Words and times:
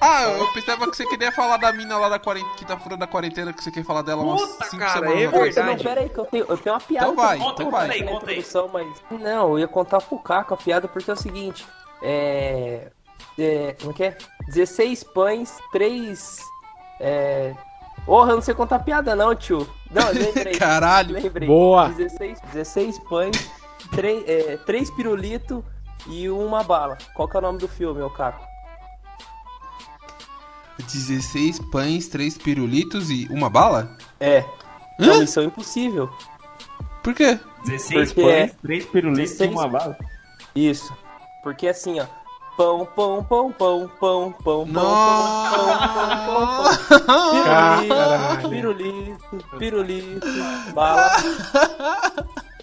Ah, 0.00 0.24
eu 0.24 0.52
pensava 0.52 0.88
que 0.88 0.96
você 0.96 1.06
queria 1.06 1.32
falar 1.32 1.56
da 1.56 1.72
mina 1.72 1.98
lá 1.98 2.08
da 2.08 2.18
quarentena, 2.18 2.54
que 2.56 2.64
tá 2.64 2.78
furando 2.78 3.02
a 3.02 3.06
quarentena, 3.06 3.52
que 3.52 3.62
você 3.62 3.70
quer 3.70 3.84
falar 3.84 4.02
dela 4.02 4.22
umas 4.22 4.40
Puta, 4.42 4.64
5 4.66 4.78
cara, 4.78 4.92
semanas 4.92 5.22
é 5.22 5.26
verdade. 5.26 5.76
Não, 5.76 5.84
pera 5.84 6.00
aí, 6.00 6.08
que 6.08 6.18
eu 6.18 6.24
tenho, 6.26 6.46
eu 6.48 6.56
tenho 6.58 6.74
uma 6.74 6.80
piada. 6.80 7.06
Então 7.06 7.16
vai, 7.16 7.36
então 7.36 7.54
pra 7.54 7.70
vai. 7.70 7.88
fazer 7.88 8.04
na 8.04 8.10
Conta 8.12 8.30
aí, 8.30 8.44
mas... 8.72 9.20
Não, 9.20 9.50
eu 9.50 9.58
ia 9.58 9.68
contar 9.68 10.00
pro 10.00 10.18
Caco 10.18 10.54
a 10.54 10.56
piada 10.56 10.86
porque 10.86 11.10
é 11.10 11.14
o 11.14 11.16
seguinte. 11.16 11.66
É... 12.00 12.90
é 13.38 13.76
como 13.80 13.90
é 13.90 13.94
que 13.94 14.04
é? 14.04 14.18
16 14.48 15.04
pães, 15.04 15.56
3... 15.72 16.38
É... 17.00 17.54
Porra, 18.06 18.30
eu 18.30 18.36
não 18.36 18.42
sei 18.42 18.54
contar 18.54 18.78
piada 18.78 19.14
não, 19.14 19.34
tio. 19.34 19.68
Não, 19.90 20.08
lembrei. 20.10 20.54
Caralho. 20.56 21.14
lembrei. 21.14 21.48
Boa. 21.48 21.88
16, 21.88 22.40
16 22.52 22.98
pães, 23.00 23.50
3, 23.90 24.24
é, 24.26 24.56
3 24.64 24.90
pirulitos 24.92 25.62
e 26.06 26.28
uma 26.28 26.62
bala. 26.62 26.96
Qual 27.14 27.28
que 27.28 27.36
é 27.36 27.38
o 27.38 27.42
nome 27.42 27.58
do 27.58 27.68
filme, 27.68 28.00
ô 28.02 28.10
Caco? 28.10 28.46
16 30.78 31.58
pães, 31.70 32.08
3 32.08 32.38
pirulitos 32.38 33.10
e 33.10 33.26
uma 33.30 33.50
bala? 33.50 33.96
É. 34.20 34.44
Hã? 35.00 35.06
Não, 35.06 35.20
Missão 35.20 35.44
Impossível. 35.44 36.08
Por 37.02 37.14
quê? 37.14 37.38
16 37.64 38.12
Porque 38.12 38.22
pães, 38.28 38.50
é 38.50 38.54
3 38.62 38.84
pirulitos 38.86 39.32
e 39.32 39.38
16 39.38 39.50
uma 39.50 39.68
bala. 39.68 39.98
Isso. 40.54 40.96
Porque 41.42 41.68
assim, 41.68 42.00
ó. 42.00 42.06
Pão, 42.56 42.84
pão, 42.86 43.22
pão, 43.22 43.52
pão, 43.52 43.88
pão, 43.88 43.88
pão, 43.88 44.32
pão, 44.32 44.66
pão, 44.66 44.72
pão, 44.72 44.74
pão, 45.52 45.78
pão, 45.94 47.06
pão. 47.06 47.44
Caralho. 47.44 48.48
Pirulito, 48.48 49.44
pirulito, 49.58 50.26
bala. 50.74 51.10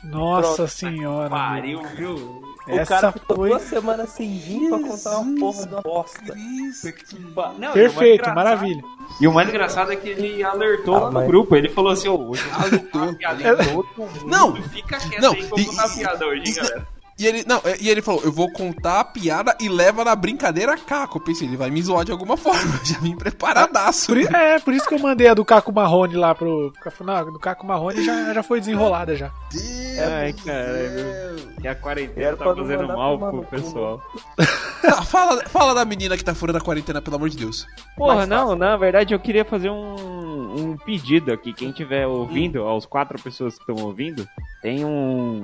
Nossa 0.04 0.56
Pronto. 0.56 0.68
senhora. 0.70 1.30
Pariu, 1.30 1.82
viu? 1.96 2.55
O 2.68 2.72
Essa 2.72 2.96
cara 2.96 3.12
ficou 3.12 3.36
foi 3.36 3.50
duas 3.50 3.62
semanas 3.62 4.10
sem 4.10 4.40
vir 4.40 4.70
pra 4.70 4.80
contar 4.80 5.18
uma 5.20 5.40
porra 5.40 5.66
da 5.68 5.82
bosta. 5.82 6.20
Cristo. 6.20 7.18
Não, 7.60 7.74
perfeito, 7.74 8.28
maravilha. 8.34 8.82
E 9.22 9.28
o 9.28 9.32
mais 9.34 9.48
engraçado 9.50 9.92
é 9.92 9.96
que 9.96 10.10
ele 10.10 10.44
alertou 10.44 10.96
Ah, 10.96 11.00
lá 11.02 11.06
no 11.08 11.14
mas- 11.14 11.28
grupo. 11.28 11.56
Ele 11.56 11.70
falou 11.70 11.92
assim: 11.92 12.08
ô, 12.08 12.30
hoje 12.30 12.42
eu 12.44 12.50
vou 12.50 12.60
Alertou. 12.66 12.80
contar 12.90 13.06
uma 13.06 13.14
piada 13.14 13.44
em 13.44 13.46
todo 13.76 13.88
mundo. 13.98 14.26
Não. 14.28 14.56
Fica 14.56 14.98
quieto 14.98 15.22
Não, 15.22 15.32
aí 15.32 15.38
que 15.38 15.44
eu 15.44 15.50
vou 15.50 15.66
contar 15.66 15.90
piada 15.90 16.26
hoje, 16.26 16.42
hein, 16.44 16.52
e- 16.52 16.54
galera. 16.56 16.88
E 17.18 17.26
ele, 17.26 17.46
não, 17.48 17.62
e 17.80 17.90
ele 17.90 18.02
falou, 18.02 18.22
eu 18.24 18.32
vou 18.32 18.52
contar 18.52 19.00
a 19.00 19.04
piada 19.06 19.56
e 19.60 19.70
leva 19.70 20.04
na 20.04 20.16
brincadeira 20.16 20.78
Caco. 20.78 21.18
Eu 21.18 21.24
pensei, 21.24 21.48
ele 21.48 21.56
vai 21.56 21.70
me 21.70 21.82
zoar 21.82 22.04
de 22.04 22.12
alguma 22.12 22.36
forma. 22.38 22.76
Eu 22.80 22.86
já 22.86 23.00
vim 23.00 23.16
preparadaço. 23.16 24.08
Por, 24.08 24.18
é, 24.18 24.60
por 24.60 24.74
isso 24.74 24.88
que 24.88 24.96
eu 24.96 25.00
mandei 25.00 25.28
a 25.28 25.34
do 25.34 25.46
Caco 25.46 25.72
Marrone 25.72 26.16
lá 26.16 26.36
pro. 26.36 26.74
Não, 27.02 27.32
do 27.32 27.40
Caco 27.40 27.66
Marrone 27.66 28.04
já, 28.04 28.34
já 28.34 28.44
foi 28.44 28.60
desenrolada 28.60 29.16
já. 29.16 29.32
Deus 29.52 30.00
Ai, 30.00 30.34
caralho. 30.34 31.56
E 31.64 31.68
a 31.68 31.76
quarentena 31.76 32.28
Era 32.28 32.38
tá 32.38 32.44
fazendo 32.46 32.88
mal 32.88 33.18
pro 33.18 33.44
pessoal. 33.46 34.02
Tá, 34.86 35.02
fala, 35.02 35.44
fala 35.50 35.74
da 35.74 35.84
menina 35.84 36.16
que 36.16 36.24
tá 36.24 36.36
furando 36.36 36.60
a 36.60 36.62
quarentena, 36.62 37.02
pelo 37.02 37.16
amor 37.16 37.28
de 37.28 37.38
Deus. 37.38 37.66
Porra, 37.98 38.18
Mais 38.18 38.30
não, 38.30 38.44
fácil. 38.50 38.56
na 38.56 38.78
verdade 38.78 39.16
eu 39.16 39.20
queria 39.20 39.44
fazer 39.44 39.72
um, 39.72 40.56
um 40.56 40.78
pedido 40.78 41.34
aqui. 41.34 41.54
Quem 41.54 41.70
estiver 41.70 42.06
ouvindo, 42.06 42.62
aos 42.62 42.86
quatro 42.86 43.20
pessoas 43.20 43.56
que 43.58 43.62
estão 43.62 43.84
ouvindo, 43.84 44.28
tem 44.62 44.86
um. 44.86 45.44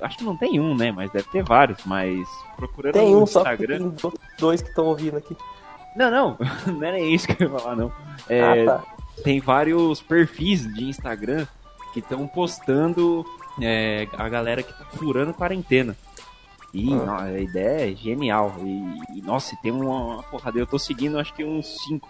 Acho 0.00 0.18
que 0.18 0.24
não 0.24 0.36
tem 0.36 0.60
um, 0.60 0.74
né? 0.76 0.92
Mas 0.92 1.10
deve 1.10 1.28
ter 1.30 1.42
vários. 1.42 1.78
Mas 1.84 2.26
procurando 2.56 2.92
Tem 2.94 3.12
no 3.12 3.22
um 3.22 3.26
só 3.26 3.42
que 3.44 3.50
Instagram. 3.50 3.78
tem 3.78 3.88
do- 3.90 4.20
dois 4.38 4.62
que 4.62 4.68
estão 4.68 4.86
ouvindo 4.86 5.16
aqui. 5.16 5.36
Não, 5.96 6.10
não, 6.10 6.36
não 6.66 6.82
era 6.84 7.00
isso 7.00 7.26
que 7.26 7.42
eu 7.42 7.50
ia 7.50 7.58
falar, 7.58 7.74
não. 7.76 7.90
É, 8.28 8.42
Ah, 8.42 8.64
tá. 8.78 8.84
Tem 9.24 9.40
vários 9.40 10.02
perfis 10.02 10.72
de 10.74 10.84
Instagram 10.84 11.46
que 11.94 12.00
estão 12.00 12.26
postando 12.28 13.24
é, 13.62 14.06
a 14.18 14.28
galera 14.28 14.62
que 14.62 14.72
tá 14.72 14.84
furando 14.84 15.32
quarentena. 15.32 15.96
E 16.74 16.92
Ah. 16.92 17.22
a 17.22 17.40
ideia 17.40 17.90
é 17.90 17.96
genial. 17.96 18.54
E, 18.60 19.18
e, 19.18 19.22
nossa, 19.22 19.56
tem 19.62 19.72
uma, 19.72 19.98
uma 20.16 20.22
porrada. 20.24 20.58
Eu 20.58 20.66
tô 20.66 20.78
seguindo 20.78 21.18
acho 21.18 21.32
que 21.32 21.42
uns 21.42 21.66
cinco. 21.84 22.06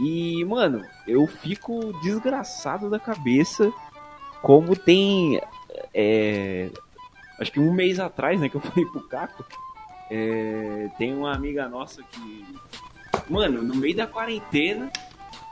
E, 0.00 0.44
mano, 0.44 0.84
eu 1.06 1.24
fico 1.28 1.92
desgraçado 2.02 2.90
da 2.90 2.98
cabeça 2.98 3.72
como 4.42 4.74
tem. 4.74 5.40
é, 5.94 6.68
acho 7.40 7.50
que 7.50 7.58
um 7.58 7.72
mês 7.72 7.98
atrás, 7.98 8.38
né, 8.38 8.48
que 8.48 8.56
eu 8.56 8.60
falei 8.60 8.84
pro 8.86 9.00
Caco. 9.08 9.44
é, 10.10 10.88
tem 10.98 11.14
uma 11.14 11.34
amiga 11.34 11.68
nossa 11.68 12.02
que. 12.02 12.44
Mano, 13.28 13.62
no 13.62 13.74
meio 13.74 13.96
da 13.96 14.06
quarentena, 14.06 14.90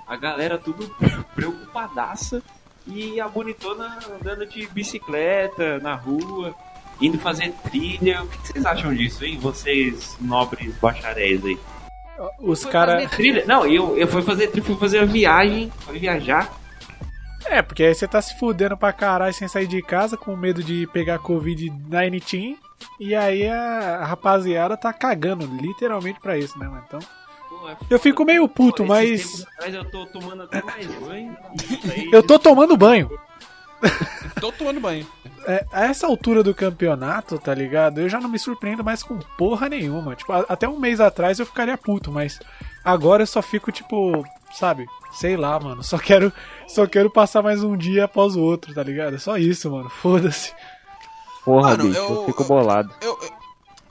a 0.06 0.16
galera 0.16 0.58
tudo 0.58 0.88
preocupadaça 1.34 2.42
e 2.86 3.20
a 3.20 3.28
bonitona 3.28 3.98
andando 4.20 4.46
de 4.46 4.66
bicicleta 4.68 5.78
na 5.78 5.94
rua, 5.94 6.54
indo 7.00 7.18
fazer 7.18 7.52
trilha. 7.64 8.22
O 8.22 8.28
que 8.28 8.48
vocês 8.48 8.66
acham 8.66 8.94
disso, 8.94 9.24
hein? 9.24 9.38
Vocês 9.38 10.16
nobres 10.20 10.74
bacharéis 10.76 11.44
aí. 11.44 11.58
Os 12.40 12.64
caras. 12.64 13.08
Não, 13.46 13.66
eu, 13.66 13.96
eu 13.96 14.08
fui 14.08 14.22
fazer 14.22 14.48
trilha, 14.48 14.66
fui 14.66 14.76
fazer 14.76 14.98
a 14.98 15.04
viagem, 15.04 15.70
fui 15.80 15.98
viajar. 15.98 16.52
É, 17.50 17.62
porque 17.62 17.82
aí 17.82 17.94
você 17.94 18.06
tá 18.06 18.20
se 18.20 18.38
fudendo 18.38 18.76
pra 18.76 18.92
caralho 18.92 19.32
sem 19.32 19.48
sair 19.48 19.66
de 19.66 19.80
casa, 19.82 20.16
com 20.16 20.36
medo 20.36 20.62
de 20.62 20.86
pegar 20.92 21.18
Covid-19. 21.18 22.56
E 23.00 23.14
aí 23.14 23.48
a, 23.48 24.04
rapaziada 24.04 24.76
tá 24.76 24.92
cagando 24.92 25.46
literalmente 25.46 26.20
pra 26.20 26.38
isso, 26.38 26.58
né, 26.58 26.68
mano? 26.68 26.84
Então. 26.86 27.00
Pô, 27.48 27.68
é 27.68 27.76
Eu 27.90 27.98
fico 27.98 28.24
meio 28.24 28.46
puto, 28.48 28.82
Esses 28.84 28.88
mas. 28.88 29.46
atrás 29.56 29.74
eu 29.74 29.84
tô 29.90 30.06
tomando 30.06 30.42
até 30.44 30.62
mais 30.62 30.86
banho. 30.86 31.36
Isso 31.54 31.90
aí- 31.90 32.08
Eu 32.12 32.22
tô 32.22 32.38
tomando 32.38 32.76
banho. 32.76 33.10
Tô 34.40 34.50
tomando 34.50 34.80
banho. 34.80 35.06
É, 35.46 35.64
a 35.72 35.84
essa 35.86 36.04
altura 36.06 36.42
do 36.42 36.52
campeonato, 36.52 37.38
tá 37.38 37.54
ligado? 37.54 38.00
Eu 38.00 38.08
já 38.08 38.20
não 38.20 38.28
me 38.28 38.38
surpreendo 38.38 38.82
mais 38.82 39.04
com 39.04 39.16
porra 39.36 39.68
nenhuma. 39.68 40.16
Tipo, 40.16 40.32
a- 40.32 40.46
até 40.48 40.68
um 40.68 40.80
mês 40.80 40.98
atrás 41.00 41.38
eu 41.38 41.46
ficaria 41.46 41.78
puto, 41.78 42.10
mas 42.10 42.40
agora 42.84 43.22
eu 43.22 43.26
só 43.26 43.40
fico, 43.40 43.70
tipo, 43.70 44.24
sabe? 44.52 44.84
Sei 45.12 45.36
lá, 45.36 45.58
mano. 45.58 45.82
Só 45.82 45.98
quero, 45.98 46.32
só 46.66 46.86
quero 46.86 47.10
passar 47.10 47.42
mais 47.42 47.62
um 47.62 47.76
dia 47.76 48.04
após 48.04 48.36
o 48.36 48.40
outro, 48.40 48.74
tá 48.74 48.82
ligado? 48.82 49.16
É 49.16 49.18
só 49.18 49.36
isso, 49.36 49.70
mano. 49.70 49.88
Foda-se. 49.88 50.52
Porra, 51.44 51.70
Mano, 51.70 51.84
bicho, 51.84 51.98
eu, 51.98 52.14
eu- 52.14 52.26
fico 52.26 52.44
bolado. 52.44 52.92
Eu, 53.00 53.18
eu- 53.22 53.32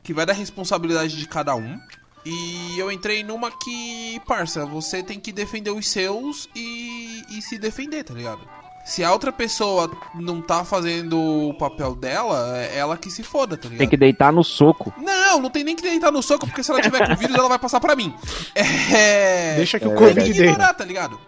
que 0.03 0.13
vai 0.13 0.25
da 0.25 0.33
responsabilidade 0.33 1.17
de 1.17 1.27
cada 1.27 1.55
um. 1.55 1.77
E 2.25 2.77
eu 2.77 2.91
entrei 2.91 3.23
numa 3.23 3.49
que, 3.49 4.19
parça, 4.27 4.65
você 4.65 5.01
tem 5.01 5.19
que 5.19 5.31
defender 5.31 5.71
os 5.71 5.87
seus 5.87 6.47
e, 6.55 7.23
e 7.29 7.41
se 7.41 7.57
defender, 7.57 8.03
tá 8.03 8.13
ligado? 8.13 8.41
Se 8.87 9.03
a 9.03 9.11
outra 9.11 9.33
pessoa 9.33 9.91
não 10.15 10.41
tá 10.41 10.63
fazendo 10.63 11.19
o 11.19 11.53
papel 11.55 11.93
dela, 11.93 12.57
é 12.57 12.77
ela 12.77 12.95
que 12.95 13.11
se 13.11 13.21
foda, 13.21 13.57
tá 13.57 13.63
ligado? 13.63 13.79
Tem 13.79 13.89
que 13.89 13.97
deitar 13.97 14.31
no 14.31 14.43
soco. 14.45 14.93
Não, 14.97 15.41
não 15.41 15.49
tem 15.49 15.63
nem 15.63 15.75
que 15.75 15.81
deitar 15.81 16.09
no 16.11 16.21
soco, 16.23 16.47
porque 16.47 16.63
se 16.63 16.71
ela 16.71 16.81
tiver 16.81 17.05
com 17.05 17.15
vírus, 17.17 17.35
ela 17.35 17.49
vai 17.49 17.59
passar 17.59 17.81
pra 17.81 17.95
mim. 17.97 18.13
É. 18.55 19.55
Deixa 19.57 19.79
que 19.79 19.87
o 19.87 19.91
É 19.91 19.95
Covid 19.95 20.15
Tem 20.23 20.31
que 20.33 20.39
ignorar, 20.41 20.73
tá 20.73 20.85
ligado? 20.85 21.19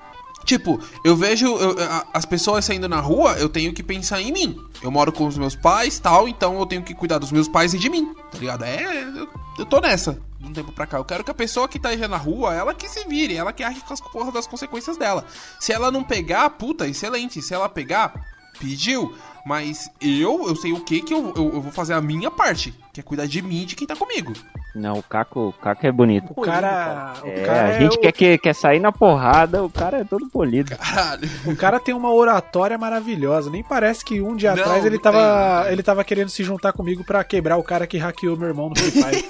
Tipo, 0.45 0.79
eu 1.03 1.15
vejo 1.15 1.45
eu- 1.57 1.75
a- 1.83 2.07
as 2.13 2.25
pessoas 2.25 2.63
saindo 2.65 2.87
na 2.87 2.99
rua, 2.99 3.33
eu 3.37 3.49
tenho 3.49 3.73
que 3.73 3.83
pensar 3.83 4.21
em 4.21 4.31
mim. 4.31 4.57
Eu 4.81 4.89
moro 4.89 5.11
com 5.11 5.27
os 5.27 5.37
meus 5.37 5.55
pais 5.55 5.99
tal, 5.99 6.27
então 6.27 6.57
eu 6.59 6.65
tenho 6.65 6.81
que 6.81 6.95
cuidar 6.95 7.17
dos 7.19 7.31
meus 7.31 7.47
pais 7.47 7.73
e 7.73 7.77
de 7.77 7.89
mim, 7.89 8.13
tá 8.31 8.37
ligado? 8.39 8.63
É, 8.63 9.03
eu, 9.15 9.27
eu 9.59 9.65
tô 9.65 9.79
nessa, 9.79 10.17
de 10.39 10.47
um 10.47 10.53
tempo 10.53 10.71
pra 10.71 10.87
cá. 10.87 10.97
Eu 10.97 11.05
quero 11.05 11.23
que 11.23 11.31
a 11.31 11.33
pessoa 11.35 11.67
que 11.67 11.77
tá 11.77 11.89
aí 11.89 12.07
na 12.07 12.17
rua, 12.17 12.55
ela 12.55 12.73
que 12.73 12.87
se 12.87 13.05
vire, 13.05 13.35
ela 13.35 13.51
que 13.51 13.61
arque 13.61 13.81
com 13.81 13.93
as 13.93 13.99
porras 13.99 14.33
das 14.33 14.47
consequências 14.47 14.97
dela. 14.97 15.25
Se 15.59 15.73
ela 15.73 15.91
não 15.91 16.03
pegar, 16.03 16.49
puta, 16.51 16.87
excelente. 16.87 17.41
Se 17.41 17.53
ela 17.53 17.67
pegar, 17.67 18.13
pediu. 18.57 19.15
Mas 19.45 19.89
eu, 19.99 20.47
eu 20.47 20.55
sei 20.55 20.71
o 20.71 20.81
que 20.81 21.01
que 21.01 21.13
eu, 21.13 21.33
eu, 21.35 21.53
eu 21.55 21.61
vou 21.61 21.71
fazer 21.71 21.93
a 21.93 22.01
minha 22.01 22.31
parte, 22.31 22.73
que 22.99 23.01
é 23.01 23.03
cuidar 23.03 23.25
de 23.27 23.41
mim 23.41 23.61
e 23.61 23.65
de 23.65 23.75
quem 23.75 23.87
tá 23.87 23.95
comigo. 23.95 24.33
Não, 24.75 24.99
o 24.99 25.03
Caco, 25.03 25.47
o 25.49 25.53
Caco 25.53 25.85
é 25.87 25.91
bonito. 25.91 26.31
O 26.35 26.41
cara. 26.41 27.13
O 27.23 27.27
É, 27.27 27.43
cara, 27.45 27.63
a 27.63 27.67
é 27.69 27.79
gente 27.79 27.97
o- 27.97 28.01
quer, 28.01 28.11
que, 28.11 28.37
quer 28.37 28.53
sair 28.53 28.79
na 28.79 28.91
porrada, 28.91 29.63
o 29.63 29.69
cara 29.69 29.99
é 29.99 30.03
todo 30.03 30.27
polido. 30.29 30.75
Caralho. 30.77 31.27
O 31.45 31.55
cara 31.55 31.79
tem 31.79 31.95
uma 31.95 32.13
oratória 32.13 32.77
maravilhosa. 32.77 33.49
Nem 33.49 33.63
parece 33.63 34.03
que 34.05 34.21
um 34.21 34.35
dia 34.35 34.53
Não, 34.53 34.61
atrás 34.61 34.85
ele 34.85 34.99
tava, 34.99 35.63
tem, 35.63 35.73
ele 35.73 35.81
tava 35.83 36.03
querendo 36.03 36.29
se 36.29 36.43
juntar 36.43 36.71
comigo 36.73 37.03
pra 37.03 37.23
quebrar 37.23 37.57
o 37.57 37.63
cara 37.63 37.87
que 37.87 37.97
hackeou 37.97 38.37
meu 38.37 38.49
irmão 38.49 38.69
no 38.69 38.75
Free 38.77 38.91
Fire. 38.91 39.25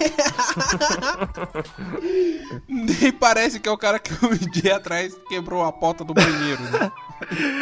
Nem 2.68 3.12
parece 3.14 3.60
que 3.60 3.70
é 3.70 3.72
o 3.72 3.78
cara 3.78 4.00
que 4.00 4.14
um 4.26 4.36
dia 4.52 4.78
atrás 4.78 5.16
quebrou 5.28 5.64
a 5.64 5.72
porta 5.72 6.04
do 6.04 6.14
banheiro, 6.14 6.62
né? 6.64 6.92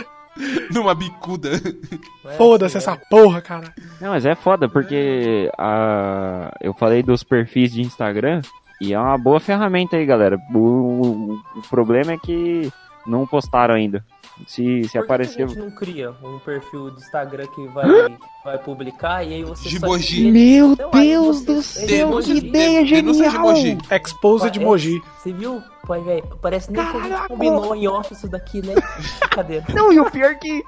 Numa 0.74 0.94
bicuda. 0.96 1.50
Foda-se 2.38 2.78
essa 2.78 2.96
porra, 3.10 3.42
cara. 3.42 3.74
Não, 4.02 4.10
mas 4.10 4.26
é 4.26 4.36
foda, 4.36 4.68
porque 4.70 5.50
a... 5.58 6.52
eu 6.62 6.74
falei 6.74 7.02
dos 7.04 7.24
perfis 7.24 7.72
de 7.74 7.82
Instagram 7.82 8.42
e 8.82 8.94
é 8.94 9.00
uma 9.00 9.18
boa 9.18 9.40
ferramenta 9.40 9.96
aí, 9.98 10.06
galera. 10.06 10.38
O, 10.54 10.58
o- 10.60 11.40
o 11.58 11.62
problema 11.70 12.14
é 12.14 12.18
que 12.18 12.72
não 13.06 13.26
postaram 13.26 13.76
ainda. 13.76 14.04
Se, 14.46 14.84
se 14.84 14.92
Por 14.92 15.04
aparecer. 15.04 15.44
a 15.44 15.48
gente 15.48 15.58
não 15.60 15.72
cria 15.72 16.12
um 16.24 16.38
perfil 16.40 16.92
de 16.92 17.02
Instagram 17.02 17.48
que 17.48 17.68
vai, 17.70 17.88
vai 18.46 18.58
publicar 18.60 19.24
e 19.26 19.34
aí 19.34 19.44
você 19.44 19.68
De 19.68 19.80
Moji. 19.80 20.32
Meu 20.32 20.76
aí 20.94 21.08
Deus 21.10 21.42
do 21.44 21.62
céu, 21.62 22.20
que 22.20 22.34
ideia 22.34 22.84
de- 22.84 22.92
denúncia 22.96 23.26
de 23.26 23.32
genial! 23.32 23.48
Moji. 23.54 23.78
Exposed 23.92 24.52
de 24.52 24.60
Moji. 24.60 25.02
Você 25.18 25.34
viu? 25.34 25.62
Pai, 25.88 26.02
velho, 26.02 26.24
parece 26.42 26.72
nem 26.72 26.82
que 26.84 26.88
a 26.98 27.00
gente 27.00 27.10
Caraca! 27.10 27.28
combinou 27.30 27.76
em 27.76 27.88
off 27.88 28.14
isso 28.14 28.28
daqui, 28.28 28.62
né? 28.66 28.76
Cadê? 29.32 29.64
Não, 29.74 29.92
e 29.92 30.00
o 30.00 30.10
pior 30.12 30.36
que. 30.36 30.62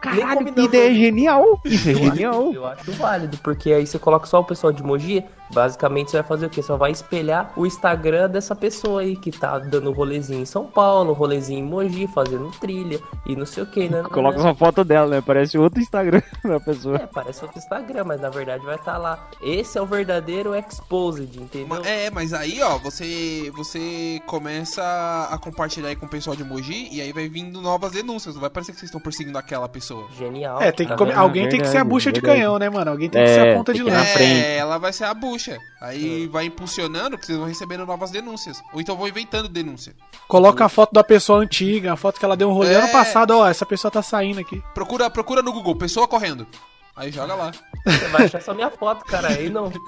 Caralho, 0.00 0.52
que 0.52 0.60
ideia 0.60 0.94
genial! 0.94 1.58
Isso 1.64 1.88
é 1.88 1.92
Eu 1.92 1.96
genial! 1.96 2.42
acho, 2.50 2.54
eu 2.54 2.66
acho 2.66 2.92
válido, 2.92 3.38
porque 3.38 3.72
aí 3.72 3.86
você 3.86 3.98
coloca 3.98 4.26
só 4.26 4.40
o 4.40 4.44
pessoal 4.44 4.72
de 4.72 4.82
Mogi, 4.82 5.24
Basicamente 5.52 6.10
você 6.10 6.18
vai 6.18 6.26
fazer 6.26 6.46
o 6.46 6.50
quê? 6.50 6.62
Só 6.62 6.76
vai 6.76 6.90
espelhar 6.90 7.52
o 7.56 7.66
Instagram 7.66 8.28
dessa 8.28 8.54
pessoa 8.54 9.02
aí 9.02 9.16
que 9.16 9.30
tá 9.30 9.58
dando 9.58 9.92
rolezinho 9.92 10.40
em 10.42 10.46
São 10.46 10.66
Paulo, 10.66 11.12
rolezinho 11.12 11.60
em 11.60 11.68
Mogi, 11.68 12.06
fazendo 12.06 12.50
trilha 12.60 13.00
e 13.26 13.36
não 13.36 13.46
sei 13.46 13.62
o 13.62 13.66
que, 13.66 13.88
né? 13.88 14.02
Coloca 14.04 14.38
uma 14.40 14.54
foto 14.54 14.84
dela, 14.84 15.06
né? 15.08 15.22
Parece 15.24 15.56
outro 15.58 15.80
Instagram 15.80 16.22
da 16.44 16.58
pessoa. 16.60 16.96
É, 16.96 17.06
parece 17.06 17.42
outro 17.44 17.58
Instagram, 17.58 18.04
mas 18.04 18.20
na 18.20 18.28
verdade 18.30 18.64
vai 18.64 18.76
estar 18.76 18.98
lá. 18.98 19.28
Esse 19.42 19.78
é 19.78 19.82
o 19.82 19.86
verdadeiro 19.86 20.54
exposed, 20.54 21.40
entendeu? 21.40 21.82
É, 21.84 22.10
mas 22.10 22.32
aí, 22.32 22.60
ó, 22.62 22.78
você 22.78 23.50
você 23.56 24.20
começa 24.26 24.82
a 25.30 25.38
compartilhar 25.38 25.88
aí 25.88 25.96
com 25.96 26.06
o 26.06 26.08
pessoal 26.08 26.34
de 26.36 26.44
Mogi 26.44 26.88
e 26.90 27.00
aí 27.00 27.12
vai 27.12 27.28
vindo 27.28 27.60
novas 27.60 27.92
denúncias. 27.92 28.34
Não 28.34 28.40
vai 28.40 28.50
parecer 28.50 28.72
que 28.72 28.78
vocês 28.78 28.88
estão 28.88 29.00
perseguindo 29.00 29.38
aquela 29.38 29.68
pessoa. 29.68 30.06
Genial. 30.16 30.60
É, 30.60 30.72
tem 30.72 30.86
que 30.86 30.94
tá 30.96 31.18
alguém 31.18 31.48
tem 31.48 31.60
que 31.60 31.66
ser 31.66 31.78
a 31.78 31.80
Verdade, 31.80 31.90
bucha 31.90 32.12
de 32.12 32.20
canhão, 32.20 32.58
né, 32.58 32.68
mano? 32.68 32.90
Alguém 32.90 33.08
tem 33.08 33.24
que 33.24 33.30
É, 33.30 33.34
ser 33.34 33.48
a 33.50 33.54
ponta 33.54 33.72
de 33.72 33.82
lança. 33.82 34.18
É, 34.18 34.56
ela 34.56 34.78
vai 34.78 34.92
ser 34.92 35.04
a 35.04 35.14
bucha. 35.14 35.35
Aí 35.80 36.26
vai 36.28 36.44
impulsionando 36.46 37.16
que 37.18 37.26
vocês 37.26 37.38
vão 37.38 37.46
recebendo 37.46 37.84
novas 37.86 38.10
denúncias. 38.10 38.62
Ou 38.72 38.80
então 38.80 38.96
vão 38.96 39.06
inventando 39.08 39.48
denúncia. 39.48 39.94
Coloca 40.28 40.64
a 40.64 40.68
foto 40.68 40.92
da 40.92 41.04
pessoa 41.04 41.38
antiga, 41.40 41.92
a 41.92 41.96
foto 41.96 42.18
que 42.18 42.24
ela 42.24 42.36
deu 42.36 42.48
um 42.50 42.52
rolê 42.52 42.72
É. 42.72 42.76
ano 42.76 42.88
passado, 42.92 43.30
ó, 43.36 43.48
essa 43.48 43.64
pessoa 43.66 43.90
tá 43.90 44.02
saindo 44.02 44.40
aqui. 44.40 44.62
Procura, 44.74 45.08
procura 45.10 45.42
no 45.42 45.52
Google, 45.52 45.76
pessoa 45.76 46.08
correndo. 46.08 46.46
Aí 46.96 47.12
joga 47.12 47.34
lá. 47.34 47.52
Você 47.86 48.08
vai 48.08 48.24
achar 48.24 48.40
só 48.40 48.54
minha 48.54 48.70
foto, 48.70 49.04
cara. 49.04 49.28
Aí 49.28 49.50
não. 49.50 49.70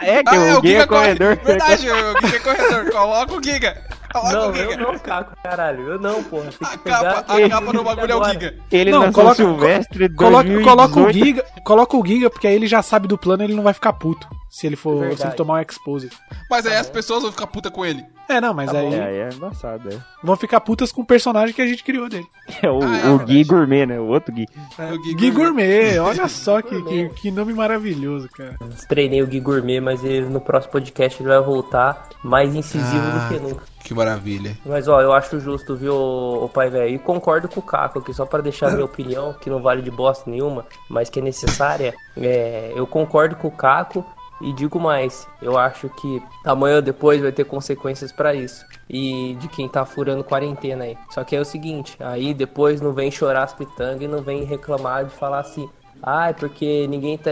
É, 0.00 0.22
que 0.22 0.34
Ah, 0.36 0.58
o 0.58 0.60
Gui 0.60 0.74
é 0.74 0.86
corredor. 0.86 1.36
Verdade, 1.36 1.88
o 1.88 2.20
Giga 2.26 2.36
é 2.36 2.40
corredor. 2.40 2.90
Coloca 2.92 3.34
o 3.34 3.42
Giga. 3.42 3.82
Coloca 4.14 4.32
Não, 4.32 4.42
o 4.52 4.56
eu 4.56 4.70
Giga. 4.70 4.76
não, 4.82 4.98
Caco, 4.98 5.36
caralho. 5.42 5.88
Eu 5.88 5.98
não, 5.98 6.22
porra. 6.22 6.50
Tem 6.84 6.92
A 6.92 6.98
capa, 6.98 7.34
a 7.36 7.48
capa 7.48 7.72
do 7.72 7.82
bagulho 7.82 8.12
é 8.12 8.16
o. 8.16 8.24
Giga. 8.24 8.54
Ele 8.70 8.90
Não, 8.92 9.12
coloca- 9.12 9.34
Silvestre 9.34 10.08
Coloca, 10.14 10.44
2018. 10.44 10.64
coloca 10.64 11.00
o 11.00 11.12
Giga, 11.12 11.44
coloca 11.64 11.96
o 11.96 12.06
Giga, 12.06 12.30
porque 12.30 12.46
aí 12.46 12.54
ele 12.54 12.66
já 12.68 12.80
sabe 12.80 13.08
do 13.08 13.18
plano, 13.18 13.42
ele 13.42 13.54
não 13.54 13.62
vai 13.64 13.72
ficar 13.74 13.92
puto. 13.94 14.28
Se 14.48 14.68
ele 14.68 14.76
for, 14.76 15.00
Verdade. 15.00 15.20
se 15.20 15.26
ele 15.26 15.34
tomar 15.34 15.54
um 15.54 15.60
expose. 15.62 16.08
Mas 16.48 16.64
aí 16.64 16.76
as 16.76 16.88
pessoas 16.88 17.22
vão 17.22 17.32
ficar 17.32 17.48
puta 17.48 17.72
com 17.72 17.84
ele. 17.84 18.04
É, 18.28 18.40
não, 18.40 18.54
mas 18.54 18.70
Tá 18.70 18.78
aí. 18.78 18.94
É, 18.94 19.02
aí 19.04 19.16
é 19.16 19.28
embaçado, 19.34 19.88
é. 19.92 19.98
vão 20.22 20.36
ficar 20.36 20.60
putas 20.60 20.92
com 20.92 21.02
o 21.02 21.04
personagem 21.04 21.52
que 21.52 21.60
a 21.60 21.66
gente 21.66 21.82
criou 21.82 22.08
dele. 22.08 22.24
É 22.62 22.70
o, 22.70 22.80
Ah, 22.80 22.98
é 22.98 23.08
o. 23.08 23.18
Gui 23.18 23.42
Gourmet, 23.42 23.84
né? 23.84 23.98
O 23.98 24.04
outro 24.06 24.32
Gui. 24.32 24.46
O 24.78 25.02
Giga- 25.04 25.18
Gui 25.18 25.30
Gourmet, 25.32 25.98
olha 25.98 26.28
só 26.28 26.62
que, 26.62 26.78
Gourmet. 26.80 27.08
que, 27.10 27.14
que 27.22 27.30
nome 27.32 27.52
maravilhoso, 27.52 28.28
cara. 28.28 28.56
Treinei 28.88 29.22
o 29.22 29.26
Gui 29.26 29.40
Gourmet, 29.40 29.80
mas 29.80 30.04
ele, 30.04 30.26
no 30.26 30.40
próximo 30.40 30.70
podcast 30.72 31.20
ele 31.20 31.28
vai 31.30 31.40
voltar 31.40 32.08
mais 32.22 32.54
incisivo 32.54 33.02
Ah. 33.12 33.28
do 33.28 33.34
que 33.34 33.40
nunca. 33.42 33.64
Que 33.84 33.92
maravilha. 33.92 34.56
Mas 34.64 34.88
ó, 34.88 35.00
eu 35.02 35.12
acho 35.12 35.38
justo, 35.38 35.76
viu, 35.76 35.94
o 35.94 36.48
pai 36.48 36.70
velho? 36.70 36.94
E 36.94 36.98
concordo 36.98 37.48
com 37.48 37.60
o 37.60 37.62
Caco 37.62 37.98
aqui, 37.98 38.14
só 38.14 38.24
pra 38.24 38.40
deixar 38.40 38.72
minha 38.72 38.84
opinião, 38.84 39.34
que 39.34 39.50
não 39.50 39.60
vale 39.60 39.82
de 39.82 39.90
bosta 39.90 40.28
nenhuma, 40.30 40.64
mas 40.88 41.10
que 41.10 41.20
é 41.20 41.22
necessária. 41.22 41.94
É, 42.16 42.72
eu 42.74 42.86
concordo 42.86 43.36
com 43.36 43.48
o 43.48 43.50
Caco 43.50 44.02
e 44.40 44.54
digo 44.54 44.80
mais, 44.80 45.28
eu 45.42 45.58
acho 45.58 45.90
que 45.90 46.22
amanhã 46.44 46.76
ou 46.76 46.82
depois 46.82 47.20
vai 47.20 47.30
ter 47.30 47.44
consequências 47.44 48.10
pra 48.10 48.34
isso. 48.34 48.64
E 48.88 49.36
de 49.38 49.48
quem 49.48 49.68
tá 49.68 49.84
furando 49.84 50.24
quarentena 50.24 50.84
aí. 50.84 50.96
Só 51.10 51.22
que 51.22 51.36
é 51.36 51.40
o 51.40 51.44
seguinte, 51.44 51.96
aí 52.00 52.32
depois 52.32 52.80
não 52.80 52.92
vem 52.92 53.10
chorar 53.10 53.44
as 53.44 53.52
pitangas 53.52 54.02
e 54.02 54.08
não 54.08 54.22
vem 54.22 54.44
reclamar 54.44 55.04
de 55.04 55.10
falar 55.10 55.40
assim, 55.40 55.68
ah, 56.02 56.30
é 56.30 56.32
porque 56.32 56.86
ninguém 56.86 57.16
tá 57.16 57.30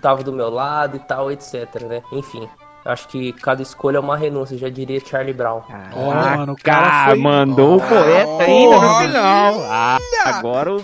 tava 0.00 0.22
do 0.22 0.32
meu 0.32 0.50
lado 0.50 0.96
e 0.96 1.00
tal, 1.00 1.30
etc, 1.30 1.82
né? 1.82 2.02
Enfim. 2.12 2.48
Acho 2.84 3.08
que 3.08 3.32
cada 3.32 3.62
escolha 3.62 3.96
é 3.96 4.00
uma 4.00 4.16
renúncia, 4.16 4.58
já 4.58 4.68
diria 4.68 5.00
Charlie 5.04 5.32
Brown. 5.32 5.62
Olha, 5.94 6.36
mano, 6.36 6.52
o 6.52 6.56
cara 6.56 7.06
foi- 7.10 7.18
mandou 7.18 7.76
o 7.78 7.80
poeta 7.80 8.28
Olha! 8.28 8.44
ainda 8.44 8.76
no 8.80 8.94
final. 8.98 9.54
Ah, 9.70 9.98
agora 10.24 10.76
o 10.76 10.82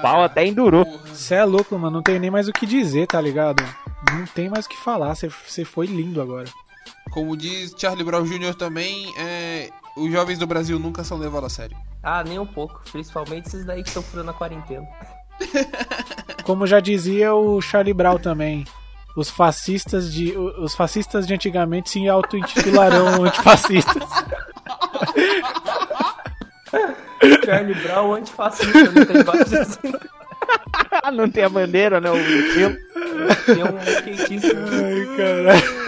pau 0.00 0.22
até 0.24 0.46
endurou. 0.46 0.84
Você 1.06 1.34
é 1.34 1.44
louco, 1.44 1.78
mano. 1.78 1.96
Não 1.96 2.02
tem 2.02 2.18
nem 2.18 2.30
mais 2.30 2.48
o 2.48 2.52
que 2.52 2.64
dizer, 2.64 3.06
tá 3.06 3.20
ligado? 3.20 3.62
Não 4.12 4.24
tem 4.26 4.48
mais 4.48 4.64
o 4.64 4.68
que 4.68 4.76
falar. 4.78 5.14
Você- 5.14 5.28
Você 5.46 5.62
foi 5.64 5.86
lindo 5.86 6.22
agora. 6.22 6.46
Como 7.10 7.36
diz 7.36 7.74
Charlie 7.76 8.02
Brown 8.04 8.24
Jr. 8.24 8.54
também, 8.54 9.12
é, 9.18 9.68
os 9.96 10.10
jovens 10.10 10.38
do 10.38 10.46
Brasil 10.46 10.78
nunca 10.78 11.04
são 11.04 11.18
levados 11.18 11.52
a 11.52 11.54
sério. 11.54 11.76
Ah, 12.02 12.24
nem 12.24 12.38
um 12.38 12.46
pouco. 12.46 12.80
Principalmente 12.90 13.46
esses 13.48 13.66
daí 13.66 13.82
que 13.82 13.88
estão 13.88 14.02
furando 14.02 14.30
a 14.30 14.34
quarentena. 14.34 14.86
Como 16.44 16.66
já 16.66 16.80
dizia 16.80 17.34
o 17.34 17.60
Charlie 17.60 17.92
Brown 17.94 18.18
também. 18.18 18.64
Os 19.14 19.28
fascistas 19.30 20.12
de 20.12 20.32
os 20.36 20.74
fascistas 20.74 21.26
de 21.26 21.34
antigamente 21.34 21.90
se 21.90 22.08
auto-intitularão 22.08 23.24
antifascistas. 23.24 24.02
Charlie 27.44 27.74
Brown 27.74 28.14
antifascista, 28.14 28.90
não 28.90 29.04
tem 29.06 29.22
vários 29.22 29.52
assim. 29.52 29.92
Ah, 31.02 31.10
não 31.10 31.28
tem 31.30 31.44
a 31.44 31.48
bandeira, 31.48 32.00
né? 32.00 32.10
O 32.10 32.16
selo. 32.54 32.76
Tem 33.46 33.62
um 33.62 33.78
skatismo. 33.78 34.50
Ai, 34.84 35.16
caralho. 35.16 35.82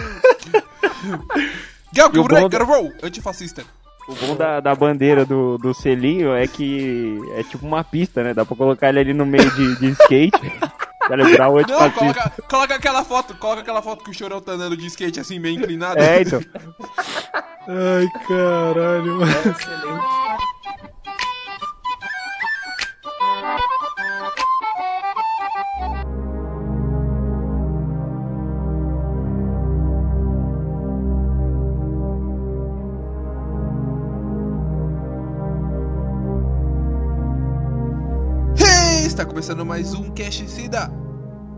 E 1.93 2.09
bom- 2.41 2.49
Garou, 2.49 2.91
antifascista. 3.03 3.63
O 4.07 4.13
bom 4.15 4.35
da, 4.35 4.59
da 4.59 4.75
bandeira 4.75 5.25
do, 5.25 5.57
do 5.57 5.73
selinho 5.73 6.33
é 6.33 6.47
que 6.47 7.19
é 7.31 7.43
tipo 7.43 7.65
uma 7.65 7.83
pista, 7.83 8.23
né? 8.23 8.33
Dá 8.33 8.45
pra 8.45 8.55
colocar 8.55 8.89
ele 8.89 8.99
ali 8.99 9.13
no 9.13 9.25
meio 9.25 9.49
de, 9.51 9.75
de 9.79 9.87
skate. 9.91 10.39
Celebrar 11.07 11.51
o 11.51 11.61
Não, 11.61 11.91
coloca, 11.91 12.33
coloca 12.49 12.75
aquela 12.75 13.03
foto, 13.03 13.35
coloca 13.35 13.61
aquela 13.61 13.81
foto 13.81 14.03
que 14.03 14.09
o 14.09 14.13
chorão 14.13 14.41
tá 14.41 14.53
andando 14.53 14.75
de 14.75 14.87
skate 14.87 15.19
assim, 15.19 15.37
meio 15.37 15.59
inclinado. 15.59 15.99
É, 15.99 16.21
então. 16.21 16.41
Ai, 17.67 18.07
caralho, 18.27 19.19
mano. 19.19 19.31
Excelente. 19.31 20.25
Começando 39.35 39.65
mais 39.65 39.93
um 39.93 40.09
Cash 40.11 40.45
Cida, 40.47 40.89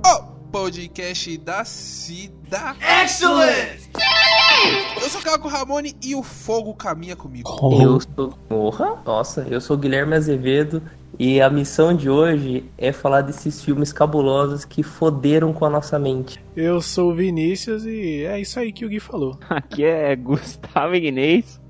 o 0.03 0.23
podcast 0.51 1.37
da 1.37 1.63
Cida. 1.63 2.75
Excellent! 3.03 3.81
Eu 4.99 5.07
sou 5.07 5.21
o 5.21 5.23
Caco 5.23 5.47
Ramone 5.47 5.93
e 6.03 6.15
o 6.15 6.23
fogo 6.23 6.73
caminha 6.73 7.15
comigo. 7.15 7.47
Eu 7.79 7.99
sou. 8.01 8.29
Porra! 8.49 8.99
Nossa, 9.05 9.45
eu 9.47 9.61
sou 9.61 9.77
o 9.77 9.79
Guilherme 9.79 10.15
Azevedo 10.15 10.81
e 11.19 11.39
a 11.39 11.51
missão 11.51 11.95
de 11.95 12.09
hoje 12.09 12.65
é 12.79 12.91
falar 12.91 13.21
desses 13.21 13.63
filmes 13.63 13.93
cabulosos 13.93 14.65
que 14.65 14.81
foderam 14.81 15.53
com 15.53 15.63
a 15.63 15.69
nossa 15.69 15.99
mente. 15.99 16.43
Eu 16.55 16.81
sou 16.81 17.11
o 17.11 17.15
Vinícius 17.15 17.85
e 17.85 18.23
é 18.23 18.41
isso 18.41 18.59
aí 18.59 18.73
que 18.73 18.85
o 18.85 18.89
Gui 18.89 18.99
falou. 18.99 19.37
Aqui 19.47 19.83
é 19.85 20.15
Gustavo 20.15 20.95
Ignez. 20.95 21.61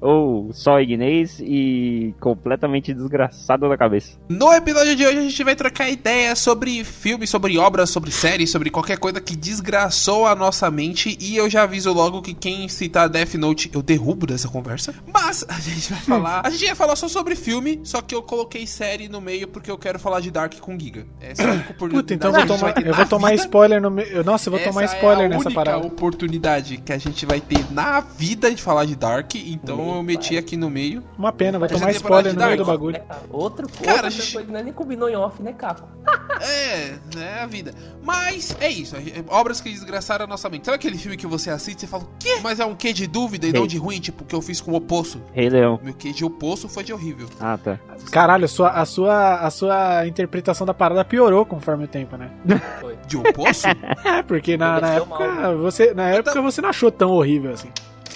Ou 0.00 0.52
só 0.52 0.80
Ignez 0.80 1.40
e 1.40 2.14
completamente 2.20 2.92
desgraçado 2.92 3.68
da 3.68 3.76
cabeça. 3.76 4.18
No 4.28 4.52
episódio 4.52 4.94
de 4.96 5.06
hoje 5.06 5.18
a 5.18 5.22
gente 5.22 5.44
vai 5.44 5.56
trocar 5.56 5.88
ideias 5.88 6.38
sobre 6.38 6.84
filmes, 6.84 7.30
sobre 7.30 7.58
obras, 7.58 7.90
sobre 7.90 8.10
séries, 8.10 8.50
sobre 8.50 8.70
qualquer 8.70 8.98
coisa 8.98 9.20
que 9.20 9.36
desgraçou 9.36 10.26
a 10.26 10.34
nossa 10.34 10.70
mente. 10.70 11.16
E 11.20 11.36
eu 11.36 11.48
já 11.48 11.62
aviso 11.62 11.92
logo 11.92 12.22
que 12.22 12.34
quem 12.34 12.68
citar 12.68 13.08
Death 13.08 13.34
Note 13.34 13.70
eu 13.72 13.82
derrubo 13.82 14.26
dessa 14.26 14.48
conversa. 14.48 14.94
Mas 15.12 15.44
a 15.48 15.58
gente 15.60 15.92
vai 15.92 16.00
falar. 16.00 16.42
A 16.44 16.50
gente 16.50 16.64
ia 16.64 16.74
falar 16.74 16.96
só 16.96 17.08
sobre 17.08 17.34
filme, 17.34 17.80
só 17.84 18.00
que 18.00 18.14
eu 18.14 18.22
coloquei 18.22 18.66
série 18.66 19.08
no 19.08 19.20
meio 19.20 19.48
porque 19.48 19.70
eu 19.70 19.78
quero 19.78 19.98
falar 19.98 20.20
de 20.20 20.30
Dark 20.30 20.54
com 20.60 20.78
Giga. 20.78 21.06
É 21.20 21.32
única 21.42 21.72
oportunidade 21.72 21.96
Puta, 21.96 22.14
então 22.14 22.30
eu 22.30 22.46
vou 22.46 22.56
tomar, 22.56 22.86
eu 22.86 22.94
vou 22.94 23.06
tomar 23.06 23.34
spoiler 23.34 23.80
no 23.80 23.90
meio. 23.90 24.24
Nossa, 24.24 24.48
eu 24.48 24.52
vou 24.52 24.60
Essa 24.60 24.70
tomar 24.70 24.84
spoiler 24.84 25.22
é 25.22 25.26
a 25.26 25.28
nessa 25.28 25.48
única 25.48 25.54
parada. 25.54 25.86
oportunidade 25.86 26.78
que 26.78 26.92
a 26.92 26.98
gente 26.98 27.24
vai 27.26 27.40
ter 27.40 27.64
na 27.72 28.00
vida 28.00 28.52
de 28.54 28.60
falar 28.62 28.84
de 28.84 28.94
Dark, 28.96 29.34
então 29.34 29.65
eu 29.68 30.02
meti 30.02 30.36
aqui 30.36 30.56
no 30.56 30.68
meio. 30.70 31.02
Uma 31.18 31.32
pena, 31.32 31.58
Mas 31.58 31.72
tomar 31.72 31.90
spoiler 31.92 32.34
no 32.34 32.44
meio 32.44 32.56
do 32.56 32.64
bagulho. 32.64 32.92
Né, 32.94 33.00
cara? 33.00 33.20
Outro, 33.30 33.66
Cara, 33.68 34.06
outra 34.06 34.32
coisa 34.32 34.52
nós 34.52 34.64
nem 34.64 34.72
combinou 34.72 35.08
em 35.08 35.16
off, 35.16 35.42
né, 35.42 35.52
Caco? 35.52 35.88
É, 36.38 36.98
é 37.16 37.42
a 37.42 37.46
vida. 37.46 37.72
Mas 38.02 38.54
é 38.60 38.68
isso, 38.68 38.94
obras 39.28 39.60
que 39.60 39.70
desgraçaram 39.70 40.26
a 40.26 40.28
nossa 40.28 40.50
mente. 40.50 40.66
Sabe 40.66 40.76
aquele 40.76 40.98
filme 40.98 41.16
que 41.16 41.26
você 41.26 41.48
assiste 41.50 41.78
e 41.78 41.80
você 41.80 41.86
fala, 41.86 42.04
o 42.04 42.08
quê? 42.20 42.38
Mas 42.42 42.60
é 42.60 42.64
um 42.66 42.74
quê 42.74 42.92
de 42.92 43.06
dúvida 43.06 43.46
e 43.46 43.52
não 43.52 43.66
de 43.66 43.78
ruim, 43.78 43.98
tipo, 44.00 44.22
o 44.22 44.26
que 44.26 44.34
eu 44.34 44.42
fiz 44.42 44.60
com 44.60 44.72
o 44.72 44.74
Opoço. 44.76 45.20
Rei 45.32 45.48
Leão. 45.48 45.80
Meu 45.82 45.94
quê 45.94 46.12
de 46.12 46.24
Opoço 46.24 46.68
foi 46.68 46.84
de 46.84 46.92
horrível. 46.92 47.26
Ah, 47.40 47.56
tá. 47.56 47.78
Caralho, 48.12 48.44
a 48.44 48.48
sua, 48.48 48.68
a, 48.70 48.84
sua, 48.84 49.36
a 49.40 49.50
sua 49.50 50.06
interpretação 50.06 50.66
da 50.66 50.74
parada 50.74 51.04
piorou 51.04 51.46
conforme 51.46 51.84
o 51.84 51.88
tempo, 51.88 52.16
né? 52.16 52.30
Foi. 52.80 52.96
De 53.06 53.16
Opoço? 53.16 53.66
É, 54.04 54.22
porque 54.28 54.56
na, 54.56 54.80
na 54.80 54.94
época, 54.94 55.26
mal, 55.26 55.58
você, 55.58 55.94
na 55.94 56.08
época 56.10 56.34
tá- 56.34 56.40
você 56.40 56.60
não 56.60 56.68
achou 56.68 56.90
tão 56.90 57.10
horrível 57.12 57.52
assim. 57.52 57.70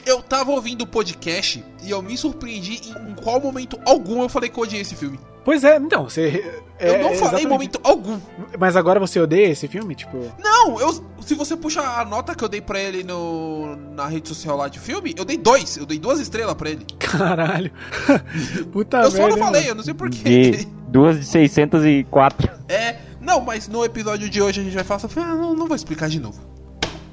Eu 0.06 0.22
tava 0.22 0.50
ouvindo 0.50 0.82
o 0.82 0.86
podcast 0.86 1.64
e 1.82 1.90
eu 1.90 2.02
me 2.02 2.16
surpreendi 2.16 2.80
em, 2.88 3.14
qual 3.14 3.40
momento 3.40 3.78
algum 3.84 4.22
eu 4.22 4.28
falei 4.28 4.48
que 4.48 4.58
eu 4.58 4.62
odiei 4.62 4.82
esse 4.82 4.94
filme. 4.94 5.18
Pois 5.44 5.64
é, 5.64 5.76
então, 5.76 6.04
você. 6.04 6.62
Eu 6.78 6.94
é, 6.94 7.02
não 7.02 7.14
falei 7.14 7.44
em 7.44 7.46
momento 7.46 7.80
algum. 7.82 8.18
Mas 8.58 8.76
agora 8.76 9.00
você 9.00 9.18
odeia 9.18 9.48
esse 9.48 9.66
filme? 9.68 9.94
Tipo. 9.94 10.18
Não, 10.38 10.78
eu, 10.78 10.92
se 11.20 11.34
você 11.34 11.56
puxa 11.56 11.80
a 11.80 12.04
nota 12.04 12.34
que 12.34 12.44
eu 12.44 12.48
dei 12.48 12.60
pra 12.60 12.78
ele 12.78 13.02
no, 13.02 13.74
na 13.94 14.06
rede 14.06 14.28
social 14.28 14.56
lá 14.56 14.68
de 14.68 14.78
filme, 14.78 15.14
eu 15.16 15.24
dei 15.24 15.38
dois. 15.38 15.76
Eu 15.76 15.86
dei 15.86 15.98
duas 15.98 16.20
estrelas 16.20 16.54
pra 16.54 16.70
ele. 16.70 16.86
Caralho. 16.98 17.72
Puta 18.70 18.98
eu 18.98 19.10
só 19.10 19.28
não 19.28 19.38
falei, 19.38 19.62
mano? 19.62 19.68
eu 19.68 19.74
não 19.74 19.82
sei 19.82 19.94
porquê. 19.94 20.50
De 20.50 20.68
duas 20.88 21.18
de 21.18 21.24
604. 21.26 22.50
É, 22.68 22.96
não, 23.20 23.40
mas 23.40 23.66
no 23.66 23.84
episódio 23.84 24.28
de 24.28 24.42
hoje 24.42 24.60
a 24.60 24.64
gente 24.64 24.74
vai 24.74 24.84
falar, 24.84 25.00
só, 25.00 25.08
ah, 25.16 25.34
não, 25.34 25.54
não 25.54 25.66
vou 25.66 25.76
explicar 25.76 26.08
de 26.08 26.20
novo. 26.20 26.40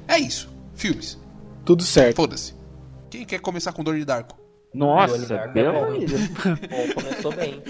É 0.06 0.18
isso. 0.18 0.48
Filmes. 0.74 1.18
Tudo 1.64 1.82
certo. 1.82 2.16
Foda-se. 2.16 2.57
Quem 3.10 3.24
quer 3.24 3.40
começar 3.40 3.72
com 3.72 3.82
Donnie 3.82 4.04
Darko? 4.04 4.47
Nossa, 4.72 5.48
pelo 5.48 5.70
é 5.70 5.72
bom, 5.72 5.78
amor 5.78 5.92
de 5.94 6.00
hein? 6.00 6.06
Deus. 6.06 6.28
Bom, 6.28 6.94
começou 6.94 7.32
bem. 7.32 7.62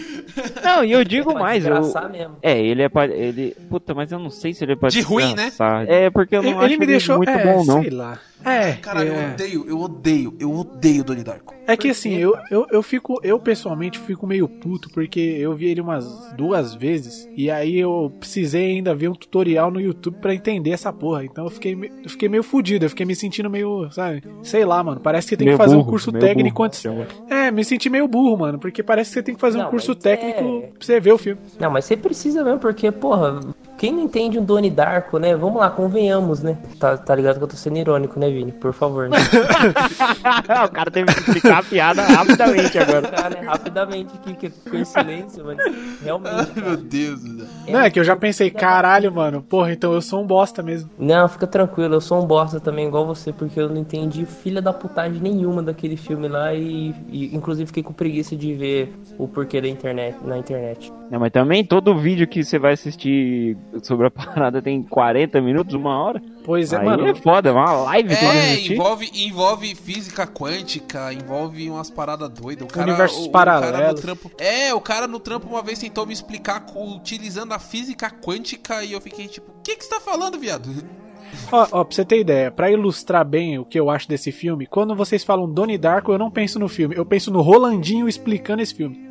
Não, 0.63 0.85
e 0.85 0.93
eu 0.93 1.05
digo 1.05 1.33
mais, 1.33 1.65
eu... 1.65 1.75
mesmo. 2.11 2.37
É, 2.43 2.61
ele 2.61 2.83
é 2.83 2.89
pra. 2.89 3.07
Ele... 3.07 3.57
Puta, 3.71 3.95
mas 3.95 4.11
eu 4.11 4.19
não 4.19 4.31
sei 4.31 4.53
se 4.53 4.65
ele 4.65 4.73
é 4.73 4.77
pra 4.77 4.89
De 4.89 5.01
ruim, 5.01 5.35
né? 5.35 5.47
desgraçar. 5.47 5.89
É, 5.89 6.11
porque 6.11 6.37
eu 6.37 6.43
não 6.43 6.51
Ele, 6.51 6.59
acho 6.59 6.67
ele 6.67 6.77
me 6.79 6.87
deixou. 6.87 7.17
muito 7.17 7.31
é, 7.31 7.45
bom, 7.45 7.65
não. 7.65 7.83
sei 7.83 7.91
lá. 7.91 8.19
É, 8.45 8.73
Caralho, 8.75 9.09
eu 9.09 9.15
é. 9.15 9.33
odeio, 9.33 9.65
eu 9.69 9.81
odeio, 9.81 10.37
eu 10.39 10.53
odeio 10.55 11.03
Donnie 11.03 11.25
Darko. 11.25 11.55
É 11.67 11.77
que 11.77 11.89
assim, 11.89 12.15
eu, 12.15 12.37
eu, 12.51 12.67
eu 12.71 12.83
fico, 12.83 13.21
eu 13.23 13.39
pessoalmente 13.39 13.99
fico 13.99 14.27
meio 14.27 14.49
puto, 14.49 14.89
porque 14.91 15.19
eu 15.21 15.55
vi 15.55 15.67
ele 15.67 15.81
umas 15.81 16.33
duas 16.35 16.73
vezes, 16.75 17.29
e 17.37 17.51
aí 17.51 17.77
eu 17.77 18.13
precisei 18.19 18.77
ainda 18.77 18.95
ver 18.95 19.09
um 19.09 19.15
tutorial 19.15 19.71
no 19.71 19.81
YouTube 19.81 20.19
pra 20.21 20.35
entender 20.35 20.71
essa 20.71 20.93
porra. 20.93 21.25
Então 21.25 21.45
eu 21.45 21.51
fiquei, 21.51 21.75
eu 21.75 22.09
fiquei 22.09 22.29
meio 22.29 22.43
fudido, 22.45 22.85
eu 22.85 22.91
fiquei 22.91 23.05
me 23.05 23.15
sentindo 23.15 23.51
meio, 23.51 23.91
sabe? 23.91 24.23
Sei 24.43 24.65
lá, 24.65 24.83
mano. 24.85 25.01
Parece 25.01 25.29
que 25.29 25.37
tem 25.37 25.49
que 25.49 25.57
fazer 25.57 25.77
um 25.77 25.85
curso 25.85 26.13
técnico 26.13 26.57
burro. 26.59 26.67
antes. 26.67 26.85
É, 27.29 27.51
me 27.51 27.65
senti 27.65 27.89
meio 27.91 28.07
burro, 28.09 28.37
mano, 28.39 28.59
porque 28.59 28.83
parece 28.83 29.11
que 29.11 29.15
você 29.15 29.23
tem 29.23 29.35
que 29.35 29.41
fazer 29.41 29.59
um 29.59 29.63
Não, 29.63 29.71
curso 29.71 29.93
mas 29.93 30.03
técnico 30.03 30.39
é- 30.65 30.67
pra 30.69 30.71
você 30.87 31.01
ver 31.01 31.13
o 31.13 31.19
filme. 31.19 31.41
Não, 31.59 31.71
mas 31.71 31.85
você 31.85 31.97
precisa 31.97 32.43
mesmo, 32.45 32.59
porque, 32.59 32.91
porra, 32.91 33.41
quem 33.79 33.93
não 33.93 34.03
entende 34.03 34.39
um 34.39 34.45
Donnie 34.45 34.71
Darko, 34.71 35.19
né? 35.19 35.37
Vamos 35.37 35.61
lá, 35.61 35.71
convenhamos, 35.71 36.43
né? 36.43 36.59
Tá, 36.81 36.97
tá 36.97 37.15
ligado 37.15 37.39
que 37.39 37.45
eu 37.45 37.49
tô 37.49 37.57
sendo 37.57 37.79
irônico, 37.79 38.19
né, 38.19 38.29
Vini? 38.29 38.51
Por 38.51 38.73
favor, 38.73 39.09
né? 39.09 39.17
o 40.67 40.69
cara 40.71 40.91
teve 40.91 41.15
que 41.15 41.21
explicar 41.21 41.59
a 41.59 41.63
piada 41.63 42.03
rapidamente 42.03 42.77
agora. 42.77 43.09
Cara, 43.09 43.31
né, 43.31 43.47
rapidamente 43.47 44.13
aqui, 44.15 44.35
que 44.35 44.51
foi 44.51 44.85
silêncio, 44.85 45.45
mas 45.45 45.59
realmente. 46.03 46.51
Meu 46.57 46.65
cara. 46.65 46.77
Deus 46.77 47.23
do 47.23 47.39
céu. 47.39 47.49
Não, 47.69 47.81
é 47.81 47.89
que 47.89 48.01
eu 48.01 48.05
já 48.05 48.17
pensei, 48.17 48.51
caralho, 48.51 49.13
mano, 49.13 49.43
porra, 49.43 49.73
então 49.73 49.93
eu 49.93 50.03
sou 50.03 50.21
um 50.23 50.27
bosta 50.27 50.61
mesmo. 50.61 50.91
Não, 50.99 51.29
fica 51.29 51.47
tranquilo, 51.47 51.95
eu 51.95 52.01
sou 52.01 52.21
um 52.21 52.27
bosta 52.27 52.59
também, 52.59 52.89
igual 52.89 53.07
você, 53.07 53.33
porque 53.33 53.61
eu 53.61 53.69
não 53.69 53.77
entendi 53.77 54.27
filha 54.27 54.61
da 54.61 54.73
putagem 54.73 55.21
nenhuma 55.21 55.63
daquele 55.63 55.97
filme 55.97 56.27
lá 56.27 56.53
e, 56.53 56.93
e, 57.09 57.35
inclusive 57.35 57.69
fiquei 57.69 57.85
com 57.85 57.93
preguiça 57.93 58.35
de 58.35 58.55
ver 58.55 58.93
o 59.17 59.29
porquê 59.29 59.61
da 59.61 59.69
internet, 59.69 60.17
na 60.25 60.37
internet. 60.37 60.93
Não, 61.11 61.19
mas 61.19 61.33
também 61.33 61.65
todo 61.65 61.97
vídeo 61.97 62.27
que 62.29 62.45
você 62.45 62.59
vai 62.59 62.75
assistir 62.75 63.57
sobre 63.83 64.07
a 64.09 64.11
parada 64.13 64.61
tem 64.61 64.83
40 64.83 65.41
minutos, 65.41 65.75
uma 65.75 65.97
hora. 66.03 66.21
Pois 66.45 66.73
é, 66.73 66.79
Aí 66.79 66.85
mano. 66.85 67.07
é 67.07 67.15
foda, 67.15 67.49
é 67.49 67.53
uma 67.53 67.73
live 67.73 68.15
que 68.17 68.25
eu 68.25 68.31
É, 68.31 68.61
envolve, 68.61 69.11
envolve 69.15 69.75
física 69.75 70.27
quântica, 70.27 71.13
envolve 71.13 71.69
umas 71.71 71.91
paradas 71.91 72.29
doidas. 72.29 72.65
O 72.69 72.73
cara, 72.73 72.87
Universos 72.89 73.25
o- 73.27 73.29
o 73.29 73.33
cara 73.33 73.61
paralelos. 73.61 73.95
no 73.95 74.01
trampo, 74.07 74.31
é, 74.39 74.75
o 74.75 74.81
cara 74.81 75.07
no 75.07 75.19
trampo 75.21 75.49
uma 75.49 75.63
vez 75.63 75.79
tentou 75.79 76.05
me 76.07 76.13
explicar 76.13 76.65
utilizando 76.77 77.53
a 77.53 77.59
física 77.59 78.11
quântica 78.11 78.85
e 78.85 78.93
eu 78.93 79.01
fiquei 79.01 79.29
tipo, 79.29 79.51
o 79.51 79.63
que 79.63 79.77
que 79.77 79.85
você 79.85 79.91
tá 79.91 80.01
falando, 80.01 80.39
viado? 80.39 80.69
Ó, 81.53 81.67
ó, 81.73 81.85
pra 81.85 81.95
você 81.95 82.05
ter 82.07 82.21
ideia, 82.21 82.51
pra 82.51 82.71
ilustrar 82.71 83.23
bem 83.25 83.59
o 83.59 83.65
que 83.65 83.79
eu 83.79 83.91
acho 83.91 84.09
desse 84.09 84.33
filme, 84.33 84.67
quando 84.67 84.95
vocês 84.95 85.23
falam 85.25 85.49
Donnie 85.51 85.77
Darko, 85.79 86.11
eu 86.13 86.19
não 86.19 86.31
penso 86.31 86.59
no 86.59 86.69
filme, 86.69 86.95
eu 86.97 87.05
penso 87.05 87.31
no 87.31 87.41
Rolandinho 87.43 88.09
explicando 88.09 88.63
esse 88.63 88.75
filme. 88.75 89.08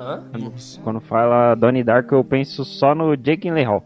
Hã? 0.00 0.24
Quando 0.82 0.98
fala 1.00 1.54
Donnie 1.54 1.84
Darko, 1.84 2.14
eu 2.14 2.24
penso 2.24 2.64
só 2.64 2.94
no 2.94 3.14
Jake 3.16 3.42
Gyllenhaal. 3.42 3.84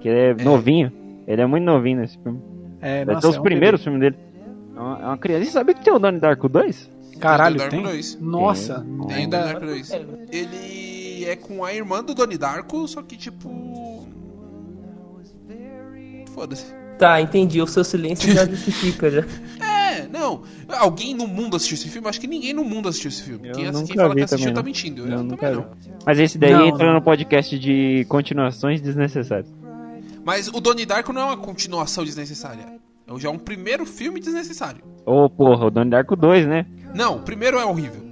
Que 0.00 0.08
ele 0.08 0.40
é, 0.40 0.44
novinho. 0.44 0.90
Ele 1.28 1.42
é 1.42 1.46
muito 1.46 1.64
novinho 1.64 2.00
nesse 2.00 2.16
filme. 2.18 2.40
É, 2.80 3.04
Vai 3.04 3.14
nossa, 3.16 3.26
ser 3.26 3.30
os 3.32 3.36
é 3.36 3.40
um 3.40 3.42
primeiros 3.42 3.82
filmes 3.84 4.00
dele. 4.00 4.16
É 4.74 4.80
uma, 4.80 5.02
é 5.02 5.06
uma 5.06 5.18
criança. 5.18 5.44
E 5.44 5.52
sabia 5.52 5.74
que 5.74 5.84
tem 5.84 5.92
o 5.92 5.98
Donnie 5.98 6.20
Darko 6.20 6.48
2? 6.48 6.90
bebê. 7.10 7.20
Caralho, 7.20 7.58
tem? 7.58 7.68
Darko 7.68 7.82
dois. 7.84 8.18
Nossa, 8.20 8.74
Tem. 8.80 8.84
Tem 8.84 8.98
o 8.98 9.12
ainda... 9.12 9.38
Donnie 9.38 9.52
Darko 9.52 9.66
2. 9.66 9.90
Ele 10.32 11.24
é 11.26 11.36
com 11.36 11.64
a 11.64 11.74
irmã 11.74 12.02
do 12.02 12.14
Donnie 12.14 12.38
Darko, 12.38 12.88
só 12.88 13.02
que 13.02 13.16
tipo. 13.16 14.06
Foda-se. 16.34 16.74
Tá, 16.98 17.20
entendi, 17.20 17.60
o 17.60 17.66
seu 17.66 17.84
silêncio 17.84 18.32
já 18.32 18.44
justifica, 18.48 19.10
já. 19.10 19.22
É, 19.96 20.08
não. 20.08 20.42
Alguém 20.68 21.14
no 21.14 21.26
mundo 21.26 21.56
assistiu 21.56 21.74
esse 21.76 21.88
filme? 21.88 22.08
Acho 22.08 22.20
que 22.20 22.26
ninguém 22.26 22.52
no 22.52 22.64
mundo 22.64 22.88
assistiu 22.88 23.08
esse 23.08 23.22
filme. 23.22 23.48
Eu 23.48 23.54
quem, 23.54 23.64
nunca 23.66 23.86
quem 23.86 23.96
fala 23.96 24.08
vi 24.10 24.14
que 24.16 24.24
assistiu 24.24 24.38
também, 24.52 24.54
tá 24.54 24.60
não. 24.60 24.66
mentindo. 24.66 25.00
Eu, 25.02 25.04
Eu 25.06 25.10
também 25.18 25.30
nunca 25.30 25.50
vi. 25.50 25.56
não. 25.56 25.66
Mas 26.04 26.18
esse 26.18 26.38
daí 26.38 26.52
Não, 26.52 26.66
entra 26.66 26.86
não. 26.86 26.94
no 26.94 27.02
podcast 27.02 27.58
de 27.58 28.04
continuações 28.08 28.80
desnecessárias. 28.80 29.52
Mas 30.24 30.48
o 30.48 30.60
Donnie 30.60 30.86
Darko 30.86 31.12
não 31.12 31.22
é 31.22 31.24
uma 31.26 31.36
continuação 31.36 32.04
desnecessária. 32.04 32.62
É 33.06 33.18
já 33.18 33.30
um 33.30 33.38
primeiro 33.38 33.86
filme 33.86 34.18
desnecessário. 34.20 34.82
Ô, 35.04 35.30
porra, 35.30 35.66
o 35.66 35.70
Donnie 35.70 35.90
Darko 35.90 36.16
2, 36.16 36.46
né? 36.48 36.66
Não, 36.94 37.16
o 37.18 37.20
primeiro 37.22 37.58
é 37.58 37.64
horrível. 37.64 38.02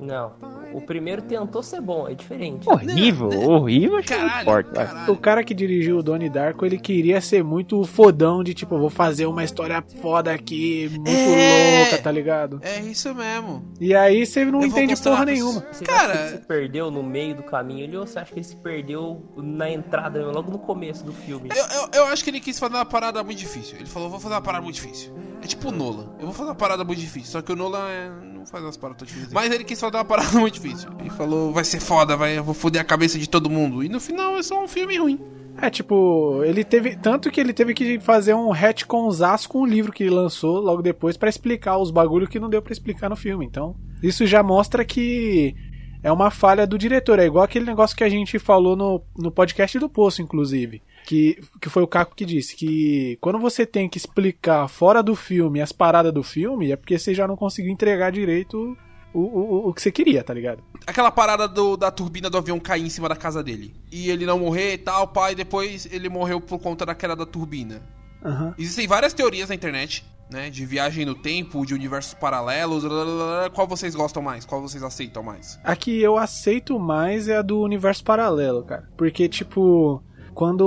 Não, 0.00 0.32
o 0.74 0.80
primeiro 0.80 1.22
tentou 1.22 1.62
ser 1.62 1.80
bom, 1.80 2.08
é 2.08 2.14
diferente. 2.14 2.68
Horrível, 2.68 3.28
horrível, 3.50 4.02
Caralho, 4.04 4.44
forte. 4.44 4.70
caralho. 4.72 5.12
O 5.12 5.16
cara 5.16 5.42
que 5.44 5.54
dirigiu 5.54 5.98
o 5.98 6.02
Donnie 6.02 6.28
Darko, 6.30 6.64
ele 6.66 6.78
queria 6.78 7.20
ser 7.20 7.42
muito 7.44 7.82
fodão 7.84 8.42
de 8.44 8.54
tipo, 8.54 8.74
eu 8.74 8.78
vou 8.80 8.90
fazer 8.90 9.26
uma 9.26 9.42
história 9.44 9.82
foda 10.00 10.32
aqui, 10.32 10.88
muito 10.92 11.08
É. 11.10 11.80
louca, 11.82 12.02
tá 12.02 12.10
ligado? 12.10 12.58
É 12.62 12.80
isso 12.80 13.14
mesmo. 13.14 13.64
E 13.80 13.94
aí 13.94 14.24
você 14.26 14.44
não 14.44 14.60
Eu 14.60 14.66
entende 14.68 14.94
porra 15.00 15.24
nenhuma. 15.24 15.64
Você 15.72 15.84
Cara- 15.84 16.12
acha 16.12 16.12
que 16.22 16.28
ele 16.28 16.38
se 16.38 16.46
perdeu 16.46 16.90
no 16.90 17.02
meio 17.02 17.34
do 17.36 17.42
caminho 17.42 17.84
ali 17.86 17.96
ou 17.96 18.06
você 18.06 18.18
acha 18.18 18.32
que 18.32 18.38
ele 18.38 18.44
se 18.46 18.56
perdeu 18.56 19.22
na 19.36 19.70
entrada, 19.70 20.24
logo 20.26 20.50
no 20.50 20.58
começo 20.58 21.04
do 21.04 21.12
filme? 21.12 21.48
Eu, 21.54 21.64
eu, 21.64 21.88
eu 21.92 22.04
acho 22.06 22.22
que 22.24 22.30
ele 22.30 22.40
quis 22.40 22.58
fazer 22.58 22.74
uma 22.74 22.84
parada 22.84 23.22
muito 23.22 23.38
difícil. 23.38 23.76
Ele 23.76 23.86
falou, 23.86 24.08
vou 24.10 24.20
fazer 24.20 24.34
uma 24.34 24.40
parada 24.40 24.62
muito 24.62 24.74
difícil. 24.76 25.12
É 25.42 25.46
tipo 25.46 25.68
o 25.68 25.72
Nolan. 25.72 26.10
Eu 26.18 26.26
vou 26.26 26.32
fazer 26.34 26.50
uma 26.50 26.54
parada 26.54 26.84
muito 26.84 27.00
difícil. 27.00 27.30
Só 27.32 27.42
que 27.42 27.52
o 27.52 27.56
Nolan 27.56 27.88
é- 27.88 28.10
não 28.40 28.46
faz 28.46 28.64
as 28.64 28.76
paradas 28.76 29.06
difíceis. 29.06 29.32
Mas 29.32 29.52
ele 29.52 29.64
quis 29.64 29.78
fazer 29.78 29.96
uma 29.96 30.04
parada 30.04 30.32
muito 30.38 30.54
difícil. 30.54 30.90
Ele 30.98 31.10
falou, 31.10 31.52
vai 31.52 31.64
ser 31.64 31.80
foda, 31.80 32.16
vai, 32.16 32.38
eu 32.38 32.44
vou 32.44 32.54
foder 32.54 32.80
a 32.80 32.84
cabeça 32.84 33.18
de 33.18 33.28
todo 33.28 33.50
mundo. 33.50 33.84
E 33.84 33.88
no 33.88 34.00
final 34.00 34.36
é 34.36 34.42
só 34.42 34.62
um 34.62 34.68
filme 34.68 34.96
ruim. 34.96 35.20
É, 35.60 35.68
tipo, 35.68 36.42
ele 36.44 36.64
teve. 36.64 36.96
Tanto 36.96 37.30
que 37.30 37.40
ele 37.40 37.52
teve 37.52 37.74
que 37.74 38.00
fazer 38.00 38.34
um 38.34 38.50
retconzaço 38.50 39.48
com 39.48 39.60
o 39.60 39.66
livro 39.66 39.92
que 39.92 40.04
ele 40.04 40.14
lançou 40.14 40.58
logo 40.58 40.80
depois 40.80 41.16
pra 41.16 41.28
explicar 41.28 41.76
os 41.76 41.90
bagulho 41.90 42.28
que 42.28 42.40
não 42.40 42.48
deu 42.48 42.62
pra 42.62 42.72
explicar 42.72 43.10
no 43.10 43.16
filme. 43.16 43.44
Então, 43.44 43.76
isso 44.02 44.26
já 44.26 44.42
mostra 44.42 44.84
que 44.84 45.54
é 46.02 46.10
uma 46.10 46.30
falha 46.30 46.66
do 46.66 46.78
diretor. 46.78 47.18
É 47.18 47.26
igual 47.26 47.44
aquele 47.44 47.66
negócio 47.66 47.96
que 47.96 48.04
a 48.04 48.08
gente 48.08 48.38
falou 48.38 48.74
no, 48.74 49.02
no 49.18 49.30
podcast 49.30 49.78
do 49.78 49.88
Poço, 49.88 50.22
inclusive. 50.22 50.82
Que, 51.10 51.40
que 51.60 51.68
foi 51.68 51.82
o 51.82 51.88
Caco 51.88 52.14
que 52.14 52.24
disse 52.24 52.54
que 52.54 53.18
quando 53.20 53.36
você 53.40 53.66
tem 53.66 53.88
que 53.88 53.98
explicar 53.98 54.68
fora 54.68 55.02
do 55.02 55.16
filme 55.16 55.60
as 55.60 55.72
paradas 55.72 56.14
do 56.14 56.22
filme, 56.22 56.70
é 56.70 56.76
porque 56.76 56.96
você 56.96 57.12
já 57.12 57.26
não 57.26 57.34
conseguiu 57.34 57.72
entregar 57.72 58.12
direito 58.12 58.76
o, 59.12 59.18
o, 59.18 59.68
o 59.70 59.74
que 59.74 59.82
você 59.82 59.90
queria, 59.90 60.22
tá 60.22 60.32
ligado? 60.32 60.62
Aquela 60.86 61.10
parada 61.10 61.48
do- 61.48 61.76
da 61.76 61.90
turbina 61.90 62.30
do 62.30 62.38
avião 62.38 62.60
cair 62.60 62.86
em 62.86 62.88
cima 62.88 63.08
da 63.08 63.16
casa 63.16 63.42
dele. 63.42 63.74
E 63.90 64.08
ele 64.08 64.24
não 64.24 64.38
morrer 64.38 64.74
e 64.74 64.78
tal, 64.78 65.08
pai, 65.08 65.34
depois 65.34 65.88
ele 65.90 66.08
morreu 66.08 66.40
por 66.40 66.60
conta 66.60 66.86
da 66.86 66.94
queda 66.94 67.16
da 67.16 67.26
turbina. 67.26 67.82
Aham. 68.24 68.54
Existem 68.56 68.86
várias 68.86 69.12
teorias 69.12 69.48
na 69.48 69.56
internet, 69.56 70.04
né? 70.30 70.48
De 70.48 70.64
viagem 70.64 71.04
no 71.04 71.16
tempo, 71.16 71.66
de 71.66 71.74
universos 71.74 72.14
paralelos. 72.14 72.84
blá, 72.84 73.04
blá, 73.04 73.14
blá. 73.16 73.50
Qual 73.50 73.66
vocês 73.66 73.96
gostam 73.96 74.22
mais? 74.22 74.44
Qual 74.44 74.62
vocês 74.62 74.80
aceitam 74.84 75.24
mais? 75.24 75.58
A 75.64 75.74
que 75.74 76.00
eu 76.00 76.16
aceito 76.16 76.78
mais 76.78 77.26
é 77.26 77.36
a 77.38 77.42
do 77.42 77.58
universo 77.60 78.04
paralelo, 78.04 78.62
cara. 78.62 78.88
Porque, 78.96 79.28
tipo, 79.28 80.00
quando 80.34 80.62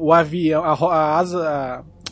o 0.00 0.12
avião, 0.12 0.62
a, 0.64 0.72
a 0.72 1.18
asa, 1.18 1.48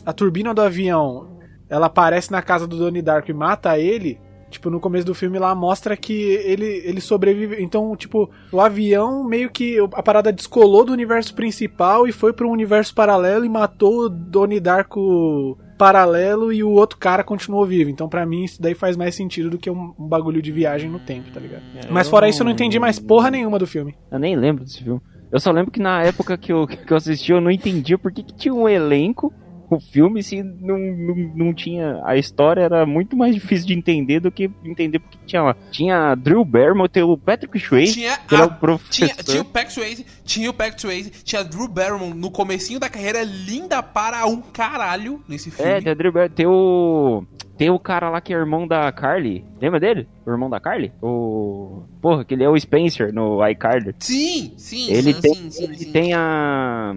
a, 0.05 0.09
a 0.09 0.13
turbina 0.13 0.53
do 0.53 0.61
avião, 0.61 1.37
ela 1.69 1.87
aparece 1.87 2.31
na 2.31 2.41
casa 2.41 2.67
do 2.67 2.77
Donnie 2.77 3.01
Darko 3.01 3.31
e 3.31 3.33
mata 3.33 3.77
ele, 3.77 4.19
tipo, 4.49 4.69
no 4.69 4.79
começo 4.79 5.05
do 5.05 5.15
filme 5.15 5.39
lá 5.39 5.53
mostra 5.53 5.97
que 5.97 6.13
ele, 6.13 6.65
ele 6.85 7.01
sobrevive. 7.01 7.61
Então, 7.61 7.95
tipo, 7.95 8.29
o 8.51 8.61
avião 8.61 9.23
meio 9.23 9.49
que 9.49 9.77
a 9.93 10.03
parada 10.03 10.31
descolou 10.31 10.85
do 10.85 10.93
universo 10.93 11.33
principal 11.33 12.07
e 12.07 12.11
foi 12.11 12.31
para 12.31 12.47
um 12.47 12.51
universo 12.51 12.93
paralelo 12.93 13.43
e 13.43 13.49
matou 13.49 14.05
o 14.05 14.09
Donnie 14.09 14.59
Darko 14.59 15.57
paralelo 15.77 16.53
e 16.53 16.63
o 16.63 16.69
outro 16.69 16.97
cara 16.97 17.23
continuou 17.23 17.65
vivo. 17.65 17.89
Então, 17.89 18.07
pra 18.07 18.25
mim, 18.25 18.43
isso 18.43 18.61
daí 18.61 18.75
faz 18.75 18.95
mais 18.95 19.15
sentido 19.15 19.49
do 19.49 19.57
que 19.57 19.69
um, 19.69 19.93
um 19.99 20.07
bagulho 20.07 20.41
de 20.41 20.51
viagem 20.51 20.89
no 20.89 20.99
tempo, 20.99 21.31
tá 21.31 21.39
ligado? 21.39 21.63
Mas 21.89 22.07
fora 22.07 22.29
isso, 22.29 22.41
eu 22.41 22.45
não 22.45 22.51
entendi 22.51 22.79
mais 22.79 22.99
porra 22.99 23.29
nenhuma 23.31 23.59
do 23.59 23.67
filme. 23.67 23.95
Eu 24.11 24.19
nem 24.19 24.35
lembro 24.35 24.63
desse 24.63 24.83
filme. 24.83 25.01
Eu 25.33 25.39
só 25.39 25.51
lembro 25.51 25.71
que 25.71 25.79
na 25.81 26.03
época 26.03 26.37
que 26.37 26.53
eu, 26.53 26.67
que 26.67 26.93
eu 26.93 26.95
assisti, 26.95 27.31
eu 27.31 27.41
não 27.41 27.49
entendia 27.51 27.97
por 27.97 28.11
que, 28.11 28.21
que 28.23 28.33
tinha 28.35 28.53
um 28.53 28.69
elenco, 28.69 29.33
o 29.69 29.79
filme, 29.79 30.21
se 30.21 30.43
não, 30.43 30.77
não, 30.77 31.15
não 31.47 31.53
tinha. 31.55 31.99
A 32.05 32.15
história 32.15 32.61
era 32.61 32.85
muito 32.85 33.17
mais 33.17 33.33
difícil 33.33 33.65
de 33.65 33.73
entender 33.73 34.19
do 34.19 34.31
que 34.31 34.51
entender 34.63 34.99
porque 34.99 35.17
tinha 35.25 35.41
lá. 35.41 35.55
Tinha 35.71 36.13
Drew 36.13 36.45
Barrymore, 36.45 36.87
tem 36.87 37.01
o 37.01 37.17
Patrick 37.17 37.59
Swayze, 37.59 37.93
Tinha, 37.93 38.15
que 38.17 38.35
era 38.35 38.43
a- 38.43 38.47
o 38.47 38.53
professor. 38.53 38.91
tinha, 39.07 39.15
tinha 39.23 39.41
o 39.41 39.45
Patrick 39.45 39.73
Swayze, 39.73 40.05
tinha 40.23 40.49
o 40.51 40.53
Patrick 40.53 40.79
Swayze, 40.79 41.09
tinha 41.23 41.43
Drew 41.43 41.67
Barrymore 41.67 42.13
no 42.13 42.29
comecinho 42.29 42.79
da 42.79 42.87
carreira, 42.87 43.23
linda 43.23 43.81
para 43.81 44.27
um 44.27 44.39
caralho 44.41 45.23
nesse 45.27 45.49
filme. 45.49 45.71
É, 45.71 45.81
tem 45.81 45.91
a 45.91 45.95
Drew 45.95 46.11
Barrymore, 46.11 46.35
tem 46.35 46.45
o. 46.45 47.23
Tem 47.57 47.69
o 47.69 47.77
cara 47.79 48.09
lá 48.09 48.19
que 48.19 48.33
é 48.33 48.37
irmão 48.37 48.67
da 48.67 48.91
Carly. 48.91 49.45
Lembra 49.61 49.79
dele? 49.79 50.07
O 50.25 50.31
irmão 50.31 50.49
da 50.49 50.59
Carly? 50.59 50.91
O. 51.01 51.83
Porra, 52.01 52.25
que 52.25 52.33
ele 52.33 52.43
é 52.43 52.49
o 52.49 52.59
Spencer 52.59 53.13
no 53.13 53.45
iCarly. 53.47 53.93
Sim, 53.99 54.53
sim, 54.57 54.89
Ele 54.91 55.13
sim, 55.13 55.21
tem, 55.21 55.33
sim, 55.35 55.49
sim, 55.51 55.63
ele 55.65 55.75
sim. 55.77 55.91
tem 55.91 56.13
a. 56.13 56.95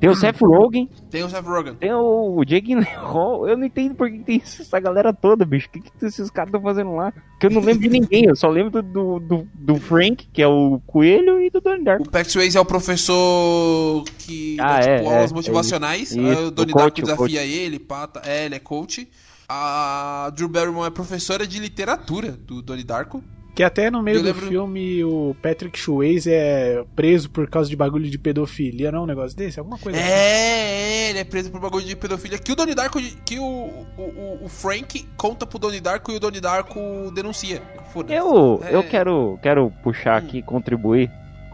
Tem 0.00 0.10
o 0.10 0.16
Seth 0.16 0.40
Rogen, 0.40 0.88
Tem 1.12 1.22
o 1.22 1.28
Seth 1.28 1.44
Rogen. 1.46 1.74
tem 1.76 1.92
o 1.92 2.44
Jake 2.44 2.66
Gyllenhaal. 2.66 3.46
Eu 3.46 3.56
não 3.56 3.64
entendo 3.64 3.94
por 3.94 4.10
que 4.10 4.18
tem 4.18 4.42
essa 4.44 4.80
galera 4.80 5.12
toda, 5.12 5.44
bicho. 5.44 5.68
O 5.68 5.70
que, 5.70 5.78
que 5.80 6.04
esses 6.04 6.28
caras 6.28 6.48
estão 6.48 6.60
fazendo 6.60 6.96
lá? 6.96 7.12
Que 7.38 7.46
eu 7.46 7.50
não 7.50 7.60
lembro 7.60 7.82
de 7.82 7.88
ninguém. 7.88 8.24
Eu 8.24 8.34
só 8.34 8.48
lembro 8.48 8.82
do, 8.82 9.20
do, 9.20 9.46
do 9.54 9.76
Frank, 9.76 10.26
que 10.32 10.42
é 10.42 10.48
o 10.48 10.80
coelho, 10.88 11.40
e 11.40 11.48
do 11.50 11.60
Donnie 11.60 11.84
Darko. 11.84 12.02
O 12.04 12.24
Swayze 12.28 12.58
é 12.58 12.60
o 12.60 12.64
professor 12.64 14.02
que 14.18 14.56
Ah, 14.58 14.80
dá, 14.80 14.90
é, 14.90 14.96
tipo, 14.96 15.08
é, 15.08 15.14
aulas 15.14 15.30
é 15.30 15.34
motivacionais. 15.36 16.10
isso. 16.10 16.18
Aí 16.18 16.32
Isso, 16.32 16.46
o 16.46 16.50
Donnie 16.50 16.74
Darko 16.74 17.00
desafia 17.00 17.44
ele, 17.44 17.78
pata, 17.78 18.22
é, 18.26 18.46
ele 18.46 18.56
é 18.56 18.58
coach. 18.58 19.08
A 19.54 20.30
Drew 20.34 20.48
Barrymore 20.48 20.86
é 20.86 20.90
professora 20.90 21.46
de 21.46 21.58
literatura 21.60 22.32
do 22.32 22.62
Donnie 22.62 22.84
Darko. 22.84 23.22
Que 23.54 23.62
até 23.62 23.90
no 23.90 24.02
meio 24.02 24.16
Eu 24.16 24.22
do 24.22 24.26
lembro- 24.28 24.46
filme 24.46 25.04
o 25.04 25.36
Patrick 25.42 25.78
Swayze 25.78 26.30
é 26.32 26.82
preso 26.96 27.28
por 27.28 27.46
causa 27.50 27.68
de 27.68 27.76
bagulho 27.76 28.08
de 28.08 28.16
pedofilia, 28.18 28.90
não 28.90 29.00
é 29.00 29.02
um 29.02 29.06
negócio 29.06 29.36
desse? 29.36 29.58
Alguma 29.58 29.76
coisa 29.76 29.98
assim. 29.98 30.08
É, 30.10 31.10
ele 31.10 31.18
é 31.18 31.24
preso 31.24 31.50
por 31.50 31.60
bagulho 31.60 31.84
de 31.84 31.94
pedofilia. 31.94 32.38
Que 32.38 32.50
o 32.50 32.56
Donnie 32.56 32.74
Darko, 32.74 32.98
que 33.26 33.38
o, 33.38 33.42
o, 33.44 34.02
o- 34.02 34.44
o 34.46 34.48
Frank 34.48 35.06
conta 35.18 35.44
pro 35.46 35.58
Donnie 35.58 35.80
Darko 35.82 36.10
e 36.12 36.16
o 36.16 36.20
Donnie 36.20 36.40
Darko 36.40 36.80
denuncia. 37.14 37.60
Foda-se. 37.92 38.14
Eu, 38.18 38.58
É. 38.64 38.74
eu 38.74 38.82
quero, 38.84 39.38
quero 39.42 39.70
puxar 39.82 40.16
aqui, 40.16 40.40
contribuir 40.40 41.10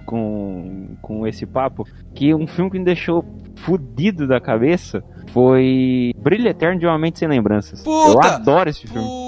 com, 0.07 0.97
com 1.03 1.27
esse 1.27 1.45
papo, 1.45 1.85
que 2.15 2.33
um 2.33 2.47
filme 2.47 2.71
que 2.71 2.79
me 2.79 2.85
deixou 2.85 3.25
fudido 3.57 4.29
da 4.29 4.41
cabeça 4.41 5.03
foi 5.33 6.13
Brilho 6.17 6.49
Eterno 6.49 6.79
de 6.79 6.87
Uma 6.87 6.99
Mente 6.99 7.19
Sem 7.19 7.29
Lembranças. 7.29 7.85
Eu 7.85 7.93
Puta! 8.15 8.35
adoro 8.35 8.71
esse 8.71 8.87
filme. 8.87 9.07
Puta! 9.07 9.28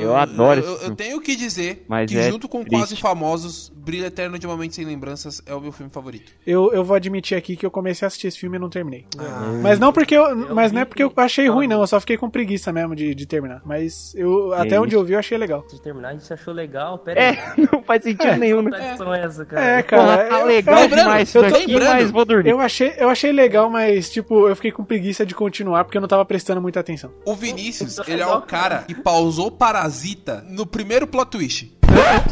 Eu 0.00 0.16
adoro 0.16 0.60
esse 0.60 0.68
eu, 0.68 0.72
eu 0.74 0.78
filme. 0.80 0.96
tenho 0.96 1.20
que 1.20 1.36
dizer 1.36 1.84
Mas 1.88 2.10
que 2.10 2.18
é 2.18 2.30
junto 2.30 2.48
com 2.48 2.58
triste. 2.64 2.76
Quase 2.76 2.96
Famosos, 2.96 3.72
Brilho 3.74 4.06
Eterno 4.06 4.38
de 4.38 4.46
Uma 4.46 4.56
Mente 4.56 4.74
Sem 4.74 4.84
Lembranças 4.84 5.40
é 5.46 5.54
o 5.54 5.60
meu 5.60 5.72
filme 5.72 5.90
favorito. 5.92 6.32
Eu, 6.46 6.72
eu 6.72 6.82
vou 6.84 6.96
admitir 6.96 7.36
aqui 7.36 7.56
que 7.56 7.64
eu 7.64 7.70
comecei 7.70 8.04
a 8.04 8.08
assistir 8.08 8.26
esse 8.28 8.38
filme 8.38 8.56
e 8.56 8.60
não 8.60 8.68
terminei. 8.68 9.06
Ah. 9.18 9.58
Mas 9.62 9.78
não 9.78 9.92
porque 9.92 10.14
eu, 10.16 10.54
mas 10.54 10.72
não 10.72 10.80
é 10.80 10.84
porque 10.84 11.02
eu 11.02 11.12
achei 11.16 11.48
ruim, 11.48 11.66
Ah. 11.66 11.70
não. 11.70 11.80
Eu 11.82 11.86
só 11.86 12.00
fiquei 12.00 12.16
com 12.16 12.28
preguiça 12.30 12.72
mesmo 12.72 12.94
de, 12.96 13.14
de 13.14 13.26
terminar. 13.26 13.60
Mas 13.64 14.14
eu 14.16 14.52
até 14.54 14.80
onde 14.80 14.94
isso? 14.94 15.02
eu 15.02 15.04
vi 15.04 15.12
eu 15.14 15.18
achei 15.18 15.38
legal. 15.38 15.64
De 15.70 15.80
terminar, 15.80 16.08
a 16.08 16.12
gente 16.12 16.32
achou 16.32 16.52
legal. 16.54 16.98
Pera 16.98 17.20
aí. 17.20 17.36
É, 17.36 17.54
não 17.72 17.82
faz 17.82 18.02
sentido 18.02 18.26
É. 18.32 18.36
nenhum? 18.36 18.64
Que 18.64 18.70
tradição 18.70 19.14
é 19.14 19.22
essa, 19.24 19.44
cara? 19.44 19.64
É, 19.64 19.82
Porra, 19.82 20.06
cara. 20.16 20.28
tá 20.28 20.40
eu- 20.40 20.46
legal 20.46 20.74
lembrando, 20.80 21.00
demais 21.00 21.34
eu 21.34 21.48
tô 21.48 21.54
aqui, 21.54 21.66
lembrando. 21.66 21.88
mas 21.90 22.10
vou 22.10 22.24
dormir. 22.24 22.50
Eu 22.50 22.60
achei, 22.60 22.94
eu 22.98 23.08
achei 23.08 23.32
legal, 23.32 23.70
mas, 23.70 24.10
tipo, 24.10 24.48
eu 24.48 24.56
fiquei 24.56 24.72
com 24.72 24.84
preguiça 24.84 25.24
de 25.26 25.34
continuar 25.34 25.84
porque 25.84 25.96
eu 25.98 26.00
não 26.00 26.08
tava 26.08 26.24
prestando 26.24 26.60
muita 26.60 26.80
atenção. 26.80 27.10
O 27.24 27.34
Vinícius, 27.34 27.98
é 27.98 28.02
ele 28.02 28.12
é 28.22 28.24
legal, 28.24 28.38
o 28.38 28.42
cara 28.42 28.78
que 28.86 28.94
pausou 28.94 29.25
Parasita 29.50 30.44
no 30.48 30.66
primeiro 30.66 31.06
plot 31.06 31.30
twist. 31.30 31.76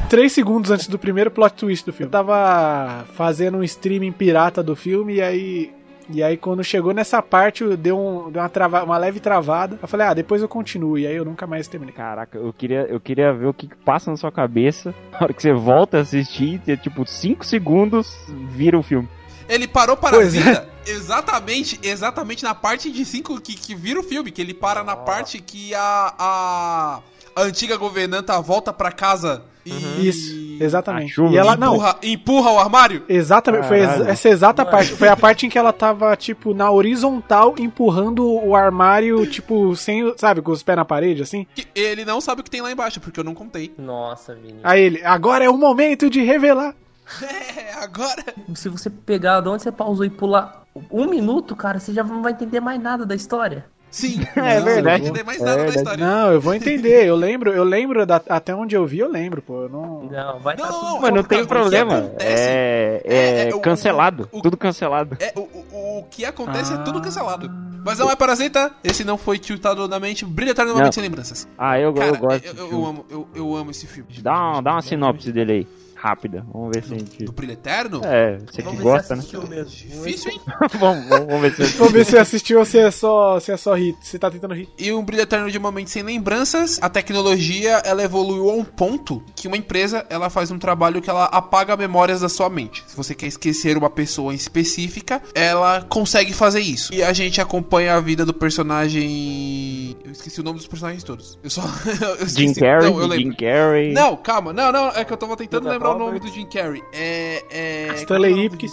Três 0.09 0.33
segundos 0.33 0.71
antes 0.71 0.87
do 0.87 0.99
primeiro 0.99 1.31
plot 1.31 1.55
twist 1.55 1.85
do 1.87 1.93
filme. 1.93 2.09
Eu 2.09 2.13
tava 2.13 3.05
fazendo 3.15 3.59
um 3.59 3.63
streaming 3.63 4.13
pirata 4.13 4.63
do 4.63 4.77
filme 4.77 5.15
e 5.15 5.23
aí. 5.23 5.73
E 6.11 6.23
aí, 6.23 6.37
quando 6.37 6.63
chegou 6.63 6.93
nessa 6.93 7.23
parte, 7.23 7.65
eu 7.65 7.79
deu, 7.79 7.99
um, 7.99 8.31
deu 8.31 8.43
uma, 8.43 8.49
trava, 8.51 8.85
uma 8.85 8.99
leve 8.99 9.21
travada. 9.21 9.79
Eu 9.81 9.89
falei, 9.89 10.07
ah, 10.07 10.13
depois 10.13 10.43
eu 10.43 10.49
continuo. 10.49 10.99
E 10.99 11.07
aí 11.07 11.17
eu 11.17 11.25
nunca 11.25 11.47
mais 11.47 11.67
terminei. 11.67 11.95
Caraca, 11.95 12.37
eu 12.37 12.53
queria, 12.53 12.83
eu 12.83 13.01
queria 13.01 13.33
ver 13.33 13.47
o 13.47 13.55
que 13.55 13.67
que 13.67 13.77
passa 13.77 14.11
na 14.11 14.17
sua 14.19 14.31
cabeça 14.31 14.95
na 15.11 15.19
hora 15.23 15.33
que 15.33 15.41
você 15.41 15.55
volta 15.55 15.97
a 15.97 16.01
assistir, 16.03 16.61
e, 16.67 16.77
tipo, 16.77 17.07
5 17.07 17.45
segundos, 17.47 18.15
vira 18.51 18.79
o 18.79 18.83
filme. 18.83 19.09
Ele 19.49 19.67
parou 19.67 19.97
Pois 19.97 20.35
é. 20.35 20.41
Parasita 20.43 20.75
exatamente, 20.87 21.79
exatamente 21.83 22.45
na 22.45 22.55
parte 22.55 22.91
de 22.91 23.05
5 23.05 23.41
que, 23.41 23.55
que 23.55 23.75
vira 23.75 23.99
o 23.99 24.03
filme, 24.03 24.31
que 24.31 24.41
ele 24.41 24.55
para 24.55 24.85
na 24.85 24.97
parte 24.97 25.41
que 25.41 25.75
a, 25.75 26.15
a, 26.19 27.01
a 27.35 27.43
antiga 27.43 27.77
governanta 27.77 28.41
volta 28.41 28.73
pra 28.73 28.93
casa 28.93 29.45
e 29.67 30.07
Isso, 30.07 30.63
exatamente. 30.63 31.13
A 31.13 31.15
chuva 31.15 31.33
E 31.33 31.39
ela, 31.39 31.57
não, 31.57 31.77
empurra, 31.77 31.99
empurra 32.03 32.51
o 32.53 32.59
armário. 32.59 33.03
exatamente, 33.09 33.67
foi 33.67 33.81
essa 33.81 34.29
exata 34.29 34.63
parte. 34.63 34.93
Foi 34.93 35.09
a 35.09 35.17
parte 35.17 35.47
em 35.47 35.49
que 35.49 35.57
ela 35.57 35.73
tava, 35.73 36.15
tipo, 36.17 36.53
na 36.53 36.71
horizontal, 36.71 37.55
empurrando 37.59 38.31
o 38.31 38.55
armário, 38.55 39.27
tipo, 39.27 39.75
sem, 39.75 40.13
sabe, 40.19 40.43
com 40.43 40.53
os 40.53 40.63
pés 40.63 40.77
na 40.77 40.85
parede, 40.85 41.23
assim. 41.23 41.47
Que 41.55 41.67
ele 41.75 42.05
não 42.05 42.21
sabe 42.21 42.43
o 42.43 42.45
que 42.45 42.51
tem 42.51 42.61
lá 42.61 42.71
embaixo, 42.71 43.01
porque 43.01 43.19
eu 43.19 43.25
não 43.25 43.35
contei. 43.35 43.73
Nossa, 43.79 44.35
Vini. 44.35 44.61
Aí 44.63 44.83
ele, 44.83 45.03
agora 45.03 45.43
é 45.43 45.49
o 45.49 45.57
momento 45.57 46.11
de 46.11 46.21
revelar. 46.21 46.75
É, 47.23 47.73
agora. 47.83 48.25
Se 48.55 48.69
você 48.69 48.89
pegar 48.91 49.41
de 49.41 49.49
onde 49.49 49.63
você 49.63 49.73
pausou 49.73 50.05
e 50.05 50.11
pular 50.11 50.65
um 50.91 51.07
minuto, 51.07 51.55
cara, 51.55 51.79
você 51.79 51.93
já 51.93 52.03
não 52.03 52.23
vai 52.23 52.33
entender 52.33 52.61
mais 52.61 52.81
nada 52.83 53.05
da 53.07 53.15
história. 53.15 53.67
Sim, 53.91 54.21
É 54.35 54.59
não, 54.59 54.65
verdade. 54.65 55.05
Não 55.07 55.13
tem 55.13 55.23
mais 55.23 55.41
É 55.41 55.45
nada 55.45 55.57
da 55.57 55.63
verdade. 55.65 55.79
história. 55.79 56.05
Não, 56.07 56.33
eu 56.33 56.41
vou 56.41 56.53
entender. 56.57 57.07
Eu 57.07 57.15
lembro, 57.15 57.53
eu 57.53 57.63
lembro 57.63 58.05
da- 58.05 58.21
até 58.29 58.53
onde 58.55 58.75
eu 58.75 58.85
vi, 58.87 58.99
eu 58.99 59.09
lembro, 59.09 59.41
pô. 59.41 59.63
Eu 59.63 59.69
não. 59.69 60.05
Não, 60.05 60.41
vai 60.41 60.57
Não, 60.57 60.65
tá 60.65 60.73
tudo 60.73 60.85
não, 60.85 60.93
Mas 61.01 61.11
não 61.11 61.23
Cara, 61.23 61.29
tem 61.29 61.40
que 61.43 61.47
problema. 61.47 62.11
É, 62.19 63.03
é, 63.05 63.45
É, 63.45 63.49
é, 63.51 63.59
cancelado. 63.61 64.29
o- 64.33 64.38
o- 64.38 64.43
Tudo 64.43 64.57
cancelado. 64.57 65.17
É, 65.21 65.33
o, 65.37 65.43
o, 65.43 65.99
o 66.01 66.05
que 66.11 66.25
acontece 66.25 66.73
é 66.73 66.77
Ah. 66.77 66.79
tudo 66.83 67.01
cancelado. 67.01 67.49
Mas 67.85 67.99
não 67.99 68.11
é 68.11 68.17
Parasita, 68.17 68.73
esse 68.83 69.05
não 69.05 69.17
foi 69.19 69.38
tiltado 69.38 69.87
na 69.87 70.01
mente, 70.01 70.25
brilha 70.25 70.51
eternamente 70.53 70.95
sem 70.95 71.03
lembranças. 71.03 71.47
Ah, 71.57 71.79
eu, 71.79 71.93
Cara, 71.93 72.07
eu 72.09 72.17
gosto. 72.17 72.45
eu, 72.47 72.55
eu 72.55 72.69
filme. 72.71 72.85
amo, 72.88 73.07
eu, 73.11 73.29
eu 73.35 73.55
amo 73.57 73.71
esse 73.71 73.87
filme. 73.87 74.09
Dá, 74.23 74.33
uma, 74.33 74.61
dá 74.62 74.73
uma 74.73 74.83
sinopse 74.83 75.31
dele 75.31 75.53
aí, 75.53 75.69
rápida. 76.05 76.45
Vamos 76.53 76.71
ver 76.75 76.85
se 76.85 76.93
a 76.93 76.99
gente. 76.99 77.25
Do 77.25 77.33
Brilho 77.33 77.55
Eterno? 77.55 78.03
É, 78.05 78.37
você 78.37 78.62
que 78.62 78.69
se 78.69 78.77
gosta, 78.77 79.17
né? 79.17 79.23
mesmo. 79.49 79.71
Difícil, 79.71 80.33
hein? 80.33 80.40
vamos, 80.79 81.09
vamos, 81.09 81.27
vamos 81.27 81.40
ver 81.40 81.55
se 81.55 81.79
Vamos 81.79 81.93
ver 81.95 82.05
se 82.05 82.11
você 82.11 82.19
assistiu 82.19 82.59
ou 82.59 82.64
se 82.67 82.79
é 82.79 82.90
só, 82.90 83.40
se 83.40 83.51
é 83.51 83.57
só 83.57 83.75
rir. 83.75 83.97
Se 84.03 84.19
tá 84.19 84.31
tentando 84.31 84.53
rir. 84.53 84.69
E 84.79 84.93
um 84.93 85.03
brilho 85.03 85.23
eterno 85.23 85.51
de 85.51 85.57
uma 85.57 85.73
mente 85.73 85.90
sem 85.90 86.03
lembranças, 86.03 86.79
a 86.83 86.90
tecnologia 86.90 87.81
ela 87.87 88.03
evoluiu 88.03 88.51
a 88.51 88.53
um 88.53 88.64
ponto 88.64 89.23
que 89.35 89.49
uma 89.49 89.57
empresa 89.57 90.05
ela 90.11 90.29
faz 90.29 90.51
um 90.51 90.59
trabalho 90.59 91.01
que 91.01 91.09
ela 91.09 91.25
apaga 91.25 91.75
memórias 91.75 92.21
da 92.21 92.29
sua 92.29 92.51
mente. 92.51 92.85
Se 92.87 92.95
você 92.95 93.14
quer 93.14 93.27
esquecer 93.27 93.79
uma 93.79 93.88
pessoa 93.88 94.35
em 94.35 94.37
específica, 94.37 95.23
ela 95.35 95.87
consegue 95.88 96.35
fazer 96.35 96.61
isso. 96.61 96.93
E 96.93 97.03
a 97.03 97.14
gente 97.14 97.40
acompanha 97.40 97.95
a 97.95 98.01
vida 98.01 98.27
do 98.27 98.35
personagem. 98.35 99.97
Eu 100.05 100.12
esqueci 100.12 100.38
o 100.38 100.45
nome 100.45 100.59
dos 100.59 100.67
personagens 100.67 101.03
todos. 101.03 101.38
Eu 101.43 101.49
só. 101.49 101.62
eu 102.21 102.27
Jim. 102.27 102.53
Carrey, 102.53 102.90
Não, 102.90 103.01
eu 103.01 103.07
lembro. 103.07 103.25
Jim 103.25 103.33
Carrey. 103.33 103.93
Não, 103.93 104.17
calma, 104.17 104.53
não, 104.53 104.71
não, 104.71 104.88
é 104.90 105.03
que 105.03 105.12
eu 105.12 105.17
tava 105.17 105.35
tentando 105.37 105.69
lembrar 105.69 105.93
o 105.94 105.98
nome 105.98 106.20
do 106.20 106.28
Jim 106.28 106.46
Carrey. 106.46 106.83
É. 106.92 107.44
é 107.50 107.94
Stanley 107.94 108.30
é 108.30 108.35
o 108.35 108.37
nome 108.37 108.48
do 108.48 108.54
Ipkiss. 108.54 108.72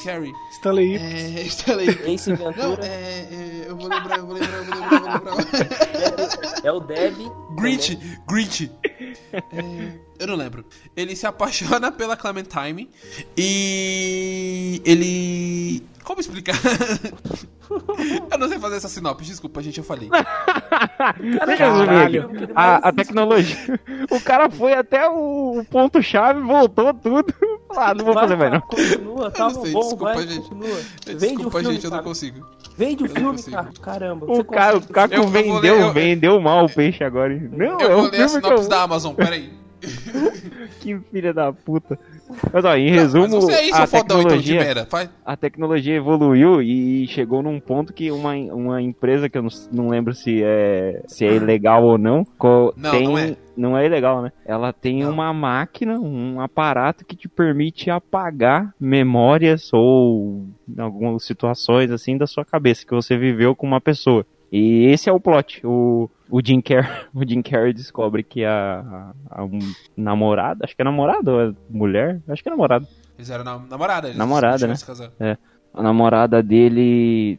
Stanley 0.51 0.95
Ip. 0.95 1.03
É. 1.03 1.41
Stanley 1.47 2.13
Ace 2.13 2.29
Não, 2.29 2.73
é, 2.81 2.87
é, 2.87 3.65
Eu 3.67 3.75
vou 3.75 3.87
lembrar, 3.87 4.17
eu 4.17 4.25
vou 4.25 4.35
lembrar, 4.35 4.57
eu 4.57 4.65
vou 4.65 4.75
lembrar, 4.75 5.13
eu 5.15 5.21
vou 5.21 5.35
lembrar. 5.37 6.61
é 6.63 6.71
o 6.71 6.79
Deb. 6.79 7.17
Grinch, 7.55 7.99
Grinch. 8.27 8.71
É, 9.33 9.99
eu 10.19 10.27
não 10.27 10.35
lembro. 10.35 10.65
Ele 10.95 11.15
se 11.15 11.25
apaixona 11.25 11.91
pela 11.91 12.15
Clementine 12.15 12.89
e 13.35 14.81
ele. 14.85 15.83
Como 16.03 16.19
explicar? 16.19 16.55
eu 18.31 18.37
não 18.37 18.47
sei 18.49 18.59
fazer 18.59 18.75
essa 18.77 18.87
sinopse, 18.87 19.25
desculpa, 19.29 19.61
gente, 19.61 19.77
eu 19.77 19.83
falei. 19.83 20.09
Caralho. 21.57 22.29
A, 22.55 22.89
a 22.89 22.91
tecnologia. 22.91 23.79
O 24.09 24.19
cara 24.19 24.49
foi 24.49 24.73
até 24.73 25.07
o, 25.09 25.63
ponto-chave, 25.69 26.41
voltou 26.41 26.93
tudo. 26.93 27.33
Ah, 27.75 27.93
não 27.93 28.03
vou 28.05 28.13
fazer 28.13 28.35
mais 28.35 28.51
não. 28.51 28.61
Continua, 28.61 29.31
tá 29.31 29.43
não 29.49 29.63
sei, 29.63 29.71
bom, 29.71 29.79
desculpa, 29.79 30.13
vai, 30.13 30.27
gente. 30.27 30.49
continua. 30.49 30.67
Vende 31.05 31.13
o 31.13 31.17
Desculpa, 31.17 31.59
filme, 31.59 31.73
gente, 31.75 31.83
eu 31.85 31.89
não 31.91 31.97
cara. 31.97 32.03
consigo. 32.09 32.47
Vende 32.77 33.03
o 33.03 33.07
eu 33.07 33.09
filme, 33.15 33.43
cara. 33.43 33.69
Caramba. 33.81 34.25
O 34.27 34.43
cara, 34.43 34.77
o. 34.77 34.81
Caco 34.87 35.13
Eu 35.13 35.29
ler- 35.29 35.43
vendeu, 35.43 35.75
eu- 35.79 35.93
vendeu 35.93 36.41
mal 36.41 36.65
o 36.65 36.69
peixe 36.69 37.03
agora. 37.03 37.33
Não, 37.51 37.79
Eu 37.79 37.91
é 37.91 37.95
vou 37.95 38.09
ler 38.09 38.21
a 38.23 38.27
sinopse 38.27 38.63
eu... 38.63 38.69
da 38.69 38.81
Amazon, 38.83 39.13
peraí. 39.13 39.51
Que 40.81 40.97
filha 41.11 41.33
da 41.33 41.53
puta. 41.53 41.97
Mas 42.51 42.65
ó, 42.65 42.75
em 42.75 42.91
Não, 42.91 42.97
resumo, 42.97 43.23
mas 43.23 43.43
você 43.43 43.53
aí, 43.53 43.67
seu 43.67 43.75
a 43.75 43.83
então, 43.83 43.99
tecnologia, 43.99 44.87
a 45.25 45.37
tecnologia 45.37 45.95
evoluiu 45.95 46.61
e 46.61 47.07
chegou 47.07 47.41
num 47.41 47.59
ponto 47.59 47.93
que 47.93 48.11
uma, 48.11 48.33
uma 48.35 48.81
empresa 48.81 49.29
que 49.29 49.37
eu 49.37 49.43
não, 49.43 49.49
não 49.71 49.89
lembro 49.89 50.13
se 50.13 50.41
é, 50.43 51.03
se 51.07 51.25
é 51.25 51.35
ilegal 51.35 51.83
ou 51.83 51.97
não, 51.97 52.25
Não, 52.77 52.91
tem, 52.91 53.03
não 53.07 53.17
é. 53.17 53.37
não 53.55 53.77
é 53.77 53.85
ilegal, 53.85 54.21
né? 54.21 54.31
Ela 54.45 54.73
tem 54.73 55.03
Não. 55.03 55.11
uma 55.11 55.33
máquina, 55.33 55.99
um 55.99 56.39
aparato 56.39 57.05
que 57.05 57.15
te 57.15 57.27
permite 57.27 57.89
apagar 57.89 58.73
memórias 58.79 59.69
ou 59.73 60.47
algumas 60.77 61.23
situações 61.23 61.91
assim 61.91 62.17
da 62.17 62.27
sua 62.27 62.45
cabeça 62.45 62.85
que 62.85 62.93
você 62.93 63.17
viveu 63.17 63.55
com 63.55 63.67
uma 63.67 63.81
pessoa. 63.81 64.25
E 64.51 64.85
esse 64.87 65.09
é 65.09 65.13
o 65.13 65.19
plot. 65.19 65.61
O, 65.65 66.09
o, 66.31 66.41
Jim, 66.43 66.61
Carrey, 66.61 66.89
o 67.13 67.27
Jim 67.27 67.41
Carrey 67.41 67.73
descobre 67.73 68.23
que 68.23 68.43
a, 68.45 69.13
a, 69.29 69.41
a 69.41 69.43
um 69.43 69.59
namorada, 69.95 70.63
acho 70.65 70.75
que 70.75 70.81
é 70.81 70.85
namorada 70.85 71.31
ou 71.31 71.41
é 71.41 71.53
mulher? 71.69 72.19
Acho 72.27 72.41
que 72.41 72.49
é 72.49 72.51
namorada. 72.51 72.87
Eles 73.17 73.29
eram 73.29 73.43
nam- 73.43 73.67
namorada. 73.69 74.07
Eles 74.07 74.17
Namorada, 74.17 74.65
né? 74.67 74.75
casaram. 74.83 75.11
a 75.73 75.83
namorada 75.83 76.41
dele, 76.41 77.37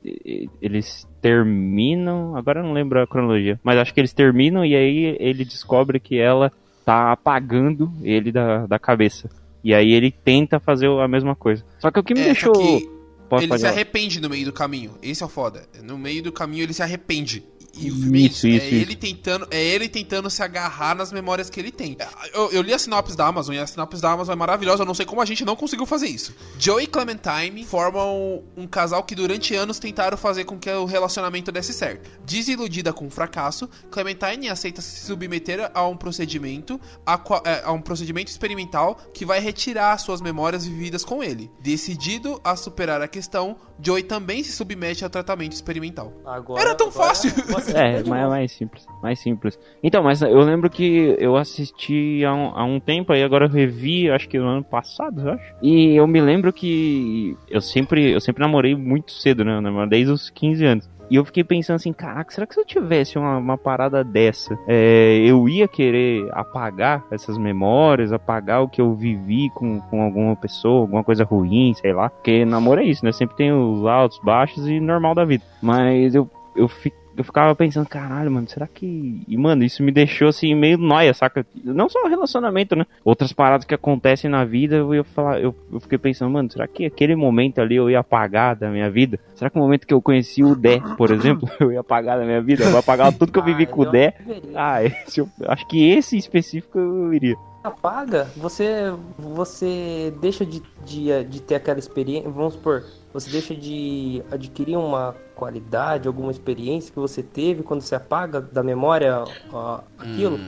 eles 0.61 1.07
terminam, 1.20 2.37
agora 2.37 2.61
eu 2.61 2.64
não 2.64 2.72
lembro 2.72 3.00
a 3.02 3.07
cronologia, 3.07 3.59
mas 3.64 3.78
acho 3.78 3.92
que 3.92 4.00
eles 4.00 4.12
terminam 4.12 4.64
e 4.64 4.74
aí 4.76 5.16
ele 5.18 5.44
descobre 5.44 5.98
que 5.98 6.18
ela 6.18 6.52
tá 6.85 7.12
apagando 7.12 7.92
ele 8.02 8.31
da, 8.33 8.66
da 8.66 8.78
cabeça. 8.78 9.28
E 9.64 9.72
aí 9.74 9.92
ele 9.92 10.11
tenta 10.11 10.59
fazer 10.59 10.88
a 10.88 11.07
mesma 11.07 11.37
coisa. 11.37 11.64
Só 11.78 11.90
que 11.90 12.00
o 12.00 12.02
que 12.02 12.14
me 12.14 12.20
É, 12.20 12.24
deixou. 12.24 12.55
só 12.55 13.38
que 13.38 13.44
ele 13.44 13.59
se 13.59 13.66
arrepende 13.66 14.20
no 14.20 14.28
meio 14.28 14.44
do 14.46 14.52
caminho. 14.52 14.92
Esse 15.00 15.22
é 15.22 15.26
o 15.26 15.28
foda. 15.28 15.62
No 15.85 15.96
meio 15.96 16.22
do 16.22 16.33
caminho 16.33 16.64
ele 16.64 16.72
se 16.72 16.83
arrepende. 16.83 17.44
E 17.74 17.90
o 17.90 17.94
filme 17.94 18.24
é 18.24 18.26
Isso, 18.26 18.46
isso. 18.46 18.48
isso, 18.48 18.64
é 18.64 18.68
isso. 18.68 18.74
ele 18.74 18.96
tentando, 18.96 19.48
é 19.50 19.62
ele 19.62 19.88
tentando 19.88 20.28
se 20.28 20.42
agarrar 20.42 20.94
nas 20.94 21.12
memórias 21.12 21.48
que 21.48 21.58
ele 21.58 21.72
tem. 21.72 21.96
Eu, 22.35 22.50
eu 22.52 22.62
li 22.62 22.72
a 22.72 22.78
sinopse 22.78 23.16
da 23.16 23.26
Amazon 23.26 23.54
e 23.54 23.58
a 23.58 23.66
sinopse 23.66 24.00
da 24.00 24.12
Amazon 24.12 24.32
é 24.32 24.37
maravilhosa. 24.37 24.82
Eu 24.82 24.87
não 24.87 24.94
sei 24.94 25.06
como 25.06 25.20
a 25.20 25.24
gente 25.24 25.44
não 25.44 25.56
conseguiu 25.56 25.87
fazer 25.87 26.08
isso. 26.08 26.35
Joe 26.58 26.82
e 26.82 26.87
Clementine 26.87 27.64
formam 27.64 28.42
um 28.56 28.66
casal 28.66 29.02
que 29.04 29.14
durante 29.14 29.54
anos 29.54 29.78
tentaram 29.78 30.16
fazer 30.16 30.44
com 30.44 30.58
que 30.58 30.70
o 30.70 30.85
relacionamento 30.85 31.50
desse 31.50 31.72
certo. 31.72 32.11
Desiludida 32.24 32.92
com 32.92 33.06
o 33.06 33.11
fracasso, 33.11 33.68
Clementine 33.90 34.48
aceita 34.48 34.82
se 34.82 35.06
submeter 35.06 35.70
a 35.74 35.87
um 35.87 35.96
procedimento 35.96 36.80
a, 37.06 37.20
é, 37.44 37.62
a 37.64 37.72
um 37.72 37.80
procedimento 37.80 38.30
experimental 38.30 38.96
que 39.14 39.24
vai 39.24 39.40
retirar 39.40 39.96
suas 39.98 40.20
memórias 40.20 40.66
vividas 40.66 41.04
com 41.04 41.22
ele. 41.22 41.50
Decidido 41.61 42.40
a 42.44 42.54
superar 42.56 43.00
a 43.00 43.08
questão, 43.08 43.56
Joey 43.80 44.02
também 44.02 44.44
se 44.44 44.52
submete 44.52 45.04
ao 45.04 45.11
tratamento 45.11 45.52
experimental. 45.52 46.12
Agora, 46.24 46.61
Era 46.61 46.74
tão 46.74 46.88
agora 46.88 47.06
fácil. 47.08 47.32
Nossa, 47.66 47.79
É, 47.79 48.01
é 48.01 48.03
mais, 48.05 48.53
simples, 48.53 48.87
mais 49.03 49.18
simples. 49.18 49.59
Então, 49.83 50.03
mas 50.03 50.20
eu 50.22 50.40
lembro 50.40 50.68
que 50.70 51.14
eu 51.18 51.37
assisti 51.37 52.25
há 52.25 52.35
um, 52.35 52.46
há 52.55 52.64
um 52.64 52.81
tempo, 52.81 53.12
aí 53.12 53.22
agora 53.22 53.46
eu 53.46 53.51
revi, 53.51 54.11
acho 54.11 54.29
que 54.29 54.38
no 54.38 54.46
ano 54.46 54.64
passado, 54.64 55.20
eu 55.29 55.33
acho. 55.35 55.55
E 55.62 55.94
eu 55.96 56.07
me 56.07 56.20
lembro 56.20 56.53
que 56.53 57.37
eu 57.48 57.61
sempre, 57.61 58.11
eu 58.12 58.20
sempre 58.20 58.42
namorei 58.42 58.75
muito 58.75 59.12
cedo, 59.12 59.44
né? 59.44 59.57
Eu 59.57 59.61
namorei 59.61 59.88
desde 59.88 60.12
os 60.12 60.31
15 60.31 60.64
anos. 60.64 60.90
E 61.11 61.16
eu 61.16 61.25
fiquei 61.27 61.44
pensando 61.44 61.77
assim, 61.77 61.92
caraca, 61.92 62.33
será 62.33 62.46
que 62.46 62.55
se 62.55 62.61
eu 62.61 62.64
tivesse 62.64 63.18
uma, 63.18 63.37
uma 63.37 63.59
parada 63.59 64.03
dessa, 64.03 64.59
é, 64.66 65.18
eu 65.27 65.46
ia 65.46 65.68
querer 65.68 66.27
apagar 66.33 67.05
essas 67.11 67.37
memórias, 67.37 68.12
apagar 68.14 68.62
o 68.62 68.68
que 68.68 68.81
eu 68.81 68.94
vivi 68.94 69.51
com, 69.51 69.79
com 69.79 70.01
alguma 70.03 70.35
pessoa, 70.35 70.81
alguma 70.81 71.05
coisa 71.05 71.22
ruim, 71.22 71.75
sei 71.75 71.92
lá. 71.92 72.09
Porque 72.09 72.46
namoro 72.46 72.81
é 72.81 72.85
isso, 72.85 73.05
né? 73.05 73.12
Sempre 73.12 73.37
tem 73.37 73.53
os 73.53 73.85
altos, 73.85 74.18
baixos 74.25 74.66
e 74.66 74.81
normal 74.81 75.14
da 75.14 75.25
vida. 75.25 75.44
Mas 75.61 76.14
eu, 76.14 76.31
eu, 76.57 76.66
fi- 76.66 76.92
eu 77.16 77.25
ficava 77.25 77.55
pensando, 77.55 77.87
caralho, 77.88 78.31
mano, 78.31 78.48
será 78.48 78.66
que. 78.66 79.22
E, 79.29 79.37
mano, 79.37 79.64
isso 79.64 79.83
me 79.83 79.92
deixou 79.92 80.29
assim 80.29 80.55
meio 80.55 80.79
nóia, 80.79 81.12
saca? 81.14 81.44
Não 81.64 81.88
só 81.88 82.05
o 82.05 82.09
relacionamento, 82.09 82.75
né? 82.77 82.87
Outras 83.05 83.33
paradas 83.33 83.64
que 83.66 83.75
acontecem 83.75 84.31
na 84.31 84.44
vida, 84.44 84.77
eu 84.77 84.94
ia 84.94 85.05
falar, 85.05 85.40
eu, 85.40 85.55
eu 85.72 85.81
fiquei 85.81 85.98
pensando, 85.98 86.31
mano, 86.31 86.51
será 86.51 86.66
que 86.66 86.87
aquele 86.87 87.14
momento 87.14 87.61
ali 87.61 87.77
eu 87.77 87.90
ia 87.90 88.01
apagar 88.01 88.57
da 88.57 88.68
minha 88.70 88.90
vida? 88.90 89.18
Será 89.35 89.51
que 89.51 89.59
o 89.59 89.61
momento 89.62 89.87
que 89.87 89.94
eu 89.94 90.01
conheci 90.03 90.42
o 90.42 90.55
Dé, 90.55 90.81
por 90.96 91.11
exemplo, 91.11 91.48
eu 91.61 91.72
ia 91.72 91.81
apagar 91.81 92.18
da 92.18 92.25
minha 92.25 92.40
vida? 92.40 92.64
Eu 92.64 92.70
vou 92.70 92.81
apagar 92.81 93.12
tudo 93.12 93.31
que 93.33 93.38
eu 93.38 93.44
vivi 93.44 93.64
Ah, 93.64 93.66
com 93.66 93.83
o 93.83 93.90
Dé. 93.90 94.14
Ah, 94.55 94.83
esse, 94.85 95.20
eu- 95.20 95.29
acho 95.46 95.66
que 95.68 95.90
esse 95.90 96.16
em 96.16 96.18
específico 96.18 96.79
eu 96.79 97.12
iria. 97.12 97.37
apaga, 97.64 98.25
você 98.37 98.92
você 99.18 100.12
deixa 100.20 100.44
de, 100.44 100.62
de, 100.85 101.25
de 101.25 101.42
ter 101.42 101.55
aquela 101.57 101.79
experiência, 101.79 102.29
vamos 102.31 102.55
supor, 102.55 102.83
você 103.12 103.31
deixa 103.31 103.55
de 103.55 104.22
adquirir 104.31 104.77
uma 104.77 105.14
qualidade, 105.35 106.09
alguma 106.09 106.31
experiência 106.31 106.92
que 106.92 106.98
você 106.98 107.22
teve 107.22 107.62
quando 107.62 107.81
você 107.83 107.94
apaga 107.94 108.40
da 108.40 108.62
memória 108.62 109.25
ó, 109.53 109.81
aquilo. 109.98 110.38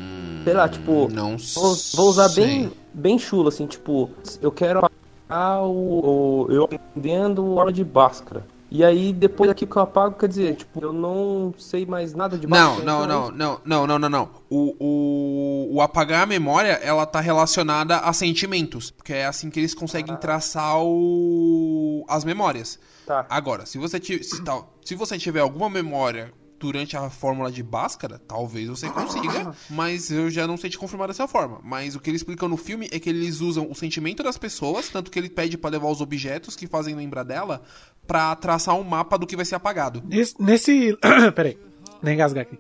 Sei 0.45 0.53
lá, 0.53 0.69
tipo, 0.69 1.09
Não 1.13 1.37
vou, 1.37 1.75
vou 1.95 2.09
usar 2.09 2.29
sei. 2.29 2.45
bem 2.45 2.73
bem 2.93 3.19
chulo 3.19 3.49
assim, 3.49 3.67
tipo, 3.67 4.11
eu 4.41 4.53
quero 4.53 4.79
apagar 4.79 5.65
o, 5.65 6.47
o 6.47 6.53
eu 6.53 6.65
aprendendo 6.65 7.59
aula 7.59 7.73
de 7.73 7.83
Bhaskara. 7.85 8.45
E 8.77 8.83
aí 8.83 9.13
depois 9.13 9.49
aqui 9.49 9.65
que 9.67 9.77
eu 9.77 9.83
apago, 9.83 10.19
quer 10.19 10.27
dizer, 10.29 10.57
tipo, 10.57 10.81
eu 10.83 10.93
não 10.93 11.55
sei 11.57 11.87
mais 11.87 12.13
nada 12.13 12.37
de 12.37 12.45
Não, 12.45 12.81
não, 12.81 13.05
então 13.05 13.07
não, 13.07 13.31
não, 13.31 13.61
não, 13.65 13.87
não, 13.87 13.99
não, 14.01 14.09
não. 14.09 14.31
O, 14.51 14.75
o, 14.81 15.77
o 15.77 15.81
apagar 15.81 16.25
a 16.25 16.27
memória, 16.27 16.73
ela 16.83 17.07
tá 17.07 17.21
relacionada 17.21 17.99
a 17.99 18.13
sentimentos. 18.13 18.91
Porque 18.91 19.13
é 19.13 19.27
assim 19.27 19.49
que 19.49 19.61
eles 19.61 19.75
conseguem 19.77 20.17
traçar 20.17 20.83
o, 20.83 22.05
as 22.09 22.25
memórias. 22.25 22.81
Tá. 23.07 23.25
Agora, 23.31 23.65
se 23.65 23.79
você, 23.79 24.01
se, 24.03 24.43
tal- 24.43 24.75
se 24.85 24.97
você 24.97 25.17
tiver 25.19 25.39
alguma 25.39 25.71
memória 25.71 26.33
durante 26.65 26.97
a 26.97 27.11
fórmula 27.11 27.53
de 27.53 27.63
Bhaskara, 27.63 28.19
talvez 28.19 28.69
você 28.69 28.89
consiga, 28.89 29.55
mas 29.69 30.11
eu 30.11 30.31
já 30.31 30.47
não 30.47 30.57
sei 30.57 30.71
te 30.71 30.79
confirmar 30.79 31.09
dessa 31.09 31.29
forma. 31.29 31.61
Mas 31.63 31.95
o 31.95 32.01
que 32.01 32.09
eles 32.09 32.23
explicam 32.23 32.49
no 32.49 32.57
filme 32.57 32.89
é 32.91 32.99
que 32.99 33.11
eles 33.11 33.43
usam 33.43 33.71
o 33.71 33.75
sentimento 33.75 34.23
das 34.23 34.39
pessoas, 34.39 34.89
tanto 34.89 35.11
que 35.11 35.19
ele 35.19 35.29
pede 35.29 35.59
pra 35.59 35.69
levar 35.69 35.89
os 35.89 36.01
objetos 36.01 36.57
que 36.57 36.67
fazem 36.67 36.95
lembrar 36.95 37.23
dela, 37.23 37.63
pra 38.07 38.35
traçar 38.35 38.75
um 38.77 38.83
mapa 38.83 39.19
do 39.19 39.27
que 39.27 39.37
vai 39.37 39.45
ser 39.45 39.57
apagado. 39.57 40.03
Nesse. 40.07 40.35
nesse... 40.41 40.99
Peraí, 41.37 41.59
nem 42.03 42.15
engasgar 42.15 42.43
aqui. 42.43 42.59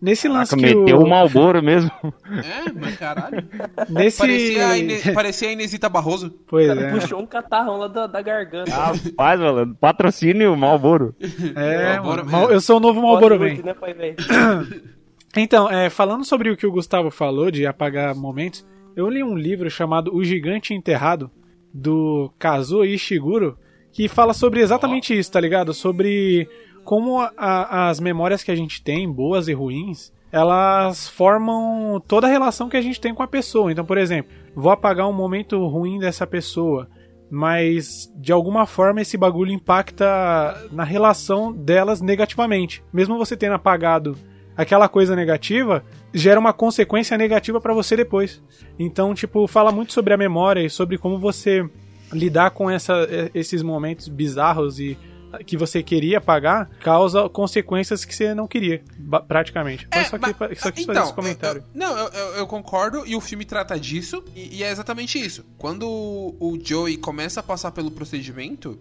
Nesse 0.00 0.28
lance 0.28 0.54
Caraca, 0.54 0.68
que 0.68 0.74
meteu 0.80 0.98
o... 0.98 1.04
o 1.04 1.08
Malboro 1.08 1.62
mesmo. 1.62 1.90
É, 2.24 2.72
mas 2.72 2.96
caralho. 2.96 3.44
Nesse... 3.88 4.18
Parecia 4.18 4.68
a, 4.68 4.78
Ine... 4.78 4.98
Parecia 5.14 5.48
a 5.48 5.52
Inesita 5.52 5.88
Barroso. 5.88 6.30
Pois 6.46 6.66
Cara, 6.66 6.80
é. 6.80 6.90
puxou 6.90 7.20
um 7.20 7.26
catarrão 7.26 7.78
lá 7.78 7.88
da, 7.88 8.06
da 8.06 8.20
garganta. 8.20 8.70
Rapaz, 8.70 9.40
mano, 9.40 9.74
patrocínio 9.76 10.56
Malboro. 10.56 11.14
É, 11.54 11.94
Malboro 11.94 12.26
mano, 12.26 12.30
Mal- 12.30 12.50
eu 12.50 12.60
sou 12.60 12.78
o 12.78 12.80
novo 12.80 13.00
Malboro 13.00 13.38
Malboro 13.38 13.56
Man. 13.56 13.62
né, 13.62 13.94
velho? 13.94 14.94
Então, 15.36 15.68
é, 15.68 15.90
falando 15.90 16.24
sobre 16.24 16.48
o 16.50 16.56
que 16.56 16.66
o 16.66 16.70
Gustavo 16.70 17.10
falou 17.10 17.50
de 17.50 17.66
apagar 17.66 18.14
momentos, 18.14 18.64
eu 18.94 19.08
li 19.08 19.22
um 19.22 19.36
livro 19.36 19.68
chamado 19.68 20.14
O 20.14 20.22
Gigante 20.22 20.72
Enterrado, 20.72 21.28
do 21.72 22.32
Kazuo 22.38 22.84
Ishiguro, 22.84 23.58
que 23.90 24.08
fala 24.08 24.32
sobre 24.32 24.60
exatamente 24.60 25.16
isso, 25.16 25.32
tá 25.32 25.40
ligado? 25.40 25.74
Sobre 25.74 26.48
como 26.84 27.20
a- 27.20 27.88
as 27.88 27.98
memórias 28.00 28.42
que 28.42 28.50
a 28.50 28.54
gente 28.56 28.82
tem, 28.82 29.10
boas 29.10 29.48
e 29.48 29.52
ruins, 29.52 30.12
elas 30.30 31.08
formam 31.08 32.00
toda 32.06 32.26
a 32.26 32.30
relação 32.30 32.68
que 32.68 32.76
a 32.76 32.82
gente 32.82 33.00
tem 33.00 33.14
com 33.14 33.22
a 33.22 33.28
pessoa. 33.28 33.70
Então, 33.70 33.84
por 33.84 33.96
exemplo, 33.98 34.32
vou 34.54 34.72
apagar 34.72 35.08
um 35.08 35.12
momento 35.12 35.64
ruim 35.66 35.98
dessa 35.98 36.26
pessoa, 36.26 36.88
mas 37.30 38.12
de 38.16 38.32
alguma 38.32 38.66
forma 38.66 39.00
esse 39.00 39.16
bagulho 39.16 39.52
impacta 39.52 40.68
na 40.72 40.84
relação 40.84 41.52
delas 41.52 42.00
negativamente. 42.00 42.82
Mesmo 42.92 43.16
você 43.18 43.36
tendo 43.36 43.54
apagado 43.54 44.16
aquela 44.56 44.88
coisa 44.88 45.16
negativa, 45.16 45.84
gera 46.12 46.38
uma 46.38 46.52
consequência 46.52 47.16
negativa 47.16 47.60
pra 47.60 47.74
você 47.74 47.96
depois. 47.96 48.42
Então, 48.78 49.14
tipo, 49.14 49.46
fala 49.46 49.72
muito 49.72 49.92
sobre 49.92 50.14
a 50.14 50.16
memória 50.16 50.60
e 50.64 50.70
sobre 50.70 50.98
como 50.98 51.18
você 51.18 51.68
lidar 52.12 52.50
com 52.50 52.70
essa, 52.70 53.08
esses 53.34 53.62
momentos 53.62 54.08
bizarros 54.08 54.78
e 54.78 54.96
que 55.38 55.56
você 55.56 55.82
queria 55.82 56.18
apagar 56.18 56.68
causa 56.80 57.28
consequências 57.28 58.04
que 58.04 58.14
você 58.14 58.34
não 58.34 58.46
queria, 58.46 58.82
praticamente. 59.26 59.86
Foi 59.92 60.04
só, 60.04 60.18
que, 60.18 60.30
É, 60.30 60.34
mas- 60.38 60.58
só 60.60 60.70
quis 60.70 60.84
fazer 60.84 60.98
então, 60.98 61.04
esse 61.04 61.14
comentário. 61.14 61.60
eu- 61.74 61.78
não, 61.78 61.96
eu, 61.98 62.08
eu- 62.36 62.46
concordo 62.46 63.04
e 63.06 63.16
o 63.16 63.20
filme 63.20 63.44
trata 63.44 63.78
disso 63.78 64.22
e, 64.34 64.58
e 64.58 64.62
é 64.62 64.70
exatamente 64.70 65.18
isso. 65.18 65.44
Quando 65.58 65.86
o 65.88 66.58
Joey 66.62 66.96
começa 66.96 67.40
a 67.40 67.42
passar 67.42 67.70
pelo 67.72 67.90
procedimento, 67.90 68.78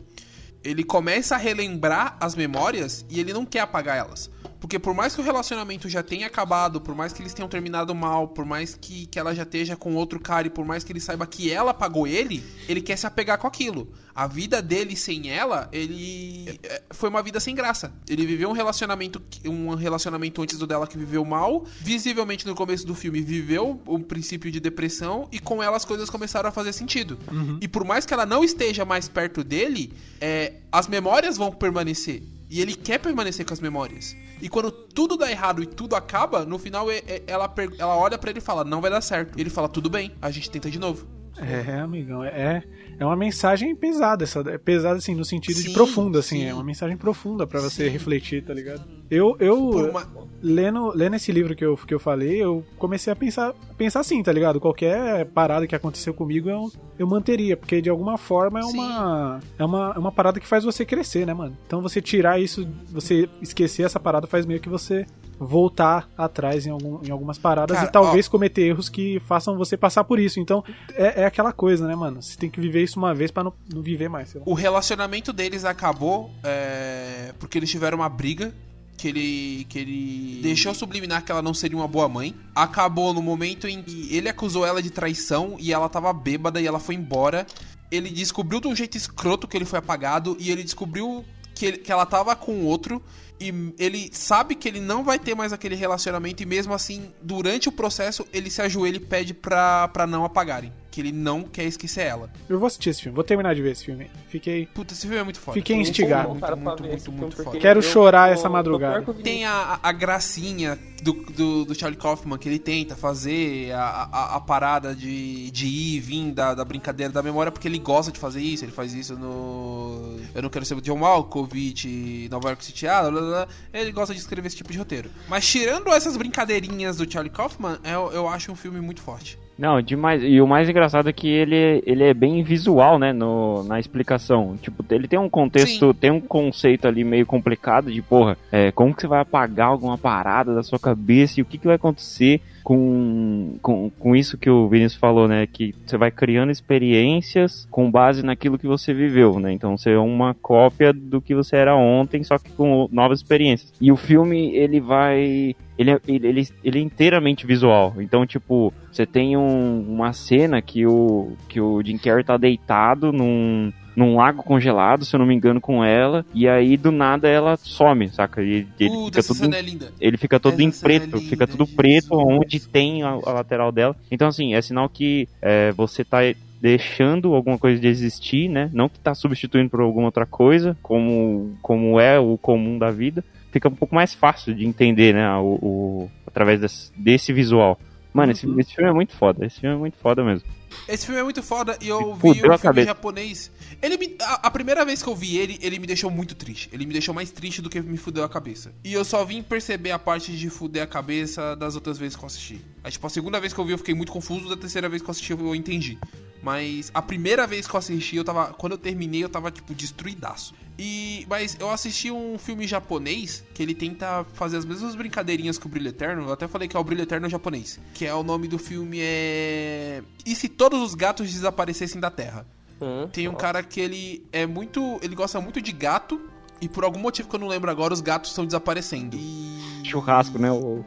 ele 0.63 0.83
começa 0.83 1.35
a 1.35 1.37
relembrar 1.37 2.17
as 2.19 2.35
memórias 2.35 3.05
e 3.09 3.19
ele 3.19 3.33
não 3.33 3.45
quer 3.45 3.59
apagar 3.61 3.97
elas. 3.97 4.29
Porque 4.63 4.79
por 4.79 4.93
mais 4.93 5.13
que 5.13 5.19
o 5.19 5.23
relacionamento 5.25 5.89
já 5.89 6.01
tenha 6.01 6.25
acabado, 6.25 6.79
por 6.79 6.95
mais 6.95 7.11
que 7.11 7.21
eles 7.21 7.33
tenham 7.33 7.49
terminado 7.49 7.93
mal, 7.93 8.29
por 8.29 8.45
mais 8.45 8.73
que, 8.73 9.07
que 9.07 9.19
ela 9.19 9.35
já 9.35 9.43
esteja 9.43 9.75
com 9.75 9.93
outro 9.93 10.21
cara 10.21 10.47
e 10.47 10.49
por 10.49 10.63
mais 10.63 10.85
que 10.85 10.93
ele 10.93 11.01
saiba 11.01 11.27
que 11.27 11.51
ela 11.51 11.73
pagou 11.73 12.07
ele, 12.07 12.41
ele 12.69 12.81
quer 12.81 12.95
se 12.95 13.05
apegar 13.05 13.37
com 13.37 13.45
aquilo. 13.45 13.91
A 14.15 14.25
vida 14.25 14.61
dele 14.61 14.95
sem 14.95 15.29
ela, 15.29 15.67
ele 15.73 16.57
é, 16.63 16.81
foi 16.91 17.09
uma 17.09 17.21
vida 17.21 17.41
sem 17.41 17.53
graça. 17.53 17.93
Ele 18.07 18.25
viveu 18.25 18.47
um 18.47 18.53
relacionamento, 18.53 19.21
um 19.43 19.75
relacionamento 19.75 20.41
antes 20.41 20.57
do 20.57 20.65
dela 20.65 20.87
que 20.87 20.97
viveu 20.97 21.25
mal, 21.25 21.65
visivelmente 21.81 22.47
no 22.47 22.55
começo 22.55 22.87
do 22.87 22.95
filme 22.95 23.19
viveu 23.21 23.81
um 23.85 24.01
princípio 24.01 24.49
de 24.49 24.61
depressão 24.61 25.27
e 25.29 25.41
com 25.41 25.61
ela 25.61 25.75
as 25.75 25.83
coisas 25.83 26.09
começaram 26.09 26.47
a 26.47 26.53
fazer 26.53 26.71
sentido. 26.71 27.19
E 27.59 27.67
por 27.67 27.83
mais 27.83 28.05
que 28.05 28.13
ela 28.13 28.25
não 28.25 28.45
esteja 28.45 28.85
mais 28.85 29.09
perto 29.09 29.43
dele, 29.43 29.91
é, 30.21 30.53
as 30.73 30.87
memórias 30.87 31.37
vão 31.37 31.51
permanecer. 31.51 32.23
E 32.49 32.59
ele 32.59 32.73
quer 32.73 32.97
permanecer 32.97 33.45
com 33.45 33.53
as 33.53 33.59
memórias. 33.59 34.15
E 34.41 34.49
quando 34.49 34.71
tudo 34.71 35.15
dá 35.15 35.29
errado 35.29 35.61
e 35.61 35.67
tudo 35.67 35.95
acaba, 35.95 36.43
no 36.43 36.57
final 36.57 36.87
ela, 37.27 37.53
ela 37.77 37.95
olha 37.95 38.17
pra 38.17 38.31
ele 38.31 38.39
e 38.39 38.41
fala: 38.41 38.63
Não 38.63 38.81
vai 38.81 38.89
dar 38.89 39.01
certo. 39.01 39.37
E 39.37 39.41
ele 39.41 39.51
fala: 39.51 39.69
Tudo 39.69 39.87
bem, 39.89 40.11
a 40.19 40.31
gente 40.31 40.49
tenta 40.49 40.69
de 40.71 40.79
novo. 40.79 41.07
É, 41.37 41.79
amigão, 41.79 42.23
é, 42.23 42.63
é 42.99 43.05
uma 43.05 43.15
mensagem 43.15 43.75
pesada, 43.75 44.23
essa, 44.23 44.39
é 44.47 44.57
pesada 44.57 44.97
assim, 44.97 45.15
no 45.15 45.25
sentido 45.25 45.55
de 45.57 45.67
Sim, 45.69 45.73
profunda, 45.73 46.19
assim, 46.19 46.39
sim. 46.39 46.45
é 46.45 46.53
uma 46.53 46.63
mensagem 46.63 46.95
profunda 46.97 47.45
pra 47.47 47.59
você 47.59 47.89
refletir, 47.89 48.43
tá 48.43 48.53
ligado? 48.53 48.83
Eu, 49.09 49.35
eu 49.39 49.89
uma- 49.89 50.07
lendo, 50.41 50.91
lendo 50.95 51.15
esse 51.15 51.31
livro 51.31 51.55
que 51.55 51.63
eu, 51.63 51.75
que 51.77 51.93
eu 51.93 51.99
falei, 51.99 52.41
eu 52.43 52.63
comecei 52.77 53.11
a 53.11 53.15
pensar, 53.15 53.53
pensar 53.77 53.99
assim, 53.99 54.21
tá 54.23 54.31
ligado? 54.31 54.59
Qualquer 54.59 55.25
parada 55.27 55.67
que 55.67 55.75
aconteceu 55.75 56.13
comigo, 56.13 56.49
eu, 56.49 56.71
eu 56.97 57.05
manteria, 57.07 57.55
porque 57.57 57.81
de 57.81 57.89
alguma 57.89 58.17
forma 58.17 58.59
é 58.59 58.63
uma, 58.63 59.39
é 59.59 59.63
uma 59.65 59.93
é 59.95 59.99
uma 59.99 60.11
parada 60.11 60.39
que 60.39 60.47
faz 60.47 60.63
você 60.63 60.85
crescer, 60.85 61.25
né, 61.27 61.33
mano? 61.33 61.55
Então 61.67 61.81
você 61.81 62.01
tirar 62.01 62.39
isso, 62.39 62.67
você 62.89 63.29
esquecer 63.41 63.83
essa 63.83 63.99
parada 63.99 64.25
faz 64.27 64.45
meio 64.45 64.59
que 64.59 64.69
você 64.69 65.05
voltar 65.39 66.09
atrás 66.17 66.65
em, 66.65 66.69
algum, 66.69 67.03
em 67.05 67.11
algumas 67.11 67.37
paradas 67.37 67.75
Cara, 67.77 67.89
e 67.89 67.91
talvez 67.91 68.27
cometer 68.27 68.61
erros 68.63 68.89
que 68.89 69.19
façam 69.27 69.57
você 69.57 69.75
passar 69.75 70.03
por 70.03 70.19
isso. 70.19 70.39
Então 70.39 70.63
é, 70.93 71.21
é 71.21 71.25
aquela 71.25 71.51
coisa, 71.51 71.87
né, 71.87 71.95
mano? 71.95 72.21
Você 72.21 72.37
tem 72.37 72.49
que 72.49 72.59
viver 72.59 72.83
isso 72.83 72.97
uma 72.99 73.13
vez 73.13 73.31
pra 73.31 73.43
não, 73.43 73.53
não 73.73 73.81
viver 73.81 74.09
mais. 74.09 74.35
O 74.45 74.53
relacionamento 74.53 75.33
deles 75.33 75.65
acabou 75.65 76.31
é, 76.43 77.33
porque 77.39 77.57
eles 77.57 77.69
tiveram 77.69 77.97
uma 77.99 78.09
briga. 78.09 78.53
Que 78.95 79.07
ele, 79.09 79.65
que 79.69 79.79
ele 79.79 80.39
deixou 80.43 80.73
subliminar 80.73 81.25
que 81.25 81.31
ela 81.31 81.41
não 81.41 81.53
seria 81.53 81.75
uma 81.75 81.87
boa 81.87 82.07
mãe. 82.07 82.33
Acabou 82.55 83.11
no 83.11 83.21
momento 83.23 83.67
em 83.67 83.81
que 83.81 84.15
ele 84.15 84.29
acusou 84.29 84.65
ela 84.65 84.81
de 84.83 84.91
traição 84.91 85.57
e 85.59 85.73
ela 85.73 85.89
tava 85.89 86.13
bêbada 86.13 86.61
e 86.61 86.67
ela 86.67 86.79
foi 86.79 86.93
embora. 86.95 87.45
Ele 87.91 88.09
descobriu 88.09 88.61
de 88.61 88.67
um 88.67 88.75
jeito 88.75 88.95
escroto 88.95 89.47
que 89.47 89.57
ele 89.57 89.65
foi 89.65 89.79
apagado 89.79 90.37
e 90.39 90.51
ele 90.51 90.63
descobriu 90.63 91.25
que, 91.55 91.65
ele- 91.65 91.77
que 91.79 91.91
ela 91.91 92.05
tava 92.05 92.33
com 92.35 92.63
outro. 92.65 93.01
E 93.39 93.73
ele 93.77 94.09
sabe 94.13 94.55
que 94.55 94.67
ele 94.67 94.79
não 94.79 95.03
vai 95.03 95.19
ter 95.19 95.35
mais 95.35 95.51
aquele 95.51 95.75
relacionamento 95.75 96.41
e 96.41 96.45
mesmo 96.45 96.73
assim, 96.73 97.11
durante 97.21 97.67
o 97.67 97.71
processo, 97.71 98.25
ele 98.31 98.49
se 98.49 98.61
ajoelha 98.61 98.97
e 98.97 98.99
pede 98.99 99.33
pra 99.33 100.07
não 100.07 100.23
apagarem. 100.23 100.71
Que 100.93 101.01
ele 101.01 101.11
não 101.11 101.41
quer 101.41 101.63
esquecer 101.63 102.01
ela. 102.05 102.29
Eu 102.47 102.59
vou 102.59 102.67
assistir 102.67 102.91
esse 102.91 103.01
filme, 103.01 103.15
vou 103.15 103.23
terminar 103.23 103.55
de 103.55 103.63
ver 103.63 103.71
esse 103.71 103.83
filme. 103.83 104.11
Fiquei. 104.29 104.67
Puta, 104.67 104.93
esse 104.93 105.01
filme 105.01 105.17
é 105.17 105.23
muito 105.23 105.39
foda. 105.39 105.55
Fiquei 105.55 105.75
Muito, 105.75 105.89
instigado. 105.89 106.29
Muito, 106.29 106.45
muito, 106.45 106.83
muito, 106.83 107.11
muito, 107.11 107.35
filme, 107.35 107.43
foda. 107.45 107.57
Quero 107.57 107.79
eu 107.79 107.81
chorar 107.83 108.27
tô- 108.27 108.33
essa 108.35 108.47
madrugada. 108.47 109.13
Tem 109.15 109.43
a, 109.43 109.79
a 109.81 109.91
gracinha 109.91 110.77
do, 111.01 111.13
do, 111.13 111.65
do 111.65 111.73
Charlie 111.73 111.99
Kaufman, 111.99 112.37
que 112.37 112.47
ele 112.47 112.59
tenta 112.59 112.95
fazer 112.95 113.71
a, 113.71 114.07
a, 114.11 114.35
a 114.35 114.39
parada 114.41 114.93
de, 114.95 115.49
de 115.49 115.65
ir 115.65 115.95
e 115.95 115.99
vir 115.99 116.31
da, 116.31 116.53
da 116.53 116.63
brincadeira 116.63 117.11
da 117.11 117.23
memória, 117.23 117.51
porque 117.51 117.67
ele 117.67 117.79
gosta 117.79 118.11
de 118.11 118.19
fazer 118.19 118.41
isso, 118.41 118.63
ele 118.63 118.71
faz 118.71 118.93
isso 118.93 119.15
no 119.17 120.19
Eu 120.35 120.43
Não 120.43 120.49
Quero 120.49 120.63
Ser 120.63 120.75
o 120.75 120.81
John 120.81 120.97
Malkovich, 120.97 122.27
Nova 122.29 122.49
York 122.49 122.63
City, 122.63 122.85
blá, 122.85 123.09
blá, 123.09 123.21
blá, 123.21 123.47
ele 123.73 123.91
gosta 123.91 124.13
de 124.13 124.19
escrever 124.19 124.47
esse 124.47 124.57
tipo 124.57 124.71
de 124.71 124.77
roteiro. 124.77 125.09
Mas 125.27 125.45
tirando 125.45 125.89
essas 125.89 126.15
brincadeirinhas 126.15 126.97
do 126.97 127.11
Charlie 127.11 127.31
Kaufman, 127.33 127.79
eu, 127.83 128.11
eu 128.11 128.27
acho 128.27 128.51
um 128.51 128.55
filme 128.55 128.79
muito 128.79 129.01
forte. 129.01 129.37
Não, 129.57 129.81
demais. 129.81 130.23
E 130.23 130.41
o 130.41 130.47
mais 130.47 130.69
engraçado 130.69 131.09
é 131.09 131.13
que 131.13 131.27
ele, 131.27 131.83
ele 131.85 132.03
é 132.03 132.13
bem 132.13 132.43
visual, 132.43 132.97
né, 132.97 133.13
no, 133.13 133.63
na 133.63 133.79
explicação. 133.79 134.57
Tipo, 134.61 134.83
ele 134.89 135.07
tem 135.07 135.19
um 135.19 135.29
contexto, 135.29 135.87
Sim. 135.87 135.93
tem 135.93 136.11
um 136.11 136.21
conceito 136.21 136.87
ali 136.87 137.03
meio 137.03 137.25
complicado 137.25 137.91
de, 137.91 138.01
porra, 138.01 138.37
é, 138.51 138.71
como 138.71 138.93
que 138.93 139.01
você 139.01 139.07
vai 139.07 139.21
apagar 139.21 139.67
alguma 139.67 139.97
parada 139.97 140.53
da 140.55 140.63
sua 140.63 140.79
cabeça 140.79 141.39
e 141.39 141.43
o 141.43 141.45
que, 141.45 141.57
que 141.57 141.67
vai 141.67 141.75
acontecer 141.75 142.41
com, 142.63 143.57
com, 143.61 143.89
com 143.91 144.15
isso 144.15 144.37
que 144.37 144.49
o 144.49 144.67
Vinícius 144.69 144.99
falou, 144.99 145.27
né, 145.27 145.45
que 145.45 145.75
você 145.85 145.97
vai 145.97 146.09
criando 146.09 146.51
experiências 146.51 147.67
com 147.69 147.91
base 147.91 148.23
naquilo 148.23 148.57
que 148.57 148.65
você 148.65 148.93
viveu, 148.93 149.39
né, 149.39 149.51
então 149.51 149.77
você 149.77 149.91
é 149.91 149.99
uma 149.99 150.33
cópia 150.33 150.93
do 150.93 151.21
que 151.21 151.35
você 151.35 151.57
era 151.57 151.75
ontem, 151.75 152.23
só 152.23 152.37
que 152.37 152.49
com 152.51 152.87
novas 152.91 153.19
experiências. 153.19 153.73
E 153.81 153.91
o 153.91 153.97
filme, 153.97 154.55
ele 154.55 154.79
vai 154.79 155.55
ele 155.77 155.91
é, 155.91 155.99
ele, 156.07 156.47
ele, 156.63 156.79
é 156.79 156.81
inteiramente 156.81 157.45
visual. 157.45 157.95
Então, 157.99 158.25
tipo, 158.25 158.73
você 158.91 159.05
tem 159.05 159.35
um- 159.37 159.81
uma 159.87 160.13
cena 160.13 160.61
que 160.61 160.85
o, 160.85 161.33
que 161.49 161.59
o 161.59 161.81
Jim 161.83 161.97
Carrey 161.97 162.23
tá 162.23 162.37
deitado 162.37 163.11
num, 163.11 163.71
num 163.95 164.15
lago 164.15 164.43
congelado, 164.43 165.05
se 165.05 165.15
eu 165.15 165.19
não 165.19 165.25
me 165.25 165.33
engano, 165.35 165.59
com 165.61 165.83
ela, 165.83 166.25
e 166.33 166.47
aí 166.47 166.77
do 166.77 166.91
nada 166.91 167.27
ela 167.27 167.57
some, 167.57 168.09
saca? 168.09 168.41
E 168.43 168.67
ele 168.79 168.89
Puta, 168.89 169.21
fica 169.21 169.33
tudo 169.33 169.37
cena 169.37 169.57
é 169.57 169.61
linda. 169.61 169.91
ele 169.99 170.17
fica 170.17 170.39
todo 170.39 170.53
Essa 170.53 170.63
em 170.63 170.69
é 170.69 170.71
preto, 170.81 171.17
linda, 171.17 171.29
fica 171.29 171.47
tudo 171.47 171.65
Jesus. 171.65 171.75
preto 171.75 172.15
onde 172.15 172.59
tem 172.67 173.03
a, 173.03 173.09
a 173.09 173.31
lateral 173.33 173.71
dela. 173.71 173.95
Então, 174.11 174.27
assim, 174.27 174.53
é 174.53 174.61
sinal 174.61 174.87
que 174.89 175.27
é, 175.41 175.71
você 175.71 176.03
tá 176.03 176.19
deixando 176.61 177.33
alguma 177.35 177.57
coisa 177.57 177.79
de 177.81 177.87
existir, 177.89 178.47
né? 178.47 178.69
Não 178.71 178.87
que 178.87 178.97
tá 178.97 179.13
substituindo 179.13 179.69
por 179.69 179.81
alguma 179.81 180.05
outra 180.05 180.25
coisa, 180.25 180.77
como, 180.81 181.57
como 181.61 181.99
é 181.99 182.17
o 182.17 182.37
comum 182.37 182.77
da 182.79 182.89
vida. 182.89 183.21
Fica 183.53 183.69
um 183.69 183.75
pouco 183.75 183.95
mais 183.95 184.13
fácil 184.13 184.53
de 184.53 184.65
entender, 184.65 185.13
né? 185.13 185.29
O, 185.37 185.59
o- 185.61 186.11
através 186.27 186.59
desse, 186.59 186.91
desse 186.97 187.31
visual. 187.31 187.79
Mano, 188.11 188.31
esse, 188.31 188.45
Uhum. 188.45 188.59
esse 188.59 188.73
filme 188.75 188.89
é 188.89 188.93
muito 188.93 189.15
foda. 189.15 189.45
Esse 189.45 189.59
filme 189.61 189.75
é 189.75 189.79
muito 189.79 189.97
foda 189.97 190.23
mesmo. 190.23 190.47
Esse 190.87 191.05
filme 191.05 191.21
é 191.21 191.23
muito 191.23 191.41
foda 191.43 191.77
e 191.81 191.87
eu 191.87 192.15
vi 192.15 192.19
Fudeu 192.19 192.31
um 192.31 192.39
filme 192.41 192.57
cabeça. 192.57 192.87
japonês. 192.87 193.51
Ele 193.81 193.95
me, 193.97 194.15
a, 194.21 194.47
a 194.47 194.51
primeira 194.51 194.83
vez 194.83 195.01
que 195.03 195.07
eu 195.09 195.15
vi 195.15 195.37
ele, 195.37 195.57
ele 195.61 195.77
me 195.79 195.85
deixou 195.87 196.09
muito 196.11 196.33
triste. 196.35 196.67
Ele 196.73 196.85
me 196.85 196.93
deixou 196.93 197.13
mais 197.13 197.31
triste 197.31 197.61
do 197.61 197.69
que 197.69 197.79
me 197.79 197.95
fudeu 197.97 198.23
a 198.23 198.29
cabeça. 198.29 198.71
E 198.83 198.91
eu 198.91 199.05
só 199.05 199.23
vim 199.23 199.41
perceber 199.43 199.91
a 199.91 199.99
parte 199.99 200.35
de 200.35 200.49
fuder 200.49 200.83
a 200.83 200.87
cabeça 200.87 201.55
das 201.55 201.75
outras 201.75 201.97
vezes 201.99 202.15
que 202.15 202.23
eu 202.23 202.27
assisti. 202.27 202.59
Aí, 202.83 202.91
tipo, 202.91 203.05
a 203.05 203.09
segunda 203.09 203.39
vez 203.39 203.53
que 203.53 203.59
eu 203.59 203.65
vi 203.65 203.71
eu 203.73 203.77
fiquei 203.77 203.93
muito 203.93 204.11
confuso, 204.11 204.49
da 204.49 204.57
terceira 204.57 204.89
vez 204.89 205.01
que 205.01 205.07
eu 205.07 205.11
assisti 205.11 205.31
eu 205.31 205.55
entendi. 205.55 205.97
Mas 206.43 206.91
a 206.93 207.01
primeira 207.01 207.47
vez 207.47 207.65
que 207.65 207.73
eu 207.73 207.77
assisti, 207.79 208.17
eu 208.17 208.23
tava. 208.25 208.47
Quando 208.53 208.73
eu 208.73 208.77
terminei, 208.77 209.23
eu 209.23 209.29
tava, 209.29 209.49
tipo, 209.49 209.73
destruidaço. 209.73 210.53
E. 210.77 211.25
Mas 211.29 211.55
eu 211.57 211.71
assisti 211.71 212.11
um 212.11 212.37
filme 212.37 212.67
japonês 212.67 213.43
que 213.53 213.63
ele 213.63 213.73
tenta 213.73 214.25
fazer 214.33 214.57
as 214.57 214.65
mesmas 214.65 214.93
brincadeirinhas 214.93 215.57
que 215.57 215.65
o 215.65 215.69
Brilho 215.69 215.87
Eterno. 215.87 216.23
Eu 216.27 216.33
até 216.33 216.45
falei 216.47 216.67
que 216.67 216.75
é 216.75 216.79
o 216.79 216.83
Brilho 216.83 217.03
Eterno 217.03 217.29
japonês. 217.29 217.79
Que 217.93 218.05
é 218.05 218.13
o 218.13 218.23
nome 218.23 218.49
do 218.49 218.57
filme 218.59 218.97
é. 219.01 220.03
E 220.25 220.35
se 220.35 220.49
todos 220.49 220.81
os 220.81 220.93
gatos 220.93 221.31
desaparecessem 221.31 222.01
da 222.01 222.11
Terra? 222.11 222.45
Hum, 222.81 223.07
Tem 223.07 223.27
um 223.29 223.31
nossa. 223.31 223.41
cara 223.41 223.63
que 223.63 223.79
ele 223.79 224.25
é 224.33 224.45
muito. 224.45 224.99
Ele 225.01 225.15
gosta 225.15 225.39
muito 225.39 225.61
de 225.61 225.71
gato. 225.71 226.19
E 226.59 226.67
por 226.67 226.83
algum 226.83 226.99
motivo 226.99 227.29
que 227.29 227.35
eu 227.35 227.39
não 227.39 227.47
lembro 227.47 227.69
agora, 227.71 227.93
os 227.93 228.01
gatos 228.01 228.31
estão 228.31 228.45
desaparecendo. 228.45 229.15
E. 229.17 229.81
Churrasco, 229.85 230.37
né? 230.37 230.51
O, 230.51 230.83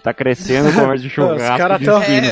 tá 0.00 0.12
crescendo 0.14 0.72
comércio 0.72 1.08
de 1.08 1.10
churrasco. 1.14 1.56
caras 1.58 1.78
de 1.78 1.84
tão- 1.86 2.00
esquina. 2.00 2.26
É, 2.26 2.30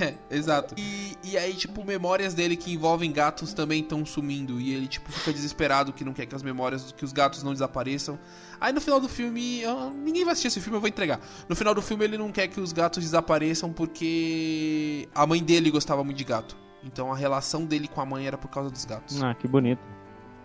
é, 0.00 0.04
é, 0.04 0.14
exato. 0.36 0.74
E, 0.76 1.16
e 1.24 1.36
aí, 1.36 1.54
tipo, 1.54 1.84
memórias 1.84 2.34
dele 2.34 2.56
que 2.56 2.72
envolvem 2.72 3.12
gatos 3.12 3.52
também 3.52 3.80
estão 3.80 4.04
sumindo. 4.06 4.60
E 4.60 4.72
ele, 4.74 4.86
tipo, 4.86 5.10
fica 5.12 5.32
desesperado 5.32 5.92
que 5.92 6.04
não 6.04 6.12
quer 6.12 6.26
que 6.26 6.34
as 6.34 6.42
memórias, 6.42 6.92
que 6.92 7.04
os 7.04 7.12
gatos 7.12 7.42
não 7.42 7.52
desapareçam. 7.52 8.18
Aí 8.60 8.72
no 8.72 8.80
final 8.80 8.98
do 9.00 9.08
filme, 9.08 9.60
eu- 9.60 9.90
ninguém 9.90 10.24
vai 10.24 10.32
assistir 10.32 10.48
esse 10.48 10.60
filme, 10.60 10.76
eu 10.76 10.80
vou 10.80 10.88
entregar. 10.88 11.20
No 11.48 11.54
final 11.54 11.74
do 11.74 11.80
filme, 11.82 12.04
ele 12.04 12.18
não 12.18 12.32
quer 12.32 12.48
que 12.48 12.60
os 12.60 12.72
gatos 12.72 13.02
desapareçam 13.04 13.72
porque 13.72 15.08
a 15.14 15.26
mãe 15.26 15.42
dele 15.42 15.70
gostava 15.70 16.02
muito 16.02 16.16
de 16.16 16.24
gato. 16.24 16.56
Então 16.84 17.12
a 17.12 17.16
relação 17.16 17.64
dele 17.64 17.88
com 17.88 18.00
a 18.00 18.06
mãe 18.06 18.26
era 18.26 18.38
por 18.38 18.48
causa 18.48 18.70
dos 18.70 18.84
gatos. 18.84 19.22
Ah, 19.22 19.34
que 19.34 19.46
bonito. 19.48 19.80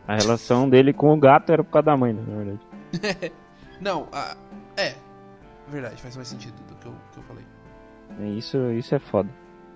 A 0.08 0.16
relação 0.16 0.68
dele 0.70 0.92
com 0.92 1.14
o 1.14 1.18
gato 1.18 1.52
era 1.52 1.64
por 1.64 1.72
causa 1.72 1.86
da 1.86 1.96
mãe, 1.98 2.12
né, 2.14 2.22
na 2.28 2.36
verdade. 2.36 3.32
Não, 3.80 4.08
a- 4.12 4.36
é. 4.76 4.96
Verdade, 5.68 6.02
faz 6.02 6.16
mais 6.16 6.28
sentido 6.28 6.54
do 6.68 6.76
que 6.76 6.86
eu, 6.88 6.94
que 7.12 7.18
eu 7.20 7.24
falei. 7.24 7.44
É, 8.20 8.28
Isso, 8.30 8.58
isso 8.72 8.94
é 8.96 9.00
foda. 9.00 9.30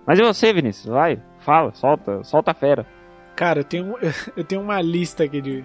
Mas 0.05 0.19
e 0.19 0.23
você, 0.23 0.53
Vinícius? 0.53 0.85
Vai, 0.93 1.21
fala, 1.39 1.73
solta, 1.73 2.23
solta 2.23 2.51
a 2.51 2.53
fera. 2.53 2.85
Cara, 3.35 3.59
eu 3.59 3.63
tenho, 3.63 3.95
eu 4.35 4.43
tenho 4.43 4.61
uma 4.61 4.81
lista 4.81 5.23
aqui 5.23 5.41
de, 5.41 5.63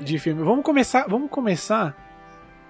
de 0.00 0.18
filme. 0.18 0.42
Vamos 0.42 0.64
começar, 0.64 1.06
vamos 1.08 1.30
começar 1.30 1.96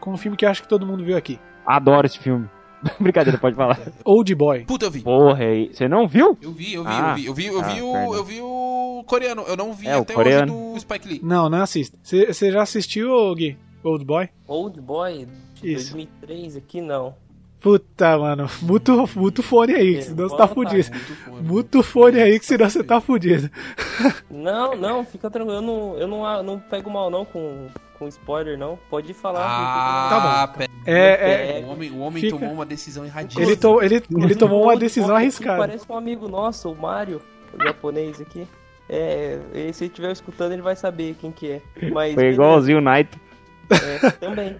com 0.01 0.13
um 0.13 0.17
filme 0.17 0.37
que 0.37 0.45
eu 0.45 0.49
acho 0.51 0.63
que 0.63 0.69
todo 0.69 0.87
mundo 0.87 1.05
viu 1.05 1.17
aqui. 1.17 1.39
Adoro 1.65 2.07
esse 2.07 2.19
filme. 2.19 2.49
Brincadeira, 3.01 3.39
pode 3.39 3.57
falar. 3.57 3.79
Old 4.05 4.35
Boy. 4.35 4.65
Puta, 4.67 4.87
eu 4.87 4.91
vi. 4.91 5.01
Porra, 5.01 5.45
e- 5.45 5.73
você 5.73 5.89
não 5.89 6.07
viu? 6.07 6.37
Eu 6.43 6.53
vi, 6.53 6.75
eu 6.75 6.83
vi, 6.85 6.91
Ah. 6.91 7.11
eu 7.11 7.15
vi, 7.15 7.27
eu 7.27 7.35
vi, 7.35 7.47
eu 7.47 7.63
vi, 7.63 7.81
Ah, 7.81 7.85
o, 7.85 7.93
perdão. 7.93 8.15
eu 8.15 8.25
vi 8.25 8.41
o 8.43 9.05
coreano, 9.07 9.43
eu 9.49 9.57
não 9.57 9.73
vi 9.73 9.89
É, 9.89 9.97
o 9.97 10.03
até 10.03 10.13
coreano. 10.15 10.53
hoje 10.55 10.75
do 10.75 10.81
Spike 10.81 11.09
Lee. 11.09 11.21
Não, 11.23 11.49
não 11.49 11.63
assista. 11.63 11.99
Você 12.03 12.53
já 12.53 12.63
assistiu, 12.63 13.09
Gui? 13.35 13.57
Old 13.83 14.05
Boy? 14.05 14.29
Old 14.47 14.81
Boy 14.81 15.27
Isso. 15.73 15.93
2003 15.95 16.57
aqui 16.57 16.81
não. 16.81 17.15
Puta, 17.61 18.19
mano. 18.19 18.49
Muta, 18.63 18.93
muta 19.17 19.41
o 19.41 19.45
fone 19.45 19.75
aí, 19.75 19.97
que 19.97 20.03
senão 20.05 20.29
você 20.29 20.37
tá 20.37 20.47
fudido. 20.47 20.91
Muito 21.43 21.83
fone 21.83 22.21
aí, 22.21 22.39
que 22.39 22.47
senão 22.47 22.69
você 22.71 22.85
tá 22.85 23.01
fudido. 23.01 23.51
Não, 24.31 24.77
não, 24.77 25.05
fica 25.05 25.31
tranquilo. 25.31 25.57
Eu 25.59 25.63
não, 25.63 25.97
eu 25.99 26.07
não, 26.07 26.43
não 26.43 26.59
pego 26.61 26.91
mal 26.91 27.11
não 27.11 27.25
com, 27.25 27.67
com 27.99 28.07
spoiler, 28.09 28.59
não. 28.59 28.79
Pode 28.91 29.13
falar. 29.15 29.41
Ah, 29.45 30.09
Tá 30.11 30.49
pera. 30.49 30.71
É, 30.87 31.59
é, 31.61 31.65
O 31.65 31.71
homem, 31.71 31.91
o 31.91 31.99
homem 31.99 32.23
Fica- 32.23 32.39
tomou 32.39 32.55
uma 32.55 32.67
decisão 32.67 33.05
erradíssima. 33.05 33.45
ele, 33.45 33.57
to, 33.57 33.83
ele, 33.83 34.03
ele 34.17 34.35
tomou 34.37 34.63
uma 34.63 34.77
decisão 34.77 35.17
arriscada. 35.17 35.59
Parece 35.59 35.85
um 35.91 35.97
amigo 35.97 36.29
nosso, 36.29 36.71
o 36.71 36.77
Mario, 36.77 37.21
o 37.53 37.65
japonês 37.65 38.21
aqui. 38.21 38.47
É, 38.89 39.41
e 39.53 39.73
se 39.73 39.85
ele 39.85 39.91
estiver 39.91 40.13
escutando, 40.13 40.53
ele 40.53 40.63
vai 40.63 40.77
saber 40.77 41.17
quem 41.21 41.33
que 41.33 41.51
é. 41.51 41.63
Mas 41.91 42.15
Foi 42.15 42.27
igualzinho 42.33 42.79
o 42.79 42.81
Night. 42.81 43.11
É, 43.71 44.11
também. 44.13 44.57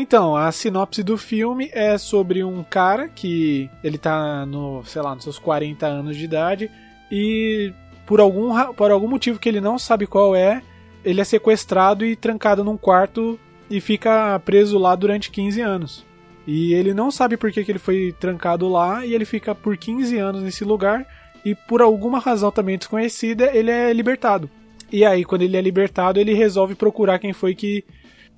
Então, 0.00 0.36
a 0.36 0.52
sinopse 0.52 1.02
do 1.02 1.18
filme 1.18 1.70
é 1.72 1.98
sobre 1.98 2.44
um 2.44 2.62
cara 2.62 3.08
que 3.08 3.68
ele 3.82 3.98
tá 3.98 4.46
no, 4.46 4.84
sei 4.84 5.02
lá, 5.02 5.12
nos 5.12 5.24
seus 5.24 5.40
40 5.40 5.84
anos 5.88 6.16
de 6.16 6.24
idade 6.24 6.70
e 7.10 7.72
por 8.06 8.20
algum, 8.20 8.72
por 8.74 8.92
algum 8.92 9.08
motivo 9.08 9.40
que 9.40 9.48
ele 9.48 9.60
não 9.60 9.76
sabe 9.76 10.06
qual 10.06 10.36
é, 10.36 10.62
ele 11.04 11.20
é 11.20 11.24
sequestrado 11.24 12.06
e 12.06 12.14
trancado 12.14 12.62
num 12.62 12.76
quarto 12.76 13.40
e 13.68 13.80
fica 13.80 14.38
preso 14.44 14.78
lá 14.78 14.94
durante 14.94 15.32
15 15.32 15.60
anos. 15.62 16.06
E 16.46 16.74
ele 16.74 16.94
não 16.94 17.10
sabe 17.10 17.36
por 17.36 17.50
que, 17.50 17.64
que 17.64 17.72
ele 17.72 17.80
foi 17.80 18.14
trancado 18.20 18.68
lá 18.68 19.04
e 19.04 19.12
ele 19.12 19.24
fica 19.24 19.52
por 19.52 19.76
15 19.76 20.16
anos 20.16 20.44
nesse 20.44 20.62
lugar 20.62 21.08
e 21.44 21.56
por 21.56 21.82
alguma 21.82 22.20
razão 22.20 22.52
também 22.52 22.78
desconhecida, 22.78 23.50
ele 23.52 23.72
é 23.72 23.92
libertado. 23.92 24.48
E 24.92 25.04
aí, 25.04 25.24
quando 25.24 25.42
ele 25.42 25.56
é 25.56 25.60
libertado, 25.60 26.20
ele 26.20 26.34
resolve 26.34 26.76
procurar 26.76 27.18
quem 27.18 27.32
foi 27.32 27.52
que 27.52 27.84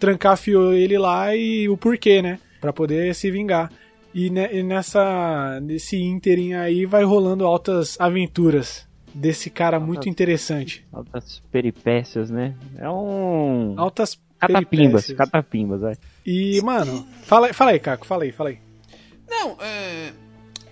trancafiou 0.01 0.73
ele 0.73 0.99
lá 0.99 1.35
e 1.37 1.69
o 1.69 1.77
porquê, 1.77 2.21
né? 2.21 2.41
Pra 2.61 2.73
poder 2.73 3.15
se 3.15 3.31
vingar. 3.31 3.71
E, 4.13 4.29
ne- 4.29 4.49
e 4.53 4.63
nessa 4.63 5.61
nesse 5.63 5.97
ínterim 5.97 6.55
aí 6.55 6.85
vai 6.85 7.05
rolando 7.05 7.47
altas 7.47 7.97
aventuras 8.01 8.89
desse 9.15 9.49
cara 9.51 9.79
muito 9.79 10.09
interessante. 10.09 10.85
Altas 10.93 11.41
peripécias, 11.53 12.31
né? 12.31 12.55
É 12.77 12.89
um. 12.91 13.75
Altas 13.77 14.19
Catapimbas, 14.41 14.69
peripécias. 15.07 15.19
catapimbas, 15.19 15.81
vai. 15.83 15.95
E, 16.27 16.61
mano, 16.63 17.07
fala, 17.23 17.53
fala 17.53 17.73
aí, 17.73 17.79
Caco, 17.79 18.07
fala 18.07 18.25
aí, 18.25 18.33
fala 18.33 18.51
aí. 18.51 18.59
Não, 19.29 19.57
é. 19.61 20.11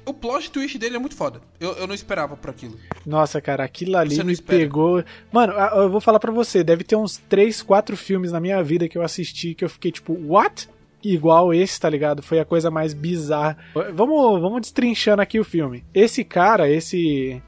O 0.09 0.15
plot 0.15 0.51
twist 0.51 0.79
dele 0.79 0.97
é 0.97 0.99
muito 0.99 1.15
foda. 1.15 1.39
Eu, 1.61 1.73
eu 1.73 1.87
não 1.87 1.95
esperava 1.95 2.35
por 2.35 2.49
aquilo. 2.49 2.79
Nossa, 3.05 3.43
cara, 3.43 3.63
aquilo 3.63 3.95
ali 3.95 4.25
me 4.25 4.33
espera. 4.33 4.59
pegou. 4.59 5.05
Mano, 5.31 5.53
eu 5.53 5.91
vou 5.91 6.01
falar 6.01 6.19
pra 6.19 6.33
você, 6.33 6.65
deve 6.65 6.83
ter 6.83 6.97
uns 6.97 7.19
3, 7.29 7.61
4 7.61 7.95
filmes 7.95 8.33
na 8.33 8.41
minha 8.41 8.63
vida 8.63 8.89
que 8.89 8.97
eu 8.97 9.03
assisti 9.03 9.55
que 9.55 9.63
eu 9.63 9.69
fiquei 9.69 9.93
tipo, 9.93 10.15
what? 10.27 10.67
Igual 11.05 11.53
esse, 11.53 11.79
tá 11.79 11.91
ligado? 11.91 12.23
Foi 12.23 12.41
a 12.41 12.45
coisa 12.45 12.71
mais 12.71 12.95
bizarra. 12.95 13.59
Vamos, 13.95 14.41
vamos 14.41 14.63
destrinchando 14.63 15.21
aqui 15.21 15.39
o 15.39 15.45
filme. 15.45 15.85
Esse 15.93 16.25
cara, 16.25 16.71
esse 16.71 17.43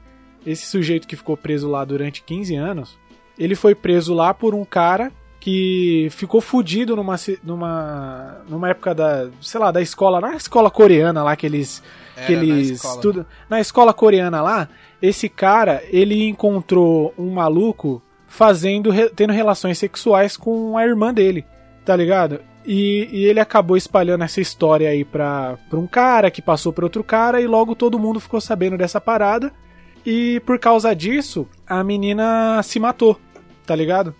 esse 0.45 0.65
sujeito 0.67 1.07
que 1.07 1.15
ficou 1.15 1.35
preso 1.35 1.67
lá 1.67 1.83
durante 1.83 2.23
15 2.23 2.55
anos, 2.55 2.99
ele 3.39 3.55
foi 3.55 3.73
preso 3.73 4.13
lá 4.13 4.33
por 4.35 4.53
um 4.53 4.63
cara 4.63 5.11
que 5.39 6.07
ficou 6.11 6.39
fudido 6.39 6.95
numa, 6.95 7.15
numa, 7.43 8.37
numa 8.47 8.69
época 8.69 8.93
da, 8.93 9.29
sei 9.41 9.59
lá, 9.59 9.71
da 9.71 9.81
escola, 9.81 10.21
na 10.21 10.35
escola 10.35 10.69
coreana 10.69 11.23
lá 11.23 11.35
que 11.35 11.47
eles 11.47 11.81
Era 12.15 12.31
na 12.35 12.43
eles 12.43 12.69
escola. 12.71 12.95
estudam. 12.95 13.25
Na 13.49 13.59
escola 13.59 13.93
coreana 13.93 14.41
lá, 14.41 14.69
esse 15.01 15.27
cara, 15.29 15.83
ele 15.89 16.27
encontrou 16.27 17.13
um 17.17 17.31
maluco 17.31 18.01
fazendo, 18.27 18.91
tendo 19.15 19.33
relações 19.33 19.77
sexuais 19.77 20.37
com 20.37 20.77
a 20.77 20.85
irmã 20.85 21.13
dele, 21.13 21.45
tá 21.83 21.95
ligado? 21.95 22.39
E, 22.65 23.09
e 23.11 23.25
ele 23.25 23.39
acabou 23.39 23.75
espalhando 23.75 24.23
essa 24.23 24.39
história 24.39 24.89
aí 24.89 25.03
pra, 25.03 25.57
pra 25.69 25.79
um 25.79 25.87
cara 25.87 26.29
que 26.29 26.41
passou 26.41 26.71
pra 26.71 26.85
outro 26.85 27.03
cara 27.03 27.41
e 27.41 27.47
logo 27.47 27.75
todo 27.75 27.99
mundo 27.99 28.19
ficou 28.19 28.39
sabendo 28.39 28.77
dessa 28.77 29.01
parada. 29.01 29.51
E 30.05 30.39
por 30.45 30.57
causa 30.59 30.95
disso, 30.95 31.47
a 31.67 31.83
menina 31.83 32.61
se 32.63 32.79
matou, 32.79 33.19
tá 33.65 33.75
ligado? 33.75 34.15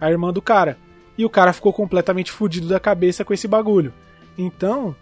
A 0.00 0.10
irmã 0.10 0.32
do 0.32 0.42
cara. 0.42 0.78
E 1.16 1.24
o 1.24 1.30
cara 1.30 1.52
ficou 1.52 1.72
completamente 1.72 2.30
fudido 2.30 2.68
da 2.68 2.78
cabeça 2.78 3.24
com 3.24 3.32
esse 3.32 3.48
bagulho. 3.48 3.92
Então, 4.36 4.94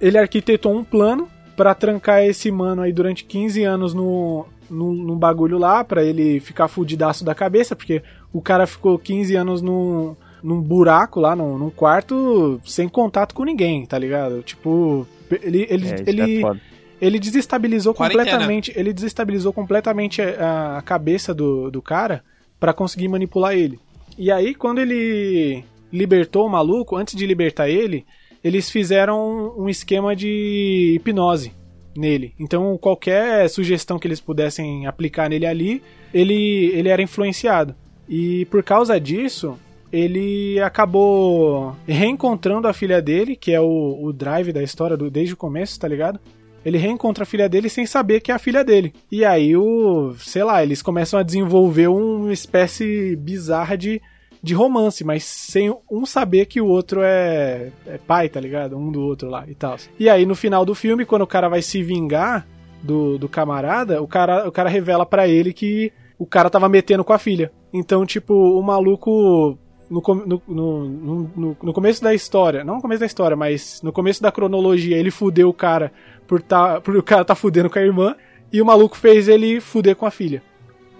ele 0.00 0.18
arquitetou 0.18 0.76
um 0.76 0.84
plano 0.84 1.28
pra 1.56 1.74
trancar 1.74 2.22
esse 2.24 2.50
mano 2.50 2.82
aí 2.82 2.92
durante 2.92 3.24
15 3.24 3.62
anos 3.64 3.94
no, 3.94 4.46
no, 4.70 4.92
num 4.92 5.16
bagulho 5.16 5.58
lá, 5.58 5.84
pra 5.84 6.02
ele 6.02 6.40
ficar 6.40 6.68
fudidaço 6.68 7.24
da 7.24 7.34
cabeça, 7.34 7.76
porque 7.76 8.02
o 8.32 8.40
cara 8.40 8.66
ficou 8.66 8.98
15 8.98 9.34
anos 9.36 9.62
no, 9.62 10.16
num 10.42 10.60
buraco 10.60 11.20
lá, 11.20 11.36
num, 11.36 11.58
num 11.58 11.70
quarto, 11.70 12.60
sem 12.64 12.88
contato 12.88 13.34
com 13.34 13.44
ninguém, 13.44 13.86
tá 13.86 13.98
ligado? 13.98 14.42
Tipo, 14.42 15.06
ele, 15.42 15.66
ele, 15.68 15.88
É, 15.88 16.04
ele, 16.06 16.44
é 16.44 16.52
ele 17.00 17.18
desestabilizou 17.18 17.94
Quarentena. 17.94 18.24
completamente, 18.24 18.72
ele 18.76 18.92
desestabilizou 18.92 19.52
completamente 19.52 20.22
a, 20.22 20.78
a 20.78 20.82
cabeça 20.82 21.34
do, 21.34 21.70
do 21.70 21.82
cara 21.82 22.22
pra 22.58 22.72
conseguir 22.72 23.08
manipular 23.08 23.54
ele. 23.54 23.78
E 24.16 24.30
aí 24.30 24.54
quando 24.54 24.78
ele 24.78 25.64
libertou 25.92 26.46
o 26.46 26.50
maluco, 26.50 26.96
antes 26.96 27.14
de 27.14 27.26
libertar 27.26 27.68
ele, 27.68 28.06
eles 28.42 28.70
fizeram 28.70 29.54
um 29.56 29.68
esquema 29.68 30.14
de 30.16 30.94
hipnose 30.96 31.52
nele. 31.96 32.34
Então 32.38 32.76
qualquer 32.78 33.48
sugestão 33.48 33.98
que 33.98 34.06
eles 34.06 34.20
pudessem 34.20 34.86
aplicar 34.86 35.28
nele 35.28 35.46
ali, 35.46 35.82
ele 36.12 36.70
ele 36.74 36.88
era 36.88 37.02
influenciado. 37.02 37.74
E 38.08 38.44
por 38.46 38.62
causa 38.62 39.00
disso, 39.00 39.58
ele 39.92 40.58
acabou 40.60 41.76
reencontrando 41.86 42.66
a 42.66 42.72
filha 42.72 43.00
dele, 43.00 43.36
que 43.36 43.52
é 43.52 43.60
o, 43.60 43.98
o 44.02 44.12
drive 44.12 44.52
da 44.52 44.62
história 44.62 44.96
do, 44.96 45.10
desde 45.10 45.34
o 45.34 45.36
começo, 45.36 45.78
tá 45.78 45.86
ligado? 45.86 46.18
Ele 46.64 46.78
reencontra 46.78 47.24
a 47.24 47.26
filha 47.26 47.48
dele 47.48 47.68
sem 47.68 47.84
saber 47.84 48.20
que 48.20 48.30
é 48.30 48.34
a 48.34 48.38
filha 48.38 48.64
dele. 48.64 48.94
E 49.10 49.24
aí, 49.24 49.56
o, 49.56 50.14
sei 50.18 50.44
lá, 50.44 50.62
eles 50.62 50.80
começam 50.80 51.18
a 51.18 51.22
desenvolver 51.22 51.88
uma 51.88 52.32
espécie 52.32 53.16
bizarra 53.16 53.76
de, 53.76 54.00
de 54.42 54.54
romance, 54.54 55.04
mas 55.04 55.22
sem 55.24 55.72
um 55.90 56.04
saber 56.04 56.46
que 56.46 56.60
o 56.60 56.66
outro 56.66 57.00
é, 57.02 57.70
é 57.86 57.98
pai, 57.98 58.28
tá 58.28 58.40
ligado? 58.40 58.76
Um 58.76 58.90
do 58.90 59.00
outro 59.00 59.28
lá 59.30 59.44
e 59.46 59.54
tal. 59.54 59.76
E 59.98 60.08
aí, 60.08 60.26
no 60.26 60.34
final 60.34 60.64
do 60.64 60.74
filme, 60.74 61.04
quando 61.04 61.22
o 61.22 61.26
cara 61.26 61.48
vai 61.48 61.62
se 61.62 61.82
vingar 61.82 62.46
do, 62.82 63.18
do 63.18 63.28
camarada, 63.28 64.02
o 64.02 64.08
cara, 64.08 64.48
o 64.48 64.52
cara 64.52 64.68
revela 64.68 65.06
pra 65.06 65.28
ele 65.28 65.52
que 65.52 65.92
o 66.18 66.26
cara 66.26 66.50
tava 66.50 66.68
metendo 66.68 67.04
com 67.04 67.12
a 67.12 67.18
filha. 67.18 67.52
Então, 67.72 68.04
tipo, 68.04 68.34
o 68.34 68.60
maluco 68.62 69.56
no, 69.88 70.02
no, 70.48 71.30
no- 71.36 71.56
no 71.62 71.72
começo 71.72 72.02
da 72.02 72.12
história, 72.14 72.64
não 72.64 72.76
no 72.76 72.82
começo 72.82 73.00
da 73.00 73.06
história, 73.06 73.36
mas 73.36 73.80
no 73.82 73.92
começo 73.92 74.20
da 74.22 74.32
cronologia, 74.32 74.96
ele 74.96 75.10
fudeu 75.10 75.48
o 75.48 75.54
cara 75.54 75.92
por, 76.26 76.42
tá, 76.42 76.80
por 76.80 76.96
o 76.96 77.02
cara 77.02 77.24
tá 77.24 77.34
fudendo 77.34 77.70
com 77.70 77.78
a 77.78 77.82
irmã, 77.82 78.16
e 78.52 78.60
o 78.60 78.66
maluco 78.66 78.96
fez 78.96 79.28
ele 79.28 79.60
fuder 79.60 79.94
com 79.96 80.04
a 80.06 80.10
filha. 80.10 80.42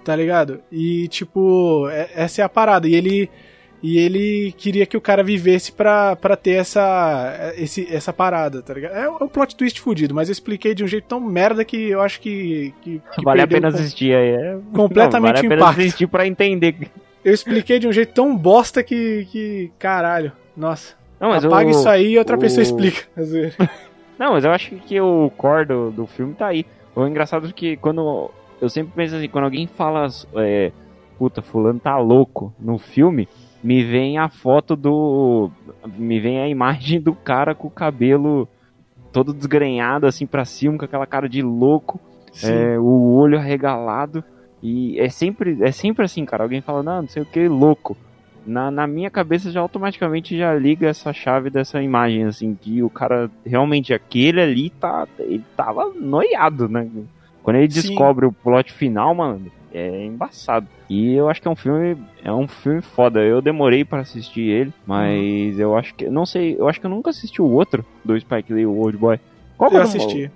Tá 0.05 0.17
ligado? 0.17 0.61
E 0.71 1.07
tipo, 1.09 1.88
é- 1.91 2.11
essa 2.15 2.43
é 2.43 2.45
a 2.45 2.49
parada. 2.49 2.88
E 2.88 2.95
ele. 2.95 3.31
E 3.85 3.99
ele 3.99 4.55
queria 4.57 4.87
que 4.87 4.97
o 4.97 5.01
cara 5.01 5.25
vivesse 5.25 5.73
pra, 5.73 6.15
pra 6.15 6.37
ter 6.37 6.53
essa, 6.53 7.53
esse, 7.57 7.93
essa 7.93 8.12
parada, 8.12 8.62
tá 8.62 8.73
ligado? 8.73 8.93
É 8.95 9.09
um 9.09 9.27
plot 9.27 9.57
twist 9.57 9.81
fudido, 9.81 10.15
mas 10.15 10.29
eu 10.29 10.33
expliquei 10.33 10.73
de 10.73 10.85
um 10.85 10.87
jeito 10.87 11.07
tão 11.09 11.19
merda 11.19 11.65
que 11.65 11.91
eu 11.91 12.01
acho 12.01 12.21
que. 12.21 12.73
que, 12.81 13.03
que 13.12 13.25
Vale 13.25 13.41
a 13.41 13.47
pena 13.49 13.69
assistir 13.69 14.15
aí. 14.15 14.29
É... 14.37 14.57
Completamente 14.73 15.33
Não, 15.35 15.43
vale 15.43 15.47
a 15.47 15.57
pena 15.57 15.69
assistir 15.71 16.07
pra 16.07 16.25
entender. 16.29 16.77
Eu 17.25 17.35
expliquei 17.35 17.81
de 17.81 17.88
um 17.88 17.93
jeito 17.93 18.15
tão 18.15 18.37
bosta 18.37 18.85
que. 18.85 19.27
que 19.33 19.73
caralho. 19.81 20.31
Nossa. 20.57 20.95
Não, 21.21 21.31
mas 21.31 21.45
Apaga 21.45 21.67
o- 21.67 21.71
isso 21.71 21.88
aí 21.88 22.12
e 22.12 22.19
outra 22.19 22.37
o- 22.37 22.38
pessoa 22.41 22.62
explica. 22.62 23.03
Não, 24.17 24.33
mas 24.35 24.45
eu 24.45 24.53
acho 24.53 24.77
que 24.77 25.01
o 25.01 25.29
core 25.37 25.67
do, 25.67 25.91
do 25.91 26.07
filme 26.07 26.35
tá 26.35 26.47
aí. 26.47 26.65
O 26.95 27.05
engraçado 27.05 27.49
é 27.49 27.53
que 27.53 27.77
quando. 27.79 28.31
Eu 28.62 28.70
sempre 28.70 28.92
penso 28.94 29.16
assim, 29.16 29.29
quando 29.29 29.44
alguém 29.44 29.66
fala. 29.66 30.07
É, 30.37 30.72
Puta, 31.18 31.40
fulano 31.40 31.79
tá 31.79 31.96
louco 31.98 32.53
no 32.59 32.79
filme, 32.79 33.29
me 33.62 33.85
vem 33.85 34.18
a 34.18 34.29
foto 34.29 34.75
do. 34.75 35.51
Me 35.96 36.18
vem 36.18 36.40
a 36.40 36.48
imagem 36.48 37.01
do 37.01 37.14
cara 37.14 37.55
com 37.55 37.68
o 37.68 37.70
cabelo 37.70 38.48
todo 39.12 39.33
desgrenhado, 39.33 40.07
assim 40.07 40.27
pra 40.27 40.44
cima, 40.44 40.79
com 40.79 40.85
aquela 40.85 41.07
cara 41.07 41.29
de 41.29 41.40
louco, 41.40 42.01
é, 42.42 42.77
o 42.79 43.12
olho 43.12 43.38
arregalado. 43.38 44.25
E 44.62 44.98
é 44.98 45.09
sempre, 45.09 45.59
é 45.62 45.70
sempre 45.70 46.05
assim, 46.05 46.25
cara. 46.25 46.42
Alguém 46.42 46.61
fala, 46.61 46.83
não, 46.83 47.03
não 47.03 47.09
sei 47.09 47.22
o 47.22 47.27
que, 47.27 47.46
louco. 47.46 47.96
Na, 48.44 48.70
na 48.70 48.87
minha 48.88 49.11
cabeça 49.11 49.53
já 49.53 49.61
automaticamente 49.61 50.37
já 50.37 50.53
liga 50.55 50.88
essa 50.88 51.12
chave 51.12 51.51
dessa 51.51 51.81
imagem, 51.81 52.25
assim, 52.25 52.57
que 52.61 52.83
o 52.83 52.90
cara 52.90 53.31
realmente, 53.46 53.94
aquele 53.94 54.40
ali 54.40 54.70
tá. 54.70 55.07
Ele 55.18 55.44
tava 55.57 55.92
noiado, 55.94 56.68
né? 56.68 56.88
Quando 57.42 57.57
ele 57.57 57.70
Sim. 57.70 57.81
descobre 57.81 58.26
o 58.26 58.33
plot 58.33 58.72
final, 58.72 59.14
mano, 59.14 59.50
é 59.74 60.05
embaçado. 60.05 60.66
E 60.88 61.14
eu 61.14 61.28
acho 61.28 61.40
que 61.42 61.48
é 61.48 61.50
um 61.50 61.57
filme. 61.57 61.96
É 62.24 62.33
um 62.33 62.46
filme 62.46 62.83
foda. 62.83 63.20
Eu 63.20 63.40
demorei 63.42 63.85
pra 63.85 64.00
assistir 64.00 64.42
ele, 64.42 64.72
mas 64.87 65.59
eu 65.59 65.76
acho 65.76 65.94
que. 65.94 66.09
Não 66.09 66.24
sei, 66.26 66.57
eu 66.59 66.68
acho 66.68 66.78
que 66.81 66.87
eu 66.87 66.90
nunca 66.90 67.11
assisti 67.11 67.40
o 67.42 67.46
outro 67.50 67.85
do 68.05 68.18
Spike 68.20 68.52
Lee, 68.52 68.66
o 68.66 68.76
Old 68.76 68.96
Boy. 68.98 69.18
Qual 69.57 69.70
que 69.70 69.76
Eu 69.76 69.81
é 69.81 69.85
assisti. 69.85 70.31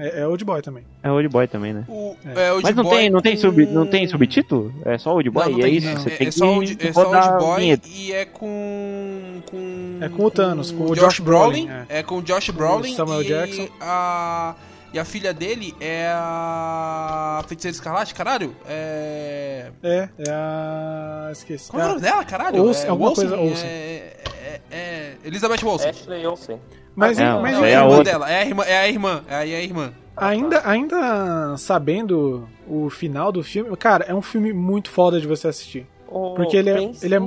É, 0.00 0.20
é 0.20 0.26
Old 0.28 0.44
Boy 0.44 0.62
também. 0.62 0.84
É 1.02 1.10
Old 1.10 1.28
Boy 1.28 1.48
também, 1.48 1.72
né? 1.74 1.84
O, 1.88 2.14
É. 2.24 2.30
é, 2.48 2.60
Mas 2.62 2.74
não 2.76 2.84
Boy 2.84 2.96
tem, 2.96 3.10
não 3.10 3.20
tem, 3.20 3.34
com- 3.34 3.40
sub, 3.40 3.66
não 3.66 3.84
tem 3.86 4.06
subtítulo? 4.06 4.72
É 4.84 4.96
só 4.96 5.12
Old 5.12 5.28
Boy? 5.28 5.44
Não, 5.46 5.52
não 5.52 5.58
e 5.58 5.62
é 5.64 5.68
isso, 5.68 5.88
não. 5.88 5.96
você 5.96 6.08
é, 6.12 6.16
tem 6.16 6.28
é 6.28 6.30
só 6.30 6.46
Old, 6.54 6.76
que 6.76 6.86
é 6.86 6.92
só 6.92 7.08
Old 7.08 7.44
Boy 7.44 7.60
vinheta. 7.60 7.88
e 7.88 8.12
é 8.12 8.24
com. 8.24 9.42
com 9.50 9.98
É 10.00 10.08
com 10.08 10.24
o 10.24 10.30
Thanos, 10.30 10.70
com 10.70 10.84
o 10.84 10.94
Josh 10.94 10.98
Josh 11.00 11.20
Brolin. 11.20 11.66
Brolin, 11.66 11.84
É. 11.88 12.02
com 12.04 12.18
o 12.18 12.22
Josh 12.22 12.50
Brolin 12.50 12.94
Samuel 12.94 13.22
e 13.22 13.24
Jackson. 13.26 13.68
a. 13.80 14.54
E 14.92 14.98
a 14.98 15.04
filha 15.04 15.34
dele 15.34 15.74
é 15.80 16.08
a. 16.14 17.42
Feiticeira 17.46 17.74
Escarlate, 17.74 18.14
caralho? 18.14 18.54
É. 18.66 19.70
É, 19.82 20.08
é 20.18 20.30
a. 20.30 21.28
Esqueci. 21.32 21.70
Qual 21.70 21.80
é 21.82 21.84
o 21.84 21.86
Ah, 21.86 21.90
nome 21.90 22.00
dela, 22.00 22.24
caralho? 22.24 22.62
Olsen, 22.64 22.86
é 22.86 22.88
alguma 22.90 23.10
Olsen? 23.10 23.28
coisa 23.28 23.42
Olsen. 23.42 23.68
É, 23.68 24.16
é, 24.42 24.60
é 24.70 25.16
Elizabeth 25.24 25.64
Olsen. 25.64 25.90
Ashley 25.90 26.26
Olsen. 26.26 26.58
mas 26.96 27.18
Não, 27.18 27.42
mas 27.42 27.52
Não, 27.56 27.64
é 27.64 27.72
é 27.72 27.76
a 27.76 27.80
irmã 27.82 27.96
outra. 27.96 28.04
dela. 28.12 28.30
É 28.30 28.38
a 28.42 28.46
irmã. 28.46 28.64
É 28.64 28.78
a 28.78 28.88
irmã. 28.88 29.22
É 29.28 29.34
a, 29.34 29.46
é 29.48 29.56
a 29.56 29.62
irmã. 29.62 29.92
ainda, 30.16 30.62
ainda 30.66 31.56
sabendo 31.58 32.48
o 32.66 32.88
final 32.88 33.30
do 33.30 33.42
filme, 33.42 33.76
cara, 33.76 34.04
é 34.08 34.14
um 34.14 34.22
filme 34.22 34.52
muito 34.54 34.90
foda 34.90 35.20
de 35.20 35.26
você 35.26 35.48
assistir. 35.48 35.86
O 36.08 36.32
Porque 36.34 36.56
ele 36.56 36.70
é- 36.70 36.90
ele 37.02 37.14
é- 37.14 37.20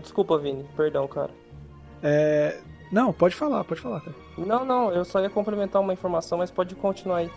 Desculpa, 0.00 0.36
Vini. 0.38 0.64
Perdão, 0.76 1.06
cara. 1.08 1.30
É. 2.02 2.56
Não, 2.90 3.12
pode 3.12 3.34
falar, 3.34 3.64
pode 3.64 3.80
falar, 3.80 4.00
cara. 4.00 4.16
Não, 4.38 4.64
não. 4.64 4.92
Eu 4.92 5.04
só 5.04 5.20
ia 5.20 5.28
complementar 5.30 5.82
uma 5.82 5.92
informação, 5.92 6.38
mas 6.38 6.50
pode 6.50 6.74
continuar 6.74 7.18
aí. 7.18 7.30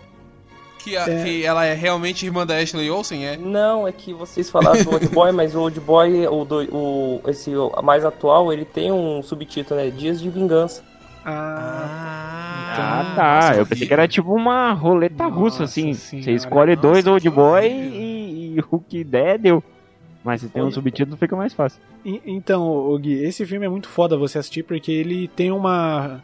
Que, 0.78 0.96
a- 0.96 1.06
É. 1.08 1.22
que 1.24 1.44
ela 1.44 1.64
é 1.66 1.74
realmente 1.74 2.24
irmã 2.24 2.46
da 2.46 2.56
Ashley 2.56 2.90
Olsen, 2.90 3.26
é? 3.26 3.36
Não, 3.36 3.86
é 3.86 3.92
que 3.92 4.14
vocês 4.14 4.48
falaram 4.48 4.82
do 4.82 4.90
Old 4.92 5.08
Boy, 5.08 5.30
mas 5.32 5.54
o 5.54 5.60
Old 5.60 5.78
Boy, 5.80 6.26
o, 6.26 6.44
do, 6.44 6.62
o 6.74 7.20
esse 7.28 7.54
o 7.54 7.70
mais 7.82 8.02
atual, 8.04 8.50
ele 8.52 8.64
tem 8.64 8.90
um 8.90 9.22
subtítulo, 9.22 9.78
né? 9.78 9.90
Dias 9.90 10.18
de 10.20 10.30
Vingança. 10.30 10.82
Ah. 11.24 12.72
Ah, 12.72 13.12
tá. 13.16 13.34
nossa, 13.40 13.54
eu 13.56 13.66
pensei 13.66 13.86
que 13.86 13.92
era 13.92 14.06
tipo 14.08 14.32
uma 14.32 14.72
roleta 14.72 15.24
Nossa 15.24 15.36
russa, 15.36 15.64
assim. 15.64 15.92
senhora. 15.92 16.24
Você 16.24 16.32
escolhe 16.32 16.76
Nossa, 16.76 16.88
dois 16.88 17.06
Old 17.06 17.28
Boy 17.30 17.66
e, 17.68 18.54
e 18.56 18.64
o 18.70 18.78
que 18.78 19.02
der, 19.04 19.38
deu. 19.38 19.62
Mas 20.22 20.42
se 20.42 20.48
tem 20.48 20.62
um 20.62 20.70
subtítulo, 20.70 21.16
fica 21.16 21.34
mais 21.34 21.54
fácil. 21.54 21.80
E- 22.04 22.20
Então, 22.26 22.96
Gui, 22.98 23.14
esse 23.24 23.44
filme 23.46 23.64
é 23.64 23.68
muito 23.68 23.88
foda 23.88 24.16
você 24.18 24.38
assistir 24.38 24.62
porque 24.62 24.92
ele 24.92 25.28
tem 25.28 25.50
uma, 25.50 26.22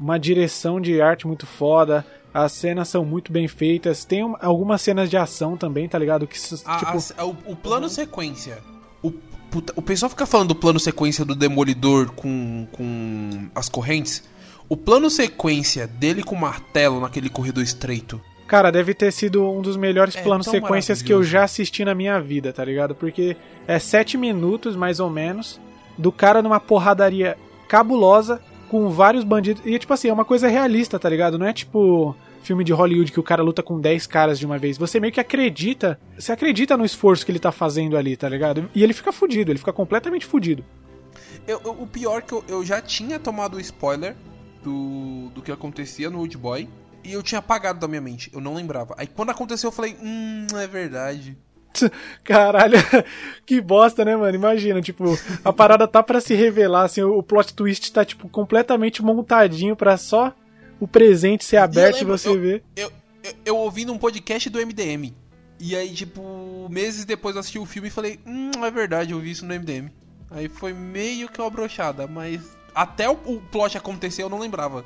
uma 0.00 0.18
direção 0.18 0.80
de 0.80 1.00
arte 1.00 1.26
muito 1.26 1.46
foda, 1.46 2.04
as 2.32 2.52
cenas 2.52 2.88
são 2.88 3.04
muito 3.04 3.30
bem 3.30 3.46
feitas, 3.46 4.04
tem 4.04 4.24
um- 4.24 4.34
algumas 4.40 4.80
cenas 4.82 5.10
de 5.10 5.16
ação 5.16 5.56
também, 5.56 5.88
tá 5.88 5.98
ligado? 5.98 6.26
Que, 6.26 6.38
A- 6.64 6.78
tipo, 6.78 6.98
a- 7.18 7.24
o, 7.26 7.36
o 7.52 7.56
plano 7.56 7.88
sequência. 7.88 8.58
O, 9.02 9.10
puta, 9.50 9.72
o 9.76 9.82
pessoal 9.82 10.08
fica 10.08 10.24
falando 10.26 10.48
do 10.48 10.54
plano 10.54 10.80
sequência 10.80 11.24
do 11.24 11.34
Demolidor 11.34 12.12
com, 12.12 12.66
com 12.72 13.48
as 13.54 13.68
correntes. 13.68 14.24
O 14.68 14.76
plano 14.76 15.10
sequência 15.10 15.86
dele 15.86 16.22
com 16.22 16.34
o 16.34 16.40
martelo 16.40 16.98
naquele 16.98 17.28
corredor 17.28 17.62
estreito. 17.62 18.18
Cara, 18.46 18.70
deve 18.70 18.94
ter 18.94 19.12
sido 19.12 19.48
um 19.50 19.60
dos 19.60 19.76
melhores 19.76 20.16
É 20.16 20.22
planos 20.22 20.46
sequências 20.46 21.00
que 21.02 21.12
eu 21.12 21.22
já 21.22 21.44
assisti 21.44 21.84
na 21.84 21.94
minha 21.94 22.20
vida, 22.20 22.52
tá 22.52 22.64
ligado? 22.64 22.94
Porque 22.94 23.36
é 23.66 23.78
sete 23.78 24.16
minutos, 24.16 24.76
mais 24.76 25.00
ou 25.00 25.08
menos, 25.10 25.60
do 25.96 26.10
cara 26.12 26.42
numa 26.42 26.60
porradaria 26.60 27.36
cabulosa 27.68 28.40
com 28.68 28.88
vários 28.90 29.24
bandidos. 29.24 29.62
E, 29.64 29.78
tipo 29.78 29.92
assim, 29.92 30.08
é 30.08 30.12
uma 30.12 30.24
coisa 30.24 30.48
realista, 30.48 30.98
tá 30.98 31.08
ligado? 31.08 31.38
Não 31.38 31.46
é 31.46 31.52
tipo 31.52 32.14
filme 32.42 32.62
de 32.62 32.72
Hollywood 32.74 33.10
que 33.10 33.18
o 33.18 33.22
cara 33.22 33.42
luta 33.42 33.62
com 33.62 33.80
10 33.80 34.06
caras 34.06 34.38
de 34.38 34.44
uma 34.44 34.58
vez. 34.58 34.76
Você 34.76 35.00
meio 35.00 35.10
que 35.12 35.18
acredita, 35.20 35.98
você 36.18 36.30
acredita 36.30 36.76
no 36.76 36.84
esforço 36.84 37.24
que 37.24 37.32
ele 37.32 37.38
tá 37.38 37.50
fazendo 37.50 37.96
ali, 37.96 38.16
tá 38.18 38.28
ligado? 38.28 38.68
E 38.74 38.82
ele 38.82 38.92
fica 38.92 39.10
fudido, 39.12 39.50
ele 39.50 39.58
fica 39.58 39.72
completamente 39.72 40.26
fudido. 40.26 40.62
Eu- 41.46 41.60
eu- 41.64 41.72
o 41.82 41.86
pior 41.86 42.18
é 42.18 42.20
que 42.20 42.32
eu, 42.34 42.44
eu 42.46 42.62
já 42.64 42.82
tinha 42.82 43.18
tomado 43.18 43.56
o 43.56 43.60
spoiler 43.60 44.14
do, 44.62 45.30
do 45.34 45.40
que 45.40 45.50
acontecia 45.50 46.10
no 46.10 46.18
Old 46.18 46.36
Boy. 46.36 46.68
E 47.04 47.12
eu 47.12 47.22
tinha 47.22 47.38
apagado 47.38 47.78
da 47.78 47.86
minha 47.86 48.00
mente. 48.00 48.30
Eu 48.32 48.40
não 48.40 48.54
lembrava. 48.54 48.94
Aí 48.98 49.06
quando 49.06 49.30
aconteceu, 49.30 49.68
eu 49.68 49.72
falei, 49.72 49.96
hum, 50.02 50.46
é 50.54 50.66
verdade. 50.66 51.36
Caralho, 52.24 52.78
que 53.44 53.60
bosta, 53.60 54.04
né, 54.04 54.16
mano? 54.16 54.34
Imagina, 54.34 54.80
tipo, 54.80 55.18
a 55.44 55.52
parada 55.52 55.86
tá 55.88 56.02
pra 56.02 56.20
se 56.20 56.34
revelar, 56.34 56.84
assim, 56.84 57.02
o 57.02 57.22
plot 57.22 57.52
twist 57.52 57.92
tá, 57.92 58.04
tipo, 58.04 58.28
completamente 58.28 59.02
montadinho 59.02 59.74
pra 59.76 59.96
só 59.96 60.32
o 60.80 60.86
presente 60.88 61.44
ser 61.44 61.56
aberto 61.58 61.96
e, 61.96 61.98
lembro, 62.00 62.16
você 62.18 62.28
eu- 62.28 62.40
ver. 62.40 62.64
Eu, 62.76 62.92
eu, 63.22 63.32
eu 63.44 63.56
ouvi 63.56 63.84
num 63.84 63.98
podcast 63.98 64.48
do 64.48 64.58
MDM. 64.64 65.14
E 65.60 65.74
aí, 65.76 65.92
tipo, 65.94 66.68
meses 66.70 67.04
depois 67.04 67.34
eu 67.36 67.40
assisti 67.40 67.58
o 67.58 67.66
filme 67.66 67.88
e 67.88 67.90
falei, 67.90 68.18
hum, 68.26 68.50
é 68.64 68.70
verdade, 68.70 69.12
eu 69.12 69.20
vi 69.20 69.30
isso 69.30 69.44
no 69.46 69.54
MDM. 69.54 69.88
Aí 70.30 70.48
foi 70.48 70.72
meio 70.72 71.28
que 71.28 71.40
uma 71.40 71.50
brochada, 71.50 72.06
mas 72.06 72.56
até 72.74 73.08
o, 73.08 73.12
o 73.24 73.40
plot 73.52 73.76
acontecer 73.78 74.22
eu 74.22 74.28
não 74.28 74.38
lembrava. 74.38 74.84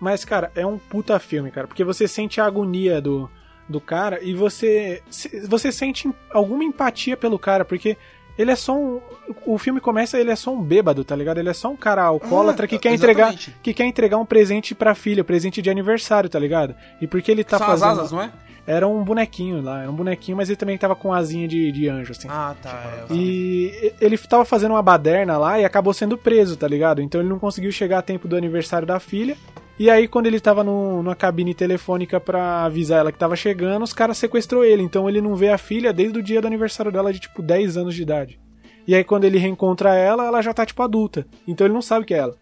Mas, 0.00 0.24
cara, 0.24 0.50
é 0.54 0.64
um 0.66 0.78
puta 0.78 1.18
filme, 1.18 1.50
cara, 1.50 1.66
porque 1.68 1.84
você 1.84 2.08
sente 2.08 2.40
a 2.40 2.46
agonia 2.46 3.00
do, 3.00 3.30
do 3.68 3.80
cara 3.80 4.18
e 4.22 4.32
você, 4.34 5.02
você 5.46 5.70
sente 5.70 6.10
alguma 6.32 6.64
empatia 6.64 7.16
pelo 7.16 7.38
cara, 7.38 7.64
porque 7.64 7.96
ele 8.38 8.50
é 8.50 8.56
só 8.56 8.74
um. 8.74 9.00
O 9.44 9.58
filme 9.58 9.80
começa, 9.80 10.18
ele 10.18 10.30
é 10.30 10.36
só 10.36 10.54
um 10.54 10.62
bêbado, 10.62 11.04
tá 11.04 11.14
ligado? 11.14 11.38
Ele 11.38 11.50
é 11.50 11.52
só 11.52 11.68
um 11.68 11.76
cara 11.76 12.02
alcoólatra 12.02 12.64
Ah, 12.64 12.68
que 12.68 12.78
quer 12.78 12.94
entregar. 12.94 13.34
Que 13.62 13.74
quer 13.74 13.84
entregar 13.84 14.16
um 14.16 14.24
presente 14.24 14.74
pra 14.74 14.94
filha, 14.94 15.22
presente 15.22 15.60
de 15.60 15.68
aniversário, 15.68 16.30
tá 16.30 16.38
ligado? 16.38 16.74
E 17.00 17.06
porque 17.06 17.30
ele 17.30 17.44
tá 17.44 17.58
São 17.58 17.66
fazendo. 17.66 17.90
as 17.90 17.98
asas, 17.98 18.12
não 18.12 18.22
é? 18.22 18.32
Era 18.66 18.86
um 18.86 19.02
bonequinho 19.02 19.60
lá, 19.60 19.82
era 19.82 19.90
um 19.90 19.94
bonequinho, 19.94 20.36
mas 20.36 20.48
ele 20.48 20.56
também 20.56 20.78
tava 20.78 20.94
com 20.94 21.12
asinha 21.12 21.48
de, 21.48 21.72
de 21.72 21.88
anjo, 21.88 22.12
assim. 22.12 22.28
Ah, 22.30 22.54
tá. 22.62 23.06
É, 23.10 23.12
E 23.14 23.92
ele 24.00 24.16
tava 24.16 24.44
fazendo 24.44 24.72
uma 24.72 24.82
baderna 24.82 25.36
lá 25.36 25.58
e 25.58 25.64
acabou 25.64 25.92
sendo 25.92 26.16
preso, 26.16 26.56
tá 26.56 26.68
ligado? 26.68 27.02
Então 27.02 27.20
ele 27.20 27.28
não 27.28 27.38
conseguiu 27.38 27.72
chegar 27.72 27.98
a 27.98 28.02
tempo 28.02 28.28
do 28.28 28.36
aniversário 28.36 28.86
da 28.86 29.00
filha. 29.00 29.36
E 29.80 29.88
aí, 29.88 30.06
quando 30.06 30.26
ele 30.26 30.38
tava 30.38 30.62
no, 30.62 31.02
numa 31.02 31.16
cabine 31.16 31.54
telefônica 31.54 32.20
pra 32.20 32.64
avisar 32.66 33.00
ela 33.00 33.10
que 33.10 33.18
tava 33.18 33.34
chegando, 33.34 33.82
os 33.82 33.94
caras 33.94 34.18
sequestrou 34.18 34.62
ele. 34.62 34.82
Então 34.82 35.08
ele 35.08 35.22
não 35.22 35.34
vê 35.34 35.48
a 35.48 35.56
filha 35.56 35.90
desde 35.90 36.18
o 36.18 36.22
dia 36.22 36.38
do 36.38 36.46
aniversário 36.46 36.92
dela 36.92 37.10
de 37.10 37.18
tipo 37.18 37.40
10 37.40 37.78
anos 37.78 37.94
de 37.94 38.02
idade. 38.02 38.38
E 38.86 38.94
aí, 38.94 39.02
quando 39.02 39.24
ele 39.24 39.38
reencontra 39.38 39.94
ela, 39.94 40.26
ela 40.26 40.42
já 40.42 40.52
tá 40.52 40.66
tipo 40.66 40.82
adulta. 40.82 41.26
Então 41.48 41.66
ele 41.66 41.72
não 41.72 41.80
sabe 41.80 42.04
que 42.04 42.12
é 42.12 42.18
ela. 42.18 42.36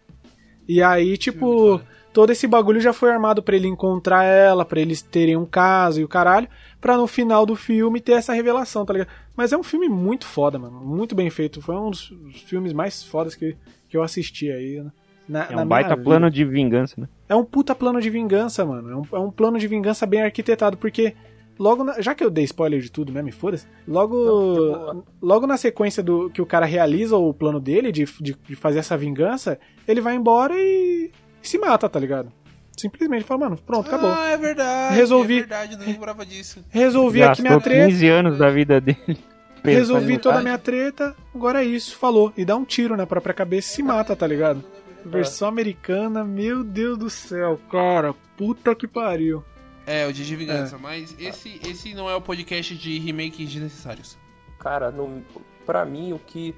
E 0.67 0.83
aí, 0.83 1.15
tipo, 1.15 1.79
todo 2.11 2.29
esse 2.29 2.45
bagulho 2.45 2.81
já 2.81 2.91
foi 2.91 3.09
armado 3.09 3.41
pra 3.41 3.55
ele 3.55 3.69
encontrar 3.69 4.25
ela, 4.25 4.65
pra 4.65 4.81
eles 4.81 5.01
terem 5.01 5.37
um 5.37 5.45
caso 5.45 6.01
e 6.01 6.03
o 6.03 6.09
caralho, 6.09 6.49
pra 6.81 6.97
no 6.97 7.07
final 7.07 7.45
do 7.45 7.55
filme 7.55 8.01
ter 8.01 8.13
essa 8.13 8.33
revelação, 8.33 8.85
tá 8.85 8.91
ligado? 8.91 9.11
Mas 9.33 9.53
é 9.53 9.57
um 9.57 9.63
filme 9.63 9.87
muito 9.87 10.25
foda, 10.25 10.59
mano. 10.59 10.81
Muito 10.81 11.15
bem 11.15 11.29
feito. 11.29 11.61
Foi 11.61 11.75
um 11.75 11.89
dos 11.89 12.09
dos 12.09 12.41
filmes 12.41 12.73
mais 12.73 13.01
fodas 13.01 13.33
que, 13.33 13.55
que 13.87 13.95
eu 13.95 14.03
assisti 14.03 14.51
aí, 14.51 14.81
né? 14.83 14.91
Na, 15.29 15.45
É 15.49 15.55
um 15.55 15.65
baita 15.67 15.91
vida. 15.91 16.03
plano 16.03 16.29
de 16.31 16.43
vingança, 16.43 16.95
né? 16.99 17.07
É 17.29 17.35
um 17.35 17.45
puta 17.45 17.75
plano 17.75 18.01
de 18.01 18.09
vingança, 18.09 18.65
mano. 18.65 18.89
É 18.89 18.95
um, 18.95 19.03
é 19.13 19.19
um 19.19 19.29
plano 19.31 19.59
de 19.59 19.67
vingança 19.67 20.05
bem 20.07 20.23
arquitetado, 20.23 20.75
porque 20.75 21.13
logo 21.59 21.83
na- 21.83 22.01
já 22.01 22.15
que 22.15 22.23
eu 22.23 22.31
dei 22.31 22.43
spoiler 22.45 22.79
de 22.81 22.91
tudo, 22.91 23.13
né, 23.13 23.21
me 23.21 23.31
foda-se. 23.31 23.67
Logo 23.87 24.15
Não, 24.15 25.03
logo 25.21 25.45
na 25.45 25.55
sequência 25.55 26.01
do 26.01 26.29
que 26.31 26.41
o 26.41 26.45
cara 26.47 26.65
realiza 26.65 27.15
o 27.15 27.31
plano 27.33 27.59
dele 27.59 27.91
de, 27.91 28.05
de, 28.19 28.35
de 28.47 28.55
fazer 28.55 28.79
essa 28.79 28.97
vingança, 28.97 29.59
ele 29.87 30.01
vai 30.01 30.15
embora 30.15 30.55
e, 30.57 31.11
e 31.43 31.47
se 31.47 31.59
mata, 31.59 31.87
tá 31.87 31.99
ligado? 31.99 32.31
Simplesmente 32.75 33.23
fala, 33.25 33.41
mano, 33.41 33.57
pronto, 33.57 33.87
acabou. 33.87 34.09
Ah, 34.09 34.29
é 34.29 34.37
verdade. 34.37 34.95
Resolvi. 34.95 35.35
É 35.35 35.39
verdade, 35.41 35.77
não 35.77 35.85
lembrava 35.85 36.25
disso. 36.25 36.63
Resolvi 36.69 37.21
aqui 37.21 37.41
minha 37.41 37.53
Gastou 37.55 37.71
treta. 37.71 37.87
15 37.87 38.07
anos 38.07 38.37
da 38.39 38.49
vida 38.49 38.79
dele. 38.81 39.17
Resolvi 39.61 40.17
toda 40.17 40.39
a 40.39 40.41
minha 40.41 40.57
treta, 40.57 41.13
agora 41.35 41.61
é 41.61 41.65
isso, 41.67 41.97
falou. 41.97 42.31
E 42.37 42.45
dá 42.45 42.55
um 42.55 42.63
tiro 42.63 42.95
na 42.95 43.05
própria 43.05 43.33
cabeça 43.33 43.67
e 43.69 43.75
se 43.75 43.83
mata, 43.83 44.15
tá 44.15 44.25
ligado? 44.25 44.63
Versão 45.05 45.47
americana, 45.47 46.23
meu 46.23 46.63
Deus 46.63 46.97
do 46.97 47.09
céu, 47.09 47.59
cara, 47.71 48.13
puta 48.37 48.75
que 48.75 48.87
pariu. 48.87 49.43
É, 49.85 50.05
o 50.05 50.13
Dia 50.13 50.25
de 50.25 50.35
Vingança, 50.35 50.77
mas 50.77 51.15
esse, 51.19 51.59
esse 51.67 51.93
não 51.95 52.09
é 52.09 52.15
o 52.15 52.21
podcast 52.21 52.75
de 52.77 52.99
remakes 52.99 53.49
desnecessários. 53.49 54.17
Cara, 54.59 54.91
no, 54.91 55.23
pra 55.65 55.85
mim, 55.85 56.13
o 56.13 56.19
que. 56.19 56.55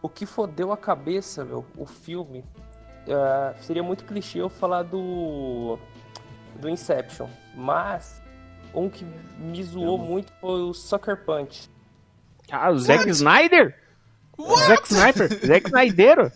O 0.00 0.08
que 0.08 0.24
fodeu 0.24 0.72
a 0.72 0.76
cabeça, 0.76 1.44
meu, 1.44 1.66
o 1.76 1.84
filme. 1.84 2.44
é, 3.06 3.54
seria 3.60 3.82
muito 3.82 4.04
clichê 4.04 4.38
eu 4.40 4.48
falar 4.48 4.82
do. 4.84 5.78
Do 6.58 6.68
Inception. 6.68 7.28
Mas. 7.54 8.22
Um 8.74 8.88
que 8.88 9.04
me 9.38 9.62
zoou 9.64 9.98
muito 9.98 10.32
foi 10.40 10.60
o 10.60 10.72
Sucker 10.74 11.24
Punch. 11.24 11.70
Ah, 12.50 12.70
o 12.70 12.78
Zack 12.78 13.08
Snyder? 13.10 13.74
Zack 14.66 14.86
Sniper, 14.92 15.46
Zack 15.46 15.66
Snyder? 15.66 16.32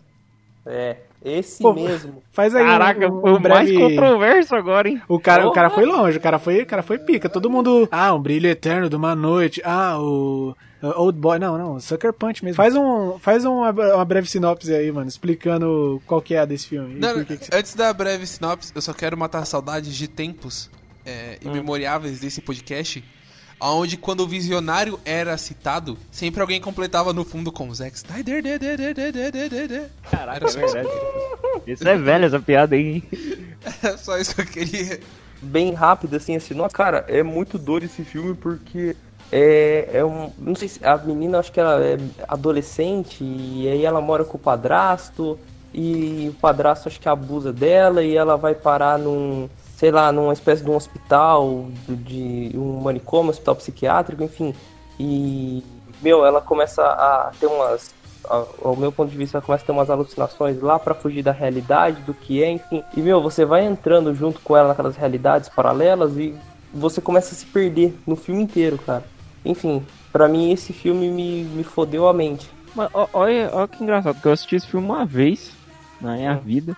É, 0.66 0.96
esse 1.24 1.62
Pô, 1.62 1.72
mesmo. 1.72 2.22
faz 2.30 2.54
aí 2.54 2.64
Caraca, 2.64 3.06
um, 3.08 3.20
foi 3.20 3.32
um 3.32 3.36
o 3.36 3.40
mais 3.40 3.70
breve... 3.70 3.78
controverso 3.78 4.54
agora, 4.54 4.88
hein? 4.88 5.00
O 5.08 5.18
cara, 5.18 5.46
o 5.46 5.52
cara 5.52 5.70
foi 5.70 5.84
longe, 5.84 6.18
o 6.18 6.20
cara 6.20 6.38
foi, 6.38 6.62
o 6.62 6.66
cara 6.66 6.82
foi 6.82 6.98
pica. 6.98 7.28
Todo 7.28 7.50
mundo. 7.50 7.88
Ah, 7.90 8.14
um 8.14 8.20
brilho 8.20 8.48
eterno 8.48 8.88
de 8.88 8.96
uma 8.96 9.14
noite. 9.14 9.60
Ah, 9.64 9.98
o. 9.98 10.54
Old 10.96 11.18
Boy. 11.18 11.38
Não, 11.38 11.56
não, 11.56 11.78
Sucker 11.78 12.12
Punch 12.12 12.44
mesmo. 12.44 12.56
Faz, 12.56 12.74
um, 12.74 13.18
faz 13.18 13.44
uma, 13.44 13.70
uma 13.70 14.04
breve 14.04 14.28
sinopse 14.28 14.74
aí, 14.74 14.90
mano, 14.90 15.08
explicando 15.08 16.02
qual 16.06 16.20
que 16.20 16.34
é 16.34 16.40
a 16.40 16.44
desse 16.44 16.66
filme. 16.66 16.98
Não, 16.98 17.24
que 17.24 17.36
que 17.36 17.54
antes 17.54 17.74
da 17.74 17.92
breve 17.92 18.26
sinopse, 18.26 18.72
eu 18.74 18.82
só 18.82 18.92
quero 18.92 19.16
matar 19.16 19.44
saudades 19.44 19.94
de 19.94 20.08
tempos 20.08 20.68
é, 21.06 21.38
imemoriáveis 21.40 22.20
desse 22.20 22.40
podcast, 22.40 23.02
onde 23.70 23.96
quando 23.96 24.20
o 24.20 24.26
Visionário 24.26 24.98
era 25.04 25.36
citado, 25.38 25.96
sempre 26.10 26.40
alguém 26.40 26.60
completava 26.60 27.12
no 27.12 27.24
fundo 27.24 27.52
com 27.52 27.72
Zack 27.72 27.96
Snyder. 27.96 28.42
de- 28.42 28.58
de- 28.58 28.76
de- 28.76 28.94
de- 28.94 29.12
de- 29.12 29.48
de- 29.48 29.68
de-. 29.68 29.82
Caraca, 30.10 30.46
é 30.46 30.50
verdade. 30.50 30.88
Isso 31.66 31.86
é 31.86 31.96
velho, 31.96 32.24
essa 32.24 32.40
piada 32.40 32.74
aí. 32.74 32.94
hein? 32.94 33.02
É 33.84 33.96
só 33.96 34.18
isso 34.18 34.34
que 34.34 34.40
eu 34.40 34.46
queria. 34.46 34.98
bem 35.40 35.72
rápido, 35.72 36.16
assim, 36.16 36.34
assim. 36.36 36.54
Nossa, 36.54 36.74
cara, 36.74 37.04
é 37.08 37.22
muito 37.22 37.58
doido 37.58 37.84
esse 37.84 38.02
filme 38.04 38.34
porque 38.34 38.96
é, 39.30 39.88
é 39.92 40.04
um. 40.04 40.32
Não 40.38 40.54
sei 40.56 40.66
se 40.68 40.84
a 40.84 40.96
menina, 40.98 41.38
acho 41.38 41.52
que 41.52 41.60
ela 41.60 41.80
é 41.84 41.96
adolescente 42.26 43.22
e 43.22 43.68
aí 43.68 43.84
ela 43.84 44.00
mora 44.00 44.24
com 44.24 44.36
o 44.36 44.40
padrasto 44.40 45.38
e 45.72 46.28
o 46.30 46.34
padrasto 46.40 46.88
acho 46.88 47.00
que 47.00 47.08
abusa 47.08 47.52
dela 47.52 48.02
e 48.02 48.16
ela 48.16 48.36
vai 48.36 48.54
parar 48.54 48.98
num. 48.98 49.48
Sei 49.82 49.90
lá, 49.90 50.12
numa 50.12 50.32
espécie 50.32 50.62
de 50.62 50.70
um 50.70 50.76
hospital, 50.76 51.66
de 51.88 52.52
um 52.54 52.80
manicômio, 52.82 53.26
um 53.26 53.30
hospital 53.30 53.56
psiquiátrico, 53.56 54.22
enfim. 54.22 54.54
E, 54.96 55.60
meu, 56.00 56.24
ela 56.24 56.40
começa 56.40 56.84
a 56.84 57.32
ter 57.40 57.46
umas 57.46 57.92
ao 58.30 58.76
meu 58.76 58.92
ponto 58.92 59.10
de 59.10 59.16
vista, 59.16 59.38
ela 59.38 59.44
começa 59.44 59.64
a 59.64 59.66
ter 59.66 59.72
umas 59.72 59.90
alucinações 59.90 60.62
lá 60.62 60.78
pra 60.78 60.94
fugir 60.94 61.24
da 61.24 61.32
realidade, 61.32 62.00
do 62.02 62.14
que 62.14 62.40
é, 62.44 62.48
enfim. 62.48 62.84
E, 62.96 63.00
meu, 63.00 63.20
você 63.20 63.44
vai 63.44 63.66
entrando 63.66 64.14
junto 64.14 64.38
com 64.38 64.56
ela 64.56 64.68
naquelas 64.68 64.96
realidades 64.96 65.48
paralelas 65.48 66.16
e 66.16 66.32
você 66.72 67.00
começa 67.00 67.34
a 67.34 67.36
se 67.36 67.46
perder 67.46 67.92
no 68.06 68.14
filme 68.14 68.40
inteiro, 68.40 68.78
cara. 68.78 69.02
Enfim, 69.44 69.84
pra 70.12 70.28
mim 70.28 70.52
esse 70.52 70.72
filme 70.72 71.10
me, 71.10 71.42
me 71.42 71.64
fodeu 71.64 72.06
a 72.06 72.14
mente. 72.14 72.48
Mas 72.72 72.88
olha, 72.94 73.50
olha 73.52 73.66
que 73.66 73.82
engraçado, 73.82 74.20
que 74.20 74.28
eu 74.28 74.32
assisti 74.32 74.54
esse 74.54 74.68
filme 74.68 74.86
uma 74.86 75.04
vez 75.04 75.50
na 76.00 76.14
minha 76.14 76.36
vida. 76.36 76.76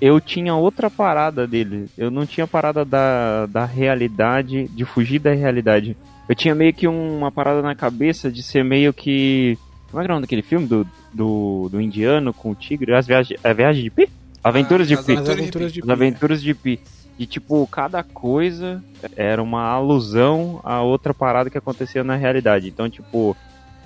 Eu 0.00 0.20
tinha 0.20 0.54
outra 0.54 0.88
parada 0.88 1.46
dele. 1.46 1.88
Eu 1.96 2.10
não 2.10 2.24
tinha 2.24 2.46
parada 2.46 2.84
da, 2.84 3.46
da 3.46 3.64
realidade, 3.64 4.68
de 4.68 4.84
fugir 4.84 5.18
da 5.18 5.32
realidade. 5.32 5.96
Eu 6.28 6.34
tinha 6.34 6.54
meio 6.54 6.72
que 6.72 6.86
uma 6.86 7.32
parada 7.32 7.62
na 7.62 7.74
cabeça 7.74 8.30
de 8.30 8.42
ser 8.42 8.62
meio 8.62 8.92
que. 8.92 9.58
Como 9.90 10.00
é 10.00 10.04
que 10.04 10.10
é 10.10 10.12
o 10.12 10.14
nome 10.14 10.26
daquele 10.26 10.42
filme? 10.42 10.66
Do, 10.66 10.86
do, 11.12 11.68
do 11.70 11.80
indiano 11.80 12.32
com 12.32 12.50
o 12.50 12.54
tigre? 12.54 12.94
As 12.94 13.06
viagens, 13.06 13.40
a 13.42 13.52
viagem 13.52 13.82
de 13.82 13.90
Pi? 13.90 14.08
Aventuras 14.44 14.86
de 14.86 14.94
as 14.94 15.04
Pi. 15.04 15.16
As 15.16 15.28
aventuras 15.28 15.72
de 15.72 15.80
As 15.80 15.88
aventuras 15.88 16.42
de 16.42 16.54
Pi. 16.54 16.80
De 17.18 17.26
tipo, 17.26 17.66
cada 17.66 18.04
coisa 18.04 18.82
era 19.16 19.42
uma 19.42 19.64
alusão 19.64 20.60
a 20.62 20.82
outra 20.82 21.12
parada 21.12 21.50
que 21.50 21.58
acontecia 21.58 22.04
na 22.04 22.14
realidade. 22.14 22.68
Então, 22.68 22.88
tipo, 22.88 23.36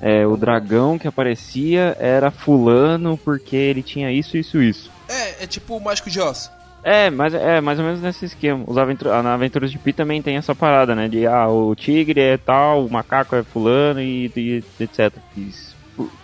é, 0.03 0.27
o 0.27 0.37
dragão 0.37 0.99
que 0.99 1.09
aparecia 1.09 1.97
era 1.99 2.31
fulano 2.31 3.17
porque 3.17 3.57
ele 3.57 3.83
tinha 3.83 4.13
isso, 4.13 4.37
isso, 4.37 4.61
isso. 4.61 4.91
É, 5.13 5.45
é 5.45 5.47
tipo 5.47 5.77
o 5.77 5.81
Mágico 5.81 6.11
de 6.11 6.21
Oz. 6.21 6.51
É, 6.85 7.11
mas 7.11 7.33
é 7.33 7.61
mais 7.61 7.79
ou 7.79 7.85
menos 7.85 8.01
nesse 8.01 8.25
esquema. 8.25 8.65
Os 8.67 8.77
aventu 8.77 9.05
na 9.05 9.35
Aventuras 9.35 9.71
de 9.71 9.79
Pi 9.79 9.93
também 9.93 10.21
tem 10.21 10.37
essa 10.37 10.55
parada, 10.55 10.95
né? 10.97 11.09
De 11.09 11.27
ah, 11.27 11.47
o 11.49 11.75
tigre 11.77 12.21
é 12.21 12.37
tal, 12.37 12.85
o 12.85 12.91
macaco 12.91 13.37
é 13.37 13.43
fulano 13.45 14.01
e, 14.01 14.31
e 14.35 14.65
etc. 14.81 15.13
Isso 15.37 15.77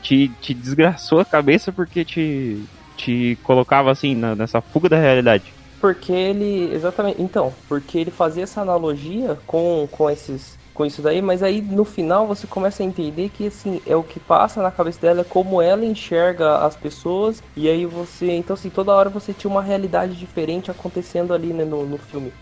te, 0.02 0.28
te 0.40 0.52
desgraçou 0.54 1.20
a 1.20 1.24
cabeça 1.24 1.70
porque 1.70 2.04
te, 2.04 2.60
te 2.96 3.38
colocava 3.44 3.92
assim 3.92 4.16
na- 4.16 4.34
nessa 4.34 4.60
fuga 4.60 4.88
da 4.88 4.98
realidade. 4.98 5.44
Porque 5.80 6.10
ele. 6.10 6.74
Exatamente. 6.74 7.22
Então, 7.22 7.54
porque 7.68 7.96
ele 7.98 8.10
fazia 8.10 8.42
essa 8.42 8.60
analogia 8.60 9.38
com, 9.46 9.86
com 9.92 10.10
esses. 10.10 10.57
Com 10.78 10.86
isso 10.86 11.02
daí, 11.02 11.20
mas 11.20 11.42
aí 11.42 11.60
no 11.60 11.84
final 11.84 12.24
você 12.28 12.46
começa 12.46 12.84
a 12.84 12.86
entender 12.86 13.30
que 13.30 13.48
assim, 13.48 13.82
é 13.84 13.96
o 13.96 14.04
que 14.04 14.20
passa 14.20 14.62
na 14.62 14.70
cabeça 14.70 15.00
dela, 15.00 15.22
é 15.22 15.24
como 15.24 15.60
ela 15.60 15.84
enxerga 15.84 16.58
as 16.58 16.76
pessoas, 16.76 17.42
e 17.56 17.68
aí 17.68 17.84
você. 17.84 18.30
Então 18.30 18.54
assim, 18.54 18.70
toda 18.70 18.92
hora 18.94 19.10
você 19.10 19.34
tinha 19.34 19.50
uma 19.50 19.60
realidade 19.60 20.16
diferente 20.16 20.70
acontecendo 20.70 21.34
ali 21.34 21.52
né, 21.52 21.64
no, 21.64 21.84
no 21.84 21.98
filme. 21.98 22.32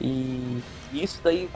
E 0.00 0.62
isso 0.90 1.22
daí, 1.22 1.50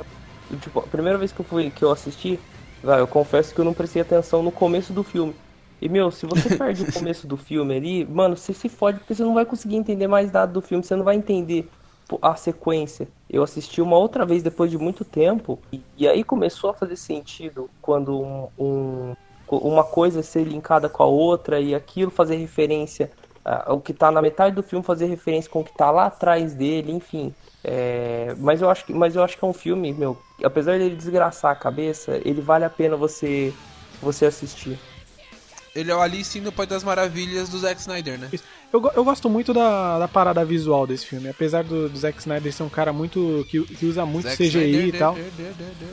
tipo, 0.60 0.80
a 0.80 0.88
primeira 0.88 1.18
vez 1.18 1.32
que 1.32 1.40
eu 1.42 1.44
fui 1.44 1.70
que 1.70 1.84
eu 1.84 1.90
assisti, 1.90 2.42
vai, 2.82 3.00
eu 3.00 3.08
confesso 3.08 3.54
que 3.54 3.60
eu 3.60 3.64
não 3.66 3.74
prestei 3.74 4.00
atenção 4.02 4.42
no 4.42 4.52
começo 4.52 4.92
do 4.94 5.04
filme. 5.04 5.38
E 5.82 5.88
meu, 5.88 6.10
se 6.10 6.24
você 6.26 6.50
perde 6.50 6.82
o 6.82 6.86
começo 6.86 7.26
do 7.26 7.36
filme 7.36 7.76
ali, 7.76 8.06
mano, 8.06 8.36
você 8.38 8.54
se 8.54 8.68
fode 8.70 9.00
porque 9.00 9.14
você 9.14 9.22
não 9.22 9.34
vai 9.34 9.44
conseguir 9.44 9.76
entender 9.76 10.06
mais 10.06 10.32
nada 10.32 10.50
do 10.52 10.62
filme, 10.62 10.82
você 10.84 10.96
não 10.96 11.04
vai 11.04 11.16
entender 11.16 11.70
a 12.20 12.34
sequência. 12.36 13.08
Eu 13.28 13.42
assisti 13.42 13.80
uma 13.80 13.96
outra 13.96 14.26
vez 14.26 14.42
depois 14.42 14.70
de 14.70 14.78
muito 14.78 15.04
tempo, 15.04 15.58
e, 15.72 15.80
e 15.96 16.08
aí 16.08 16.22
começou 16.22 16.70
a 16.70 16.74
fazer 16.74 16.96
sentido 16.96 17.68
quando 17.80 18.20
um, 18.20 18.48
um, 18.58 19.14
uma 19.50 19.84
coisa 19.84 20.22
ser 20.22 20.44
linkada 20.44 20.88
com 20.88 21.02
a 21.02 21.06
outra 21.06 21.60
e 21.60 21.74
aquilo 21.74 22.10
fazer 22.10 22.36
referência. 22.36 23.10
Uh, 23.44 23.74
o 23.74 23.80
que 23.80 23.92
tá 23.92 24.10
na 24.10 24.22
metade 24.22 24.54
do 24.54 24.62
filme 24.62 24.84
fazer 24.84 25.06
referência 25.06 25.50
com 25.50 25.60
o 25.60 25.64
que 25.64 25.76
tá 25.76 25.90
lá 25.90 26.06
atrás 26.06 26.54
dele, 26.54 26.92
enfim. 26.92 27.34
É, 27.64 28.34
mas, 28.38 28.60
eu 28.60 28.68
acho 28.70 28.84
que, 28.84 28.92
mas 28.92 29.16
eu 29.16 29.22
acho 29.22 29.36
que 29.36 29.44
é 29.44 29.48
um 29.48 29.52
filme, 29.52 29.92
meu, 29.92 30.16
apesar 30.44 30.78
dele 30.78 30.96
desgraçar 30.96 31.52
a 31.52 31.56
cabeça, 31.56 32.20
ele 32.24 32.40
vale 32.40 32.64
a 32.64 32.70
pena 32.70 32.96
você, 32.96 33.52
você 34.00 34.26
assistir. 34.26 34.78
Ele 35.74 35.90
é 35.90 35.94
o 35.94 36.00
Alice 36.00 36.38
no 36.40 36.52
País 36.52 36.68
das 36.68 36.84
Maravilhas 36.84 37.48
do 37.48 37.58
Zack 37.58 37.80
Snyder, 37.80 38.18
né? 38.18 38.28
Eu, 38.72 38.90
eu 38.94 39.04
gosto 39.04 39.28
muito 39.28 39.54
da, 39.54 39.98
da 39.98 40.08
parada 40.08 40.44
visual 40.44 40.86
desse 40.86 41.06
filme. 41.06 41.28
Apesar 41.28 41.64
do, 41.64 41.88
do 41.88 41.98
Zack 41.98 42.18
Snyder 42.18 42.52
ser 42.52 42.62
um 42.62 42.68
cara 42.68 42.92
muito. 42.92 43.46
que, 43.48 43.62
que 43.62 43.86
usa 43.86 44.04
muito 44.04 44.28
Zack 44.28 44.36
CGI 44.36 44.48
Snyder, 44.48 44.86
e 44.86 44.92
tal. 44.92 45.16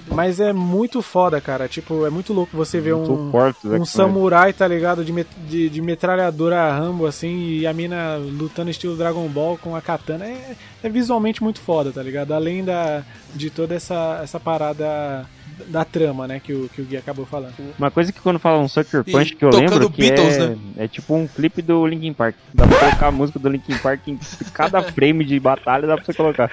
mas 0.08 0.40
é 0.40 0.52
muito 0.52 1.02
foda, 1.02 1.40
cara. 1.40 1.68
Tipo, 1.68 2.06
é 2.06 2.10
muito 2.10 2.34
louco 2.34 2.56
você 2.56 2.82
ver 2.82 2.94
um, 2.94 3.32
forte, 3.32 3.68
um 3.68 3.86
samurai, 3.86 4.52
tá 4.52 4.68
ligado? 4.68 5.04
De, 5.04 5.14
de, 5.48 5.70
de 5.70 5.82
metralhadora 5.82 6.72
Rambo, 6.74 7.06
assim, 7.06 7.60
e 7.60 7.68
a 7.68 7.72
mina 7.74 8.18
lutando 8.18 8.70
estilo 8.70 8.98
Dragon 8.98 9.28
Ball 9.30 9.58
com 9.58 9.76
a 9.76 9.82
katana. 9.82 10.26
É, 10.26 10.56
é 10.84 10.90
visualmente 10.90 11.42
muito 11.42 11.62
foda, 11.62 11.92
tá 11.92 12.04
ligado? 12.04 12.34
Além 12.34 12.66
da, 12.66 13.04
de 13.34 13.50
toda 13.50 13.76
essa, 13.76 14.20
essa 14.22 14.40
parada 14.40 15.26
da 15.68 15.86
trama, 15.86 16.28
né, 16.28 16.40
que 16.40 16.54
o, 16.54 16.70
que 16.70 16.82
o 16.82 16.86
Gui 16.86 16.98
acabou 16.98 17.26
falando. 17.26 17.54
Uma 17.78 17.92
coisa 17.92 18.12
que 18.12 18.20
quando 18.20 18.40
falam 18.40 18.68
Sucker 18.68 19.04
Punch, 19.04 19.34
e 19.34 19.36
que 19.36 19.46
eu 19.46 19.50
lembro 19.50 19.90
que 19.90 20.02
Beatles, 20.02 20.36
é, 20.36 20.48
né? 20.48 20.58
é 20.78 20.88
tipo 20.88 21.14
um 21.16 21.28
clipe 21.28 21.62
do 21.62 21.86
Linkin 21.86 22.14
Park. 22.14 22.36
Dá 22.54 22.68
pra 22.68 22.80
colocar 22.80 23.08
a 23.08 23.12
música 23.12 23.40
do 23.40 23.50
Linkin 23.50 23.78
Park 23.78 24.08
em 24.08 24.20
cada 24.54 24.82
frame 24.82 25.26
de 25.26 25.40
batalha, 25.40 25.88
dá 25.88 25.96
pra 25.96 26.06
você 26.06 26.14
colocar. 26.14 26.50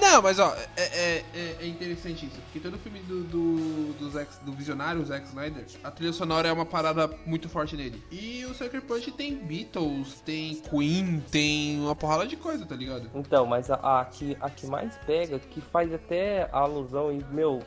Não, 0.00 0.22
mas 0.22 0.38
ó, 0.38 0.54
é, 0.76 0.82
é, 0.82 1.24
é, 1.34 1.56
é 1.60 1.66
interessante 1.66 2.26
isso, 2.26 2.40
porque 2.42 2.60
todo 2.60 2.78
filme 2.78 3.00
do, 3.00 3.24
do, 3.24 3.92
do, 3.94 4.10
Zack, 4.10 4.44
do 4.44 4.52
visionário 4.52 5.04
Zack 5.04 5.26
Snyder, 5.26 5.64
a 5.82 5.90
trilha 5.90 6.12
sonora 6.12 6.48
é 6.48 6.52
uma 6.52 6.66
parada 6.66 7.10
muito 7.26 7.48
forte 7.48 7.76
nele. 7.76 8.02
E 8.10 8.44
o 8.46 8.54
Sucker 8.54 8.82
Punch 8.82 9.10
tem 9.12 9.36
Beatles, 9.36 10.20
tem 10.24 10.56
Queen, 10.56 11.22
tem 11.30 11.80
uma 11.80 11.94
porrada 11.94 12.26
de 12.26 12.36
coisa, 12.36 12.64
tá 12.66 12.74
ligado? 12.74 13.10
Então, 13.14 13.46
mas 13.46 13.70
a, 13.70 14.00
a, 14.00 14.04
que, 14.04 14.36
a 14.40 14.50
que 14.50 14.66
mais 14.66 14.96
pega, 15.06 15.38
que 15.38 15.60
faz 15.60 15.92
até 15.92 16.48
a 16.52 16.58
alusão 16.58 17.12
e, 17.12 17.24
meu, 17.32 17.60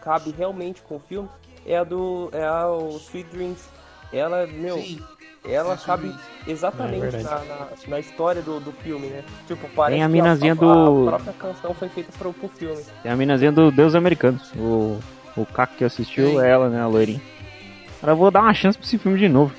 cabe 0.00 0.34
realmente 0.36 0.82
com 0.82 0.96
o 0.96 1.00
filme 1.00 1.28
é 1.66 1.76
a 1.76 1.84
do 1.84 2.30
é 2.32 2.44
a 2.44 2.68
o 2.68 2.96
Sweet 2.96 3.28
Dreams. 3.30 3.68
Ela, 4.12 4.46
meu, 4.46 4.78
Sim. 4.78 5.00
ela 5.44 5.74
é 5.74 5.76
cabe 5.76 6.14
exatamente 6.46 7.16
é 7.16 7.22
na, 7.22 7.38
na, 7.40 7.68
na, 7.88 7.98
história 7.98 8.40
do, 8.40 8.60
do 8.60 8.70
filme, 8.70 9.08
né? 9.08 9.24
Tipo, 9.48 9.68
parece 9.74 9.96
Tem 9.96 10.04
a 10.04 10.08
minazinha 10.08 10.52
a, 10.52 10.54
do. 10.54 11.08
A 11.08 11.10
própria 11.10 11.32
canção 11.32 11.74
foi 11.74 11.88
feita 11.88 12.12
pro, 12.16 12.32
pro 12.32 12.48
filme. 12.48 12.82
Tem 13.02 13.10
a 13.10 13.16
minazinha 13.16 13.50
do 13.50 13.72
Deus 13.72 13.96
Americanos. 13.96 14.52
O, 14.54 15.00
o 15.36 15.44
Caco 15.44 15.74
que 15.76 15.84
assistiu 15.84 16.30
Sim. 16.30 16.40
é 16.40 16.48
ela, 16.48 16.68
né? 16.68 16.80
A 16.80 16.86
loirinha. 16.86 17.20
Agora 17.98 18.12
eu 18.12 18.16
vou 18.16 18.30
dar 18.30 18.42
uma 18.42 18.54
chance 18.54 18.78
pra 18.78 18.86
esse 18.86 18.98
filme 18.98 19.18
de 19.18 19.28
novo. 19.28 19.52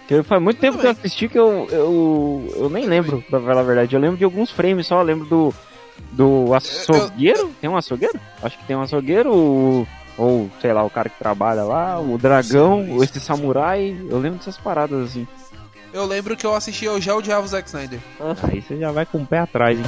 Porque 0.00 0.22
faz 0.22 0.42
muito 0.42 0.60
tempo 0.60 0.78
que 0.78 0.86
eu 0.86 0.90
assisti 0.90 1.28
que 1.30 1.38
eu, 1.38 1.66
eu, 1.70 2.54
eu 2.56 2.68
nem 2.68 2.84
lembro, 2.84 3.22
pra 3.22 3.40
falar 3.40 3.60
a 3.60 3.64
verdade. 3.64 3.96
Eu 3.96 4.00
lembro 4.00 4.18
de 4.18 4.24
alguns 4.24 4.50
frames 4.50 4.86
só, 4.86 5.00
eu 5.00 5.04
lembro 5.04 5.26
do 5.26 5.54
do 6.12 6.54
açougueiro? 6.54 7.52
Tem 7.60 7.68
um 7.68 7.76
açougueiro? 7.76 8.18
Acho 8.42 8.58
que 8.58 8.64
tem 8.64 8.76
um 8.76 8.82
açougueiro, 8.82 9.32
ou, 9.32 9.88
ou 10.16 10.50
sei 10.60 10.72
lá, 10.72 10.84
o 10.84 10.90
cara 10.90 11.08
que 11.08 11.18
trabalha 11.18 11.64
lá, 11.64 12.00
o 12.00 12.16
dragão, 12.18 12.84
sim, 12.84 13.02
esse 13.02 13.20
samurai. 13.20 13.96
Eu 14.08 14.18
lembro 14.18 14.38
dessas 14.38 14.58
paradas 14.58 15.10
assim. 15.10 15.26
Eu 15.92 16.04
lembro 16.06 16.36
que 16.36 16.44
eu 16.44 16.54
assisti 16.54 16.86
ao 16.86 17.00
já 17.00 17.14
odiava 17.14 17.44
o 17.44 17.48
Zack 17.48 17.68
Snyder. 17.68 18.00
Aí 18.42 18.60
você 18.60 18.76
já 18.76 18.90
vai 18.90 19.06
com 19.06 19.18
o 19.18 19.26
pé 19.26 19.38
atrás, 19.38 19.78
hein? 19.78 19.84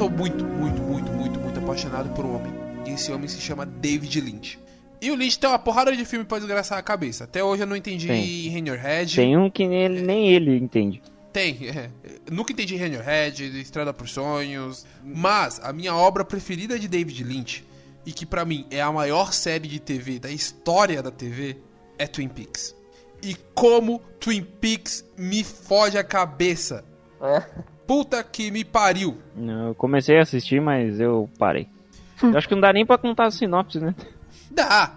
Sou 0.00 0.08
muito, 0.08 0.42
muito, 0.42 0.80
muito, 0.80 1.12
muito, 1.12 1.38
muito 1.38 1.58
apaixonado 1.58 2.08
por 2.14 2.24
um 2.24 2.36
homem. 2.36 2.50
E 2.86 2.92
esse 2.92 3.12
homem 3.12 3.28
se 3.28 3.38
chama 3.38 3.66
David 3.66 4.18
Lynch. 4.18 4.58
E 4.98 5.10
o 5.10 5.14
Lynch 5.14 5.38
tem 5.38 5.50
uma 5.50 5.58
porrada 5.58 5.94
de 5.94 6.02
filme 6.06 6.24
pra 6.24 6.38
desgraçar 6.38 6.78
a 6.78 6.82
cabeça. 6.82 7.24
Até 7.24 7.44
hoje 7.44 7.64
eu 7.64 7.66
não 7.66 7.76
entendi 7.76 8.06
tem. 8.06 8.48
Head. 8.78 9.14
Tem 9.14 9.36
um 9.36 9.50
que 9.50 9.68
nem 9.68 9.82
ele, 9.82 10.00
nem 10.00 10.32
ele 10.32 10.56
entende. 10.56 11.02
Tem, 11.30 11.68
é. 11.68 11.90
Nunca 12.32 12.50
entendi 12.50 12.76
Head, 12.76 13.60
Estrada 13.60 13.92
por 13.92 14.08
Sonhos. 14.08 14.86
Mas 15.04 15.60
a 15.62 15.70
minha 15.70 15.94
obra 15.94 16.24
preferida 16.24 16.78
de 16.78 16.88
David 16.88 17.22
Lynch, 17.22 17.62
e 18.06 18.10
que 18.10 18.24
para 18.24 18.42
mim 18.46 18.66
é 18.70 18.80
a 18.80 18.90
maior 18.90 19.34
série 19.34 19.68
de 19.68 19.78
TV 19.78 20.18
da 20.18 20.30
história 20.30 21.02
da 21.02 21.10
TV, 21.10 21.58
é 21.98 22.06
Twin 22.06 22.28
Peaks. 22.28 22.74
E 23.22 23.36
como 23.54 23.98
Twin 24.18 24.44
Peaks 24.44 25.04
me 25.18 25.44
fode 25.44 25.98
a 25.98 26.02
cabeça. 26.02 26.86
É. 27.20 27.44
Puta 27.90 28.22
que 28.22 28.52
me 28.52 28.64
pariu. 28.64 29.18
Eu 29.36 29.74
comecei 29.74 30.16
a 30.16 30.22
assistir, 30.22 30.60
mas 30.60 31.00
eu 31.00 31.28
parei. 31.36 31.66
eu 32.22 32.38
acho 32.38 32.46
que 32.46 32.54
não 32.54 32.60
dá 32.60 32.72
nem 32.72 32.86
pra 32.86 32.96
contar 32.96 33.26
a 33.26 33.32
sinopse, 33.32 33.80
né? 33.80 33.96
Dá. 34.48 34.94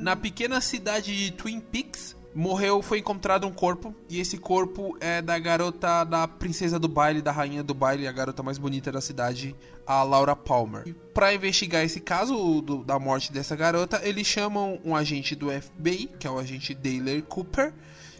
Na 0.00 0.14
pequena 0.14 0.60
cidade 0.60 1.16
de 1.16 1.32
Twin 1.32 1.58
Peaks, 1.58 2.16
morreu, 2.32 2.80
foi 2.80 3.00
encontrado 3.00 3.44
um 3.44 3.50
corpo. 3.50 3.92
E 4.08 4.20
esse 4.20 4.38
corpo 4.38 4.96
é 5.00 5.20
da 5.20 5.36
garota, 5.36 6.04
da 6.04 6.28
princesa 6.28 6.78
do 6.78 6.86
baile, 6.86 7.20
da 7.20 7.32
rainha 7.32 7.64
do 7.64 7.74
baile, 7.74 8.06
a 8.06 8.12
garota 8.12 8.40
mais 8.40 8.56
bonita 8.56 8.92
da 8.92 9.00
cidade, 9.00 9.56
a 9.84 10.04
Laura 10.04 10.36
Palmer. 10.36 10.94
Pra 11.12 11.34
investigar 11.34 11.82
esse 11.82 11.98
caso 11.98 12.62
do, 12.62 12.84
da 12.84 13.00
morte 13.00 13.32
dessa 13.32 13.56
garota, 13.56 14.00
eles 14.04 14.28
chamam 14.28 14.78
um 14.84 14.94
agente 14.94 15.34
do 15.34 15.50
FBI, 15.50 16.08
que 16.20 16.28
é 16.28 16.30
o 16.30 16.38
agente 16.38 16.72
Dale 16.72 17.20
Cooper, 17.22 17.74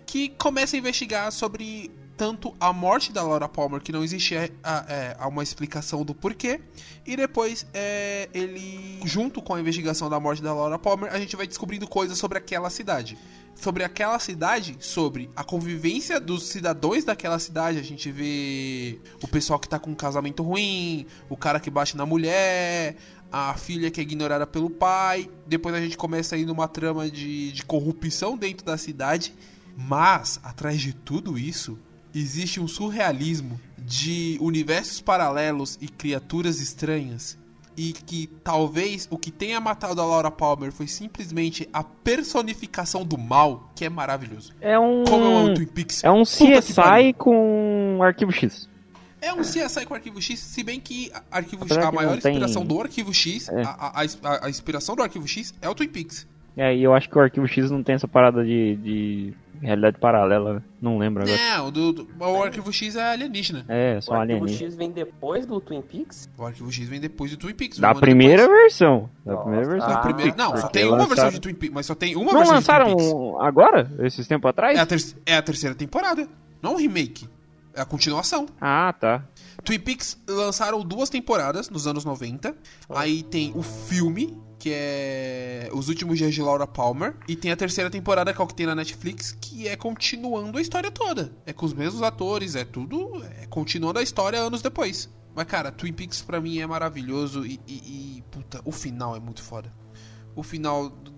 que 0.05 0.31
começa 0.31 0.75
a 0.75 0.79
investigar 0.81 1.31
sobre 1.31 1.93
tanto 2.19 2.53
a 2.59 2.73
morte 2.73 3.13
da 3.13 3.23
Laura 3.23 3.49
Palmer, 3.49 3.81
que 3.81 3.93
não 3.93 4.03
existia 4.03 4.53
a, 4.63 4.85
é, 4.89 5.17
a 5.19 5.29
uma 5.29 5.43
explicação 5.43 6.05
do 6.05 6.13
porquê, 6.13 6.61
e 7.07 7.17
depois 7.17 7.65
é, 7.73 8.29
ele, 8.35 9.01
junto 9.05 9.41
com 9.41 9.55
a 9.55 9.61
investigação 9.61 10.11
da 10.11 10.19
morte 10.19 10.43
da 10.43 10.53
Laura 10.53 10.79
Palmer, 10.81 11.15
a 11.15 11.19
gente 11.19 11.37
vai 11.37 11.47
descobrindo 11.47 11.87
coisas 11.87 12.19
sobre 12.19 12.37
aquela 12.37 12.69
cidade. 12.71 13.17
Sobre 13.55 13.85
aquela 13.85 14.19
cidade, 14.19 14.77
sobre 14.81 15.31
a 15.35 15.45
convivência 15.45 16.21
dos 16.21 16.49
cidadãos 16.49 17.05
daquela 17.05 17.39
cidade, 17.39 17.79
a 17.79 17.83
gente 17.83 18.11
vê 18.11 18.99
o 19.23 19.29
pessoal 19.29 19.59
que 19.59 19.69
tá 19.69 19.79
com 19.79 19.91
um 19.91 19.95
casamento 19.95 20.43
ruim, 20.43 21.07
o 21.29 21.37
cara 21.37 21.61
que 21.61 21.71
bate 21.71 21.97
na 21.97 22.05
mulher, 22.05 22.97
a 23.31 23.55
filha 23.55 23.91
que 23.91 24.01
é 24.01 24.03
ignorada 24.03 24.47
pelo 24.47 24.71
pai. 24.71 25.31
Depois 25.47 25.75
a 25.75 25.81
gente 25.81 25.97
começa 25.97 26.35
aí 26.35 26.45
numa 26.45 26.67
trama 26.67 27.09
de, 27.09 27.53
de 27.53 27.65
corrupção 27.65 28.37
dentro 28.37 28.67
da 28.67 28.77
cidade. 28.77 29.35
Mas, 29.77 30.41
atrás 30.43 30.81
de 30.81 30.93
tudo 30.93 31.39
isso, 31.39 31.79
existe 32.15 32.61
um 32.61 32.69
surrealismo 32.69 33.61
de 33.79 34.37
universos 34.41 35.01
paralelos 35.01 35.79
e 35.81 35.89
criaturas 35.89 36.61
estranhas 36.61 37.39
e 37.79 37.93
que 37.93 38.27
talvez 38.43 39.07
o 39.09 39.17
que 39.17 39.31
tenha 39.31 39.61
matado 39.61 40.01
a 40.01 40.05
Laura 40.05 40.33
Palmer 40.33 40.73
foi 40.73 40.89
simplesmente 40.89 41.69
a 41.73 41.85
personificação 41.85 43.05
do 43.05 43.17
mal, 43.17 43.71
que 43.77 43.85
é 43.85 43.89
maravilhoso. 43.89 44.53
É 44.61 44.77
um 44.77 45.05
Como 45.05 45.55
Twin 45.55 45.67
Peaks. 45.67 46.03
É 46.03 46.11
um 46.11 46.25
CSI 46.25 47.15
com 47.17 48.01
Arquivo 48.03 48.33
X. 48.33 48.69
É 49.21 49.33
um 49.33 49.43
CSI 49.43 49.87
com 49.87 49.95
Arquivo 49.95 50.21
X, 50.21 50.41
se 50.41 50.63
bem 50.65 50.81
que 50.81 51.13
Arquivo 51.31 51.67
X, 51.69 51.77
a 51.77 51.93
maior 51.93 52.17
inspiração 52.17 52.63
tem... 52.63 52.77
do 52.77 52.83
Arquivo 52.83 53.15
X, 53.15 53.49
é. 53.49 53.63
a, 53.63 54.03
a, 54.03 54.47
a, 54.47 54.51
inspiração 54.51 54.97
do 54.97 55.03
Arquivo 55.03 55.27
X 55.27 55.55
é 55.63 55.69
o 55.69 55.75
Twin 55.75 55.89
Peaks. 55.89 56.27
É, 56.57 56.75
e 56.75 56.83
eu 56.83 56.93
acho 56.93 57.09
que 57.09 57.17
o 57.17 57.21
Arquivo 57.21 57.47
X 57.47 57.71
não 57.71 57.83
tem 57.83 57.95
essa 57.95 58.09
parada 58.09 58.45
de, 58.45 58.77
de 58.77 59.35
realidade 59.61 59.99
paralela, 59.99 60.63
não 60.81 60.99
lembro 60.99 61.23
agora. 61.23 61.39
Não, 61.57 61.71
do, 61.71 61.93
do, 61.93 62.09
o 62.19 62.43
Arquivo 62.43 62.73
X 62.73 62.97
é 62.97 63.13
alienígena. 63.13 63.65
É, 63.69 64.01
só 64.01 64.15
alienígena. 64.15 64.41
O 64.41 64.53
Arquivo 64.53 64.71
X 64.71 64.77
vem 64.77 64.91
depois 64.91 65.47
do 65.47 65.61
Twin 65.61 65.83
Peaks? 65.83 66.29
O 66.37 66.45
Arquivo 66.45 66.73
X 66.73 66.89
vem 66.89 67.01
depois 67.01 67.31
do 67.31 67.37
Twin 67.37 67.55
Peaks. 67.55 67.79
Da 67.79 67.95
primeira 67.95 68.43
depois. 68.43 68.61
versão. 68.63 69.11
Da 69.25 69.33
Nossa. 69.33 69.45
primeira 69.45 69.69
versão. 69.69 69.91
Ah, 69.91 69.99
primeira, 69.99 70.35
não, 70.37 70.57
só 70.57 70.69
tem 70.69 70.85
uma 70.85 70.93
lançaram... 70.93 71.09
versão 71.09 71.31
de 71.31 71.41
Twin 71.41 71.55
Peaks, 71.55 71.75
mas 71.75 71.87
só 71.87 71.95
tem 71.95 72.17
uma 72.17 72.33
não 72.33 72.39
versão 72.39 72.55
lançaram 72.55 72.87
de 72.87 72.97
Twin 72.97 73.15
Peaks. 73.15 73.41
agora? 73.41 73.91
Esses 74.01 74.27
tempos 74.27 74.49
atrás? 74.51 74.79
É 74.79 74.81
a, 74.81 74.87
ter 74.87 74.99
é 75.27 75.37
a 75.37 75.43
terceira 75.43 75.75
temporada. 75.75 76.29
Não 76.63 76.73
é 76.73 76.75
um 76.75 76.79
remake. 76.79 77.29
É 77.75 77.81
a 77.81 77.85
continuação. 77.85 78.47
Ah, 78.61 78.93
tá. 78.99 79.25
Twin 79.65 79.79
Peaks 79.79 80.19
lançaram 80.29 80.81
duas 80.83 81.11
temporadas 81.11 81.69
nos 81.71 81.87
anos 81.87 82.05
90. 82.05 82.55
Aí 82.91 83.23
tem 83.23 83.53
o 83.55 83.63
filme, 83.63 84.37
que 84.59 84.71
é 84.75 85.69
Os 85.73 85.89
Últimos 85.89 86.19
Dias 86.19 86.35
de 86.35 86.43
Laura 86.43 86.67
Palmer. 86.67 87.15
E 87.29 87.37
tem 87.37 87.51
a 87.53 87.57
terceira 87.57 87.89
temporada, 87.91 88.33
que 88.35 88.41
é 88.41 88.45
o 88.45 88.47
que 88.47 88.55
tem 88.55 88.67
na 88.67 88.75
Netflix, 88.75 89.33
que 89.41 89.69
é 89.69 89.77
continuando 89.77 90.59
a 90.59 90.61
história 90.61 90.91
toda. 90.91 91.33
É 91.47 91.53
com 91.53 91.65
os 91.67 91.73
mesmos 91.73 92.03
atores, 92.03 92.55
é 92.57 92.65
tudo. 92.65 93.23
É 93.41 93.47
continuando 93.47 93.99
a 93.99 94.03
história 94.03 94.39
anos 94.39 94.61
depois. 94.63 95.09
Mas, 95.35 95.47
cara, 95.47 95.71
Twin 95.71 95.93
Peaks 95.93 96.21
pra 96.23 96.41
mim 96.41 96.59
é 96.59 96.67
maravilhoso 96.67 97.47
e, 97.47 97.61
e- 97.67 98.19
e, 98.19 98.25
puta, 98.31 98.61
o 98.65 98.73
final 98.73 99.15
é 99.15 99.21
muito 99.21 99.43
foda. 99.43 99.73
O 100.35 100.43
final 100.43 100.89
do, 100.89 101.13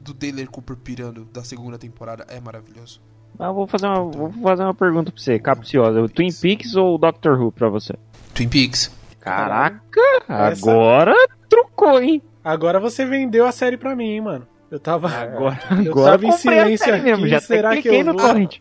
do, 0.00 0.14
Dale 0.14 0.46
Cooper 0.46 0.76
pirando 0.76 1.24
da 1.24 1.42
segunda 1.42 1.76
temporada 1.76 2.24
é 2.28 2.38
maravilhoso. 2.40 3.00
Mas 3.36 3.48
eu 3.48 3.54
vou 3.54 3.66
fazer 3.66 3.86
uma, 3.88 4.04
vou 4.10 4.32
fazer 4.32 4.62
uma 4.62 4.74
pergunta 4.74 5.10
pra 5.10 5.20
você, 5.20 5.40
capciosa. 5.40 6.00
O 6.00 6.08
Twin 6.08 6.32
Peaks 6.32 6.76
ou 6.76 6.94
o 6.94 6.98
Doctor 6.98 7.40
Who 7.40 7.50
pra 7.50 7.68
você? 7.68 7.94
Twin 8.32 8.48
Peaks. 8.48 8.92
Caraca, 9.18 10.00
Essa- 10.28 10.70
agora 10.70 11.14
trucou, 11.48 12.00
hein? 12.00 12.22
Agora 12.44 12.78
você 12.78 13.04
vendeu 13.06 13.46
a 13.46 13.52
série 13.52 13.76
pra 13.76 13.96
mim, 13.96 14.10
hein, 14.10 14.20
mano. 14.20 14.46
Eu 14.70 14.78
tava. 14.78 15.08
Agora, 15.14 15.58
Eu 15.84 15.92
agora 15.92 16.10
tava 16.12 16.26
em 16.26 16.30
comprei 16.30 16.58
a 16.58 16.62
silêncio 16.64 16.84
série 16.86 17.10
aqui, 17.12 17.28
Já 17.28 17.40
será 17.40 17.80
que 17.80 17.88
eu 17.88 18.04
no 18.04 18.12
vou? 18.12 18.20
torrent. 18.20 18.58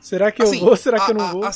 Será 0.00 0.32
que 0.32 0.42
eu 0.42 0.46
Assim, 0.46 0.60
vou? 0.60 0.76
Será 0.76 0.98
que 1.00 1.10
a- 1.10 1.14
eu 1.14 1.18
não 1.18 1.26
a- 1.26 1.32
vou? 1.32 1.44
A, 1.44 1.50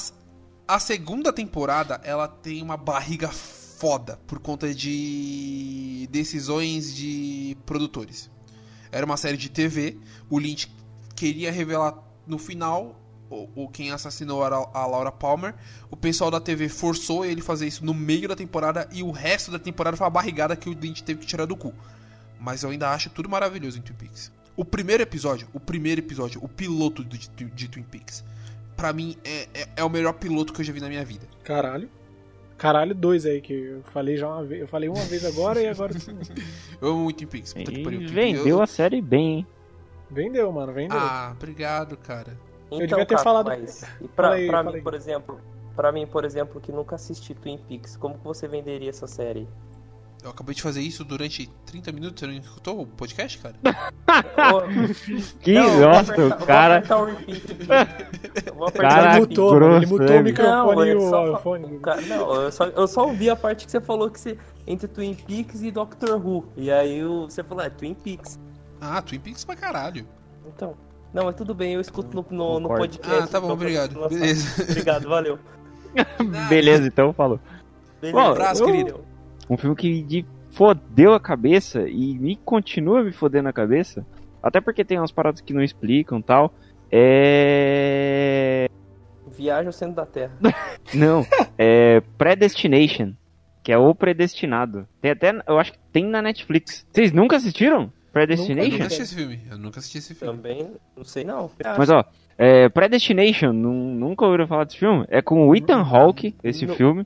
a 0.68 0.78
segunda 0.78 1.33
temporada, 1.33 2.01
ela 2.05 2.28
tem 2.28 2.62
uma 2.62 2.76
barriga 2.76 3.28
foda 3.28 4.18
por 4.26 4.39
conta 4.41 4.74
de 4.74 6.07
decisões 6.11 6.95
de 6.95 7.57
produtores. 7.64 8.31
Era 8.93 9.07
uma 9.07 9.16
série 9.16 9.37
de 9.37 9.49
TV, 9.49 9.97
o 10.28 10.39
Lynch 10.39 10.70
queria 11.14 11.51
revelar 11.53 11.97
no 12.26 12.39
final 12.39 13.00
o, 13.31 13.49
o- 13.55 13.68
quem 13.68 13.91
assassinou 13.93 14.45
era 14.45 14.57
a 14.57 14.87
Laura 14.87 15.11
Palmer. 15.12 15.55
O 15.91 15.97
pessoal 15.97 16.31
da 16.31 16.41
TV 16.41 16.68
forçou 16.68 17.24
ele 17.24 17.41
a 17.41 17.45
fazer 17.45 17.66
isso 17.66 17.85
no 17.85 17.95
meio 17.95 18.28
da 18.28 18.37
temporada 18.37 18.89
e 18.93 19.03
o 19.03 19.11
resto 19.11 19.51
da 19.51 19.59
temporada 19.59 19.97
foi 19.97 20.05
uma 20.05 20.11
barrigada 20.11 20.55
que 20.57 20.68
o 20.68 20.72
Lynch 20.72 21.03
teve 21.05 21.20
que 21.20 21.26
tirar 21.26 21.47
do 21.47 21.57
cu. 21.57 21.72
Mas 22.39 22.62
eu 22.62 22.70
ainda 22.70 22.91
acho 22.91 23.09
tudo 23.11 23.28
maravilhoso 23.28 23.78
em 23.78 23.83
Twin 23.83 23.95
Peaks. 23.97 24.33
O 24.57 24.64
primeiro 24.64 25.03
episódio, 25.03 25.47
o 25.55 25.61
primeiro 25.61 26.01
episódio, 26.01 26.43
o 26.43 26.49
piloto 26.49 27.05
de, 27.05 27.28
de- 27.31 27.45
de 27.51 27.68
Twin 27.68 27.83
Peaks, 27.85 28.24
pra 28.76 28.93
mim 28.93 29.16
é, 29.24 29.49
é, 29.55 29.68
é 29.76 29.85
o 29.85 29.89
melhor 29.89 30.14
piloto 30.14 30.53
que 30.53 30.61
eu 30.61 30.64
já 30.64 30.72
vi 30.72 30.81
na 30.81 30.89
minha 30.89 31.05
vida. 31.05 31.26
Caralho. 31.45 31.89
Caralho, 32.59 32.95
dois 32.95 33.24
aí 33.24 33.41
que 33.41 33.53
eu 33.55 33.83
falei 33.93 34.18
já 34.18 34.28
uma 34.28 34.45
vez. 34.45 34.61
Eu 34.61 34.68
falei 34.68 34.89
uma 34.89 35.03
vez 35.05 35.24
agora 35.24 35.62
e 35.62 35.66
agora 35.68 35.95
Eu 36.81 36.89
amo 36.89 37.05
muito 37.05 37.16
Twin 37.18 37.26
Peaks. 37.26 37.55
Puta 37.55 37.70
que 37.72 37.83
pariu. 37.83 38.01
Twin 38.01 38.09
vendeu 38.14 38.45
Peaks. 38.45 38.61
a 38.61 38.66
série 38.66 39.01
bem, 39.01 39.28
hein? 39.39 39.47
vendeu, 40.11 40.51
mano, 40.53 40.72
vendeu. 40.72 40.99
Ah, 40.99 41.33
obrigado, 41.37 41.97
cara. 41.97 42.37
Então, 42.77 42.87
devia 42.87 43.07
ter 43.07 43.14
Caco, 43.14 43.23
falado- 43.25 43.47
Mas, 43.47 43.83
e 44.01 44.09
pra, 44.09 44.31
aí, 44.33 44.47
pra 44.47 44.62
mim, 44.62 44.75
aí. 44.75 44.81
por 44.83 44.95
exemplo, 44.95 45.41
para 45.77 45.91
mim, 45.93 46.07
por 46.07 46.25
exemplo, 46.25 46.61
que 46.61 46.71
nunca 46.73 46.95
assisti 46.97 47.35
Twin 47.35 47.59
Peaks, 47.68 47.97
como 47.97 48.16
que 48.18 48.25
você 48.25 48.47
venderia 48.47 48.91
essa 48.91 49.07
série? 49.07 49.49
Eu 50.23 50.29
acabei 50.31 50.55
de 50.55 50.61
fazer 50.61 50.83
isso 50.83 51.03
durante 51.03 51.47
30 51.64 51.91
minutos. 51.93 52.21
Você 52.21 52.27
não 52.27 52.35
escutou 52.35 52.83
o 52.83 52.87
podcast, 52.87 53.39
cara? 53.39 53.55
Que 55.41 55.55
não, 55.55 55.64
eu 55.64 55.71
vou 55.79 55.89
nossa, 55.89 56.12
apertar- 56.12 56.43
o 56.43 56.47
cara. 56.47 56.81
Vou 56.83 57.07
apertar 57.07 57.75
o. 58.53 58.64
Eu 58.66 58.73
Caraca, 58.73 59.09
ele 59.16 59.16
o 59.16 59.29
mutou, 59.29 59.51
grosso, 59.55 59.77
ele 59.79 59.87
mutou 59.87 60.07
é. 60.16 60.21
o 60.21 60.25
microfone 60.25 60.77
Não, 60.77 60.85
e 60.85 60.89
ele 60.91 60.99
o 60.99 61.09
só- 61.09 61.37
iPhone. 61.39 61.79
Cara, 61.81 62.01
não, 62.03 62.35
eu 62.43 62.53
só, 62.53 62.64
eu 62.66 62.87
só 62.87 63.07
ouvi 63.07 63.31
a 63.31 63.37
parte 63.37 63.64
que 63.64 63.71
você 63.71 63.81
falou 63.81 64.11
que 64.11 64.21
você. 64.21 64.37
Entre 64.66 64.87
Twin 64.87 65.14
Peaks 65.14 65.62
e 65.62 65.71
Doctor 65.71 66.14
Who. 66.25 66.53
E 66.57 66.71
aí 66.71 67.03
você 67.03 67.43
falou, 67.43 67.64
é 67.64 67.71
Twin 67.71 67.95
Peaks. 67.95 68.39
Ah, 68.81 69.01
Twin 69.03 69.18
Peaks 69.21 69.43
pra 69.45 69.57
caralho. 69.57 70.07
Então. 70.47 70.75
Não, 71.13 71.25
mas 71.25 71.35
tudo 71.35 71.55
bem, 71.55 71.75
eu 71.75 71.81
escuto 71.81 72.15
no, 72.15 72.25
no, 72.31 72.61
no 72.61 72.69
podcast. 72.69 73.25
Ah, 73.25 73.27
tá 73.27 73.41
bom, 73.41 73.47
então, 73.47 73.57
obrigado. 73.57 74.09
Beleza. 74.09 74.63
Obrigado, 74.71 75.09
valeu. 75.09 75.39
Beleza, 76.49 76.87
então 76.87 77.13
falou. 77.13 77.41
Beleza. 78.01 78.19
Bom, 78.19 78.31
abraço, 78.31 78.63
eu- 78.63 78.67
querido. 78.67 79.01
Um 79.49 79.57
filme 79.57 79.75
que 79.75 80.05
me 80.05 80.27
fodeu 80.51 81.13
a 81.13 81.21
cabeça 81.21 81.89
e 81.89 82.17
me 82.19 82.37
continua 82.37 83.03
me 83.03 83.13
fodendo 83.13 83.49
a 83.49 83.53
cabeça. 83.53 84.07
Até 84.41 84.61
porque 84.61 84.85
tem 84.85 84.99
umas 84.99 85.11
paradas 85.13 85.41
que 85.41 85.53
não 85.53 85.63
explicam 85.63 86.19
e 86.21 86.23
tal. 86.23 86.55
É. 86.91 88.69
Viagem 89.37 89.67
ao 89.67 89.73
centro 89.73 89.97
da 89.97 90.07
Terra. 90.07 90.33
Não, 90.95 91.25
é 91.57 92.01
Predestination, 92.19 93.13
que 93.63 93.73
é 93.73 93.79
o 93.79 93.95
predestinado. 93.95 94.87
Tem 95.01 95.11
até, 95.13 95.41
eu 95.47 95.59
acho 95.59 95.73
que 95.73 95.79
tem 95.93 96.05
na 96.05 96.21
Netflix. 96.21 96.87
Vocês 96.93 97.13
nunca 97.13 97.37
assistiram? 97.37 97.93
Eu 98.11 98.13
Predestination? 98.13 98.71
nunca 98.71 98.85
assisti 98.87 99.03
esse 99.03 99.15
filme. 99.15 99.41
Eu 99.51 99.59
nunca 99.59 99.79
assisti 99.79 99.99
esse 99.99 100.15
filme. 100.15 100.37
Também, 100.37 100.71
não 100.97 101.05
sei 101.05 101.25
não. 101.25 101.51
Mas 101.79 101.89
ó, 101.91 102.05
é, 102.37 102.69
Predestination, 102.69 103.53
nu- 103.53 103.95
nunca 103.95 104.25
ouviram 104.25 104.47
falar 104.49 104.65
desse 104.65 104.79
filme? 104.79 105.05
É 105.09 105.23
com 105.23 105.47
o 105.49 105.55
Ethan 105.55 105.81
Hawke, 105.83 106.35
esse 106.43 106.67
Não. 106.67 106.75
filme. 106.75 107.03
É 107.03 107.05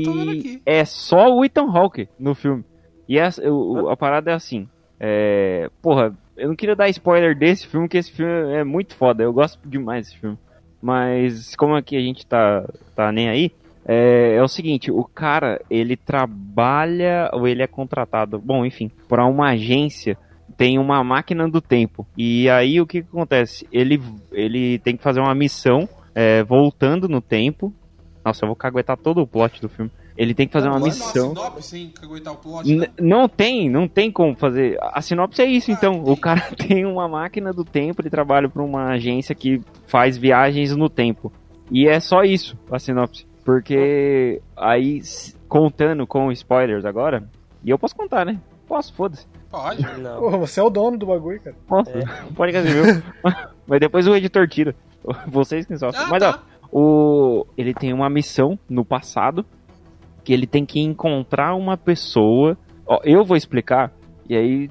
que 0.00 0.08
eu 0.08 0.12
E 0.54 0.62
é 0.66 0.84
só 0.84 1.32
o 1.34 1.44
Ethan 1.44 1.70
Hawke 1.70 2.08
no 2.18 2.34
filme. 2.34 2.64
E 3.08 3.18
a, 3.20 3.28
o- 3.50 3.88
a 3.88 3.96
parada 3.96 4.30
é 4.30 4.34
assim. 4.34 4.68
É, 4.98 5.70
porra, 5.80 6.12
eu 6.36 6.48
não 6.48 6.56
queria 6.56 6.74
dar 6.76 6.88
spoiler 6.88 7.36
desse 7.38 7.66
filme, 7.66 7.86
porque 7.86 7.98
esse 7.98 8.10
filme 8.12 8.52
é 8.52 8.64
muito 8.64 8.94
foda. 8.94 9.22
Eu 9.22 9.32
gosto 9.32 9.58
demais 9.68 10.06
desse 10.08 10.18
filme. 10.18 10.38
Mas 10.82 11.54
como 11.56 11.74
aqui 11.76 11.96
a 11.96 12.00
gente 12.00 12.26
tá, 12.26 12.66
tá 12.96 13.12
nem 13.12 13.28
aí, 13.28 13.52
é, 13.86 14.34
é 14.36 14.42
o 14.42 14.48
seguinte, 14.48 14.90
o 14.90 15.04
cara, 15.04 15.60
ele 15.70 15.96
trabalha, 15.96 17.30
ou 17.32 17.46
ele 17.46 17.62
é 17.62 17.66
contratado, 17.66 18.38
bom, 18.38 18.64
enfim, 18.64 18.90
para 19.08 19.26
uma 19.26 19.50
agência, 19.50 20.16
tem 20.56 20.78
uma 20.78 21.02
máquina 21.02 21.48
do 21.48 21.60
tempo. 21.60 22.06
E 22.16 22.48
aí 22.50 22.80
o 22.80 22.86
que, 22.86 23.02
que 23.02 23.08
acontece? 23.08 23.66
Ele, 23.72 24.00
ele 24.32 24.78
tem 24.78 24.96
que 24.96 25.02
fazer 25.02 25.20
uma 25.20 25.34
missão 25.34 25.88
é, 26.14 26.42
voltando 26.42 27.08
no 27.08 27.20
tempo. 27.20 27.72
Nossa, 28.24 28.44
eu 28.44 28.48
vou 28.48 28.56
caguetar 28.56 28.96
todo 28.96 29.20
o 29.20 29.26
plot 29.26 29.60
do 29.60 29.68
filme. 29.68 29.90
Ele 30.16 30.34
tem 30.34 30.46
que 30.46 30.52
fazer 30.52 30.68
uma 30.68 30.74
Manda 30.74 30.86
missão. 30.86 31.30
sinopse 31.30 31.62
sem 31.62 31.88
caguetar 31.88 32.34
o 32.34 32.36
plot, 32.36 32.74
né? 32.74 32.88
não 33.00 33.26
tem, 33.26 33.70
não 33.70 33.88
tem 33.88 34.12
como 34.12 34.36
fazer. 34.36 34.76
A 34.80 35.00
sinopse 35.00 35.40
é 35.40 35.46
isso, 35.46 35.70
então. 35.70 36.02
O 36.04 36.16
cara 36.16 36.42
tem 36.56 36.84
uma 36.84 37.08
máquina 37.08 37.52
do 37.52 37.64
tempo, 37.64 38.02
ele 38.02 38.10
trabalha 38.10 38.48
para 38.48 38.62
uma 38.62 38.90
agência 38.90 39.34
que 39.34 39.62
faz 39.86 40.18
viagens 40.18 40.76
no 40.76 40.90
tempo. 40.90 41.32
E 41.70 41.88
é 41.88 41.98
só 42.00 42.22
isso, 42.22 42.58
a 42.70 42.78
sinopse. 42.78 43.26
Porque 43.44 44.42
aí, 44.56 45.00
contando 45.48 46.06
com 46.06 46.30
spoilers 46.30 46.84
agora, 46.84 47.26
e 47.64 47.70
eu 47.70 47.78
posso 47.78 47.96
contar, 47.96 48.26
né? 48.26 48.38
Posso, 48.68 48.92
foda-se. 48.92 49.26
Pode. 49.50 49.82
Não. 49.98 50.20
Pô, 50.20 50.30
você 50.38 50.60
é 50.60 50.62
o 50.62 50.70
dono 50.70 50.96
do 50.96 51.06
bagulho, 51.06 51.40
cara. 51.40 51.56
Posso. 51.66 51.90
É. 51.90 52.04
Pode 52.34 52.52
fazer 52.52 52.74
meu. 52.74 53.02
Mas 53.66 53.80
depois 53.80 54.06
o 54.06 54.14
editor 54.14 54.48
tira. 54.48 54.74
Vocês 55.26 55.66
que 55.66 55.76
sofrem. 55.76 56.04
Ah, 56.04 56.08
Mas 56.08 56.22
tá. 56.22 56.42
ó, 56.72 56.78
o 56.78 57.46
ele 57.56 57.74
tem 57.74 57.92
uma 57.92 58.08
missão 58.10 58.58
no 58.68 58.84
passado 58.84 59.44
que 60.22 60.32
ele 60.32 60.46
tem 60.46 60.64
que 60.64 60.80
encontrar 60.80 61.54
uma 61.54 61.76
pessoa. 61.76 62.56
Ó, 62.86 63.00
eu 63.04 63.24
vou 63.24 63.36
explicar 63.36 63.92
e 64.28 64.36
aí 64.36 64.70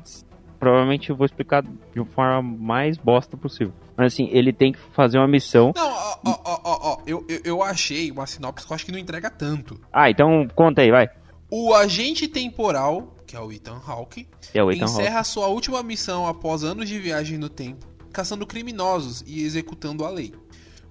provavelmente 0.59 1.09
eu 1.09 1.15
vou 1.15 1.25
explicar 1.25 1.63
de 1.63 1.99
uma 1.99 2.05
forma 2.05 2.41
mais 2.41 2.97
bosta 2.97 3.35
possível. 3.37 3.73
Mas 3.97 4.13
assim, 4.13 4.29
ele 4.31 4.53
tem 4.53 4.71
que 4.71 4.79
fazer 4.93 5.17
uma 5.17 5.27
missão. 5.27 5.73
Não, 5.75 5.89
ó, 5.89 6.17
ó, 6.25 6.39
ó, 6.45 6.59
ó, 6.63 6.79
ó. 6.93 6.97
Eu, 7.05 7.25
eu, 7.27 7.39
eu 7.43 7.63
achei 7.63 8.11
uma 8.11 8.25
sinopse 8.25 8.65
que 8.65 8.71
eu 8.71 8.75
acho 8.75 8.85
que 8.85 8.91
não 8.91 8.99
entrega 8.99 9.29
tanto. 9.29 9.79
Ah, 9.91 10.09
então 10.09 10.47
conta 10.55 10.81
aí, 10.81 10.91
vai. 10.91 11.09
O 11.51 11.73
agente 11.73 12.27
temporal, 12.27 13.15
que 13.29 13.35
é 13.35 13.39
o 13.39 13.51
Ethan 13.51 13.79
Hawke, 13.85 14.27
É 14.55 14.63
o 14.63 14.71
Ethan 14.71 14.85
Hawke. 14.85 14.93
encerra 15.01 15.23
sua 15.23 15.45
última 15.47 15.83
missão 15.83 16.25
após 16.25 16.63
anos 16.63 16.89
de 16.89 16.97
viagem 16.97 17.37
no 17.37 17.47
tempo, 17.47 17.85
caçando 18.11 18.43
criminosos 18.47 19.23
e 19.27 19.43
executando 19.43 20.03
a 20.03 20.09
lei. 20.09 20.33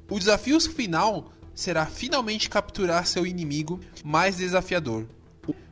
O 0.08 0.20
desafio 0.20 0.60
final 0.60 1.32
será 1.52 1.84
finalmente 1.84 2.48
capturar 2.48 3.04
seu 3.06 3.26
inimigo 3.26 3.80
mais 4.04 4.36
desafiador, 4.36 5.04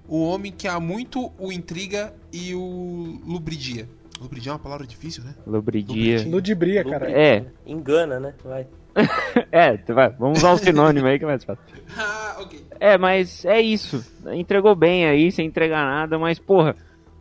o 0.08 0.20
homem 0.24 0.50
que 0.50 0.66
há 0.66 0.80
muito 0.80 1.30
o 1.38 1.52
intriga 1.52 2.12
e 2.32 2.52
o 2.52 3.20
lubridia. 3.24 3.88
Lubridia 4.20 4.50
é 4.50 4.54
uma 4.54 4.58
palavra 4.58 4.86
difícil, 4.88 5.22
né? 5.22 5.36
Lubridia. 5.46 6.26
Ludibria, 6.26 6.82
cara. 6.82 7.08
É. 7.08 7.44
Engana, 7.64 8.18
né? 8.18 8.34
Vai. 8.42 8.66
É, 9.52 9.76
vai, 9.92 10.10
vamos 10.10 10.38
usar 10.38 10.52
o 10.52 10.58
sinônimo 10.58 11.06
aí 11.06 11.18
que 11.18 11.24
é 11.24 11.28
mais 11.28 11.44
fácil. 11.44 11.62
Ah, 11.98 12.36
ok. 12.40 12.66
É, 12.78 12.98
mas 12.98 13.44
é 13.44 13.60
isso. 13.60 14.04
Entregou 14.34 14.74
bem 14.74 15.06
aí, 15.06 15.32
sem 15.32 15.46
entregar 15.46 15.84
nada, 15.84 16.18
mas 16.18 16.38
porra, 16.38 16.76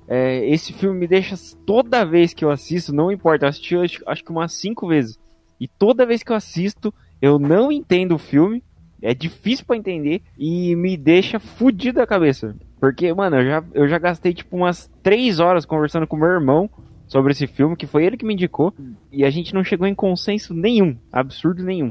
é, 0.08 0.46
esse 0.50 0.74
filme 0.74 1.00
me 1.00 1.08
deixa 1.08 1.36
toda 1.66 2.06
vez 2.06 2.34
que 2.34 2.44
eu 2.44 2.52
assisto, 2.52 2.94
não 2.94 3.12
importa, 3.12 3.46
eu 3.46 3.50
assisti 3.50 3.76
acho, 3.76 4.04
acho 4.06 4.24
que 4.24 4.32
umas 4.32 4.54
cinco 4.54 4.88
vezes. 4.88 5.18
E 5.60 5.68
toda 5.68 6.06
vez 6.06 6.24
que 6.24 6.32
eu 6.32 6.36
assisto, 6.36 6.94
eu 7.22 7.40
não 7.40 7.72
entendo 7.72 8.16
o 8.16 8.20
filme, 8.20 8.64
é 9.02 9.14
difícil 9.14 9.66
pra 9.66 9.78
entender 9.78 10.22
e 10.38 10.76
me 10.76 10.98
deixa 10.98 11.40
fudido 11.40 12.02
a 12.02 12.08
cabeça. 12.08 12.56
Porque, 12.80 13.14
mano, 13.14 13.38
eu 13.38 13.46
já, 13.46 13.64
eu 13.74 13.88
já 13.88 13.98
gastei 13.98 14.34
tipo 14.34 14.56
umas 14.58 14.92
três 15.02 15.40
horas 15.40 15.66
conversando 15.66 16.08
com 16.08 16.18
meu 16.18 16.28
irmão 16.28 16.70
sobre 17.16 17.32
esse 17.32 17.48
filme, 17.48 17.78
que 17.78 17.88
foi 17.88 18.04
ele 18.04 18.18
que 18.18 18.26
me 18.26 18.34
indicou, 18.34 18.74
e 19.10 19.24
a 19.24 19.30
gente 19.30 19.54
não 19.54 19.64
chegou 19.64 19.88
em 19.88 19.96
consenso 19.96 20.54
nenhum, 20.54 20.98
absurdo 21.14 21.64
nenhum. 21.64 21.90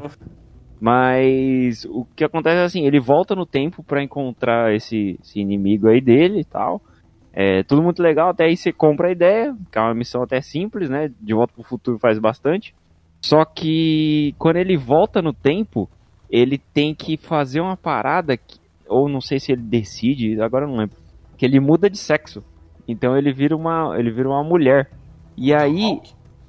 Mas 0.78 1.86
o 1.86 2.04
que 2.14 2.24
acontece 2.24 2.58
é 2.58 2.64
assim, 2.64 2.86
ele 2.86 3.00
volta 3.00 3.34
no 3.34 3.46
tempo 3.46 3.82
pra 3.82 4.02
encontrar 4.02 4.74
esse, 4.74 5.18
esse 5.22 5.40
inimigo 5.40 5.88
aí 5.88 5.98
dele 5.98 6.40
e 6.40 6.44
tal. 6.44 6.82
É 7.32 7.62
tudo 7.62 7.82
muito 7.82 8.02
legal, 8.02 8.28
até 8.28 8.44
aí 8.44 8.54
você 8.54 8.70
compra 8.70 9.08
a 9.08 9.12
ideia, 9.12 9.56
que 9.72 9.78
é 9.78 9.80
uma 9.80 9.94
missão 9.94 10.22
até 10.22 10.42
simples, 10.42 10.90
né? 10.90 11.10
De 11.18 11.32
volta 11.32 11.54
pro 11.54 11.64
futuro 11.64 11.98
faz 11.98 12.18
bastante. 12.18 12.74
Só 13.22 13.46
que 13.46 14.34
quando 14.38 14.56
ele 14.56 14.76
volta 14.76 15.22
no 15.22 15.32
tempo, 15.32 15.88
ele 16.28 16.58
tem 16.58 16.94
que 16.94 17.16
fazer 17.16 17.62
uma 17.62 17.78
parada, 17.78 18.36
que, 18.36 18.58
ou 18.86 19.08
não 19.08 19.22
sei 19.22 19.40
se 19.40 19.52
ele 19.52 19.62
decide, 19.62 20.38
agora 20.42 20.66
eu 20.66 20.68
não 20.68 20.76
lembro, 20.76 20.98
que 21.38 21.46
ele 21.46 21.60
muda 21.60 21.88
de 21.88 21.96
sexo. 21.96 22.44
Então 22.86 23.16
ele 23.16 23.32
vira 23.32 23.56
uma, 23.56 23.98
ele 23.98 24.10
vira 24.10 24.28
uma 24.28 24.44
mulher. 24.44 24.90
E 25.36 25.52
aí, 25.54 26.00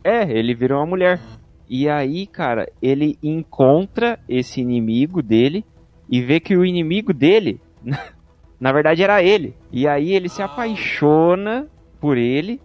é, 0.04 0.24
ele 0.30 0.54
vira 0.54 0.78
uma 0.78 0.86
mulher. 0.86 1.20
E 1.68 1.90
aí, 1.90 2.28
cara, 2.28 2.72
ele 2.82 3.18
encontra 3.24 4.20
esse 4.30 4.62
inimigo 4.62 5.22
dele 5.22 5.66
e 6.10 6.22
vê 6.22 6.40
que 6.40 6.56
o 6.56 6.64
inimigo 6.64 7.12
dele 7.12 7.60
Na 8.60 8.72
verdade 8.72 9.04
era 9.04 9.22
ele. 9.22 9.56
E 9.72 9.88
aí 9.88 10.14
ele 10.14 10.30
se 10.30 10.42
apaixona 10.42 11.68
por 12.00 12.18
ele. 12.18 12.62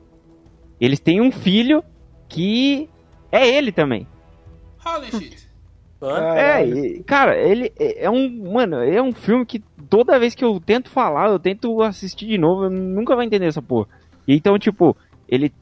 Eles 0.80 1.00
têm 1.00 1.20
um 1.20 1.30
filho 1.30 1.82
que 2.28 2.88
é 3.30 3.46
ele 3.46 3.72
também. 3.72 4.06
Holy 4.84 5.10
shit. 5.10 5.50
É, 6.34 6.66
e, 6.66 7.02
cara, 7.02 7.38
ele 7.38 7.70
é 7.78 8.04
é 8.04 8.10
um. 8.10 8.50
Mano, 8.50 8.76
é 8.76 9.02
um 9.02 9.12
filme 9.12 9.44
que 9.44 9.62
toda 9.90 10.18
vez 10.18 10.34
que 10.34 10.42
eu 10.42 10.58
tento 10.58 10.88
falar, 10.88 11.28
eu 11.28 11.38
tento 11.38 11.82
assistir 11.82 12.26
de 12.26 12.38
novo, 12.38 12.64
eu 12.64 12.70
nunca 12.70 13.14
vai 13.14 13.26
entender 13.26 13.46
essa 13.46 13.60
porra. 13.60 13.86
E 14.26 14.34
Então, 14.34 14.58
tipo, 14.58 14.96
ele. 15.28 15.52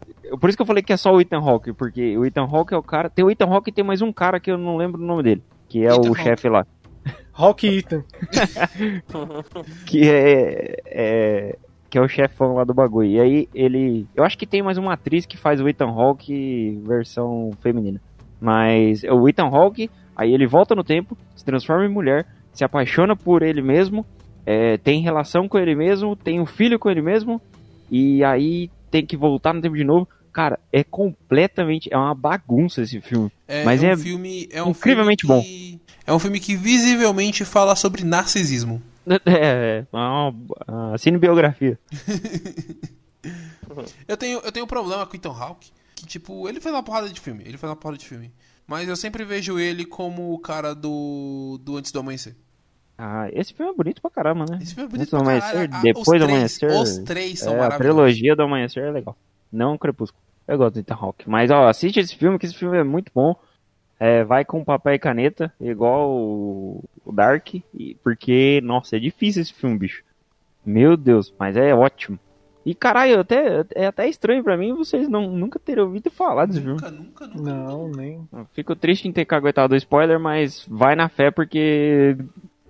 Por 0.41 0.49
isso 0.49 0.57
que 0.57 0.63
eu 0.63 0.67
falei 0.67 0.83
que 0.83 0.93
é 0.93 0.97
só 0.97 1.13
o 1.13 1.21
Ethan 1.21 1.39
Hawke, 1.39 1.73
porque 1.73 2.17
o 2.17 2.25
Ethan 2.25 2.49
Hawke 2.51 2.75
é 2.75 2.77
o 2.77 2.83
cara. 2.83 3.09
Tem 3.09 3.25
o 3.25 3.31
Ethan 3.31 3.47
Hawke 3.47 3.71
e 3.71 3.73
tem 3.73 3.85
mais 3.85 4.03
um 4.03 4.13
cara 4.13 4.41
que 4.41 4.51
eu 4.51 4.59
não 4.59 4.77
lembro 4.77 5.03
o 5.03 5.07
nome 5.07 5.23
dele. 5.23 5.43
Que 5.69 5.85
é 5.85 5.89
Ethan 5.89 6.01
o 6.01 6.09
Hawke. 6.09 6.23
chefe 6.23 6.49
lá. 6.49 6.67
Rock 7.33 7.67
Ethan. 7.67 8.05
Que 9.87 10.11
é. 10.11 10.83
é 10.87 11.59
que 11.91 11.97
é 11.97 12.01
o 12.01 12.09
chefão 12.09 12.55
lá 12.55 12.65
do 12.65 12.75
bagulho. 12.75 13.09
E 13.09 13.21
aí 13.21 13.49
ele. 13.55 14.07
Eu 14.15 14.25
acho 14.25 14.37
que 14.37 14.47
tem 14.47 14.63
mais 14.63 14.79
uma 14.79 14.93
atriz 14.93 15.25
que 15.25 15.37
faz 15.37 15.61
o 15.61 15.69
Ethan 15.69 15.89
Hawke 15.89 16.79
versão 16.85 17.51
feminina. 17.61 18.01
Mas 18.41 19.03
é 19.05 19.13
o 19.13 19.29
Ethan 19.29 19.47
Hawke, 19.47 19.91
aí 20.15 20.33
ele 20.33 20.47
volta 20.47 20.75
no 20.75 20.85
tempo, 20.85 21.17
se 21.35 21.45
transforma 21.45 21.87
em 21.87 21.89
mulher, 21.89 22.27
se 22.53 22.63
apaixona 22.63 23.17
por 23.17 23.43
ele 23.43 23.61
mesmo, 23.61 24.07
é, 24.47 24.77
tem 24.77 25.01
relação 25.01 25.49
com 25.49 25.59
ele 25.59 25.75
mesmo, 25.75 26.15
tem 26.15 26.41
um 26.41 26.47
filho 26.47 26.79
com 26.79 26.89
ele 26.89 27.03
mesmo, 27.03 27.41
e 27.91 28.23
aí 28.23 28.71
tem 28.91 29.05
que 29.05 29.17
voltar 29.17 29.53
no 29.53 29.61
tempo 29.61 29.77
de 29.77 29.83
novo. 29.83 30.07
Cara, 30.33 30.59
é 30.73 30.83
completamente. 30.85 31.89
É 31.93 31.97
uma 31.97 32.15
bagunça 32.15 32.83
esse 32.83 33.01
filme. 33.01 33.31
É, 33.47 33.65
Mas 33.65 33.83
um 33.83 33.87
é 33.87 33.97
filme. 33.97 34.49
É 34.53 34.63
um 34.63 34.71
incrivelmente 34.71 35.27
filme 35.27 35.43
que- 35.43 35.81
É 36.07 36.13
um 36.13 36.19
filme 36.19 36.39
que 36.41 36.55
visivelmente 36.57 37.45
fala 37.45 37.75
sobre 37.77 38.05
narcisismo. 38.05 38.83
É, 39.25 39.85
é 39.91 39.97
uma, 39.97 40.35
uma 40.69 40.99
cinebiografia. 40.99 41.79
Eu 44.09 44.17
tenho, 44.17 44.41
eu 44.41 44.51
tenho 44.51 44.65
um 44.65 44.69
problema 44.69 45.07
com 45.07 45.13
o 45.13 45.17
Ethan 45.17 45.31
Hawke, 45.31 45.71
que 45.95 46.07
tipo, 46.07 46.49
ele 46.49 46.61
fez 46.61 46.75
uma 46.75 46.83
porrada 46.83 47.09
de 47.09 47.21
filme, 47.21 47.43
ele 47.45 47.57
fez 47.59 47.71
uma 47.71 47.77
porrada 47.77 47.99
de 47.99 48.07
filme. 48.07 48.33
Mas 48.67 48.89
eu 48.89 48.97
sempre 48.97 49.25
vejo 49.25 49.59
ele 49.59 49.85
como 49.85 50.33
o 50.35 50.39
cara 50.39 50.75
do, 50.75 51.61
do 51.63 51.77
Antes 51.77 51.93
do 51.93 52.01
Amanhecer. 52.01 52.35
Ah, 52.97 53.29
esse 53.33 53.53
filme 53.55 53.71
é 53.71 53.75
bonito 53.75 54.03
pra 54.03 54.11
caramba, 54.11 54.45
né? 54.51 54.59
Esse 54.61 54.75
filme 54.75 54.91
é 54.91 54.95
Antes 54.95 55.11
bonito 55.11 55.11
do 55.11 55.11
pra 55.11 55.21
amanhecer, 55.21 55.53
caralho. 55.53 55.75
Ah, 55.75 55.81
depois 55.83 56.21
do 56.21 56.25
amanhecer. 56.27 56.71
Os 56.71 56.99
três 56.99 57.39
são 57.39 57.53
é, 57.53 57.57
a 57.57 57.59
maravilhosos. 57.61 57.97
trilogia 57.97 58.35
do 58.37 58.43
amanhecer 58.43 58.83
é 58.83 58.91
legal. 58.91 59.17
Não 59.53 59.77
Crepúsculo. 59.79 60.23
Eu 60.47 60.57
gosto 60.59 60.75
do 60.75 60.81
Ethan 60.81 60.95
Hawke. 60.95 61.29
Mas, 61.29 61.51
ó, 61.51 61.69
assiste 61.69 62.01
esse 62.01 62.17
filme, 62.17 62.39
que 62.39 62.47
esse 62.47 62.55
filme 62.55 62.77
é 62.79 62.85
muito 62.85 63.13
bom. 63.15 63.37
É, 64.01 64.23
vai 64.25 64.45
com 64.45 64.65
papel 64.65 64.95
e 64.95 64.99
caneta, 64.99 65.53
igual 65.61 66.09
o, 66.11 66.85
o 67.05 67.11
Dark, 67.13 67.55
e- 67.75 67.97
porque, 68.03 68.61
nossa, 68.63 68.97
é 68.97 68.99
difícil 69.01 69.43
esse 69.43 69.53
filme, 69.53 69.77
bicho. 69.77 70.05
Meu 70.65 70.97
Deus, 70.97 71.35
mas 71.39 71.57
é 71.57 71.75
ótimo. 71.75 72.19
E 72.65 72.75
caralho, 72.75 73.19
até, 73.21 73.65
é 73.75 73.87
até 73.87 74.07
estranho 74.09 74.45
pra 74.45 74.57
mim 74.57 74.75
vocês 74.75 75.09
não, 75.09 75.29
nunca 75.31 75.59
terem 75.59 75.83
ouvido 75.83 76.11
falar 76.11 76.47
desse 76.47 76.61
filme. 76.61 76.75
Nunca, 76.75 76.91
nunca, 76.91 77.27
nunca. 77.27 77.43
Não, 77.43 77.89
nem. 77.89 78.29
Fico 78.53 78.77
triste 78.77 79.09
em 79.09 79.13
ter 79.13 79.25
caguetado 79.25 79.75
o 79.75 79.77
spoiler, 79.77 80.21
mas 80.21 80.65
vai 80.69 80.95
na 80.95 81.09
fé 81.09 81.31
porque 81.31 82.17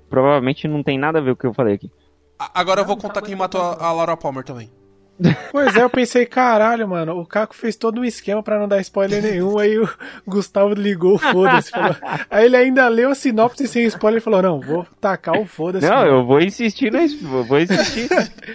provavelmente 0.09 0.67
não 0.69 0.83
tem 0.83 0.97
nada 0.99 1.19
a 1.19 1.23
ver 1.23 1.31
com 1.33 1.35
o 1.35 1.41
que 1.41 1.47
eu 1.49 1.55
falei 1.55 1.75
aqui. 1.75 1.91
Agora 2.55 2.81
eu 2.81 2.85
vou 2.87 2.97
contar 2.97 3.21
quem 3.23 3.35
matou 3.35 3.61
a 3.61 3.93
Laura 3.93 4.17
Palmer 4.17 4.45
também. 4.45 4.71
Pois 5.51 5.75
é, 5.77 5.83
eu 5.83 5.91
pensei, 5.91 6.25
caralho, 6.27 6.87
mano, 6.89 7.19
o 7.19 7.27
Caco 7.27 7.55
fez 7.55 7.75
todo 7.75 8.01
um 8.01 8.05
esquema 8.05 8.43
pra 8.43 8.59
não 8.59 8.69
dar 8.69 8.81
spoiler 8.81 9.21
nenhum, 9.23 9.59
aí 9.59 9.77
o 9.79 9.89
Gustavo 10.27 10.75
ligou, 10.75 11.19
foda-se. 11.19 11.71
falou- 11.71 11.97
Aí 12.31 12.45
ele 12.47 12.57
ainda 12.57 12.87
leu 12.89 13.11
a 13.11 13.15
sinopse 13.15 13.67
sem 13.67 13.85
spoiler 13.87 14.21
e 14.21 14.25
falou, 14.25 14.41
não, 14.43 14.61
vou 14.61 14.87
tacar 15.01 15.37
o 15.41 15.45
foda-se. 15.47 15.87
Não, 15.89 15.97
mano. 15.97 16.11
eu 16.11 16.25
vou 16.27 16.41
insistir 16.41 16.93
eu 16.95 17.45
vou 17.45 17.59
insistir. 17.61 18.09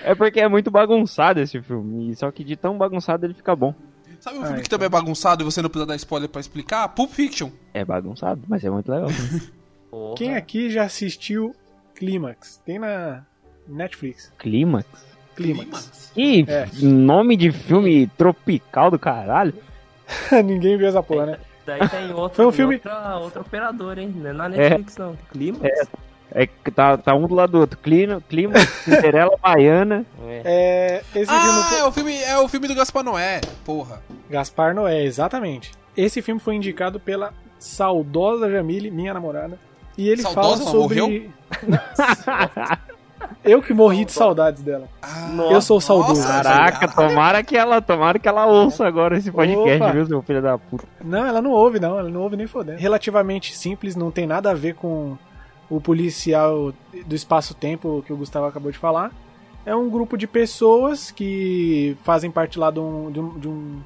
é 0.03 0.15
porque 0.15 0.39
é 0.39 0.47
muito 0.47 0.71
bagunçado 0.71 1.39
esse 1.41 1.61
filme. 1.61 2.11
e 2.11 2.15
Só 2.15 2.31
que 2.31 2.43
de 2.43 2.55
tão 2.55 2.77
bagunçado 2.77 3.25
ele 3.25 3.33
fica 3.33 3.55
bom. 3.55 3.73
Sabe 4.21 4.37
um 4.37 4.41
Ah, 4.43 4.45
filme 4.45 4.61
que 4.61 4.67
então. 4.67 4.77
também 4.79 4.85
é 4.85 4.89
bagunçado 4.89 5.43
e 5.43 5.45
você 5.45 5.61
não 5.61 5.69
precisa 5.69 5.85
dar 5.85 5.95
spoiler 5.97 6.29
pra 6.29 6.39
explicar? 6.39 6.87
Pulp 6.89 7.11
Fiction. 7.11 7.49
É 7.73 7.83
bagunçado, 7.83 8.41
mas 8.47 8.63
é 8.63 8.69
muito 8.69 8.89
legal. 8.89 9.09
Quem 10.15 10.35
aqui 10.35 10.69
já 10.69 10.83
assistiu 10.85 11.53
Clímax? 11.93 12.61
Tem 12.65 12.79
na 12.79 13.23
Netflix. 13.67 14.31
Clímax. 14.39 14.87
Clímax. 15.35 16.11
Ih, 16.15 16.45
É. 16.47 16.67
nome 16.81 17.35
de 17.35 17.51
filme 17.51 18.07
tropical 18.17 18.91
do 18.91 18.99
caralho. 18.99 19.53
Ninguém 20.43 20.77
viu 20.77 20.87
essa 20.87 21.01
porra, 21.03 21.25
né? 21.25 21.37
Daí 21.65 21.87
tem 21.89 22.11
outro, 22.13 22.35
Foi 22.35 22.45
um 22.45 22.51
filme- 22.51 22.75
outra, 22.75 23.17
outra 23.17 23.41
operadora, 23.41 24.01
hein? 24.01 24.13
Não 24.15 24.29
é 24.29 24.33
na 24.33 24.49
Netflix, 24.49 24.97
não. 24.97 25.17
Clima? 25.31 25.59
É 26.35 26.45
que 26.47 26.71
tá, 26.71 26.97
tá 26.97 27.13
um 27.15 27.25
do 27.27 27.33
lado 27.35 27.51
do 27.53 27.59
outro. 27.59 27.77
Clima, 27.79 28.21
clima 28.27 28.53
Cinderela 28.83 29.37
Baiana. 29.41 30.05
É, 30.43 31.01
esse 31.15 31.25
filme 31.31 31.49
Ah, 31.49 31.67
foi... 31.69 31.79
é 31.79 31.83
o 31.85 31.91
filme, 31.91 32.17
é 32.21 32.37
o 32.39 32.47
filme 32.47 32.67
do 32.67 32.75
Gaspar 32.75 33.03
Noé. 33.03 33.39
Porra. 33.63 34.01
Gaspar 34.29 34.73
Noé, 34.75 35.03
exatamente. 35.03 35.71
Esse 35.95 36.21
filme 36.21 36.41
foi 36.41 36.55
indicado 36.55 36.99
pela 36.99 37.33
saudosa 37.59 38.49
Jamile, 38.49 38.91
minha 38.91 39.13
namorada. 39.13 39.57
E 39.97 40.09
ele 40.09 40.21
Saudosa, 40.23 40.63
fala 40.65 40.71
sobre. 40.71 40.99
morreu? 41.01 41.29
Eu 43.43 43.61
que 43.61 43.73
morri 43.73 44.03
de 44.05 44.11
saudades 44.11 44.61
dela. 44.61 44.87
Ah, 45.01 45.29
Eu 45.51 45.61
sou 45.61 45.79
saudoso. 45.81 46.21
nossa, 46.21 46.43
Caraca, 46.43 46.87
tomara 46.87 47.43
que 47.43 47.55
ela, 47.57 47.81
tomara 47.81 48.17
que 48.19 48.27
ela 48.27 48.45
ouça 48.45 48.85
agora 48.85 49.17
esse 49.17 49.31
podcast, 49.31 49.81
Opa. 49.81 49.91
viu, 49.91 50.05
seu 50.05 50.21
filho 50.21 50.41
da 50.41 50.57
puta. 50.57 50.85
Não, 51.03 51.25
ela 51.25 51.41
não 51.41 51.51
ouve, 51.51 51.79
não. 51.79 51.97
Ela 51.99 52.09
não 52.09 52.21
ouve 52.21 52.35
nem 52.35 52.47
fodendo. 52.47 52.79
Relativamente 52.79 53.55
simples, 53.55 53.95
não 53.95 54.11
tem 54.11 54.25
nada 54.27 54.51
a 54.51 54.53
ver 54.53 54.75
com 54.75 55.17
o 55.69 55.79
policial 55.81 56.73
do 57.05 57.15
espaço-tempo 57.15 58.03
que 58.05 58.11
o 58.13 58.17
Gustavo 58.17 58.45
acabou 58.45 58.71
de 58.71 58.77
falar. 58.77 59.11
É 59.65 59.73
um 59.75 59.89
grupo 59.89 60.17
de 60.17 60.27
pessoas 60.27 61.09
que 61.11 61.95
fazem 62.03 62.29
parte 62.29 62.59
lá 62.59 62.69
de 62.69 62.79
um. 62.79 63.09
de, 63.11 63.19
um- 63.19 63.39
de 63.39 63.47
um- 63.47 63.79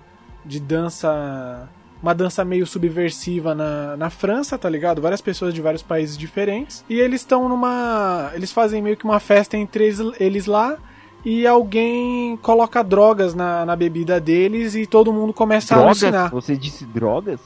de 0.46 0.60
dança. 0.62 1.68
Uma 2.02 2.14
dança 2.14 2.46
meio 2.46 2.66
subversiva 2.66 3.56
na, 3.56 3.98
na 3.98 4.10
França, 4.10 4.58
tá 4.58 4.70
ligado? 4.70 5.02
Várias 5.02 5.22
pessoas 5.22 5.54
de 5.54 5.62
vários 5.62 5.82
países 5.82 6.18
diferentes. 6.18 6.84
E 6.90 7.00
eles 7.00 7.22
estão 7.22 7.50
numa. 7.50 8.32
Eles 8.34 8.52
fazem 8.52 8.82
meio 8.82 8.98
que 8.98 9.06
uma 9.06 9.20
festa 9.20 9.58
entre 9.58 9.86
eles, 9.86 10.00
eles 10.20 10.46
lá. 10.46 10.78
E 11.30 11.46
alguém 11.46 12.38
coloca 12.38 12.82
drogas 12.82 13.36
na, 13.36 13.66
na 13.66 13.76
bebida 13.76 14.18
deles 14.18 14.76
e 14.76 14.88
todo 14.88 15.12
mundo 15.12 15.34
começa 15.34 15.76
a 15.76 15.80
alucinar. 15.80 16.30
Drogas? 16.30 16.46
Você 16.46 16.56
disse 16.56 16.86
drogas? 16.86 17.42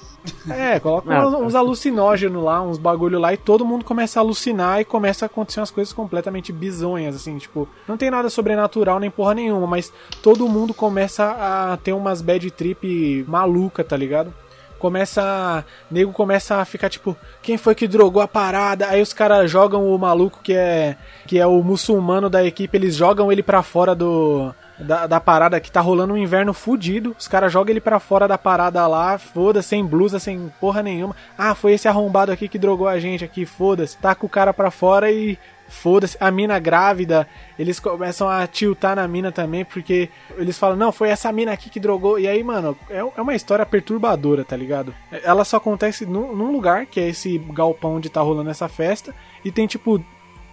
É, 0.48 0.80
coloca 0.80 1.10
uns, 1.10 1.34
uns 1.34 1.56
alucinógenos 1.56 2.44
lá, 2.44 2.62
uns 2.62 2.78
bagulho 2.78 3.18
lá, 3.18 3.34
e 3.34 3.38
todo 3.38 3.66
mundo 3.66 3.84
começa 3.84 4.20
a 4.20 4.22
alucinar 4.22 4.80
e 4.82 4.86
começa 4.86 5.26
a 5.26 5.28
acontecer 5.28 5.62
umas 5.62 5.72
coisas 5.72 5.92
completamente 5.92 6.54
bizonhas, 6.54 7.16
assim, 7.16 7.40
tipo, 7.40 7.68
não 7.88 7.98
tem 7.98 8.12
nada 8.12 8.30
sobrenatural 8.30 9.00
nem 9.00 9.10
porra 9.10 9.34
nenhuma, 9.34 9.66
mas 9.66 9.92
todo 10.22 10.48
mundo 10.48 10.76
começa 10.76 11.36
a 11.40 11.76
ter 11.78 11.94
umas 11.94 12.22
bad 12.22 12.52
trip 12.52 13.26
maluca, 13.28 13.84
tá 13.84 13.98
ligado? 13.98 14.32
Começa. 14.82 15.64
Nego 15.92 16.12
começa 16.12 16.56
a 16.56 16.66
ficar 16.66 16.90
tipo, 16.90 17.16
quem 17.40 17.56
foi 17.56 17.76
que 17.76 17.88
drogou 17.88 18.20
a 18.20 18.28
parada? 18.28 18.88
Aí 18.88 19.00
os 19.00 19.14
caras 19.14 19.50
jogam 19.50 19.94
o 19.94 20.00
maluco 20.00 20.40
que 20.42 20.54
é. 20.54 20.98
que 21.28 21.38
é 21.38 21.46
o 21.46 21.62
muçulmano 21.62 22.32
da 22.32 22.44
equipe, 22.44 22.76
eles 22.76 22.96
jogam 22.96 23.32
ele 23.32 23.44
pra 23.44 23.62
fora 23.62 23.94
do. 23.94 24.52
Da, 24.80 25.06
da 25.06 25.20
parada 25.20 25.60
que 25.60 25.72
tá 25.72 25.80
rolando 25.80 26.16
um 26.16 26.18
inverno 26.18 26.52
fudido. 26.52 27.16
Os 27.20 27.28
caras 27.28 27.54
jogam 27.54 27.72
ele 27.72 27.80
pra 27.80 28.00
fora 28.00 28.28
da 28.28 28.40
parada 28.40 28.88
lá, 28.88 29.20
foda, 29.20 29.62
sem 29.62 29.86
blusa, 29.86 30.18
sem 30.18 30.52
porra 30.60 30.82
nenhuma. 30.82 31.16
Ah, 31.38 31.54
foi 31.54 31.74
esse 31.74 31.88
arrombado 31.88 32.32
aqui 32.32 32.48
que 32.48 32.58
drogou 32.58 32.88
a 32.88 33.00
gente 33.00 33.24
aqui, 33.24 33.46
foda-se. 33.46 33.96
Taca 34.00 34.26
o 34.26 34.30
cara 34.30 34.52
pra 34.52 34.72
fora 34.72 35.12
e 35.12 35.38
foda-se. 35.72 36.18
A 36.20 36.30
mina 36.30 36.60
grávida, 36.60 37.28
eles 37.58 37.80
começam 37.80 38.30
a 38.30 38.46
tiltar 38.46 38.96
na 38.96 39.08
mina 39.08 39.32
também, 39.32 39.66
porque 39.66 40.10
eles 40.38 40.58
falam, 40.58 40.76
não, 40.76 40.92
foi 40.92 41.10
essa 41.10 41.32
mina 41.32 41.52
aqui 41.52 41.70
que 41.70 41.80
drogou. 41.80 42.20
E 42.20 42.28
aí, 42.28 42.44
mano, 42.44 42.78
é, 42.90 42.98
é 42.98 43.22
uma 43.22 43.36
história 43.36 43.66
perturbadora, 43.66 44.44
tá 44.44 44.56
ligado? 44.56 44.94
Ela 45.24 45.44
só 45.44 45.58
acontece 45.58 46.06
num, 46.06 46.36
num 46.36 46.52
lugar, 46.52 46.86
que 46.86 47.00
é 47.00 47.10
esse 47.10 47.38
galpão 47.38 47.96
onde 47.96 48.10
tá 48.10 48.22
rolando 48.22 48.50
essa 48.50 48.68
festa, 48.68 49.16
e 49.44 49.52
tem 49.52 49.66
tipo 49.66 50.04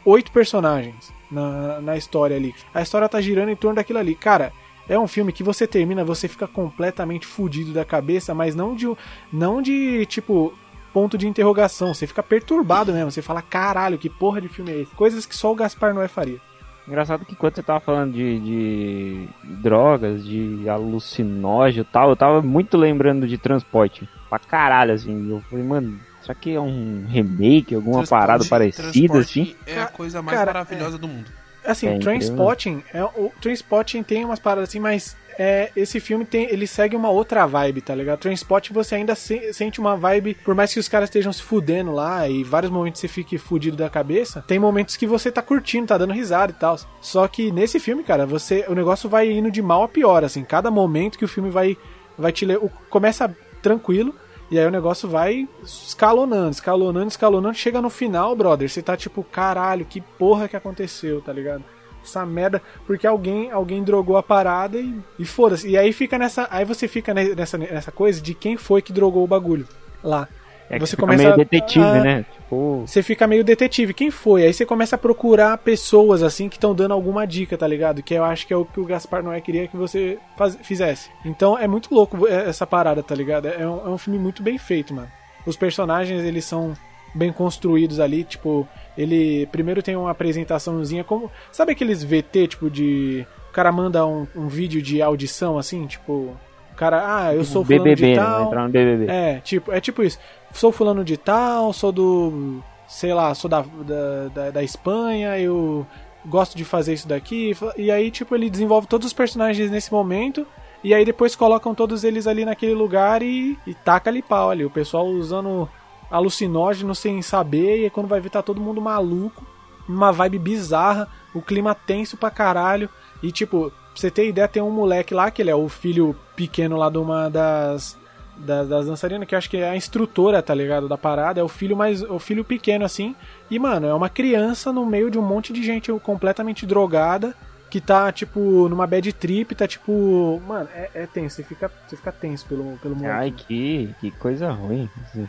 oito 0.05 0.33
personagens 0.33 1.13
na, 1.31 1.81
na 1.81 1.97
história 1.97 2.37
ali. 2.37 2.55
A 2.73 2.81
história 2.81 3.09
tá 3.09 3.21
girando 3.21 3.51
em 3.51 3.57
torno 3.57 3.77
daquilo 3.77 3.99
ali. 3.99 4.15
Cara, 4.15 4.53
é 4.89 4.99
um 4.99 5.07
filme 5.07 5.33
que 5.33 5.43
você 5.43 5.67
termina, 5.67 6.03
você 6.05 6.27
fica 6.27 6.49
completamente 6.49 7.27
fudido 7.27 7.73
da 7.73 7.85
cabeça, 7.85 8.35
mas 8.35 8.55
não 8.55 8.75
de, 8.75 8.87
não 9.31 9.61
de 9.61 10.07
tipo, 10.07 10.55
ponto 10.93 11.17
de 11.19 11.27
interrogação. 11.29 11.93
Você 11.95 12.07
fica 12.07 12.23
perturbado 12.23 12.93
mesmo. 12.93 13.11
Você 13.11 13.23
fala, 13.23 13.43
caralho, 13.43 13.99
que 13.99 14.09
porra 14.11 14.41
de 14.41 14.49
filme 14.49 14.71
é 14.73 14.81
esse? 14.83 14.95
Coisas 14.95 15.25
que 15.27 15.35
só 15.37 15.53
o 15.53 15.55
Gaspar 15.55 15.95
Noé 15.95 16.09
faria. 16.09 16.39
Engraçado 16.87 17.25
que 17.27 17.37
quando 17.37 17.55
você 17.55 17.63
tava 17.63 17.81
falando 17.81 18.13
de, 18.15 18.41
de 18.41 19.29
drogas, 19.45 20.25
de 20.25 20.67
alucinógeno 20.69 21.83
e 21.89 21.93
tal, 21.93 22.09
eu 22.11 22.17
tava 22.17 22.41
muito 22.43 22.77
lembrando 22.79 23.27
de 23.29 23.37
transporte. 23.37 24.09
Pra 24.31 24.39
caralho, 24.39 24.93
assim. 24.95 25.31
Eu 25.31 25.41
falei, 25.51 25.65
mano, 25.65 26.01
será 26.23 26.35
que 26.35 26.55
é 26.55 26.61
um 26.61 27.05
remake, 27.07 27.75
alguma 27.75 27.99
Transporte- 27.99 28.21
parada 28.21 28.45
parecida, 28.47 29.19
assim? 29.19 29.55
É 29.67 29.81
a 29.81 29.87
coisa 29.87 30.23
mais 30.23 30.37
Cara, 30.37 30.53
maravilhosa 30.53 30.97
do 30.99 31.07
mundo. 31.09 31.31
Assim, 31.65 31.89
É 31.89 31.99
Trainspotting, 31.99 32.83
é, 32.95 33.05
o 33.05 33.31
Trainspotting 33.43 34.03
tem 34.03 34.25
umas 34.25 34.39
paradas 34.39 34.71
assim, 34.71 34.81
mas 34.81 35.15
é, 35.39 35.71
esse 35.77 36.01
filme 36.01 36.25
tem, 36.25 36.51
ele 36.51 36.67
segue 36.67 36.97
uma 36.97 37.11
outra 37.11 37.47
vibe, 37.47 37.81
tá 37.81 37.95
ligado? 37.95 38.19
Transport 38.19 38.71
você 38.73 38.97
ainda 38.97 39.15
se- 39.15 39.53
sente 39.53 39.79
uma 39.81 39.97
vibe, 39.97 40.35
por 40.45 40.55
mais 40.55 40.75
que 40.75 40.81
os 40.81 40.89
caras 40.89 41.09
estejam 41.09 41.33
se 41.33 41.43
fudendo 41.43 41.93
lá 41.93 42.29
e 42.29 42.43
vários 42.43 42.73
momentos 42.73 43.01
você 43.01 43.07
fique 43.09 43.39
fudido 43.39 43.77
da 43.77 43.89
cabeça, 43.89 44.43
tem 44.49 44.59
momentos 44.59 44.97
que 44.97 45.07
você 45.07 45.31
tá 45.31 45.41
curtindo, 45.41 45.87
tá 45.87 45.97
dando 45.97 46.13
risada 46.13 46.51
e 46.53 46.57
tal. 46.57 46.77
Só 47.01 47.29
que 47.29 47.53
nesse 47.53 47.79
filme, 47.79 48.03
cara, 48.03 48.27
você 48.27 48.65
o 48.69 48.75
negócio 48.75 49.09
vai 49.09 49.31
indo 49.31 49.51
de 49.51 49.63
mal 49.63 49.85
a 49.85 49.89
pior, 49.89 50.25
assim, 50.25 50.43
cada 50.45 50.71
momento 50.71 51.17
que 51.19 51.25
o 51.25 51.29
filme 51.29 51.51
vai 51.51 51.77
vai 52.19 52.33
te 52.33 52.45
le- 52.45 52.57
o- 52.57 52.71
começa 52.91 53.33
tranquilo 53.63 54.13
e 54.51 54.59
aí 54.59 54.67
o 54.67 54.71
negócio 54.71 55.09
vai 55.09 55.47
escalonando, 55.63 56.51
escalonando, 56.51 57.09
escalonando, 57.09 57.55
chega 57.57 57.81
no 57.81 57.91
final, 57.91 58.35
brother, 58.35 58.69
você 58.69 58.83
tá 58.83 58.97
tipo, 58.97 59.23
caralho, 59.23 59.85
que 59.85 60.01
porra 60.01 60.49
que 60.49 60.57
aconteceu, 60.57 61.21
tá 61.21 61.33
ligado? 61.33 61.63
Essa 62.05 62.25
merda, 62.25 62.63
porque 62.87 63.07
alguém 63.07 63.51
alguém 63.51 63.83
drogou 63.83 64.17
a 64.17 64.23
parada 64.23 64.79
e, 64.79 64.95
e 65.19 65.25
foda-se. 65.25 65.69
E 65.69 65.77
aí 65.77 65.93
fica 65.93 66.17
nessa, 66.19 66.47
aí 66.51 66.65
você 66.65 66.89
fica 66.89 67.13
ne- 67.13 67.35
nessa 67.35 67.59
nessa 67.59 67.93
coisa 67.93 68.21
de 68.21 68.33
quem 68.35 68.57
foi 68.57 68.81
que 68.81 68.93
drogou 68.93 69.25
o 69.25 69.27
bagulho 69.27 69.67
lá. 70.03 70.27
É 70.71 70.75
que 70.75 70.81
você 70.81 70.91
fica 70.97 71.03
começa 71.03 71.23
meio 71.25 71.37
detetive, 71.37 71.85
a- 71.85 72.03
né? 72.05 72.27
Tipo, 72.31 72.85
Você 72.87 73.03
fica 73.03 73.27
meio 73.27 73.43
detetive, 73.43 73.95
quem 73.95 74.11
foi? 74.11 74.45
Aí 74.45 74.53
você 74.53 74.67
começa 74.67 74.97
a 74.97 74.99
procurar 74.99 75.57
pessoas 75.59 76.23
assim 76.23 76.49
que 76.49 76.57
estão 76.57 76.75
dando 76.75 76.93
alguma 76.93 77.27
dica, 77.27 77.57
tá 77.57 77.67
ligado? 77.67 78.03
Que 78.03 78.15
eu 78.15 78.25
acho 78.25 78.47
que 78.47 78.53
é 78.53 78.57
o 78.57 78.65
que 78.67 78.79
o 78.81 78.85
Gaspar 78.85 79.23
Noé 79.23 79.41
queria 79.41 79.67
que 79.67 79.77
você 79.77 80.19
faz- 80.37 80.59
fizesse. 80.63 81.11
Então 81.25 81.59
é 81.59 81.67
muito 81.67 81.95
louco 81.95 82.27
essa 82.27 82.67
parada, 82.67 83.03
tá 83.03 83.15
ligado? 83.15 83.49
É 83.49 83.67
um, 83.67 83.87
é 83.87 83.89
um 83.91 83.99
filme 83.99 84.19
muito 84.19 84.43
bem 84.43 84.57
feito, 84.59 84.93
mano. 84.95 85.09
Os 85.47 85.57
personagens, 85.57 86.23
eles 86.23 86.45
são 86.45 86.75
bem 87.15 87.33
construídos 87.33 88.01
ali, 88.01 88.25
tipo, 88.25 88.67
ele 88.97 89.47
primeiro 89.47 89.83
tem 89.83 89.97
uma 89.97 90.11
apresentaçãozinha 90.11 91.05
como, 91.05 91.31
sabe 91.51 91.73
aqueles 91.73 92.03
VT 92.03 92.49
tipo 92.49 92.71
de 92.71 93.27
o 93.49 93.53
cara 93.53 93.73
manda 93.73 94.07
um, 94.07 94.27
um 94.37 94.47
vídeo 94.47 94.83
de 94.83 95.01
audição 95.01 95.59
assim, 95.59 95.87
tipo, 95.87 96.13
o 96.13 96.77
cara, 96.77 97.27
ah, 97.27 97.35
eu 97.35 97.45
sou 97.45 97.65
fulano 97.65 97.85
BBB, 97.85 97.97
de 97.97 98.07
né? 98.13 98.17
tal. 98.17 98.37
Vai 98.37 98.47
entrar 98.47 98.63
no 98.63 98.69
BBB. 98.69 99.07
É, 99.11 99.41
tipo, 99.41 99.73
é 99.73 99.81
tipo 99.81 100.03
isso. 100.03 100.19
Sou 100.53 100.71
fulano 100.71 101.05
de 101.05 101.17
tal, 101.17 101.73
sou 101.73 101.91
do. 101.91 102.63
sei 102.87 103.13
lá, 103.13 103.35
sou 103.35 103.51
da, 103.51 103.63
da, 103.63 104.29
da, 104.33 104.51
da 104.51 104.63
Espanha, 104.63 105.39
eu 105.41 105.85
gosto 106.25 106.57
de 106.57 106.65
fazer 106.65 106.93
isso 106.93 107.09
daqui. 107.09 107.57
E 107.77 107.91
aí, 107.91 108.11
tipo, 108.11 108.35
ele 108.35 108.49
desenvolve 108.49 108.87
todos 108.87 109.09
os 109.09 109.13
personagens 109.13 109.71
nesse 109.71 109.91
momento. 109.91 110.47
E 110.85 110.95
aí 110.95 111.05
depois 111.05 111.35
colocam 111.35 111.75
todos 111.75 112.05
eles 112.05 112.27
ali 112.29 112.45
naquele 112.45 112.75
lugar 112.75 113.23
e, 113.23 113.59
e 113.67 113.75
taca 113.75 114.09
ali 114.09 114.23
pau 114.23 114.51
ali. 114.51 114.65
O 114.65 114.71
pessoal 114.71 115.07
usando 115.07 115.69
alucinógeno 116.11 116.95
sem 116.95 117.21
saber. 117.23 117.85
E 117.87 117.91
quando 117.91 118.07
vai 118.09 118.21
ver 118.21 118.31
tá 118.31 118.43
todo 118.43 118.61
mundo 118.61 118.81
maluco. 118.81 119.47
Uma 119.89 120.13
vibe 120.13 120.39
bizarra. 120.39 121.09
O 121.35 121.41
clima 121.43 121.75
tenso 121.75 122.17
pra 122.17 122.31
caralho. 122.31 122.89
E 123.23 123.33
tipo, 123.33 123.71
pra 123.71 123.79
você 123.95 124.11
ter 124.11 124.29
ideia, 124.29 124.47
tem 124.49 124.63
um 124.63 124.71
moleque 124.71 125.15
lá, 125.15 125.31
que 125.31 125.43
ele 125.43 125.51
é 125.51 125.55
o 125.55 125.69
filho 125.69 126.15
pequeno 126.37 126.77
lá 126.77 126.89
de 126.91 126.99
uma 126.99 127.29
das 127.29 127.97
da- 128.37 128.63
das 128.63 128.87
dançarinas, 128.87 129.27
que 129.27 129.35
eu 129.35 129.39
acho 129.39 129.51
que 129.51 129.57
é 129.57 129.69
a 129.69 129.77
instrutora, 129.77 130.41
tá 130.41 130.55
ligado? 130.55 130.89
Da 130.89 130.97
parada, 130.97 131.41
é 131.41 131.43
o 131.43 131.49
filho 131.49 131.77
mais. 131.77 132.03
o 132.03 132.21
filho 132.21 132.45
pequeno, 132.45 132.85
assim. 132.85 133.17
E, 133.51 133.59
mano, 133.59 133.89
é 133.89 133.93
uma 133.93 134.09
criança 134.09 134.73
no 134.73 134.87
meio 134.87 135.11
de 135.11 135.19
um 135.19 135.23
monte 135.23 135.53
de 135.53 135.61
gente 135.65 135.91
completamente 136.01 136.65
drogada. 136.65 137.35
Que 137.71 137.81
tá, 137.83 138.11
tipo, 138.11 138.67
numa 138.69 138.87
bad 138.87 139.13
trip, 139.13 139.55
tá 139.55 139.69
tipo. 139.69 140.41
Mano, 140.47 140.69
é, 140.75 140.91
é 140.95 141.07
tenso, 141.07 141.37
você 141.37 141.43
fica, 141.43 141.71
você 141.87 141.97
fica 141.97 142.11
tenso 142.11 142.47
pelo, 142.47 142.79
pelo 142.79 142.97
moleque. 142.97 143.15
Ai, 143.19 143.31
que, 143.31 143.95
que 144.01 144.11
coisa 144.13 144.51
ruim. 144.51 144.89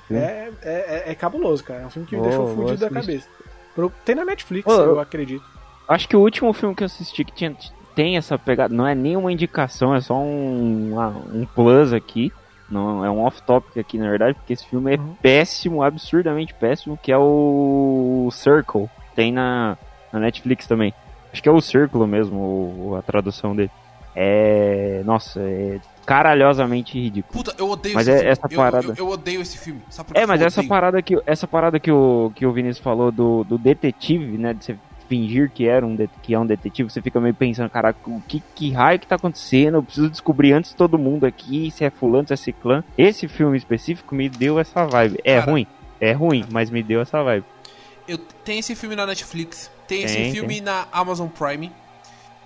É, 0.10 0.16
é, 0.16 0.50
é- 0.64 1.04
é 1.12 1.16
cabuloso, 1.16 1.64
cara. 1.64 1.82
É 1.82 1.86
um 1.86 1.90
filme 1.90 2.08
que 2.08 2.16
me 2.16 2.22
Ô, 2.22 2.24
deixou 2.24 2.56
fudido 2.56 2.78
da 2.80 2.90
cabeça. 2.90 3.28
Tem 4.06 4.16
na 4.16 4.24
Netflix, 4.26 4.68
Ô, 4.72 4.82
eu 4.82 5.00
acredito. 5.00 5.44
Acho 5.88 6.08
que 6.08 6.16
o 6.16 6.22
último 6.22 6.54
filme 6.54 6.74
que 6.76 6.84
eu 6.84 6.86
assisti 6.86 7.24
que 7.26 7.32
tinha, 7.34 7.56
tem 7.96 8.16
essa 8.16 8.38
pegada, 8.38 8.74
não 8.74 8.88
é 8.88 8.94
nenhuma 8.96 9.32
indicação, 9.32 9.94
é 9.96 10.00
só 10.02 10.18
um, 10.18 10.96
um 11.34 11.46
plus 11.46 11.92
aqui. 11.94 12.32
Não, 12.70 13.04
é 13.04 13.10
um 13.10 13.22
off-topic 13.22 13.78
aqui, 13.80 13.98
na 13.98 14.08
verdade, 14.10 14.36
porque 14.36 14.54
esse 14.54 14.66
filme 14.66 14.94
é 14.96 14.98
Uhum. 15.00 15.16
péssimo, 15.22 15.82
absurdamente 15.82 16.54
péssimo, 16.54 16.98
que 17.02 17.12
é 17.12 17.18
o 17.18 18.30
Circle. 18.32 18.88
Tem 19.16 19.32
na, 19.32 19.76
na 20.14 20.20
Netflix 20.20 20.68
também. 20.68 20.94
Acho 21.32 21.44
que 21.44 21.50
é 21.50 21.52
o 21.52 21.62
Círculo 21.62 22.08
mesmo, 22.08 22.96
a 22.98 23.02
tradução 23.02 23.56
dele. 23.56 23.72
É. 24.16 25.02
Nossa, 25.06 25.40
é 25.42 25.80
caralhosamente 26.06 27.00
ridículo. 27.00 27.32
Puta, 27.44 27.56
eu 27.58 27.70
odeio 27.70 27.94
Mas 27.96 28.08
esse 28.08 28.16
é 28.18 28.20
filme. 28.20 28.32
essa 28.32 28.48
Eu- 28.50 28.58
parada. 28.58 28.88
Eu, 28.88 28.96
eu 28.98 29.08
odeio 29.10 29.42
esse 29.42 29.58
filme. 29.60 29.82
É, 30.16 30.26
mas 30.26 30.42
essa 30.42 30.64
parada 30.64 31.02
que 31.02 31.16
essa 31.26 31.48
parada 31.48 31.80
que 31.80 31.92
o 31.92 32.32
que 32.36 32.46
o 32.46 32.52
Vinícius 32.52 32.84
falou 32.84 33.12
do, 33.12 33.44
do 33.44 33.58
detetive, 33.60 34.38
né, 34.38 34.54
de 34.54 34.66
você 34.66 34.76
fingir 35.08 35.50
que 35.52 35.68
era 35.68 35.86
um 35.86 35.96
que 36.22 36.34
é 36.34 36.40
um 36.40 36.46
detetive, 36.46 36.90
você 36.90 37.02
fica 37.02 37.20
meio 37.22 37.34
pensando, 37.36 37.70
caraca, 37.70 38.00
o 38.08 38.22
que 38.28 38.42
que 38.56 38.72
raio 38.72 39.00
que 39.00 39.08
tá 39.08 39.16
acontecendo? 39.16 39.76
Eu 39.78 39.84
preciso 39.84 40.10
descobrir 40.10 40.54
antes 40.54 40.74
todo 40.74 40.98
mundo 40.98 41.26
aqui 41.26 41.70
se 41.72 41.84
é 41.86 41.90
fulano, 41.92 42.28
se 42.28 42.34
é 42.34 42.38
ciclano. 42.38 42.84
Esse 42.98 43.28
filme 43.28 43.56
específico 43.58 44.14
me 44.16 44.28
deu 44.30 44.60
essa 44.60 44.86
vibe. 44.88 45.20
É 45.24 45.40
Cara. 45.40 45.52
ruim, 45.52 45.68
é 46.02 46.12
ruim, 46.12 46.44
mas 46.52 46.72
me 46.72 46.82
deu 46.82 47.02
essa 47.02 47.24
vibe. 47.24 47.46
Eu, 48.08 48.18
tem 48.44 48.58
esse 48.58 48.76
filme 48.76 48.96
na 48.96 49.06
Netflix, 49.06 49.72
tem, 49.90 50.04
esse 50.04 50.16
Tem, 50.16 50.32
filme 50.32 50.62
na 50.62 50.88
Amazon 50.92 51.28
Prime. 51.28 51.72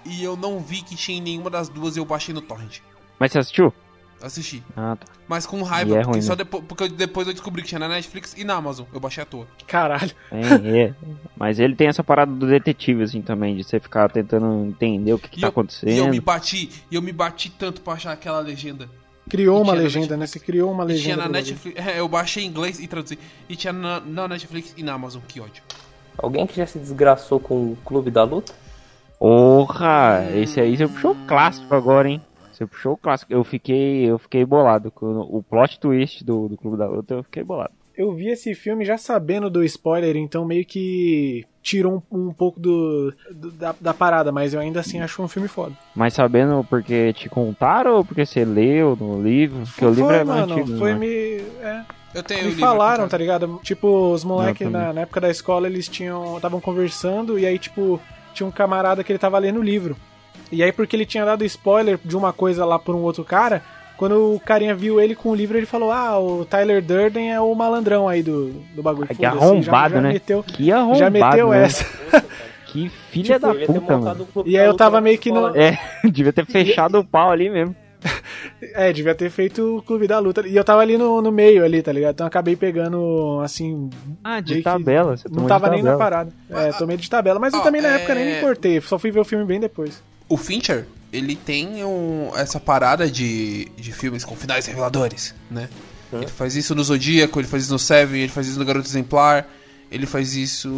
E 0.05 0.23
eu 0.23 0.35
não 0.35 0.59
vi 0.59 0.81
que 0.81 0.95
tinha 0.95 1.17
em 1.17 1.21
nenhuma 1.21 1.49
das 1.49 1.69
duas 1.69 1.95
e 1.95 1.99
eu 1.99 2.05
baixei 2.05 2.33
no 2.33 2.41
Torrent. 2.41 2.79
Mas 3.19 3.31
você 3.31 3.39
assistiu? 3.39 3.73
Assisti. 4.21 4.63
Ah, 4.75 4.95
tá. 4.97 5.05
Mas 5.27 5.45
com 5.45 5.59
E 5.59 5.63
raiva, 5.63 5.91
é 5.95 5.97
porque, 5.99 6.11
ruim, 6.11 6.21
só 6.21 6.31
né? 6.31 6.37
depois, 6.37 6.63
porque 6.65 6.87
depois 6.89 7.27
eu 7.27 7.33
descobri 7.33 7.61
que 7.61 7.67
tinha 7.69 7.79
na 7.79 7.87
Netflix 7.89 8.33
e 8.37 8.43
na 8.45 8.53
Amazon. 8.55 8.85
Eu 8.93 8.99
baixei 8.99 9.21
à 9.23 9.25
toa. 9.25 9.45
Caralho. 9.67 10.11
É, 10.31 10.79
é. 10.81 10.93
Mas 11.37 11.59
ele 11.59 11.75
tem 11.75 11.87
essa 11.87 12.03
parada 12.03 12.31
do 12.33 12.47
detetive, 12.47 13.03
assim, 13.03 13.21
também, 13.21 13.55
de 13.55 13.63
você 13.65 13.79
ficar 13.81 14.09
tentando 14.09 14.65
entender 14.65 15.13
o 15.13 15.19
que, 15.19 15.29
que 15.29 15.37
E 15.39 15.41
tá 15.41 15.47
eu- 15.47 15.49
acontecendo. 15.49 15.89
E 15.91 15.97
eu 15.97 16.07
me 16.09 16.19
bati, 16.21 16.69
e 16.89 16.95
eu 16.95 17.01
me 17.01 17.11
bati 17.11 17.49
tanto 17.49 17.81
pra 17.81 17.93
achar 17.93 18.11
aquela 18.13 18.39
legenda. 18.39 18.89
Criou 19.29 19.59
E 19.59 19.61
uma 19.63 19.73
legenda, 19.73 20.17
né? 20.17 20.27
Você 20.27 20.39
criou 20.39 20.71
uma 20.71 20.83
E 20.83 20.87
legenda. 20.87 21.03
tinha 21.15 21.25
na. 21.25 21.29
Netflix. 21.29 21.85
É, 21.87 21.99
eu 21.99 22.07
baixei 22.09 22.43
em 22.43 22.47
inglês 22.47 22.79
e 22.79 22.87
traduzi. 22.87 23.17
E 23.49 23.55
tinha 23.55 23.71
na, 23.73 23.99
na 24.01 24.27
Netflix 24.27 24.73
e 24.77 24.83
na 24.83 24.93
Amazon, 24.93 25.21
que 25.27 25.39
ódio. 25.39 25.63
Alguém 26.17 26.45
que 26.47 26.55
já 26.55 26.65
se 26.65 26.79
desgraçou 26.79 27.39
com 27.39 27.71
o 27.71 27.77
Clube 27.83 28.11
da 28.11 28.23
Luta? 28.23 28.53
Porra, 29.19 30.27
esse 30.35 30.59
aí 30.59 30.75
você 30.75 30.87
puxou 30.87 31.11
o 31.11 31.25
clássico 31.27 31.73
agora, 31.73 32.09
hein? 32.09 32.21
Você 32.51 32.65
puxou 32.67 32.93
o 32.93 32.97
clássico. 32.97 33.31
Eu 33.31 33.43
fiquei, 33.43 34.03
eu 34.09 34.19
fiquei 34.19 34.45
bolado 34.45 34.91
com 34.91 35.05
o 35.05 35.41
plot 35.41 35.79
twist 35.79 36.23
do, 36.23 36.49
do 36.49 36.57
Clube 36.57 36.77
da 36.77 36.87
Luta, 36.87 37.15
eu 37.15 37.23
fiquei 37.23 37.43
bolado. 37.43 37.71
Eu 37.95 38.11
vi 38.13 38.27
esse 38.29 38.55
filme 38.55 38.83
já 38.83 38.97
sabendo 38.97 39.49
do 39.49 39.63
spoiler, 39.63 40.15
então 40.17 40.43
meio 40.43 40.65
que 40.65 41.45
tirou 41.61 42.03
um, 42.11 42.27
um 42.27 42.33
pouco 42.33 42.59
do, 42.59 43.13
do- 43.31 43.51
da, 43.51 43.75
da 43.79 43.93
parada, 43.93 44.31
mas 44.31 44.53
eu 44.53 44.59
ainda 44.59 44.79
assim 44.79 44.99
acho 44.99 45.21
um 45.21 45.27
filme 45.27 45.47
foda. 45.47 45.75
Mas 45.95 46.13
sabendo 46.15 46.65
porque 46.69 47.13
te 47.13 47.29
contaram 47.29 47.97
ou 47.97 48.03
porque 48.05 48.25
você 48.25 48.43
leu 48.43 48.95
no 48.99 49.21
livro? 49.21 49.63
Porque 49.65 49.85
o 49.85 49.89
livro 49.89 50.05
foi, 50.07 50.15
é 50.17 50.23
mano, 50.23 50.55
antigo. 50.55 50.77
foi 50.77 50.93
né? 50.93 50.99
me. 50.99 51.07
É, 51.61 51.83
Eu 52.13 52.23
tenho 52.23 52.41
o 52.41 52.43
me 52.43 52.49
livro 52.51 52.65
falaram, 52.65 53.07
tá 53.07 53.17
ligado? 53.17 53.59
Tipo, 53.63 54.11
os 54.11 54.23
moleques 54.23 54.69
na, 54.69 54.93
na 54.93 55.01
época 55.01 55.19
da 55.21 55.29
escola 55.29 55.67
eles 55.67 55.87
tinham. 55.87 56.35
estavam 56.35 56.59
conversando 56.61 57.39
e 57.39 57.45
aí, 57.45 57.57
tipo, 57.57 57.99
tinha 58.33 58.45
um 58.47 58.51
camarada 58.51 59.03
que 59.03 59.11
ele 59.11 59.19
tava 59.19 59.37
lendo 59.39 59.59
o 59.59 59.63
livro. 59.63 59.95
E 60.51 60.61
aí, 60.63 60.71
porque 60.71 60.95
ele 60.95 61.05
tinha 61.05 61.25
dado 61.25 61.43
spoiler 61.45 61.99
de 62.03 62.15
uma 62.15 62.31
coisa 62.31 62.65
lá 62.65 62.77
por 62.77 62.93
um 62.95 62.99
outro 63.01 63.23
cara, 63.23 63.63
quando 63.97 64.35
o 64.35 64.39
carinha 64.39 64.75
viu 64.75 64.99
ele 64.99 65.15
com 65.15 65.29
o 65.29 65.35
livro, 65.35 65.57
ele 65.57 65.65
falou: 65.65 65.91
Ah, 65.91 66.19
o 66.19 66.45
Tyler 66.45 66.81
Durden 66.83 67.31
é 67.33 67.39
o 67.41 67.53
malandrão 67.55 68.07
aí 68.07 68.21
do, 68.21 68.49
do 68.75 68.83
bagulho. 68.83 69.07
Que 69.07 69.25
arrombado, 69.25 69.95
já, 69.95 69.95
já 69.95 70.01
né? 70.01 70.13
Meteu, 70.13 70.43
Que 70.43 70.71
arrombado, 70.71 70.99
já 70.99 71.09
meteu 71.09 71.49
né? 71.49 71.63
essa. 71.63 71.85
Que 72.73 72.89
filha 72.89 73.37
da 73.37 73.51
Devia 73.51 73.67
ter 73.67 73.73
puta, 73.73 73.97
mano. 73.99 74.25
Clube 74.25 74.49
E 74.49 74.53
da 74.53 74.61
aí 74.61 74.65
eu 74.65 74.75
tava 74.75 74.99
meio 74.99 75.15
que 75.19 75.31
no- 75.31 75.55
É, 75.55 75.77
devia 76.09 76.33
ter 76.33 76.43
fechado 76.43 76.97
o 76.97 77.05
pau 77.05 77.29
ali 77.29 77.47
mesmo. 77.47 77.75
É, 78.75 78.91
devia 78.93 79.13
ter 79.13 79.29
feito 79.29 79.77
o 79.77 79.81
clube 79.81 80.07
da 80.07 80.19
luta. 80.19 80.47
E 80.47 80.55
eu 80.55 80.63
tava 80.63 80.81
ali 80.81 80.97
no, 80.97 81.21
no 81.21 81.31
meio 81.31 81.63
ali, 81.65 81.81
tá 81.81 81.91
ligado? 81.91 82.13
Então 82.13 82.25
eu 82.25 82.29
acabei 82.29 82.55
pegando, 82.55 83.39
assim. 83.43 83.89
Ah, 84.23 84.39
de 84.39 84.61
tabela. 84.61 85.17
Você 85.17 85.27
Não 85.29 85.45
tava 85.47 85.69
nem 85.69 85.83
na 85.83 85.97
parada. 85.97 86.31
É, 86.49 86.71
tomei 86.71 86.95
de 86.97 87.09
tabela. 87.09 87.39
Mas 87.39 87.53
eu 87.53 87.59
Ó, 87.59 87.63
também 87.63 87.81
na 87.81 87.89
é- 87.89 87.95
época 87.95 88.15
nem 88.15 88.25
me 88.25 88.37
importei. 88.37 88.79
Só 88.81 88.97
fui 88.97 89.11
ver 89.11 89.19
o 89.19 89.25
filme 89.25 89.43
bem 89.45 89.59
depois. 89.59 90.01
O 90.29 90.37
Fincher, 90.37 90.85
ele 91.11 91.35
tem 91.35 91.83
um- 91.83 92.31
essa 92.35 92.59
parada 92.59 93.09
de, 93.09 93.65
de 93.77 93.91
filmes 93.91 94.23
com 94.23 94.35
finais 94.35 94.65
reveladores, 94.65 95.35
né? 95.51 95.67
Ele 96.11 96.27
faz 96.27 96.55
isso 96.55 96.73
no 96.75 96.83
Zodíaco, 96.83 97.39
ele 97.39 97.47
faz 97.47 97.63
isso 97.63 97.73
no 97.73 97.79
Seven, 97.79 98.21
ele 98.21 98.31
faz 98.31 98.47
isso 98.47 98.59
no 98.59 98.65
Garoto 98.65 98.87
Exemplar, 98.87 99.47
ele 99.91 100.05
faz 100.05 100.35
isso... 100.35 100.69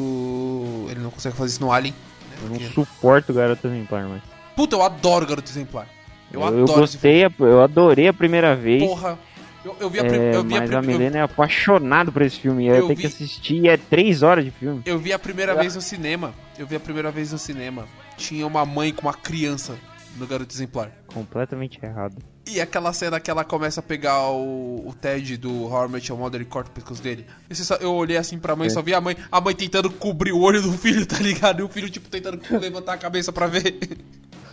Ele 0.89 1.01
não 1.01 1.11
consegue 1.11 1.35
fazer 1.35 1.51
isso 1.51 1.61
no 1.61 1.71
Alien. 1.71 1.93
né? 1.93 2.37
Eu 2.41 2.49
não 2.49 2.57
Porque- 2.57 2.73
suporto 2.73 3.31
o 3.31 3.35
Garoto 3.35 3.67
Exemplar, 3.67 4.07
mas. 4.07 4.21
Puta, 4.55 4.75
eu 4.75 4.81
adoro 4.81 5.25
Garoto 5.27 5.49
Exemplar. 5.51 5.87
Eu, 6.35 6.41
Eu, 6.41 6.47
adoro 6.47 6.71
eu 6.71 6.75
gostei, 6.75 7.23
eu 7.39 7.61
adorei 7.61 8.07
a 8.07 8.13
primeira 8.13 8.55
vez. 8.55 8.83
Porra. 8.83 9.17
Eu, 9.63 9.75
eu 9.79 9.89
vi 9.89 9.99
a, 9.99 10.03
prim- 10.05 10.17
É, 10.19 10.35
a 10.35 10.43
mas 10.43 10.69
prim- 10.69 10.75
a 10.77 10.81
Milena 10.83 11.17
é 11.17 11.21
apaixonado 11.21 12.11
por 12.11 12.21
esse 12.21 12.39
filme. 12.39 12.67
Eu, 12.67 12.73
tenho 12.83 12.87
vi- 12.89 12.95
que 13.01 13.07
assistir 13.07 13.63
e 13.63 13.67
é 13.67 13.77
três 13.77 14.21
horas 14.21 14.45
de 14.45 14.51
filme. 14.51 14.81
Eu 14.85 14.99
vi 14.99 15.11
a 15.11 15.17
primeira 15.17 15.55
vez 15.55 15.73
no 15.75 15.81
cinema. 15.81 16.35
Eu 16.59 16.67
vi 16.67 16.75
a 16.75 16.79
primeira 16.79 17.09
vez 17.09 17.31
no 17.31 17.39
cinema. 17.39 17.85
Tinha 18.15 18.45
uma 18.45 18.63
mãe 18.63 18.93
com 18.93 19.01
uma 19.01 19.13
criança 19.13 19.75
no 20.17 20.27
Garoto 20.27 20.53
Exemplar. 20.53 20.91
Completamente 21.07 21.79
errado. 21.83 22.15
E 22.47 22.61
aquela 22.61 22.93
cena 22.93 23.19
que 23.19 23.31
ela 23.31 23.43
começa 23.43 23.79
a 23.79 23.83
pegar 23.83 24.21
o, 24.29 24.87
o 24.87 24.93
Ted 24.93 25.35
do 25.35 25.63
Horror 25.63 25.89
Met 25.89 26.07
Your 26.11 26.19
Mother 26.19 26.39
e 26.41 26.45
corta 26.45 26.69
o 26.69 26.73
pescoço 26.73 27.01
dele. 27.01 27.25
Só- 27.51 27.75
eu 27.77 27.91
olhei 27.91 28.17
assim 28.17 28.37
pra 28.37 28.55
mãe, 28.55 28.67
É. 28.67 28.69
só 28.69 28.83
vi 28.83 28.93
a 28.93 29.01
mãe, 29.01 29.17
a 29.31 29.41
mãe 29.41 29.55
tentando 29.55 29.89
cobrir 29.89 30.31
o 30.31 30.39
olho 30.39 30.61
do 30.61 30.71
filho, 30.73 31.07
tá 31.07 31.17
ligado? 31.17 31.61
E 31.61 31.63
o 31.63 31.67
filho, 31.67 31.89
tipo, 31.89 32.07
tentando 32.07 32.39
levantar 32.59 32.93
a 32.93 32.97
cabeça 32.97 33.33
pra 33.33 33.47
ver. 33.47 33.79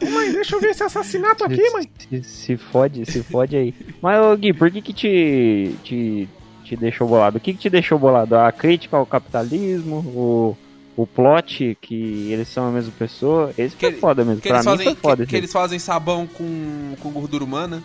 Mãe, 0.00 0.32
deixa 0.32 0.56
eu 0.56 0.60
ver 0.60 0.70
esse 0.70 0.82
assassinato 0.82 1.44
aqui, 1.44 1.70
mãe. 1.70 1.88
Se, 2.10 2.22
se 2.22 2.56
fode, 2.56 3.04
se 3.10 3.22
fode 3.22 3.56
aí. 3.56 3.74
Mas, 4.00 4.20
ô, 4.24 4.36
Gui, 4.36 4.52
por 4.52 4.70
que 4.70 4.82
que 4.82 4.92
te, 4.92 5.74
te, 5.84 6.28
te 6.64 6.76
deixou 6.76 7.06
bolado? 7.06 7.38
O 7.38 7.40
que 7.40 7.52
que 7.52 7.58
te 7.60 7.70
deixou 7.70 7.98
bolado? 7.98 8.36
A 8.36 8.50
crítica 8.50 8.96
ao 8.96 9.06
capitalismo? 9.06 9.96
O, 9.98 10.56
o 11.02 11.06
plot, 11.06 11.76
que 11.80 12.28
eles 12.32 12.48
são 12.48 12.68
a 12.68 12.70
mesma 12.72 12.92
pessoa? 12.98 13.52
Esse 13.56 13.76
Que 13.76 13.90
foi 13.90 14.00
foda 14.00 14.24
mesmo. 14.24 14.40
Que 14.40 14.48
pra 14.48 14.58
mim 14.58 14.64
fazem, 14.64 14.84
foi 14.86 14.94
foda. 14.96 15.24
que, 15.24 15.30
que 15.30 15.36
eles 15.36 15.52
fazem 15.52 15.78
sabão 15.78 16.26
com, 16.26 16.94
com 17.00 17.10
gordura 17.10 17.44
humana. 17.44 17.82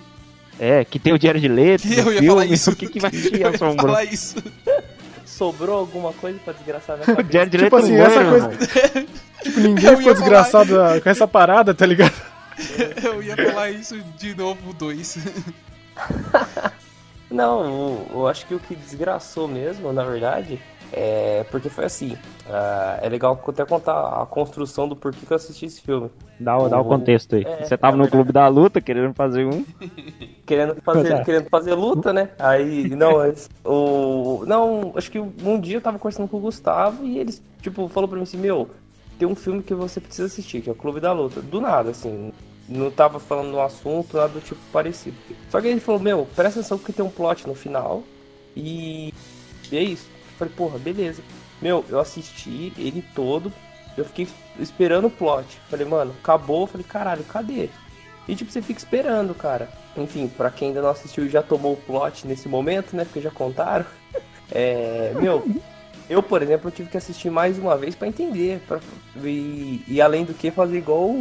É, 0.59 0.83
que 0.83 0.97
tem 0.97 1.13
o 1.13 1.19
Diário 1.19 1.39
de 1.39 1.47
Leto, 1.47 1.87
Que 1.87 1.93
eu 1.99 2.11
ia 2.11 2.19
filme, 2.19 2.27
falar 2.27 2.45
isso. 2.47 2.71
o 2.71 2.75
que 2.75 2.87
que 2.87 2.99
vai 2.99 3.11
te 3.11 3.31
Eu 3.31 3.39
ia 3.41 3.49
assombrar? 3.49 3.85
falar 3.85 4.03
isso. 4.05 4.35
Sobrou 5.23 5.77
alguma 5.77 6.11
coisa 6.13 6.39
pra 6.43 6.51
desgraçar 6.53 6.97
minha 6.97 7.03
O 7.13 7.15
cabeça? 7.17 7.29
Diário 7.29 7.51
de 7.51 7.57
Tipo 7.59 7.75
assim, 7.75 7.91
no 7.95 8.01
essa 8.01 8.23
banho, 8.23 8.29
coisa-. 8.31 9.07
Tipo, 9.43 9.59
ninguém 9.59 9.89
ficou 9.97 10.03
falar- 10.03 10.13
desgraçado 10.13 10.75
com 11.03 11.09
essa 11.09 11.27
parada, 11.27 11.73
tá 11.73 11.85
ligado? 11.85 12.13
Eu 13.03 13.21
ia 13.21 13.35
falar 13.35 13.69
isso 13.69 13.95
de 14.17 14.33
novo, 14.35 14.73
dois. 14.73 15.17
Não, 17.29 17.63
eu, 17.65 18.07
eu 18.13 18.27
acho 18.27 18.45
que 18.47 18.55
o 18.55 18.59
que 18.59 18.73
desgraçou 18.73 19.49
mesmo, 19.49 19.91
na 19.91 20.01
verdade, 20.05 20.61
é 20.93 21.45
porque 21.51 21.67
foi 21.67 21.83
assim. 21.83 22.17
ah, 22.49 22.99
é 23.01 23.09
legal 23.09 23.38
até 23.45 23.65
contar 23.65 24.21
a 24.21 24.25
construção 24.25 24.88
do 24.88 24.95
porquê 24.95 25.25
que 25.25 25.31
eu 25.33 25.35
assisti 25.35 25.65
esse 25.65 25.81
filme. 25.81 26.09
Dá, 26.39 26.57
o- 26.57 26.69
dá 26.69 26.79
o 26.79 26.85
contexto 26.85 27.35
aí. 27.35 27.43
É, 27.45 27.65
Você 27.65 27.77
tava 27.77 27.97
é 27.97 27.99
no. 27.99 28.07
Clube 28.07 28.31
da 28.31 28.47
Luta 28.47 28.79
querendo 28.79 29.13
fazer 29.13 29.45
um. 29.45 29.65
Querendo 30.45 30.81
fazer, 30.81 31.17
Tá. 31.17 31.23
querendo 31.25 31.49
fazer 31.49 31.73
luta, 31.73 32.13
né? 32.13 32.29
Aí, 32.39 32.88
não, 32.95 33.17
mas 33.17 33.49
o. 33.65 34.45
Não, 34.47 34.93
acho 34.95 35.11
que 35.11 35.19
um 35.19 35.59
dia 35.59 35.77
eu 35.77 35.81
tava 35.81 35.99
conversando 35.99 36.29
com 36.29 36.38
o 36.38 36.41
Gustavo 36.41 37.03
e 37.05 37.19
eles, 37.19 37.43
tipo, 37.61 37.89
falou 37.89 38.07
pra 38.07 38.15
mim 38.17 38.23
assim, 38.23 38.38
meu, 38.38 38.69
tem 39.18 39.28
um 39.28 39.36
filme 39.36 39.63
que 39.63 39.74
você 39.74 39.99
precisa 39.99 40.28
assistir, 40.28 40.61
que 40.61 40.70
é 40.70 40.72
o 40.72 40.76
Clube 40.76 40.99
da 40.99 41.11
Luta. 41.11 41.41
Do 41.41 41.59
nada, 41.59 41.91
assim. 41.91 42.32
Não 42.68 42.91
tava 42.91 43.20
falando 43.20 43.49
no 43.49 43.61
assunto, 43.61 44.18
nada 44.18 44.30
do 44.30 44.41
tipo 44.41 44.59
parecido. 44.72 45.15
Só 45.49 45.61
que 45.61 45.68
ele 45.68 45.80
falou, 45.80 46.01
meu, 46.01 46.28
presta 46.36 46.59
atenção 46.59 46.78
porque 46.78 46.91
tem 46.91 47.05
um 47.05 47.09
plot 47.09 47.47
no 47.47 47.55
final. 47.55 48.03
E. 48.55 49.13
E 49.72 49.78
é 49.78 49.84
isso. 49.84 50.07
Eu 50.09 50.38
falei, 50.38 50.53
porra, 50.55 50.78
beleza. 50.78 51.22
Meu, 51.61 51.84
eu 51.89 51.99
assisti 51.99 52.74
ele 52.78 53.03
todo. 53.15 53.51
Eu 53.97 54.05
fiquei 54.05 54.28
esperando 54.59 55.07
o 55.07 55.11
plot. 55.11 55.59
Falei, 55.70 55.86
mano, 55.86 56.13
acabou. 56.22 56.68
Falei, 56.68 56.86
caralho, 56.88 57.24
cadê? 57.24 57.70
E 58.28 58.36
tipo, 58.36 58.51
você 58.51 58.61
fica 58.61 58.80
esperando, 58.80 59.34
cara. 59.34 59.70
Enfim, 59.95 60.28
pra 60.28 60.51
quem 60.51 60.70
ainda 60.70 60.82
não 60.82 60.89
assistiu 60.89 61.28
já 61.30 61.41
tomou 61.41 61.74
o 61.74 61.78
plot 61.78 62.28
nesse 62.28 62.47
momento, 62.49 62.95
né? 62.95 63.05
Porque 63.05 63.22
já 63.22 63.32
contaram. 63.32 63.86
É. 64.49 65.11
Meu, 65.20 65.45
eu, 66.09 66.21
por 66.23 66.41
exemplo, 66.41 66.67
eu 66.67 66.71
tive 66.71 66.89
que 66.89 66.97
assistir 66.97 67.29
mais 67.29 67.57
uma 67.57 67.75
vez 67.77 67.95
pra 67.95 68.07
entender. 68.07 68.61
Pra, 68.67 68.79
e, 69.23 69.83
e 69.87 70.01
além 70.01 70.23
do 70.25 70.33
que, 70.33 70.51
fazer 70.51 70.77
igual 70.77 70.99
o, 71.01 71.11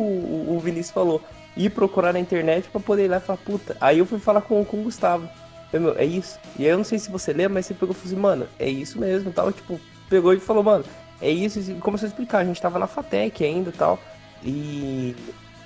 o- 0.51 0.57
o 0.57 0.61
Vinícius 0.61 0.91
falou. 0.93 1.21
Ir 1.57 1.71
procurar 1.71 2.13
na 2.13 2.21
internet 2.21 2.69
pra 2.69 2.81
poder 2.81 3.07
ir 3.07 3.09
lá 3.09 3.17
e 3.17 3.21
falar, 3.21 3.39
puta. 3.39 3.77
Aí 3.81 3.99
eu 3.99 4.07
fui 4.07 4.19
falar 4.19 4.43
com, 4.43 4.63
com 4.65 4.81
o 4.81 4.83
Gustavo. 4.85 5.27
Falei, 5.71 5.87
meu, 5.87 5.99
é 5.99 6.05
isso. 6.05 6.39
E 6.59 6.65
aí 6.65 6.71
eu 6.71 6.77
não 6.77 6.85
sei 6.85 6.99
se 6.99 7.11
você 7.11 7.33
lembra, 7.33 7.55
mas 7.55 7.67
você 7.67 7.75
pegou 7.75 7.93
e 7.93 7.95
falou 7.95 8.13
assim, 8.13 8.21
mano, 8.21 8.47
é 8.59 8.69
isso 8.69 8.99
mesmo. 9.01 9.33
Tal, 9.33 9.51
tipo, 9.53 9.81
pegou 10.09 10.33
e 10.35 10.39
falou, 10.41 10.63
mano, 10.63 10.85
é 11.21 11.31
isso. 11.31 11.59
E 11.59 11.75
começou 11.77 12.07
a 12.07 12.11
explicar. 12.11 12.39
A 12.39 12.45
gente 12.45 12.61
tava 12.61 12.79
na 12.79 12.87
Fatec 12.87 13.43
ainda 13.45 13.73
tal. 13.73 13.99
E. 14.45 15.17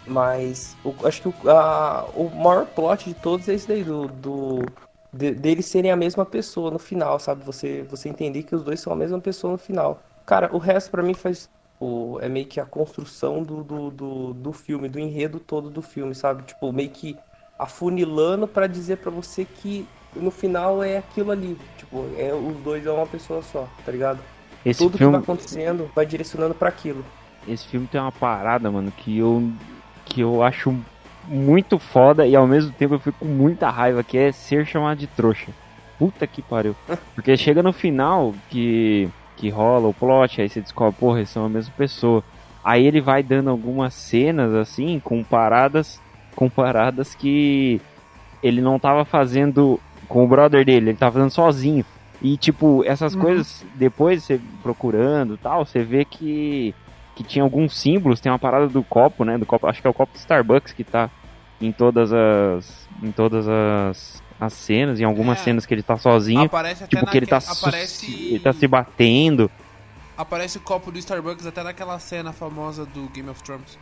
Mas 0.07 0.77
o- 0.85 0.95
acho 1.07 1.23
que 1.23 1.29
o, 1.29 1.51
a- 1.51 2.09
o 2.15 2.29
maior 2.31 2.67
plot 2.67 3.05
de 3.09 3.15
todos 3.15 3.49
é 3.49 3.55
esse 3.55 3.69
daí, 3.69 3.85
do, 3.85 4.09
do 4.09 4.65
de- 5.13 5.33
deles 5.35 5.67
serem 5.67 5.91
a 5.91 5.97
mesma 5.97 6.25
pessoa 6.27 6.71
no 6.71 6.79
final, 6.79 7.19
sabe? 7.19 7.45
Você, 7.45 7.83
você 7.89 8.09
entender 8.09 8.43
que 8.45 8.55
os 8.55 8.63
dois 8.63 8.81
são 8.81 8.93
a 8.93 8.97
mesma 8.97 9.21
pessoa 9.21 9.53
no 9.53 9.59
final. 9.59 10.01
Cara, 10.27 10.49
o 10.55 10.59
resto 10.59 10.91
pra 10.91 11.03
mim 11.03 11.15
faz. 11.15 11.49
o- 11.83 12.19
é 12.21 12.29
meio 12.29 12.45
que 12.47 12.61
a 12.61 12.65
construção 12.67 13.43
do, 13.43 13.65
do, 13.65 13.91
do, 13.91 14.35
do 14.35 14.53
filme, 14.53 14.87
do 14.89 14.99
enredo 15.01 15.41
todo 15.41 15.71
do 15.71 15.81
filme, 15.81 16.15
sabe? 16.15 16.43
Tipo, 16.43 16.71
meio 16.73 16.91
que 16.91 17.17
afunilando 17.59 18.47
pra 18.49 18.67
dizer 18.67 18.99
pra 18.99 19.11
você 19.11 19.45
que 19.45 19.87
no 20.15 20.31
final 20.31 20.83
é 20.83 20.99
aquilo 20.99 21.31
ali. 21.31 21.57
Tipo, 21.79 22.05
é, 22.17 22.33
os 22.35 22.57
dois 22.59 22.85
é 22.87 22.91
uma 22.91 23.07
pessoa 23.07 23.43
só, 23.43 23.67
tá 23.85 23.93
ligado? 23.93 24.21
Esse 24.65 24.79
Tudo 24.79 24.93
que 24.93 24.99
filme, 24.99 25.13
vai 25.13 25.23
acontecendo 25.23 25.91
vai 25.95 26.05
direcionando 26.05 26.55
pra 26.55 26.69
aquilo. 26.69 27.03
esse 27.49 27.67
filme 27.67 27.87
tem 27.87 27.99
uma 28.01 28.13
parada, 28.13 28.71
mano, 28.71 28.91
que 28.93 29.17
eu 29.19 29.43
que 30.05 30.21
eu 30.21 30.43
acho 30.43 30.75
muito 31.29 31.79
foda 31.79 32.27
e 32.27 32.35
ao 32.35 32.47
mesmo 32.47 32.73
tempo 32.73 32.95
eu 32.95 32.99
fico 33.01 33.19
com 33.21 33.27
muita 33.27 33.71
raiva, 33.71 34.03
que 34.03 34.17
é 34.19 34.33
ser 34.33 34.67
chamado 34.67 34.99
de 34.99 35.07
trouxa. 35.07 35.51
Puta 35.99 36.27
que 36.27 36.41
pariu. 36.43 36.75
Porque 37.15 37.37
chega 37.37 37.63
no 37.63 37.73
final 37.73 38.35
que 38.49 39.09
que 39.37 39.49
rola 39.49 39.89
o 39.89 39.95
plot, 39.95 40.43
aí 40.43 40.51
você 40.51 40.61
descobre, 40.61 41.01
porra, 41.01 41.19
eles 41.21 41.31
são 41.31 41.47
a 41.47 41.49
mesma 41.49 41.73
pessoa. 41.75 42.23
Aí 42.63 42.87
ele 42.87 43.01
vai 43.01 43.23
dando 43.23 43.49
algumas 43.49 43.95
cenas 43.95 44.53
assim, 44.55 45.01
com 45.03 45.25
paradas, 45.25 45.99
com 46.37 46.47
paradas 46.51 47.15
que 47.15 47.81
ele 48.43 48.61
não 48.61 48.79
tava 48.79 49.03
fazendo 49.07 49.81
com 50.09 50.25
o 50.25 50.29
brother 50.29 50.63
dele, 50.63 50.91
ele 50.91 50.99
tava 50.99 51.13
fazendo 51.15 51.31
sozinho. 51.31 51.87
E 52.21 52.37
tipo, 52.37 52.85
essas 52.85 53.15
Uhum. 53.15 53.21
coisas, 53.23 53.65
depois 53.77 54.25
você 54.25 54.39
procurando 54.63 55.35
e 55.35 55.39
tal, 55.39 55.65
você 55.65 55.83
vê 55.83 56.05
que 56.05 56.75
que 57.21 57.25
tinha 57.25 57.43
alguns 57.43 57.77
símbolos, 57.79 58.19
tem 58.19 58.33
uma 58.33 58.39
parada 58.39 58.67
do 58.67 58.83
copo, 58.83 59.25
né? 59.27 59.37
Do 59.37 59.45
copo, 59.45 59.67
acho 59.67 59.83
que 59.83 59.87
é 59.87 59.91
o 59.91 59.95
copo 59.95 60.13
do 60.15 60.19
Starbucks 60.19 60.73
que 60.73 60.83
tá 60.83 61.11
em 61.61 61.71
todas 61.71 62.11
as 62.15 62.89
em 63.03 63.13
todas 63.13 63.47
as, 63.47 64.23
as 64.41 64.53
cenas, 64.55 64.99
em 65.01 65.05
algumas 65.05 65.39
É. 65.41 65.43
cenas 65.43 65.67
que 65.67 65.75
ele 65.75 65.83
tá 65.83 65.99
sozinho, 65.99 66.45
Aparece 66.45 66.85
até 66.85 66.97
tipo 66.97 67.11
que 67.11 67.17
ele 67.19 67.27
tá 67.27 67.39
su- 67.41 67.53
aparece, 67.67 68.07
ele 68.31 68.41
tá 68.41 68.55
se 68.55 68.67
batendo. 68.67 69.51
aparece 70.17 70.57
o 70.57 70.61
copo 70.63 70.91
do 70.91 70.99
Starbucks 70.99 71.45
até 71.47 71.63
naquela 71.63 71.99
cena 71.99 72.33
famosa 72.33 72.87
do 72.87 73.07
Game 73.11 73.29
of 73.29 73.43
Thrones. 73.43 73.79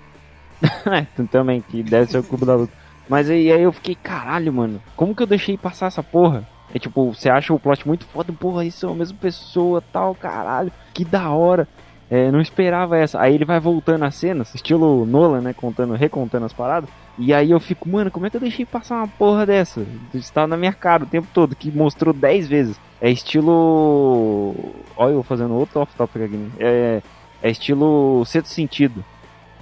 É, 0.87 1.07
também, 1.31 1.61
que 1.61 1.83
deve 1.85 2.11
ser 2.11 2.19
o 2.19 2.25
clube 2.25 2.45
da 2.45 2.57
luta. 2.57 2.73
Mas 3.09 3.31
aí, 3.31 3.53
aí 3.53 3.63
eu 3.63 3.73
fiquei, 3.73 3.95
caralho, 3.95 4.53
mano, 4.53 4.83
como 4.97 5.15
que 5.15 5.23
eu 5.23 5.27
deixei 5.29 5.57
passar 5.57 5.87
essa 5.87 6.03
porra? 6.03 6.45
É 6.75 6.79
tipo, 6.81 7.15
você 7.15 7.31
acha 7.31 7.55
o 7.55 7.61
plot 7.61 7.87
muito 7.87 8.05
foda, 8.07 8.33
porra, 8.33 8.65
isso 8.65 8.85
é 8.87 8.91
a 8.91 8.95
mesma 8.95 9.17
pessoa, 9.17 9.81
tal, 9.93 10.15
caralho, 10.17 10.73
que 10.93 11.05
da 11.05 11.31
hora. 11.31 11.69
É, 12.11 12.31
não 12.31 12.41
esperava 12.41 12.97
essa. 12.97 13.21
Aí 13.21 13.35
ele 13.35 13.45
vai 13.45 13.61
voltando 13.61 14.05
as 14.05 14.15
cenas, 14.15 14.55
estilo 14.55 15.05
Nolan, 15.05 15.41
né, 15.43 15.53
contando, 15.53 15.95
recontando 15.95 16.47
as 16.47 16.53
paradas. 16.53 16.89
E 17.19 17.35
aí 17.35 17.51
eu 17.51 17.61
fico, 17.61 17.89
mano, 17.89 18.11
como 18.11 18.25
é 18.27 18.31
que 18.31 18.37
eu 18.37 18.41
deixei 18.41 18.65
passar 18.65 18.97
uma 18.97 19.09
porra 19.09 19.45
dessa? 19.45 19.85
Está 20.15 20.47
na 20.47 20.57
minha 20.57 20.73
cara 20.73 21.03
o 21.05 21.07
tempo 21.07 21.27
todo, 21.35 21.55
que 21.57 21.71
mostrou 21.71 22.15
10 22.15 22.47
vezes. 22.49 22.81
É 23.01 23.11
estilo. 23.11 24.55
Olha, 24.97 25.13
eu 25.13 25.23
fazendo 25.23 25.55
outro 25.55 25.81
off-topic 25.81 26.23
aqui. 26.23 26.37
né? 26.37 26.51
É, 26.59 27.03
é 27.43 27.51
estilo 27.51 28.25
Sexto 28.25 28.49
Sentido. 28.49 29.05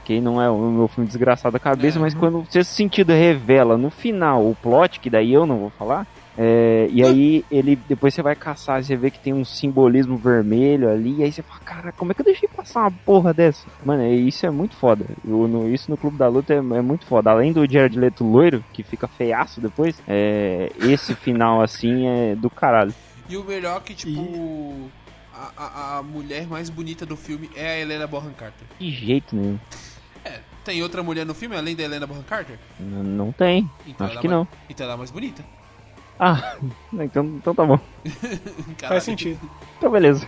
Que 0.05 0.21
não 0.21 0.41
é 0.41 0.49
o 0.49 0.57
meu 0.71 0.87
filme 0.87 1.07
desgraçado 1.09 1.55
da 1.55 1.59
cabeça, 1.59 1.99
É. 1.99 2.01
mas 2.01 2.15
quando 2.15 2.39
o 2.39 2.47
Sexto 2.49 2.71
Sentido 2.71 3.13
revela 3.13 3.77
no 3.77 3.91
final 3.91 4.43
o 4.49 4.55
plot, 4.55 5.01
que 5.01 5.11
daí 5.11 5.33
eu 5.33 5.45
não 5.47 5.59
vou 5.59 5.71
falar, 5.71 6.07
é, 6.37 6.87
e 6.91 7.03
aí 7.03 7.45
ele 7.51 7.77
depois 7.77 8.13
você 8.15 8.23
vai 8.23 8.35
caçar, 8.37 8.83
você 8.83 8.97
vê 8.97 9.11
que 9.11 9.19
tem 9.19 9.33
um 9.33 9.45
simbolismo 9.45 10.17
vermelho 10.17 10.89
ali, 10.91 11.17
e 11.19 11.23
aí 11.23 11.33
você 11.33 11.43
fala, 11.43 11.61
cara, 11.61 11.93
como 11.93 12.13
é 12.13 12.15
que 12.15 12.21
eu 12.21 12.25
deixei 12.25 12.49
passar 12.49 12.81
uma 12.83 12.91
porra 12.91 13.33
dessa? 13.33 13.67
Mano, 13.85 14.03
é- 14.03 14.11
isso 14.15 14.45
é 14.47 14.51
muito 14.51 14.77
foda. 14.77 15.05
Eu, 15.27 15.49
no- 15.49 15.69
isso 15.73 15.91
no 15.91 15.97
Clube 15.97 16.17
da 16.19 16.29
Luta 16.29 16.53
é, 16.55 16.59
é 16.59 16.61
muito 16.63 17.07
foda. 17.07 17.31
Além 17.31 17.53
do 17.53 17.71
Jared 17.71 17.99
Leto 17.99 18.25
loiro, 18.25 18.63
que 18.73 18.83
fica 18.83 19.09
feiaço 19.09 19.61
depois, 19.61 20.01
é, 20.07 20.71
esse 20.81 21.15
final 21.15 21.61
assim 21.63 22.07
é 22.07 22.35
do 22.37 22.51
caralho. 22.51 22.95
E 23.29 23.37
o 23.37 23.43
melhor 23.45 23.83
que, 23.83 23.95
tipo, 23.95 24.91
a, 25.35 25.51
a, 25.57 25.99
a 25.99 26.03
mulher 26.03 26.47
mais 26.47 26.71
bonita 26.71 27.05
do 27.05 27.17
filme 27.17 27.51
é 27.57 27.67
a 27.69 27.79
Helena 27.79 28.07
Bonham 28.07 28.33
Carter. 28.33 28.67
De 28.79 28.91
jeito 28.91 29.35
nenhum. 29.35 29.59
Tem 30.65 30.83
outra 30.83 31.01
mulher 31.01 31.25
no 31.25 31.33
filme 31.33 31.55
além 31.55 31.77
da 31.77 31.85
Helena 31.85 32.09
Bonham 32.09 32.25
Carter? 32.25 32.59
N- 32.81 33.03
não 33.05 33.31
tem. 33.31 33.71
Então 33.87 34.05
Acho 34.05 34.15
ela 34.15 34.21
que 34.21 34.27
é 34.27 34.31
não. 34.31 34.39
mais- 34.39 34.49
Então 34.69 34.85
ela 34.85 34.95
é 34.95 34.97
mais 34.99 35.11
bonita. 35.13 35.45
Ah, 36.19 36.57
então, 36.93 37.25
então 37.25 37.55
tá 37.55 37.65
bom. 37.65 37.79
Faz 38.81 39.05
sentido. 39.05 39.39
Então 39.77 39.91
beleza. 39.91 40.27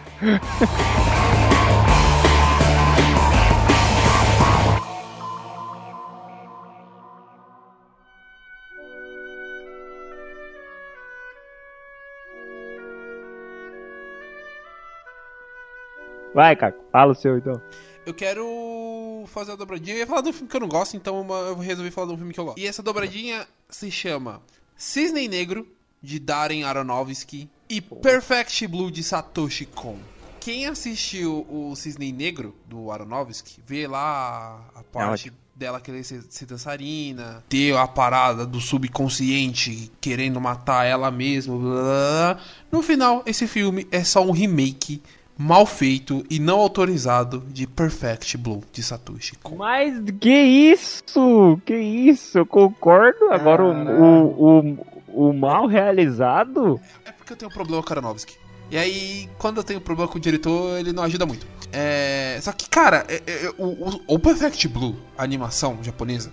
Vai, 16.34 16.54
Caco, 16.54 16.78
fala 16.92 17.12
o 17.12 17.14
seu 17.16 17.38
então. 17.38 17.60
Eu 18.06 18.14
quero 18.14 19.24
fazer 19.26 19.52
a 19.52 19.56
dobradinha. 19.56 19.96
Eu 19.96 20.00
ia 20.00 20.06
falar 20.06 20.20
de 20.20 20.28
um 20.28 20.32
filme 20.32 20.48
que 20.48 20.56
eu 20.56 20.60
não 20.60 20.68
gosto, 20.68 20.96
então 20.96 21.26
eu 21.28 21.56
resolvi 21.56 21.90
falar 21.90 22.06
de 22.06 22.12
um 22.12 22.16
filme 22.16 22.32
que 22.32 22.38
eu 22.38 22.44
gosto. 22.44 22.58
E 22.58 22.66
essa 22.66 22.82
dobradinha 22.82 23.44
se 23.68 23.90
chama 23.90 24.40
Cisne 24.76 25.26
Negro, 25.26 25.66
de 26.02 26.18
Darren 26.18 26.64
Aronofsky, 26.64 27.48
e 27.68 27.80
Perfect 27.80 28.66
Blue, 28.66 28.90
de 28.90 29.02
Satoshi 29.02 29.66
Kon. 29.66 29.96
Quem 30.40 30.66
assistiu 30.66 31.46
o 31.50 31.74
Cisne 31.76 32.10
Negro, 32.12 32.54
do 32.66 32.90
Aronofsky, 32.90 33.60
vê 33.66 33.86
lá 33.86 34.64
a 34.74 34.82
parte 34.82 35.32
dela 35.54 35.80
querer 35.80 36.04
ser, 36.04 36.22
ser 36.30 36.46
dançarina, 36.46 37.42
ter 37.48 37.76
a 37.76 37.86
parada 37.86 38.46
do 38.46 38.60
subconsciente 38.60 39.90
querendo 40.00 40.40
matar 40.40 40.84
ela 40.84 41.10
mesma. 41.10 41.58
blá, 41.58 41.72
blá, 41.72 41.82
blá. 41.82 42.38
No 42.70 42.82
final, 42.82 43.22
esse 43.26 43.46
filme 43.46 43.86
é 43.90 44.04
só 44.04 44.24
um 44.24 44.30
remake 44.30 45.02
mal 45.36 45.64
feito 45.66 46.24
e 46.28 46.38
não 46.38 46.58
autorizado 46.58 47.44
de 47.48 47.66
Perfect 47.66 48.36
Blue 48.36 48.62
de 48.72 48.82
Satoshi 48.82 49.36
Kon. 49.36 49.56
Mas 49.56 49.94
que 50.20 50.30
isso? 50.30 51.60
Que 51.64 51.76
isso? 51.76 52.38
Eu 52.38 52.46
concordo. 52.46 53.30
Agora 53.30 53.64
o, 53.64 53.72
o, 53.72 54.58
o, 54.58 54.97
o 55.12 55.32
mal 55.32 55.66
realizado. 55.66 56.80
É 57.04 57.12
porque 57.12 57.32
eu 57.32 57.36
tenho 57.36 57.50
um 57.50 57.54
problema 57.54 57.82
com 57.82 57.92
Aronofsky. 57.92 58.36
E 58.70 58.76
aí, 58.76 59.28
quando 59.38 59.58
eu 59.58 59.64
tenho 59.64 59.80
problema 59.80 60.10
com 60.10 60.18
o 60.18 60.20
diretor, 60.20 60.78
ele 60.78 60.92
não 60.92 61.02
ajuda 61.02 61.24
muito. 61.24 61.46
É... 61.72 62.38
Só 62.42 62.52
que, 62.52 62.68
cara, 62.68 63.06
é, 63.08 63.22
é, 63.26 63.50
o, 63.56 63.66
o, 63.66 64.00
o 64.14 64.18
Perfect 64.18 64.68
Blue, 64.68 64.96
a 65.16 65.24
animação 65.24 65.78
japonesa, 65.82 66.32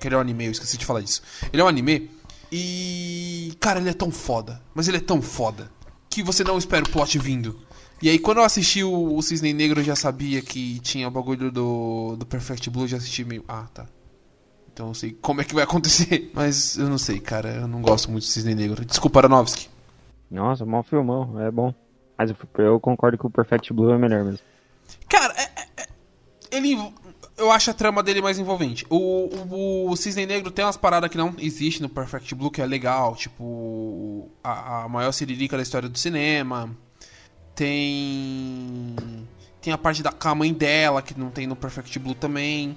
que 0.00 0.08
ele 0.08 0.14
é 0.14 0.18
um 0.18 0.20
anime, 0.20 0.46
eu 0.46 0.52
esqueci 0.52 0.78
de 0.78 0.86
falar 0.86 1.00
disso. 1.00 1.22
Ele 1.52 1.60
é 1.60 1.64
um 1.64 1.68
anime 1.68 2.10
e. 2.50 3.54
Cara, 3.60 3.80
ele 3.80 3.90
é 3.90 3.94
tão 3.94 4.10
foda. 4.10 4.62
Mas 4.74 4.88
ele 4.88 4.98
é 4.98 5.00
tão 5.00 5.20
foda. 5.20 5.70
Que 6.08 6.22
você 6.22 6.42
não 6.42 6.56
espera 6.56 6.84
o 6.84 6.88
plot 6.88 7.18
vindo. 7.18 7.60
E 8.00 8.08
aí, 8.08 8.18
quando 8.18 8.38
eu 8.38 8.44
assisti 8.44 8.82
o, 8.82 9.16
o 9.16 9.22
Cisne 9.22 9.52
Negro, 9.52 9.80
eu 9.80 9.84
já 9.84 9.96
sabia 9.96 10.40
que 10.40 10.78
tinha 10.80 11.08
o 11.08 11.10
bagulho 11.10 11.50
do, 11.50 12.16
do 12.16 12.26
Perfect 12.26 12.70
Blue. 12.70 12.86
Já 12.86 12.96
assisti 12.96 13.24
meio. 13.24 13.44
Ah, 13.48 13.66
tá. 13.72 13.86
Então 14.76 14.88
eu 14.88 14.94
sei 14.94 15.16
como 15.22 15.40
é 15.40 15.44
que 15.44 15.54
vai 15.54 15.64
acontecer. 15.64 16.30
Mas 16.36 16.76
eu 16.76 16.86
não 16.86 16.98
sei, 16.98 17.18
cara. 17.18 17.48
Eu 17.48 17.66
não 17.66 17.80
gosto 17.80 18.10
muito 18.10 18.24
do 18.24 18.26
Cisne 18.26 18.54
Negro. 18.54 18.84
Desculpa, 18.84 19.20
Aronofsky. 19.20 19.70
Nossa, 20.30 20.66
mal 20.66 20.82
filmão, 20.82 21.40
é 21.40 21.50
bom. 21.50 21.72
Mas 22.18 22.30
eu, 22.58 22.78
concordo 22.78 23.16
que 23.16 23.26
o 23.26 23.30
Perfect 23.30 23.72
Blue 23.72 23.90
é 23.90 23.96
melhor 23.96 24.22
mesmo. 24.22 24.40
Cara, 25.08 25.32
é, 25.34 25.44
é, 25.44 25.66
é, 25.78 25.86
ele. 26.50 26.76
Eu 27.38 27.50
acho 27.50 27.70
a 27.70 27.74
trama 27.74 28.02
dele 28.02 28.20
mais 28.20 28.38
envolvente. 28.38 28.84
O, 28.90 29.30
o, 29.50 29.90
o, 29.90 29.96
Cisne 29.96 30.26
Negro 30.26 30.50
tem 30.50 30.62
umas 30.62 30.76
paradas 30.76 31.08
que 31.08 31.16
não 31.16 31.34
existe 31.38 31.80
no 31.80 31.88
Perfect 31.88 32.34
Blue, 32.34 32.50
que 32.50 32.60
é 32.60 32.66
legal. 32.66 33.16
Tipo, 33.16 34.28
a, 34.44 34.84
a 34.84 34.88
maior 34.90 35.12
siririca 35.12 35.56
da 35.56 35.62
história 35.62 35.88
do 35.88 35.98
cinema. 35.98 36.70
Tem. 37.54 38.94
Tem 39.62 39.72
a 39.72 39.78
parte 39.78 40.02
da 40.02 40.12
com 40.12 40.28
a 40.28 40.34
mãe 40.34 40.52
dela, 40.52 41.00
que 41.00 41.18
não 41.18 41.30
tem 41.30 41.46
no 41.46 41.56
Perfect 41.56 41.98
Blue 41.98 42.14
também. 42.14 42.76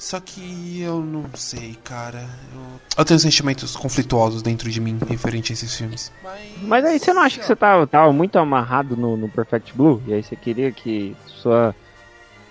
Só 0.00 0.18
que 0.18 0.80
eu 0.80 1.02
não 1.02 1.26
sei, 1.34 1.76
cara. 1.84 2.26
Eu, 2.54 2.80
eu 2.96 3.04
tenho 3.04 3.20
sentimentos 3.20 3.76
conflituosos 3.76 4.40
dentro 4.40 4.70
de 4.70 4.80
mim 4.80 4.98
referente 5.06 5.52
a 5.52 5.54
esses 5.54 5.76
filmes. 5.76 6.10
Mas, 6.24 6.40
Mas 6.62 6.84
aí 6.86 6.98
você 6.98 7.12
não 7.12 7.20
acha 7.20 7.38
que 7.38 7.44
você 7.44 7.54
tava, 7.54 7.86
tava 7.86 8.10
muito 8.10 8.38
amarrado 8.38 8.96
no, 8.96 9.14
no, 9.14 9.28
Perfect 9.28 9.74
Blue? 9.74 10.02
E 10.06 10.14
aí 10.14 10.22
você 10.22 10.34
queria 10.34 10.72
que 10.72 11.14
sua, 11.26 11.74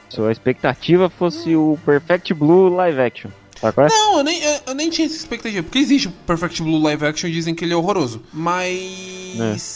sua 0.10 0.32
expectativa 0.32 1.10
fosse 1.10 1.56
o 1.56 1.76
Perfect 1.84 2.36
Blue 2.36 2.70
live 2.70 3.02
action? 3.02 3.32
É? 3.64 3.90
Não, 3.90 4.20
eu 4.20 4.24
nem, 4.24 4.44
eu, 4.44 4.60
eu, 4.68 4.76
nem 4.76 4.92
tinha 4.92 5.08
essa 5.08 5.18
expectativa. 5.18 5.64
Porque 5.64 5.80
existe 5.80 6.08
o 6.08 6.12
Perfect 6.12 6.62
Blue 6.62 6.80
live 6.84 7.04
action 7.04 7.30
e 7.30 7.34
dizem 7.34 7.56
que 7.56 7.66
ele 7.66 7.74
é 7.74 7.76
horroroso. 7.76 8.22
Mas. 8.32 9.40
É. 9.40 9.70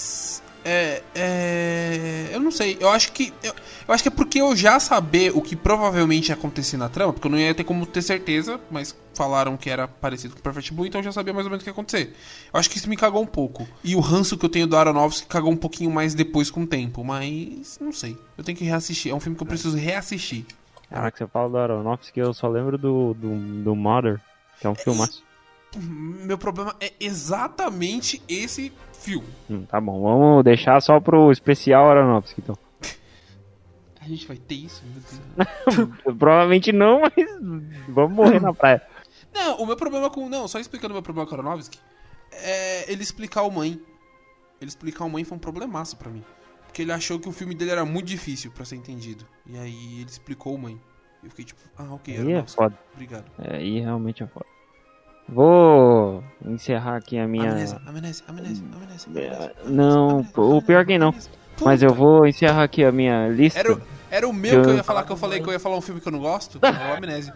É, 0.65 1.03
é, 1.13 2.29
eu 2.31 2.39
não 2.39 2.51
sei. 2.51 2.77
Eu 2.79 2.89
acho 2.89 3.11
que 3.11 3.33
eu, 3.43 3.53
eu, 3.87 3.93
acho 3.93 4.01
que 4.01 4.09
é 4.09 4.11
porque 4.11 4.39
eu 4.39 4.55
já 4.55 4.79
saber 4.79 5.31
o 5.35 5.41
que 5.41 5.55
provavelmente 5.55 6.29
ia 6.29 6.35
acontecer 6.35 6.77
na 6.77 6.87
trama, 6.87 7.11
porque 7.11 7.27
eu 7.27 7.31
não 7.31 7.37
ia 7.37 7.53
ter 7.53 7.63
como 7.63 7.85
ter 7.85 8.01
certeza, 8.01 8.59
mas 8.71 8.95
falaram 9.13 9.57
que 9.57 9.69
era 9.69 9.87
parecido 9.87 10.33
com 10.33 10.39
o 10.39 10.43
Perfect 10.43 10.73
Blue, 10.73 10.85
então 10.85 10.99
eu 10.99 11.05
já 11.05 11.11
sabia 11.11 11.33
mais 11.33 11.45
ou 11.45 11.49
menos 11.49 11.61
o 11.61 11.65
que 11.65 11.69
ia 11.69 11.73
acontecer. 11.73 12.15
Eu 12.53 12.59
acho 12.59 12.69
que 12.69 12.77
isso 12.77 12.89
me 12.89 12.95
cagou 12.95 13.21
um 13.21 13.27
pouco. 13.27 13.67
E 13.83 13.95
o 13.95 13.99
ranço 13.99 14.37
que 14.37 14.45
eu 14.45 14.49
tenho 14.49 14.65
do 14.65 14.77
Aronofsky 14.77 15.27
cagou 15.27 15.51
um 15.51 15.57
pouquinho 15.57 15.91
mais 15.91 16.13
depois 16.13 16.49
com 16.49 16.63
o 16.63 16.67
tempo, 16.67 17.03
mas 17.03 17.77
não 17.81 17.91
sei. 17.91 18.17
Eu 18.37 18.43
tenho 18.43 18.57
que 18.57 18.63
reassistir. 18.63 19.11
É 19.11 19.15
um 19.15 19.19
filme 19.19 19.35
que 19.35 19.43
eu 19.43 19.47
preciso 19.47 19.77
reassistir. 19.77 20.45
Caraca, 20.89 21.17
você 21.17 21.27
fala 21.27 21.49
do 21.49 21.57
Aronofsky, 21.57 22.19
eu 22.19 22.33
só 22.33 22.47
lembro 22.47 22.77
do, 22.77 23.13
do, 23.15 23.63
do 23.63 23.75
Mother, 23.75 24.21
que 24.59 24.67
é 24.67 24.69
um 24.69 24.75
filme. 24.75 25.07
Meu 25.75 26.37
problema 26.37 26.75
é 26.79 26.93
exatamente 26.99 28.21
esse 28.29 28.71
filme. 29.03 29.27
Hum, 29.49 29.65
tá 29.65 29.79
bom, 29.79 30.01
vamos 30.01 30.43
deixar 30.43 30.81
só 30.81 30.99
pro 30.99 31.31
especial 31.31 31.89
Aronofsky, 31.89 32.41
então. 32.41 32.57
A 34.01 34.07
gente 34.07 34.27
vai 34.27 34.37
ter 34.37 34.55
isso? 34.55 34.83
Provavelmente 36.17 36.71
não, 36.71 37.01
mas 37.01 37.13
vamos 37.87 38.15
morrer 38.15 38.39
na 38.39 38.53
praia. 38.53 38.81
Não, 39.33 39.57
o 39.57 39.65
meu 39.65 39.75
problema 39.75 40.09
com. 40.09 40.29
Não, 40.29 40.47
só 40.47 40.59
explicando 40.59 40.93
o 40.93 40.95
meu 40.95 41.03
problema 41.03 41.27
com 41.27 41.35
Aronofsky. 41.35 41.79
É 42.31 42.91
ele 42.91 43.03
explicar 43.03 43.43
o 43.43 43.51
mãe. 43.51 43.79
Ele 44.61 44.69
explicar 44.69 45.05
o 45.05 45.09
mãe 45.09 45.23
foi 45.23 45.37
um 45.37 45.39
problemaço 45.39 45.97
para 45.97 46.09
mim. 46.09 46.23
Porque 46.65 46.81
ele 46.81 46.91
achou 46.91 47.19
que 47.19 47.29
o 47.29 47.31
filme 47.31 47.53
dele 47.53 47.71
era 47.71 47.85
muito 47.85 48.07
difícil 48.07 48.51
para 48.51 48.65
ser 48.65 48.75
entendido. 48.75 49.25
E 49.45 49.57
aí 49.57 50.01
ele 50.01 50.09
explicou 50.09 50.55
o 50.55 50.57
mãe. 50.57 50.79
Eu 51.23 51.29
fiquei 51.29 51.45
tipo, 51.45 51.61
ah, 51.77 51.93
ok, 51.93 52.17
aí 52.17 52.31
é 52.33 52.43
foda. 52.43 52.77
Obrigado. 52.93 53.25
É, 53.39 53.57
aí 53.57 53.79
realmente 53.79 54.23
é 54.23 54.27
foda. 54.27 54.45
Vou 55.29 55.92
encerrar 56.45 56.97
aqui 56.97 57.17
a 57.17 57.27
minha. 57.27 57.51
Amnésia, 57.51 57.81
amnésia, 57.85 58.25
amnésia, 58.27 58.65
amnésia, 58.75 59.53
Não, 59.65 60.25
o 60.35 60.61
pior 60.61 60.85
que 60.85 60.97
não. 60.97 61.13
Mas 61.61 61.83
eu 61.83 61.93
vou 61.93 62.25
encerrar 62.25 62.63
aqui 62.63 62.83
a 62.83 62.91
minha 62.91 63.29
lista. 63.29 63.59
Era, 63.59 63.77
era 64.09 64.27
o 64.27 64.33
meu 64.33 64.63
que 64.63 64.69
eu... 64.69 64.75
ia 64.75 64.83
falar, 64.83 65.03
que 65.03 65.11
eu 65.11 65.17
falei 65.17 65.39
que 65.39 65.47
eu 65.47 65.53
ia 65.53 65.59
falar 65.59 65.77
um 65.77 65.81
filme 65.81 66.01
que 66.01 66.07
eu 66.07 66.11
não 66.11 66.19
gosto. 66.19 66.59
É 66.61 66.69
o 66.93 66.97
Amnésia. 66.97 67.33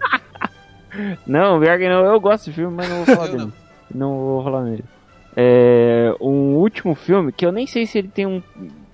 Não, 1.25 1.59
pior 1.59 1.77
que 1.77 1.87
não. 1.87 2.05
Eu 2.05 2.19
gosto 2.19 2.45
de 2.45 2.53
filme, 2.53 2.75
mas 2.75 2.89
não 2.89 3.03
vou 3.03 3.15
falar 3.15 3.27
dele. 3.27 3.37
Não. 3.37 3.53
não. 3.93 4.17
vou 4.17 4.43
falar 4.43 4.63
nele. 4.63 4.83
É, 5.35 6.15
um 6.19 6.55
último 6.55 6.95
filme 6.95 7.31
que 7.31 7.45
eu 7.45 7.51
nem 7.51 7.67
sei 7.67 7.85
se 7.85 7.97
ele 7.97 8.07
tem 8.07 8.25
um. 8.25 8.41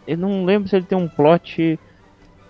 Eu 0.06 0.18
não 0.18 0.44
lembro 0.44 0.68
se 0.68 0.76
ele 0.76 0.86
tem 0.86 0.98
um 0.98 1.08
plot. 1.08 1.80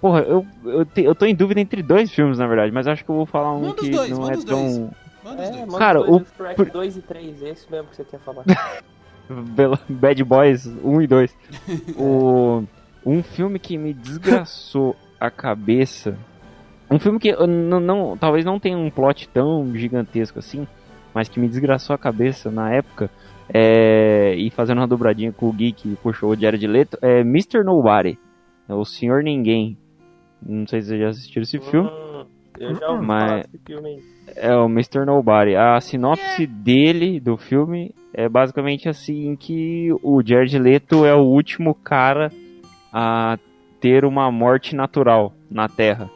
Porra, 0.02 0.22
eu, 0.22 0.46
eu, 0.66 0.86
te, 0.86 1.02
eu 1.04 1.16
tô 1.16 1.26
em 1.26 1.36
dúvida 1.36 1.62
entre 1.62 1.82
dois 1.82 2.12
filmes, 2.12 2.38
na 2.38 2.48
verdade, 2.48 2.72
mas 2.72 2.88
acho 2.88 3.06
que 3.06 3.12
eu 3.12 3.16
vou 3.16 3.26
falar 3.26 3.54
um 3.54 3.72
que 3.74 3.90
dois, 3.90 4.10
não 4.10 4.30
é 4.30 4.36
tão. 4.38 4.80
Dois. 4.80 5.03
Manda 5.24 5.44
é, 5.44 5.50
os 5.50 5.56
dois. 5.56 5.76
Cara, 5.76 6.02
o. 6.02 6.26
Shrek 6.26 6.66
2 6.66 6.98
e 6.98 7.02
3, 7.02 7.42
esse 7.44 7.72
mesmo 7.72 7.90
que 7.90 7.96
você 7.96 8.04
quer 8.04 8.20
falar. 8.20 8.44
Bad 9.90 10.24
Boys 10.24 10.66
1 10.66 11.02
e 11.02 11.08
2. 11.08 11.38
o... 11.98 12.64
Um 13.06 13.22
filme 13.22 13.60
que 13.60 13.78
me 13.78 13.94
desgraçou 13.94 14.96
a 15.20 15.30
cabeça. 15.30 16.18
Um 16.90 17.00
filme 17.00 17.20
que 17.20 17.34
não, 17.36 17.80
não, 17.80 18.18
talvez 18.18 18.46
não 18.46 18.60
tenha 18.60 18.78
um 18.78 18.90
plot 18.90 19.28
tão 19.30 19.76
gigantesco 19.76 20.40
assim, 20.40 20.68
mas 21.14 21.28
que 21.28 21.40
me 21.40 21.48
desgraçou 21.48 21.94
a 21.94 21.98
cabeça 21.98 22.52
na 22.52 22.72
época. 22.72 23.10
É... 23.54 24.36
E 24.36 24.50
fazendo 24.52 24.80
uma 24.80 24.88
dobradinha 24.88 25.32
com 25.32 25.48
o 25.48 25.54
Gui 25.54 25.72
que 25.72 25.96
puxou 25.98 26.32
o 26.32 26.36
Diário 26.36 26.60
de 26.60 26.68
Leto, 26.68 26.98
é 27.02 27.22
Mr. 27.22 27.64
Nobody. 27.64 28.18
É 28.68 28.74
o 28.74 28.86
Senhor 28.86 29.24
Ninguém. 29.24 29.78
Não 30.42 30.68
sei 30.68 30.82
se 30.82 30.90
vocês 30.90 31.02
já 31.02 31.10
assistiram 31.10 31.44
esse 31.44 31.60
filme. 31.60 31.90
Eu 32.64 32.76
já 32.76 32.90
ouvi 32.90 33.06
mas... 33.06 33.46
esse 33.46 33.58
filme. 33.66 34.04
É 34.36 34.56
o 34.56 34.66
Mr. 34.66 35.06
Nobody. 35.06 35.56
A 35.56 35.80
sinopse 35.80 36.48
dele, 36.48 37.20
do 37.20 37.38
filme, 37.38 37.94
é 38.14 38.30
basicamente 38.30 38.88
assim 38.88 39.36
que 39.36 39.90
o 40.02 40.22
Jared 40.24 40.58
Leto 40.58 41.06
é 41.06 41.14
o 41.14 41.24
último 41.24 41.76
cara 41.76 42.32
a 42.92 43.38
ter 43.80 44.06
uma 44.06 44.32
morte 44.32 44.76
natural 44.76 45.34
na 45.50 45.68
Terra. 45.68 46.10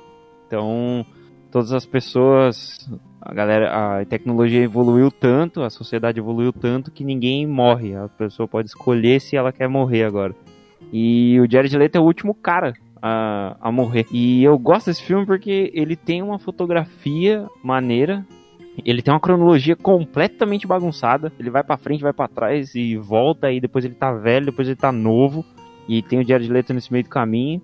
Então, 0.46 1.06
todas 1.52 1.74
as 1.74 1.86
pessoas, 1.86 2.90
a 3.22 3.34
galera, 3.34 4.00
a 4.00 4.06
tecnologia 4.06 4.64
evoluiu 4.64 5.12
tanto, 5.12 5.62
a 5.62 5.70
sociedade 5.70 6.20
evoluiu 6.20 6.54
tanto 6.54 6.92
que 6.92 7.04
ninguém 7.04 7.46
morre. 7.46 7.96
A 7.96 8.08
pessoa 8.08 8.48
pode 8.48 8.70
escolher 8.70 9.20
se 9.20 9.36
ela 9.36 9.52
quer 9.52 9.68
morrer 9.68 10.04
agora. 10.04 10.34
E 10.94 11.40
o 11.42 11.52
Jared 11.52 11.76
Leto 11.78 11.98
é 11.98 12.00
o 12.00 12.06
último 12.06 12.34
cara 12.34 12.74
a, 13.02 13.58
a 13.60 13.72
morrer. 13.72 14.06
E 14.12 14.44
eu 14.44 14.58
gosto 14.58 14.88
desse 14.88 15.04
filme 15.04 15.26
porque 15.26 15.72
ele 15.74 15.96
tem 15.96 16.22
uma 16.22 16.40
fotografia 16.40 17.48
maneira. 17.64 18.26
Ele 18.86 19.02
tem 19.02 19.14
uma 19.14 19.20
cronologia 19.20 19.76
completamente 19.76 20.68
bagunçada. 20.68 21.32
Ele 21.40 21.50
vai 21.50 21.64
para 21.64 21.78
frente, 21.78 22.04
vai 22.04 22.14
para 22.14 22.28
trás 22.28 22.76
e 22.76 22.96
volta. 22.96 23.52
E 23.52 23.60
depois 23.60 23.86
ele 23.86 23.96
tá 23.96 24.12
velho, 24.14 24.48
depois 24.48 24.68
ele 24.68 24.78
tá 24.78 24.92
novo. 24.92 25.46
E 25.88 26.02
tem 26.02 26.20
o 26.20 26.28
Jared 26.28 26.52
Leto 26.52 26.74
nesse 26.74 26.92
meio 26.92 27.04
do 27.04 27.10
caminho. 27.10 27.62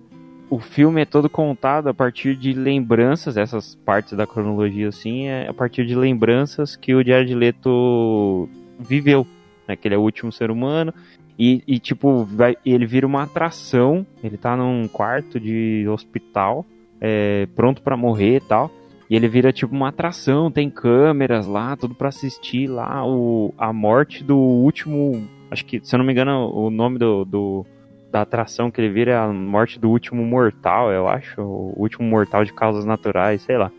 O 0.50 0.60
filme 0.60 1.02
é 1.02 1.06
todo 1.06 1.30
contado 1.30 1.90
a 1.90 1.94
partir 1.94 2.36
de 2.36 2.54
lembranças, 2.54 3.38
essas 3.38 3.74
partes 3.74 4.14
da 4.14 4.28
cronologia 4.28 4.90
assim, 4.90 5.28
é 5.28 5.48
a 5.48 5.54
partir 5.54 5.84
de 5.84 5.96
lembranças 5.96 6.76
que 6.76 6.94
o 6.94 7.04
Jared 7.04 7.34
Leto 7.34 8.48
viveu, 8.78 9.26
né? 9.68 9.76
Que 9.76 9.88
ele 9.88 9.96
é 9.96 9.98
o 9.98 10.02
último 10.02 10.32
ser 10.32 10.52
humano 10.52 10.94
e, 11.38 11.64
e, 11.68 11.80
tipo, 11.80 12.24
vai, 12.24 12.56
ele 12.66 12.86
vira 12.86 13.08
uma 13.08 13.24
atração. 13.24 14.06
Ele 14.24 14.38
tá 14.38 14.56
num 14.56 14.88
quarto 14.88 15.40
de 15.40 15.86
hospital, 15.88 16.66
é, 17.02 17.48
pronto 17.56 17.82
para 17.82 17.98
morrer 17.98 18.38
e 18.38 18.42
tal. 18.42 18.72
E 19.10 19.16
ele 19.16 19.28
vira 19.28 19.52
tipo 19.52 19.76
uma 19.76 19.90
atração, 19.90 20.50
tem 20.50 20.70
câmeras 20.70 21.46
lá, 21.46 21.76
tudo 21.76 21.94
para 21.94 22.10
assistir 22.10 22.68
lá 22.68 23.06
o, 23.06 23.54
a 23.58 23.72
morte 23.74 24.24
do 24.24 24.38
último. 24.38 25.28
Acho 25.52 25.66
que, 25.66 25.80
se 25.84 25.94
eu 25.94 26.00
não 26.00 26.06
me 26.06 26.14
engano, 26.14 26.50
o 26.52 26.70
nome 26.70 26.98
do, 26.98 27.26
do 27.26 27.66
da 28.12 28.22
atração 28.22 28.70
que 28.70 28.80
ele 28.80 28.94
vira 28.94 29.12
é 29.12 29.18
a 29.18 29.28
morte 29.28 29.80
do 29.80 29.90
último 29.90 30.24
mortal, 30.24 30.92
eu 30.92 31.08
acho. 31.08 31.42
O 31.42 31.74
último 31.76 32.08
mortal 32.08 32.44
de 32.44 32.54
causas 32.54 32.86
naturais, 32.86 33.42
sei 33.42 33.58
lá. 33.58 33.72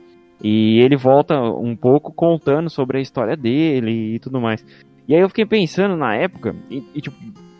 E 0.42 0.80
ele 0.80 0.96
volta 0.96 1.40
um 1.40 1.74
pouco 1.74 2.12
contando 2.12 2.68
sobre 2.68 2.98
a 2.98 3.00
história 3.00 3.36
dele 3.36 4.16
e 4.16 4.18
tudo 4.18 4.40
mais. 4.40 4.64
E 5.06 5.14
aí 5.14 5.20
eu 5.20 5.28
fiquei 5.28 5.46
pensando 5.46 5.96
na 5.96 6.16
época, 6.16 6.54
e, 6.70 6.82
e 6.94 7.00
tipo, 7.00 7.16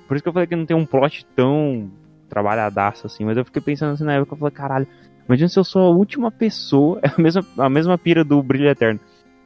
por 0.07 0.15
isso 0.15 0.23
que 0.23 0.29
eu 0.29 0.33
falei 0.33 0.47
que 0.47 0.57
não 0.57 0.67
tem 0.67 0.77
um 0.77 0.87
plot 0.87 1.27
tão 1.35 1.91
trabalhadaço 2.29 3.07
assim, 3.07 3.25
mas 3.25 3.37
eu 3.37 3.45
fiquei 3.45 3.63
pensando 3.63 3.93
assim 3.93 4.05
na 4.05 4.15
época, 4.15 4.35
eu 4.35 4.39
falei, 4.39 4.55
caralho, 4.55 4.87
imagina 5.27 5.49
se 5.49 5.59
eu 5.59 5.65
sou 5.65 5.83
a 5.83 5.91
última 5.91 6.31
pessoa, 6.31 7.01
é 7.03 7.09
a 7.09 7.21
mesma, 7.21 7.45
a 7.59 7.69
mesma 7.69 7.99
pira 7.99 8.25
do 8.25 8.43
Brilho 8.43 8.69
Eterno. 8.69 9.01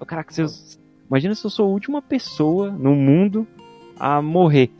Caraca, 0.06 0.32
se 0.32 0.42
eu, 0.42 0.46
imagina 1.08 1.34
se 1.34 1.44
eu 1.44 1.50
sou 1.50 1.66
a 1.66 1.70
última 1.70 2.00
pessoa 2.00 2.70
no 2.70 2.94
mundo 2.94 3.46
a 3.98 4.22
morrer. 4.22 4.70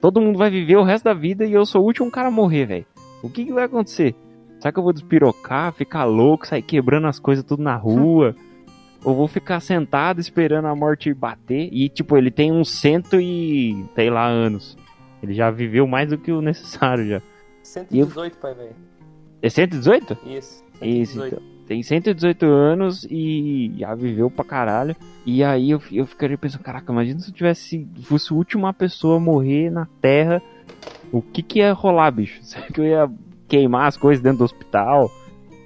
Todo 0.00 0.20
mundo 0.20 0.38
vai 0.38 0.50
viver 0.50 0.76
o 0.76 0.84
resto 0.84 1.04
da 1.04 1.14
vida 1.14 1.44
e 1.44 1.52
eu 1.52 1.66
sou 1.66 1.82
o 1.82 1.84
último 1.84 2.10
cara 2.10 2.28
a 2.28 2.30
morrer, 2.30 2.66
velho. 2.66 2.86
O 3.22 3.28
que, 3.28 3.44
que 3.44 3.52
vai 3.52 3.64
acontecer? 3.64 4.14
Será 4.60 4.72
que 4.72 4.78
eu 4.78 4.82
vou 4.82 4.92
despirocar, 4.92 5.72
ficar 5.72 6.04
louco, 6.04 6.46
sair 6.46 6.62
quebrando 6.62 7.06
as 7.06 7.18
coisas 7.18 7.44
tudo 7.44 7.62
na 7.62 7.76
rua? 7.76 8.34
Ou 9.04 9.14
vou 9.14 9.28
ficar 9.28 9.60
sentado 9.60 10.20
esperando 10.20 10.66
a 10.66 10.74
morte 10.74 11.12
bater? 11.14 11.68
E, 11.72 11.88
tipo, 11.88 12.16
ele 12.16 12.30
tem 12.30 12.52
uns 12.52 12.70
cento 12.70 13.20
e... 13.20 13.84
sei 13.94 14.10
lá, 14.10 14.26
anos. 14.26 14.76
Ele 15.22 15.34
já 15.34 15.50
viveu 15.50 15.86
mais 15.86 16.08
do 16.08 16.18
que 16.18 16.30
o 16.32 16.40
necessário 16.40 17.06
já. 17.06 17.22
118, 17.62 18.38
pai, 18.38 18.54
velho. 18.54 18.76
É 19.42 19.48
118? 19.48 20.18
Isso. 20.26 20.64
Isso, 20.80 21.12
118. 21.14 21.26
então. 21.26 21.58
Tem 21.68 21.82
118 21.82 22.46
anos 22.46 23.06
e 23.10 23.74
já 23.76 23.94
viveu 23.94 24.30
pra 24.30 24.42
caralho. 24.42 24.96
E 25.26 25.44
aí 25.44 25.70
eu, 25.70 25.82
eu 25.92 26.06
ficaria 26.06 26.38
pensando, 26.38 26.62
caraca, 26.62 26.90
imagina 26.90 27.20
se 27.20 27.28
eu 27.28 27.34
tivesse. 27.34 27.86
fosse 28.04 28.32
a 28.32 28.36
última 28.36 28.72
pessoa 28.72 29.18
a 29.18 29.20
morrer 29.20 29.70
na 29.70 29.86
Terra. 30.00 30.40
O 31.12 31.20
que 31.20 31.42
que 31.42 31.58
ia 31.58 31.74
rolar, 31.74 32.10
bicho? 32.10 32.38
Será 32.42 32.66
que 32.68 32.80
eu 32.80 32.86
ia 32.86 33.10
queimar 33.46 33.86
as 33.86 33.98
coisas 33.98 34.22
dentro 34.22 34.38
do 34.38 34.44
hospital? 34.44 35.10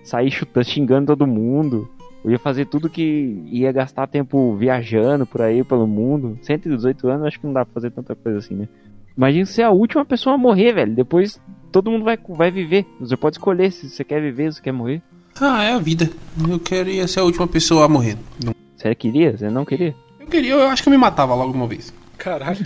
Sair 0.03 0.33
chutando, 0.33 0.67
xingando 0.67 1.07
todo 1.07 1.25
mundo? 1.25 1.89
Eu 2.25 2.33
ia 2.33 2.39
fazer 2.39 2.67
tudo 2.67 2.91
que 2.91 3.41
ia 3.47 3.71
gastar 3.71 4.09
tempo 4.09 4.57
viajando 4.57 5.25
por 5.25 5.41
aí, 5.41 5.63
pelo 5.63 5.87
mundo. 5.87 6.37
118 6.43 7.09
anos, 7.09 7.27
acho 7.27 7.39
que 7.39 7.47
não 7.47 7.53
dá 7.53 7.65
pra 7.65 7.75
fazer 7.75 7.93
tanta 7.93 8.17
coisa 8.17 8.39
assim, 8.39 8.57
né? 8.57 8.69
Imagina 9.17 9.47
ser 9.47 9.63
a 9.63 9.71
última 9.71 10.05
pessoa 10.05 10.35
a 10.35 10.39
morrer, 10.39 10.73
velho. 10.73 10.95
Depois 10.95 11.41
todo 11.71 11.91
mundo 11.91 12.05
vai, 12.05 12.19
vai 12.29 12.51
viver. 12.51 12.87
Você 13.01 13.17
pode 13.17 13.37
escolher 13.37 13.71
se 13.73 13.89
você 13.89 14.03
quer 14.05 14.21
viver 14.21 14.47
ou 14.47 14.53
se 14.53 14.63
quer 14.63 14.73
morrer. 14.73 15.03
Ah, 15.41 15.63
é 15.65 15.73
a 15.73 15.79
vida. 15.79 16.11
Eu 16.49 16.59
queria 16.59 17.07
ser 17.09 17.21
a 17.21 17.25
última 17.25 17.47
pessoa 17.47 17.85
a 17.85 17.89
morrer. 17.89 18.17
Não- 18.45 18.55
Você 18.77 18.95
queria? 18.95 19.37
Você 19.37 19.49
não 19.49 19.65
queria? 19.65 19.95
Eu 20.21 20.27
queria, 20.27 20.53
eu 20.55 20.69
acho 20.69 20.83
que 20.83 20.89
eu 20.89 20.93
me 20.93 20.99
matava 20.99 21.35
logo 21.35 21.53
uma 21.53 21.67
vez. 21.67 21.93
Caralho. 22.19 22.59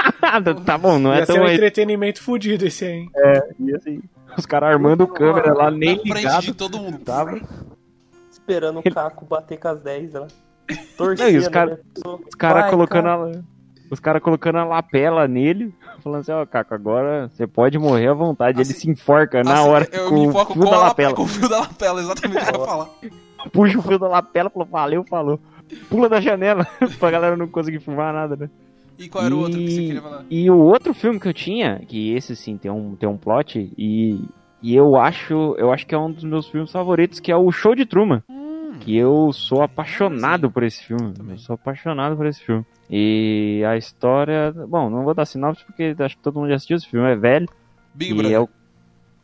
tá 0.64 0.78
bom, 0.78 0.98
não 0.98 1.12
é 1.12 1.18
Ia 1.20 1.26
ser 1.26 1.34
tão. 1.34 1.42
um 1.44 1.48
entretenimento 1.48 2.22
fudido 2.22 2.66
esse 2.66 2.84
aí, 2.84 2.92
hein? 2.92 3.10
E 3.60 3.74
assim, 3.74 4.02
os 4.36 4.46
caras 4.46 4.70
armando 4.70 5.06
câmera 5.06 5.52
lá, 5.52 5.70
nem 5.70 6.00
ligado. 6.02 6.42
de 6.42 6.54
todo 6.54 6.78
mundo. 6.78 6.98
Tava. 6.98 7.40
Esperando 8.30 8.78
o 8.80 8.82
Caco 8.82 9.24
bater 9.26 9.58
com 9.58 9.68
as 9.68 9.80
10 9.80 10.12
lá. 10.14 10.26
Não, 10.70 10.76
Torcendo, 10.96 11.30
e 11.30 11.36
os 11.38 11.48
cara- 11.48 11.72
né? 11.72 12.16
Caras 12.38 12.62
vai, 12.62 12.70
colocando 12.70 13.04
Caco. 13.04 13.24
a. 13.24 13.53
Os 13.94 14.00
caras 14.00 14.20
colocando 14.20 14.58
a 14.58 14.64
lapela 14.64 15.28
nele, 15.28 15.72
falando 16.02 16.20
assim, 16.22 16.32
ó, 16.32 16.44
Caco, 16.44 16.74
agora 16.74 17.28
você 17.28 17.46
pode 17.46 17.78
morrer 17.78 18.08
à 18.08 18.12
vontade. 18.12 18.60
Assim- 18.60 18.72
Ele 18.72 18.80
se 18.80 18.90
enforca 18.90 19.42
na 19.44 19.54
Assim, 19.54 19.68
hora 19.68 19.88
eu 19.92 20.08
com 20.08 20.14
me 20.16 20.20
o 20.26 20.30
enfoco 20.30 20.52
fio 20.52 20.62
com, 20.64 20.70
da 20.70 20.78
lapela. 20.78 21.14
com 21.14 21.22
o 21.22 21.26
fio 21.28 21.48
da 21.48 21.60
lapela, 21.60 22.00
exatamente 22.00 22.42
o 22.42 22.46
que 22.46 22.56
eu 22.56 22.60
ia 22.60 22.66
falar. 22.66 22.88
Puxa 23.52 23.78
o 23.78 23.82
fio 23.82 23.98
da 23.98 24.08
lapela, 24.08 24.50
falou, 24.50 24.68
valeu, 24.68 25.04
falou. 25.04 25.38
Pula 25.88 26.08
da 26.08 26.20
janela, 26.20 26.66
pra 26.98 27.10
galera 27.10 27.36
não 27.36 27.46
conseguir 27.46 27.78
filmar 27.80 28.12
nada, 28.12 28.34
né? 28.36 28.50
E 28.98 29.08
qual 29.08 29.24
era 29.24 29.34
o 29.34 29.38
outro 29.38 29.58
que 29.58 29.70
você 29.70 29.80
queria 29.80 30.02
falar? 30.02 30.24
E 30.28 30.50
o 30.50 30.58
outro 30.58 30.92
filme 30.92 31.18
que 31.20 31.28
eu 31.28 31.32
tinha, 31.34 31.80
que 31.86 32.14
esse 32.14 32.34
sim 32.36 32.56
tem 32.56 32.70
um, 32.70 32.94
tem 32.96 33.08
um 33.08 33.16
plot, 33.16 33.72
e, 33.78 34.20
e 34.62 34.74
eu 34.74 34.96
acho 34.96 35.54
eu 35.56 35.72
acho 35.72 35.86
que 35.86 35.94
é 35.94 35.98
um 35.98 36.10
dos 36.10 36.24
meus 36.24 36.48
filmes 36.48 36.70
favoritos, 36.72 37.20
que 37.20 37.30
é 37.32 37.36
o 37.36 37.50
Show 37.52 37.74
de 37.74 37.86
Truman. 37.86 38.22
Que 38.84 38.96
eu 38.96 39.32
sou 39.32 39.62
apaixonado 39.62 40.50
por 40.50 40.62
esse 40.62 40.84
filme. 40.84 41.12
Também. 41.14 41.32
Eu 41.32 41.38
sou 41.38 41.54
apaixonado 41.54 42.16
por 42.16 42.26
esse 42.26 42.42
filme. 42.44 42.64
E 42.90 43.62
a 43.66 43.76
história. 43.76 44.52
Bom, 44.52 44.90
não 44.90 45.04
vou 45.04 45.14
dar 45.14 45.24
sinopse 45.24 45.64
porque 45.64 45.94
acho 45.98 46.16
que 46.16 46.22
todo 46.22 46.38
mundo 46.38 46.50
já 46.50 46.56
assistiu 46.56 46.76
esse 46.76 46.88
filme, 46.88 47.10
é 47.10 47.16
velho. 47.16 47.48
Big 47.94 48.12
e 48.12 48.14
Brother. 48.14 48.32
é 48.32 48.40
o. 48.40 48.48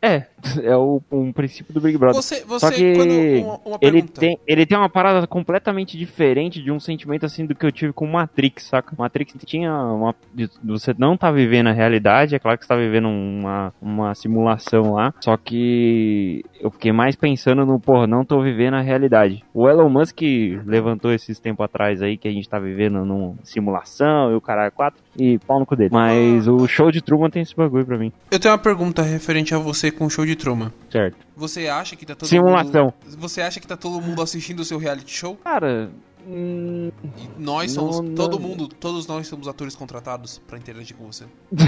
É, 0.01 0.27
é 0.63 0.75
o, 0.75 1.01
um 1.11 1.31
princípio 1.31 1.73
do 1.73 1.81
Big 1.81 1.97
Brother. 1.97 2.21
Você, 2.21 2.43
você 2.43 2.65
Só 2.65 2.71
que 2.71 2.93
quando. 2.93 3.11
Uma, 3.11 3.59
uma 3.65 3.77
Ele 3.81 4.01
tem, 4.01 4.37
ele 4.47 4.65
tem 4.65 4.77
uma 4.77 4.89
parada 4.89 5.25
completamente 5.27 5.97
diferente 5.97 6.61
de 6.61 6.71
um 6.71 6.79
sentimento 6.79 7.25
assim 7.25 7.45
do 7.45 7.55
que 7.55 7.65
eu 7.65 7.71
tive 7.71 7.93
com 7.93 8.07
Matrix, 8.07 8.65
saca? 8.65 8.95
Matrix 8.97 9.35
tinha 9.45 9.71
uma. 9.73 10.15
Você 10.63 10.93
não 10.97 11.17
tá 11.17 11.31
vivendo 11.31 11.67
a 11.67 11.71
realidade, 11.71 12.35
é 12.35 12.39
claro 12.39 12.57
que 12.57 12.65
você 12.65 12.69
tá 12.69 12.77
vivendo 12.77 13.07
uma, 13.07 13.73
uma 13.81 14.15
simulação 14.15 14.93
lá. 14.93 15.13
Só 15.19 15.37
que 15.37 16.43
eu 16.59 16.71
fiquei 16.71 16.91
mais 16.91 17.15
pensando 17.15 17.65
no, 17.65 17.79
porra, 17.79 18.07
não 18.07 18.23
tô 18.23 18.41
vivendo 18.41 18.75
a 18.75 18.81
realidade. 18.81 19.43
O 19.53 19.67
Elon 19.67 19.89
Musk 19.89 20.21
levantou 20.65 21.11
esses 21.11 21.39
tempos 21.39 21.63
atrás 21.63 22.01
aí 22.01 22.17
que 22.17 22.27
a 22.27 22.31
gente 22.31 22.47
tá 22.47 22.59
vivendo 22.59 23.03
numa 23.05 23.35
simulação 23.43 24.31
e 24.31 24.35
o 24.35 24.41
caralho 24.41 24.71
4 24.71 25.01
e 25.17 25.37
pau 25.39 25.59
no 25.59 25.65
cu 25.65 25.75
dele. 25.75 25.89
Mas 25.91 26.47
o 26.47 26.67
show 26.67 26.91
de 26.91 27.01
Truman 27.01 27.29
tem 27.29 27.41
esse 27.41 27.55
bagulho 27.55 27.85
pra 27.85 27.97
mim, 27.97 28.11
Eu 28.29 28.39
tenho 28.39 28.53
uma 28.53 28.59
pergunta 28.59 29.01
referente 29.01 29.53
a 29.53 29.57
você 29.57 29.91
com 29.91 30.05
o 30.05 30.09
show 30.09 30.25
de 30.25 30.30
Truman. 30.35 30.71
certo? 30.89 31.17
Você 31.35 31.67
acha 31.67 31.95
que 31.95 32.05
tá 32.05 32.15
todo 32.15 32.27
Simulação. 32.29 32.85
mundo. 32.85 33.17
Você 33.17 33.41
acha 33.41 33.59
que 33.59 33.67
tá 33.67 33.75
todo 33.77 34.01
mundo 34.01 34.21
assistindo 34.21 34.59
o 34.59 34.65
seu 34.65 34.77
reality 34.77 35.11
show? 35.11 35.35
Cara. 35.43 35.89
hum, 36.27 36.91
nós 37.37 37.75
Não, 37.75 37.91
somos. 37.91 38.09
não. 38.09 38.15
Todo 38.15 38.39
mundo, 38.39 38.67
todos 38.67 39.07
nós 39.07 39.27
somos 39.27 39.47
atores 39.47 39.75
contratados 39.75 40.37
pra 40.47 40.57
interagir 40.57 40.95
com 40.95 41.05
você. 41.11 41.25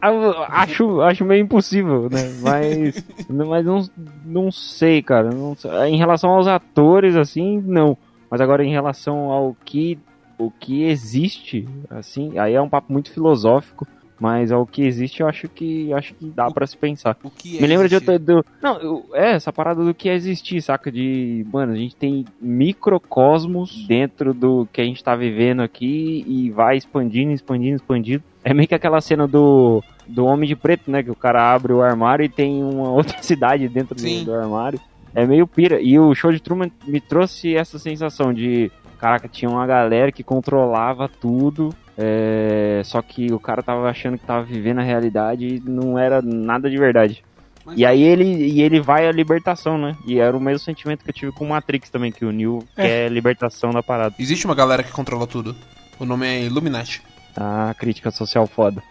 Acho, 0.00 1.00
acho 1.00 1.24
meio 1.24 1.42
impossível, 1.42 2.08
né? 2.08 2.32
Mas, 2.40 3.04
mas 3.28 3.66
não, 3.66 3.90
não 4.24 4.52
sei, 4.52 5.02
cara. 5.02 5.30
Não. 5.30 5.56
Em 5.88 5.96
relação 5.96 6.30
aos 6.30 6.46
atores, 6.46 7.16
assim, 7.16 7.60
não. 7.66 7.98
Mas 8.30 8.40
agora 8.40 8.64
em 8.64 8.70
relação 8.70 9.32
ao 9.32 9.56
que, 9.64 9.98
o 10.38 10.52
que 10.52 10.84
existe, 10.84 11.68
assim, 11.90 12.38
aí 12.38 12.54
é 12.54 12.62
um 12.62 12.68
papo 12.68 12.92
muito 12.92 13.10
filosófico. 13.10 13.88
Mas 14.20 14.50
ao 14.50 14.66
que 14.66 14.82
existe, 14.84 15.20
eu 15.20 15.28
acho 15.28 15.48
que 15.48 15.92
acho 15.92 16.12
que 16.14 16.26
dá 16.26 16.50
pra 16.50 16.66
se 16.66 16.76
pensar. 16.76 17.16
O 17.22 17.30
que 17.30 17.56
é 17.58 17.60
Me 17.60 17.66
lembra 17.68 17.88
de 17.88 17.94
outra. 17.94 18.18
Do, 18.18 18.44
não, 18.60 18.76
eu- 18.80 19.04
é 19.14 19.32
essa 19.34 19.52
parada 19.52 19.84
do 19.84 19.94
que 19.94 20.08
é 20.08 20.14
existir, 20.14 20.60
saca? 20.60 20.90
De. 20.90 21.46
Mano, 21.52 21.72
a 21.72 21.76
gente 21.76 21.94
tem 21.94 22.24
microcosmos 22.40 23.84
dentro 23.86 24.32
do 24.32 24.66
que 24.72 24.80
a 24.80 24.84
gente 24.84 25.02
tá 25.02 25.14
vivendo 25.14 25.60
aqui 25.60 26.24
e 26.26 26.50
vai 26.50 26.76
expandindo, 26.76 27.32
expandindo, 27.32 27.76
expandindo. 27.76 28.22
É 28.44 28.54
meio 28.54 28.68
que 28.68 28.74
aquela 28.74 29.00
cena 29.00 29.26
do. 29.26 29.82
Do 30.06 30.24
Homem 30.24 30.48
de 30.48 30.56
Preto, 30.56 30.90
né? 30.90 31.02
Que 31.02 31.10
o 31.10 31.14
cara 31.14 31.52
abre 31.54 31.70
o 31.72 31.82
armário 31.82 32.24
e 32.24 32.30
tem 32.30 32.62
uma 32.64 32.88
outra 32.90 33.22
cidade 33.22 33.68
dentro 33.68 33.94
do, 33.94 34.24
do 34.24 34.34
armário. 34.34 34.80
É 35.14 35.26
meio 35.26 35.46
pira. 35.46 35.80
E 35.80 35.98
o 35.98 36.14
show 36.14 36.32
de 36.32 36.40
Truman 36.40 36.70
me 36.86 37.00
trouxe 37.00 37.54
essa 37.54 37.78
sensação 37.78 38.32
de. 38.32 38.70
Caraca, 38.98 39.28
tinha 39.28 39.50
uma 39.50 39.66
galera 39.66 40.10
que 40.10 40.22
controlava 40.24 41.08
tudo. 41.08 41.72
é, 41.96 42.47
só 42.84 43.00
que 43.02 43.32
o 43.32 43.38
cara 43.40 43.62
tava 43.62 43.88
achando 43.88 44.18
que 44.18 44.24
tava 44.26 44.44
vivendo 44.44 44.78
a 44.78 44.82
realidade 44.82 45.46
e 45.46 45.60
não 45.60 45.98
era 45.98 46.20
nada 46.22 46.68
de 46.70 46.76
verdade. 46.78 47.24
Mas- 47.64 47.78
E 47.78 47.84
aí 47.84 48.02
ele, 48.02 48.24
e 48.24 48.62
ele 48.62 48.80
vai 48.80 49.06
à 49.06 49.12
libertação, 49.12 49.76
né? 49.76 49.96
E 50.06 50.18
era 50.18 50.36
o 50.36 50.40
mesmo 50.40 50.60
sentimento 50.60 51.04
que 51.04 51.10
eu 51.10 51.14
tive 51.14 51.32
com 51.32 51.46
Matrix 51.46 51.90
também, 51.90 52.10
que 52.10 52.24
o 52.24 52.32
Neo 52.32 52.64
quer 52.74 53.06
a 53.06 53.10
libertação 53.10 53.70
da 53.70 53.82
parada. 53.82 54.14
Existe 54.18 54.46
uma 54.46 54.54
galera 54.54 54.82
que 54.82 54.90
controla 54.92 55.26
tudo. 55.26 55.54
O 56.00 56.04
nome 56.04 56.26
é 56.26 56.42
Illuminati. 56.44 57.02
A 57.36 57.74
crítica 57.78 58.10
social 58.10 58.46
foda. 58.46 58.82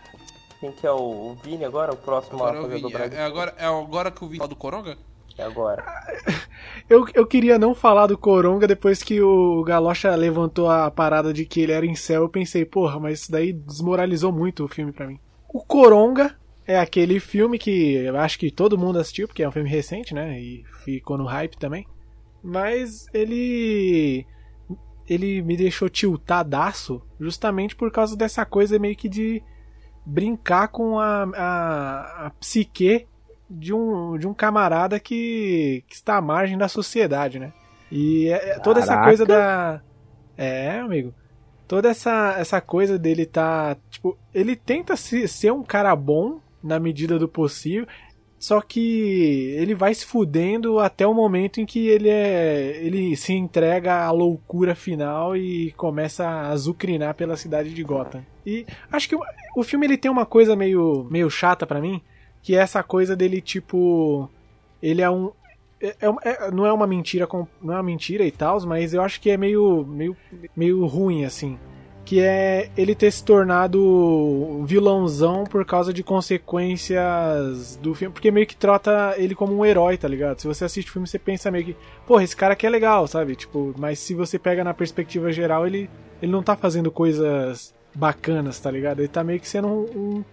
Quem 0.59 0.71
que 0.71 0.85
é 0.87 0.91
o, 0.91 0.95
o 0.95 1.37
Vini 1.43 1.63
agora? 1.65 1.93
O 1.93 1.97
próximo 1.97 2.37
Agora, 2.37 2.53
a 2.53 2.57
eu 2.57 2.63
fazer 2.63 2.75
vi, 2.75 2.79
a 2.79 2.87
dobradinha? 2.87 3.21
é, 3.21 3.25
agora, 3.25 3.53
é 3.57 3.65
agora 3.65 4.09
que 4.11 4.21
eu 4.21 4.27
vi 4.27 4.37
falar 4.37 4.49
do 4.49 4.55
Coronga? 4.55 4.97
É 5.37 5.43
agora. 5.43 5.83
Eu, 6.89 7.05
eu 7.13 7.27
queria 7.27 7.59
não 7.59 7.75
falar 7.75 8.07
do 8.07 8.17
Coronga 8.17 8.65
depois 8.65 9.03
que 9.03 9.21
o 9.21 9.61
Galocha 9.63 10.15
levantou 10.15 10.69
a 10.69 10.89
parada 10.89 11.33
de 11.33 11.45
que 11.45 11.59
ele 11.59 11.73
era 11.73 11.85
em 11.85 11.95
céu. 11.95 12.21
Eu 12.21 12.29
pensei, 12.29 12.63
porra, 12.63 12.97
mas 12.97 13.21
isso 13.21 13.31
daí 13.31 13.51
desmoralizou 13.51 14.31
muito 14.31 14.63
o 14.63 14.69
filme 14.69 14.93
pra 14.93 15.05
mim. 15.05 15.19
O 15.49 15.59
Coronga 15.59 16.37
é 16.65 16.79
aquele 16.79 17.19
filme 17.19 17.59
que 17.59 17.95
eu 17.95 18.17
acho 18.17 18.39
que 18.39 18.49
todo 18.49 18.77
mundo 18.77 18.99
assistiu, 18.99 19.27
porque 19.27 19.43
é 19.43 19.49
um 19.49 19.51
filme 19.51 19.69
recente, 19.69 20.13
né? 20.13 20.39
E 20.39 20.63
ficou 20.85 21.17
no 21.17 21.25
hype 21.25 21.57
também. 21.57 21.85
Mas 22.41 23.05
ele. 23.13 24.25
Ele 25.09 25.41
me 25.41 25.57
deixou 25.57 25.89
tiltadaço 25.89 27.01
justamente 27.19 27.75
por 27.75 27.91
causa 27.91 28.15
dessa 28.15 28.45
coisa 28.45 28.79
meio 28.79 28.95
que 28.95 29.09
de 29.09 29.41
brincar 30.05 30.69
com 30.69 30.99
a, 30.99 31.23
a, 31.23 32.27
a 32.27 32.29
psique 32.39 33.07
de 33.49 33.73
um, 33.73 34.17
de 34.17 34.27
um 34.27 34.33
camarada 34.33 34.99
que, 34.99 35.83
que 35.87 35.95
está 35.95 36.17
à 36.17 36.21
margem 36.21 36.57
da 36.57 36.67
sociedade, 36.67 37.39
né? 37.39 37.53
E 37.91 38.27
é- 38.29 38.49
é 38.51 38.59
toda 38.59 38.79
essa 38.79 39.01
coisa 39.03 39.25
da. 39.25 39.81
É, 40.37 40.79
amigo. 40.79 41.13
Toda 41.67 41.89
essa, 41.89 42.35
essa 42.37 42.61
coisa 42.61 42.97
dele 42.97 43.25
tá. 43.25 43.75
Tipo, 43.89 44.17
ele 44.33 44.55
tenta 44.55 44.95
se, 44.95 45.27
ser 45.27 45.51
um 45.51 45.63
cara 45.63 45.95
bom 45.95 46.39
na 46.63 46.79
medida 46.79 47.17
do 47.17 47.27
possível. 47.27 47.87
Só 48.39 48.61
que 48.61 49.55
ele 49.57 49.73
vai 49.73 49.93
se 49.95 50.05
fudendo 50.05 50.77
até 50.77 51.07
o 51.07 51.13
momento 51.13 51.59
em 51.59 51.65
que 51.65 51.87
ele 51.87 52.07
é. 52.07 52.77
ele 52.83 53.15
se 53.15 53.33
entrega 53.33 54.03
à 54.05 54.11
loucura 54.11 54.75
final 54.75 55.35
e 55.35 55.71
começa 55.71 56.23
a 56.27 56.49
azucrinar 56.49 57.15
pela 57.15 57.35
cidade 57.35 57.73
de 57.73 57.83
Gotham. 57.83 58.23
E 58.45 58.65
acho 58.91 59.09
que 59.09 59.15
o, 59.15 59.19
o 59.55 59.63
filme 59.63 59.87
ele 59.87 59.97
tem 59.97 60.11
uma 60.11 60.25
coisa 60.25 60.55
meio, 60.55 61.07
meio 61.09 61.29
chata 61.31 61.65
pra 61.65 61.81
mim, 61.81 61.99
que 62.41 62.55
é 62.55 62.59
essa 62.59 62.81
coisa 62.83 63.15
dele, 63.15 63.41
tipo. 63.41 64.29
Ele 64.81 65.01
é 65.01 65.09
um. 65.09 65.31
é- 65.81 65.95
é- 66.01 66.29
é- 66.47 66.51
não 66.51 66.65
é 66.65 66.73
uma 66.73 66.87
mentira 66.87 67.27
não 67.61 67.73
é 67.73 67.77
uma 67.77 67.83
mentira 67.83 68.25
e 68.25 68.31
tal, 68.31 68.59
mas 68.65 68.93
eu 68.93 69.01
acho 69.01 69.19
que 69.21 69.29
é 69.29 69.37
meio, 69.37 69.85
meio, 69.87 70.15
meio 70.55 70.85
ruim 70.85 71.25
assim. 71.25 71.57
Que 72.05 72.21
é 72.21 72.69
ele 72.77 72.95
ter 72.95 73.11
se 73.11 73.21
tornado 73.23 74.63
vilãozão 74.65 75.43
por 75.43 75.65
causa 75.65 75.91
de 75.91 76.01
consequências 76.03 77.75
do 77.81 77.93
filme. 77.93 78.13
Porque 78.13 78.31
meio 78.31 78.47
que 78.47 78.55
trata 78.55 79.13
ele 79.17 79.35
como 79.35 79.53
um 79.53 79.65
herói, 79.65 79.97
tá 79.97 80.07
ligado? 80.07 80.39
Se 80.39 80.47
você 80.47 80.63
assiste 80.65 80.89
o 80.89 80.93
filme, 80.93 81.07
você 81.07 81.19
pensa 81.19 81.51
meio 81.51 81.65
que, 81.65 81.75
porra, 82.05 82.23
esse 82.23 82.35
cara 82.35 82.53
aqui 82.53 82.65
é 82.65 82.69
legal, 82.69 83.07
sabe? 83.07 83.35
Tipo, 83.35 83.73
mas 83.77 83.99
se 83.99 84.13
você 84.13 84.39
pega 84.39 84.63
na 84.63 84.73
perspectiva 84.73 85.31
geral, 85.31 85.67
ele, 85.67 85.89
ele 86.21 86.31
não 86.31 86.41
tá 86.41 86.55
fazendo 86.55 86.89
coisas 86.91 87.73
bacanas, 87.93 88.59
tá 88.59 88.71
ligado? 88.71 88.99
Ele 88.99 89.07
tá 89.07 89.23
meio 89.23 89.39
que 89.39 89.47
sendo 89.47 89.67
um, 89.67 90.23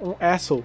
um, 0.00 0.08
um 0.10 0.14
asshole. 0.20 0.64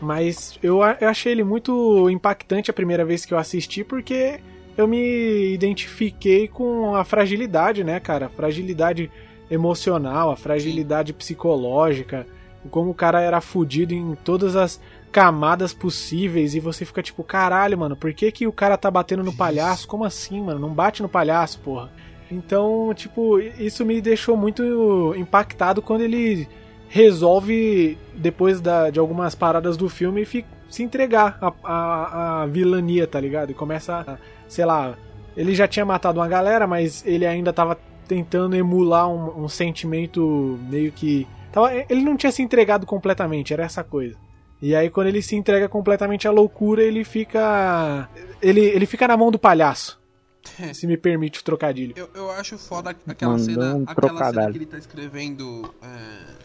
Mas 0.00 0.58
eu, 0.62 0.80
eu 1.00 1.08
achei 1.08 1.32
ele 1.32 1.44
muito 1.44 2.08
impactante 2.10 2.70
a 2.70 2.74
primeira 2.74 3.04
vez 3.04 3.24
que 3.24 3.32
eu 3.32 3.38
assisti, 3.38 3.84
porque 3.84 4.40
eu 4.76 4.88
me 4.88 5.52
identifiquei 5.52 6.48
com 6.48 6.94
a 6.94 7.04
fragilidade, 7.04 7.84
né, 7.84 8.00
cara? 8.00 8.26
A 8.26 8.30
fragilidade 8.30 9.10
emocional, 9.50 10.30
a 10.30 10.36
fragilidade 10.36 11.12
psicológica, 11.12 12.26
como 12.70 12.90
o 12.90 12.94
cara 12.94 13.20
era 13.20 13.40
fudido 13.40 13.94
em 13.94 14.14
todas 14.14 14.56
as 14.56 14.80
camadas 15.12 15.72
possíveis 15.72 16.56
e 16.56 16.60
você 16.60 16.84
fica 16.84 17.02
tipo, 17.02 17.22
caralho, 17.22 17.78
mano, 17.78 17.94
por 17.94 18.12
que 18.12 18.32
que 18.32 18.46
o 18.48 18.52
cara 18.52 18.76
tá 18.76 18.90
batendo 18.90 19.22
no 19.22 19.32
palhaço? 19.32 19.86
Como 19.86 20.04
assim, 20.04 20.40
mano? 20.40 20.58
Não 20.58 20.70
bate 20.70 21.02
no 21.02 21.08
palhaço, 21.08 21.60
porra. 21.60 21.92
Então, 22.30 22.92
tipo, 22.94 23.38
isso 23.38 23.84
me 23.84 24.00
deixou 24.00 24.36
muito 24.36 25.14
impactado 25.16 25.80
quando 25.80 26.00
ele 26.00 26.48
resolve, 26.94 27.98
depois 28.14 28.60
da- 28.60 28.88
de 28.88 29.00
algumas 29.00 29.34
paradas 29.34 29.76
do 29.76 29.88
filme, 29.88 30.24
fi- 30.24 30.46
se 30.70 30.82
entregar 30.82 31.36
à, 31.40 31.52
à, 31.64 32.42
à 32.42 32.46
vilania, 32.46 33.04
tá 33.06 33.18
ligado? 33.20 33.50
E 33.50 33.54
começa, 33.54 34.04
a, 34.06 34.16
sei 34.48 34.64
lá, 34.64 34.96
ele 35.36 35.54
já 35.56 35.66
tinha 35.66 35.84
matado 35.84 36.20
uma 36.20 36.28
galera, 36.28 36.66
mas 36.68 37.04
ele 37.04 37.26
ainda 37.26 37.52
tava 37.52 37.76
tentando 38.06 38.54
emular 38.54 39.08
um, 39.08 39.44
um 39.44 39.48
sentimento 39.48 40.56
meio 40.70 40.92
que. 40.92 41.26
Tava, 41.52 41.72
ele 41.74 42.02
não 42.02 42.16
tinha 42.16 42.30
se 42.30 42.42
entregado 42.42 42.86
completamente, 42.86 43.52
era 43.52 43.64
essa 43.64 43.82
coisa. 43.82 44.16
E 44.62 44.74
aí, 44.74 44.88
quando 44.88 45.08
ele 45.08 45.20
se 45.20 45.34
entrega 45.36 45.68
completamente 45.68 46.28
à 46.28 46.30
loucura, 46.30 46.82
ele 46.82 47.02
fica. 47.04 48.08
Ele, 48.40 48.60
ele 48.60 48.86
fica 48.86 49.06
na 49.08 49.16
mão 49.16 49.30
do 49.32 49.38
palhaço. 49.38 50.00
Se 50.72 50.86
me 50.86 50.96
permite 50.96 51.40
o 51.40 51.44
trocadilho. 51.44 51.92
Eu, 51.96 52.08
eu 52.14 52.30
acho 52.30 52.56
foda 52.56 52.94
aquela 53.06 53.32
Mandou 53.32 53.44
cena, 53.46 53.74
um 53.76 53.84
aquela 53.86 54.30
cena 54.30 54.50
que 54.52 54.58
ele 54.58 54.66
tá 54.66 54.78
escrevendo 54.78 55.74
é, 55.82 56.43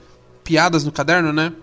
piadas 0.50 0.84
no 0.84 0.92
caderno, 0.92 1.32
né? 1.32 1.54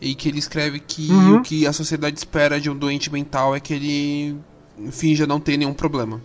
E 0.00 0.14
que 0.14 0.28
ele 0.28 0.38
escreve 0.38 0.78
que 0.78 1.10
Uhum. 1.10 1.36
o 1.36 1.42
que 1.42 1.66
a 1.66 1.72
sociedade 1.72 2.18
espera 2.18 2.60
de 2.60 2.68
um 2.70 2.76
doente 2.76 3.10
mental 3.10 3.56
é 3.56 3.60
que 3.60 3.72
ele 3.74 4.36
finja 4.92 5.26
não 5.26 5.40
ter 5.40 5.56
nenhum 5.56 5.72
problema. 5.74 6.20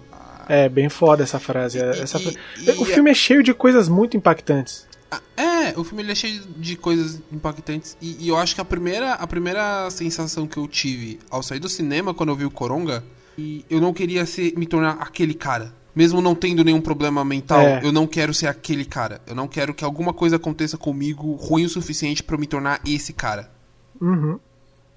É, 0.47 0.67
bem 0.67 0.89
foda 0.89 1.23
essa 1.23 1.39
frase. 1.39 1.77
E- 1.77 1.81
Essa 1.81 2.19
e- 2.19 2.23
fra- 2.23 2.33
e- 2.59 2.71
o 2.81 2.85
filme 2.85 3.09
é 3.09 3.13
cheio 3.13 3.41
de 3.41 3.53
coisas 3.53 3.87
muito 3.87 4.17
impactantes. 4.17 4.85
Ah, 5.09 5.21
É, 5.37 5.73
o 5.79 5.83
filme 5.83 6.03
é 6.11 6.13
cheio 6.15 6.41
de 6.57 6.75
coisas 6.75 7.21
impactantes 7.31 7.95
e, 8.01 8.27
eu 8.27 8.35
acho 8.37 8.53
que 8.53 8.59
a 8.61 8.65
primeira, 8.65 9.13
a 9.13 9.25
primeira 9.25 9.89
sensação 9.89 10.45
que 10.45 10.57
eu 10.57 10.67
tive 10.67 11.19
ao 11.31 11.41
sair 11.41 11.59
do 11.59 11.69
cinema 11.69 12.13
quando 12.13 12.29
eu 12.29 12.35
vi 12.35 12.43
o 12.45 12.51
Coronga, 12.51 13.01
e 13.37 13.63
eu 13.69 13.79
não 13.79 13.93
queria 13.93 14.25
ser, 14.25 14.53
me 14.57 14.65
tornar 14.67 14.97
aquele 14.99 15.33
cara. 15.33 15.73
Mesmo 15.95 16.21
não 16.21 16.33
tendo 16.33 16.63
nenhum 16.63 16.81
problema 16.81 17.23
mental, 17.23 17.61
É. 17.61 17.81
eu 17.83 17.91
não 17.91 18.07
quero 18.07 18.33
ser 18.33 18.47
aquele 18.47 18.83
cara. 18.85 19.21
Eu 19.27 19.35
não 19.35 19.47
quero 19.47 19.73
que 19.73 19.83
alguma 19.83 20.13
coisa 20.13 20.37
aconteça 20.37 20.77
comigo 20.77 21.33
ruim 21.33 21.65
o 21.65 21.69
suficiente 21.69 22.23
pra 22.23 22.35
eu 22.35 22.39
me 22.39 22.47
tornar 22.47 22.81
esse 22.85 23.13
cara. 23.13 23.51
Uhum. 24.01 24.39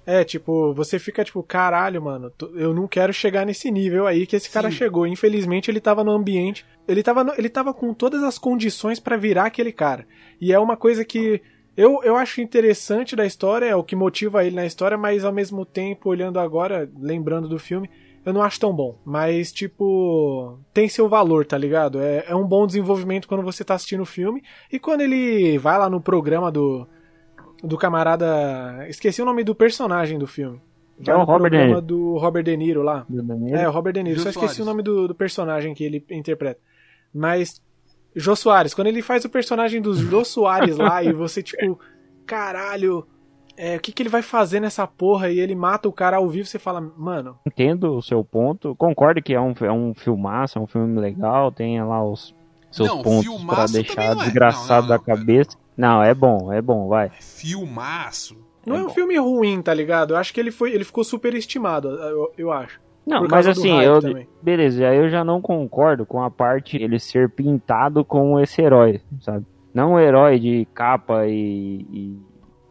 É, 0.05 0.23
tipo, 0.23 0.73
você 0.73 0.97
fica 0.97 1.23
tipo, 1.23 1.43
caralho, 1.43 2.01
mano, 2.01 2.31
eu 2.55 2.73
não 2.73 2.87
quero 2.87 3.11
chegar 3.13 3.45
nesse 3.45 3.69
nível 3.69 4.07
aí 4.07 4.25
que 4.25 4.37
esse 4.37 4.49
cara 4.49 4.71
Sim. 4.71 4.77
chegou. 4.77 5.05
Infelizmente, 5.05 5.69
ele 5.69 5.81
tava 5.81 6.01
no 6.03 6.11
ambiente, 6.11 6.65
ele 6.87 7.03
tava, 7.03 7.23
no- 7.25 7.33
ele 7.37 7.49
tava 7.49 7.73
com 7.73 7.93
todas 7.93 8.23
as 8.23 8.37
condições 8.37 8.99
pra 9.01 9.17
virar 9.17 9.45
aquele 9.47 9.71
cara. 9.71 10.07
E 10.39 10.53
é 10.53 10.57
uma 10.59 10.77
coisa 10.77 11.03
que 11.03 11.41
eu, 11.75 11.99
eu 12.03 12.15
acho 12.15 12.39
interessante 12.41 13.15
da 13.17 13.25
história, 13.25 13.65
é 13.65 13.75
o 13.75 13.83
que 13.83 13.95
motiva 13.97 14.43
ele 14.45 14.55
na 14.55 14.65
história, 14.65 14.97
mas 14.97 15.25
ao 15.25 15.33
mesmo 15.33 15.65
tempo, 15.65 16.09
olhando 16.09 16.39
agora, 16.39 16.89
lembrando 16.97 17.49
do 17.49 17.59
filme, 17.59 17.89
eu 18.27 18.33
não 18.33 18.41
acho 18.43 18.59
tão 18.59 18.75
bom. 18.75 18.99
Mas, 19.05 19.53
tipo, 19.53 20.59
tem 20.73 20.89
seu 20.89 21.07
valor, 21.07 21.45
tá 21.45 21.57
ligado? 21.57 22.01
É, 22.01 22.25
é 22.27 22.35
um 22.35 22.45
bom 22.45 22.67
desenvolvimento 22.67 23.25
quando 23.25 23.41
você 23.41 23.63
tá 23.63 23.73
assistindo 23.73 24.01
o 24.01 24.05
filme. 24.05 24.43
E 24.69 24.77
quando 24.77 24.99
ele 24.99 25.57
vai 25.57 25.79
lá 25.79 25.89
no 25.89 26.01
programa 26.01 26.51
do, 26.51 26.85
do 27.63 27.77
camarada. 27.77 28.85
Esqueci 28.89 29.21
o 29.21 29.25
nome 29.25 29.45
do 29.45 29.55
personagem 29.55 30.19
do 30.19 30.27
filme. 30.27 30.61
É 31.07 31.15
o 31.15 31.19
no 31.19 31.23
Robert 31.23 31.51
De 31.51 31.57
programa 31.57 31.75
Niro. 31.75 31.81
do 31.81 32.17
Robert 32.17 32.43
De 32.43 32.57
Niro 32.57 32.83
lá. 32.83 33.07
É, 33.53 33.65
o 33.65 33.71
Robert 33.71 33.93
De 33.93 34.03
Niro. 34.03 34.17
Jô 34.17 34.23
Só 34.23 34.29
esqueci 34.31 34.55
Soares. 34.55 34.59
o 34.59 34.65
nome 34.65 34.83
do, 34.83 35.07
do 35.07 35.15
personagem 35.15 35.73
que 35.73 35.85
ele 35.85 36.05
interpreta. 36.11 36.59
Mas. 37.13 37.61
Jô 38.13 38.35
Soares, 38.35 38.73
quando 38.73 38.87
ele 38.87 39.01
faz 39.01 39.23
o 39.23 39.29
personagem 39.29 39.81
do 39.81 39.93
Jô 39.93 40.25
Soares 40.25 40.75
lá 40.75 41.01
e 41.01 41.13
você, 41.13 41.41
tipo, 41.41 41.79
caralho, 42.25 43.07
é, 43.57 43.75
o 43.75 43.79
que, 43.79 43.91
que 43.91 44.03
ele 44.03 44.09
vai 44.09 44.21
fazer 44.21 44.59
nessa 44.59 44.85
porra? 44.85 45.29
E 45.31 45.39
ele 45.39 45.55
mata 45.55 45.89
o 45.89 45.91
cara 45.91 46.17
ao 46.17 46.29
vivo, 46.29 46.47
você 46.47 46.59
fala, 46.59 46.79
mano, 46.95 47.37
Entendo 47.45 47.95
o 47.95 48.01
seu 48.01 48.23
ponto. 48.23 48.75
Concordo 48.75 49.21
que 49.21 49.33
é 49.33 49.41
um, 49.41 49.53
é 49.61 49.71
um 49.71 49.93
filmaço, 49.95 50.59
é 50.59 50.61
um 50.61 50.67
filme 50.67 50.99
legal, 51.01 51.51
tem 51.51 51.83
lá 51.83 52.03
os 52.03 52.35
seus 52.71 52.87
Não, 52.87 53.01
pontos 53.01 53.25
também 53.25 53.83
deixar 53.83 54.03
é. 54.11 54.15
desgraçado 54.15 54.87
Não, 54.87 54.89
não, 54.89 54.89
da 54.89 54.97
não, 54.97 55.03
cabeça. 55.03 55.57
Não, 55.75 56.03
é 56.03 56.13
bom, 56.13 56.53
é 56.53 56.61
bom, 56.61 56.87
vai. 56.87 57.09
Filmaço. 57.19 58.37
não 58.65 58.75
é, 58.75 58.79
É 58.79 58.81
um 58.83 58.87
bom. 58.87 58.93
filme 58.93 59.17
ruim, 59.17 59.61
tá 59.61 59.73
ligado? 59.73 60.13
Eu 60.13 60.17
acho 60.17 60.33
que 60.33 60.39
ele 60.39 60.51
foi, 60.51 60.73
ele 60.73 60.83
ficou 60.83 61.03
superestimado, 61.03 61.89
eu, 61.89 62.31
eu 62.37 62.51
acho. 62.51 62.79
Não, 63.05 63.25
mas 63.29 63.47
assim, 63.47 63.79
eu. 63.79 64.01
também. 64.01 64.27
Beleza, 64.41 64.85
aí 64.85 64.97
eu 64.97 65.09
já 65.09 65.23
não 65.23 65.41
concordo 65.41 66.05
com 66.05 66.21
a 66.21 66.29
parte 66.29 66.75
ele 66.75 66.99
ser 66.99 67.29
pintado 67.29 68.03
como 68.03 68.37
esse 68.39 68.61
herói, 68.61 68.99
sabe? 69.21 69.45
Não 69.73 69.93
o 69.93 69.99
herói 69.99 70.39
de 70.39 70.67
capa 70.73 71.25
e, 71.25 71.85
e 71.89 72.19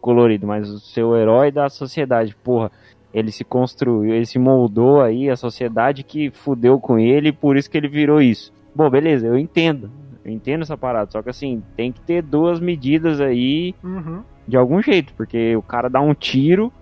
colorido, 0.07 0.47
mas 0.47 0.71
o 0.71 0.79
seu 0.79 1.17
herói 1.17 1.51
da 1.51 1.69
sociedade. 1.69 2.37
Porra, 2.45 2.71
ele 3.13 3.33
se 3.33 3.43
construiu, 3.43 4.15
ele 4.15 4.25
se 4.25 4.39
moldou 4.39 5.01
aí, 5.03 5.29
a 5.29 5.35
sociedade 5.37 6.05
que 6.05 6.31
fudeu 6.31 6.79
com 6.79 6.97
ele, 6.97 7.33
por 7.33 7.57
isso 7.57 7.69
que 7.69 7.77
ele 7.77 7.89
virou 7.89 8.21
isso. 8.23 8.53
Bom, 8.73 8.89
beleza, 8.89 9.27
eu 9.27 9.37
entendo. 9.37 9.91
Eu 10.25 10.31
entendo 10.33 10.63
essa 10.63 10.77
parada, 10.77 11.11
só 11.11 11.21
que 11.23 11.31
assim, 11.31 11.61
tem 11.77 11.91
que 11.91 12.01
ter 12.01 12.23
duas 12.23 12.61
medidas 12.61 13.21
aí 13.21 13.75
Uhum. 13.83 14.23
de 14.47 14.57
algum 14.57 14.81
jeito, 14.81 15.13
porque 15.17 15.57
o 15.57 15.63
cara 15.63 15.89
dá 15.89 16.01
um 16.01 16.15
tiro 16.15 16.73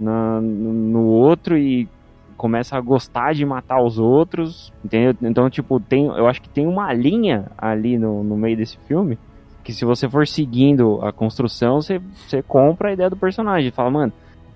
na- 0.00 0.40
no, 0.40 1.04
outro 1.04 1.56
e 1.56 1.88
começa 2.36 2.76
a 2.76 2.80
gostar 2.80 3.34
de 3.34 3.44
matar 3.44 3.80
os 3.82 3.98
outros, 3.98 4.72
entendeu? 4.84 5.14
Então, 5.22 5.48
tipo, 5.48 5.78
tem, 5.78 6.06
eu 6.06 6.26
acho 6.26 6.42
que 6.42 6.48
tem 6.48 6.66
uma 6.66 6.92
linha 6.92 7.46
ali 7.56 7.96
no, 7.98 8.24
no 8.24 8.36
meio 8.36 8.56
desse 8.56 8.76
filme 8.88 9.16
que 9.62 9.72
se 9.72 9.84
você 9.84 10.08
for 10.08 10.26
seguindo 10.26 10.98
a 11.02 11.12
construção, 11.12 11.80
você, 11.80 12.00
você 12.26 12.42
compra 12.42 12.88
a 12.88 12.92
ideia 12.92 13.08
do 13.10 13.16
personagem. 13.16 13.70
Fala, 13.70 13.90
mano, 13.90 14.12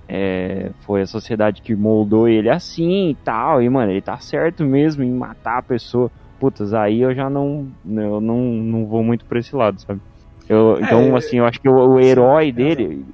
é, 0.09 0.71
foi 0.81 1.03
a 1.03 1.07
sociedade 1.07 1.63
que 1.63 1.75
moldou 1.75 2.29
ele 2.29 2.49
assim 2.51 3.11
e 3.11 3.15
tal, 3.15 3.63
e, 3.63 3.69
mano, 3.69 3.91
ele 3.93 4.01
tá 4.01 4.19
certo 4.19 4.65
mesmo 4.65 5.03
em 5.03 5.11
matar 5.13 5.59
a 5.59 5.63
pessoa. 5.63 6.11
Putas, 6.39 6.75
aí 6.75 7.01
eu 7.01 7.15
já 7.15 7.31
não, 7.31 7.67
eu 7.89 8.21
não, 8.21 8.39
não 8.41 8.85
vou 8.87 9.03
muito 9.03 9.25
pra 9.25 9.39
esse 9.39 9.57
lado, 9.57 9.81
sabe? 9.81 10.01
Eu, 10.49 10.77
É, 10.77 10.83
então, 10.83 11.03
eu- 11.03 11.17
assim, 11.17 11.39
eu 11.39 11.47
acho 11.47 11.61
que 11.61 11.69
o, 11.69 11.75
o 11.75 11.99
herói 12.01 12.53
dele. 12.53 13.05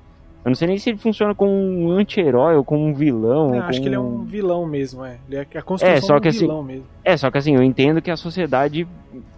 Eu 0.44 0.48
não 0.48 0.56
sei 0.56 0.66
nem 0.66 0.77
se 0.77 0.90
ele 0.90 0.98
funciona 0.98 1.32
como 1.36 1.52
um 1.52 1.93
anti-herói 1.93 2.56
ou 2.56 2.64
como 2.64 2.85
um 2.85 2.93
vilão. 2.93 3.55
Eu 3.55 3.60
ou 3.62 3.62
acho 3.62 3.81
que 3.81 3.86
ele 3.86 3.94
é 3.94 3.98
como- 3.98 4.16
um 4.16 4.24
vilão 4.24 4.66
mesmo, 4.66 5.05
é. 5.05 5.19
Ele 5.28 5.36
é 5.36 5.40
a 5.59 5.62
construção 5.62 5.94
É, 5.97 6.01
só 6.01 6.19
que 6.19 6.27
um 6.27 6.31
assim- 6.31 6.40
vilão 6.40 6.62
mesmo. 6.64 6.85
É, 7.05 7.16
só 7.16 7.31
que 7.31 7.39
assim, 7.39 7.55
eu 7.55 7.62
entendo 7.62 8.02
que 8.02 8.10
a 8.10 8.16
sociedade 8.16 8.86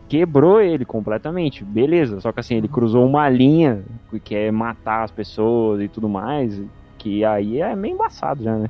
quebrou 0.08 0.60
ele 0.60 0.84
completamente. 0.84 1.64
Beleza, 1.64 2.20
só 2.20 2.32
que 2.32 2.40
assim, 2.40 2.56
ele 2.56 2.68
cruzou 2.68 3.06
uma 3.06 3.28
linha 3.28 3.84
que 4.24 4.34
é 4.34 4.50
matar 4.50 5.04
as 5.04 5.10
pessoas 5.10 5.82
e 5.82 5.88
tudo 5.88 6.08
mais, 6.08 6.60
que 6.98 7.24
aí 7.24 7.60
é 7.60 7.74
meio 7.76 7.94
embaçado 7.94 8.42
já, 8.44 8.56
né? 8.58 8.68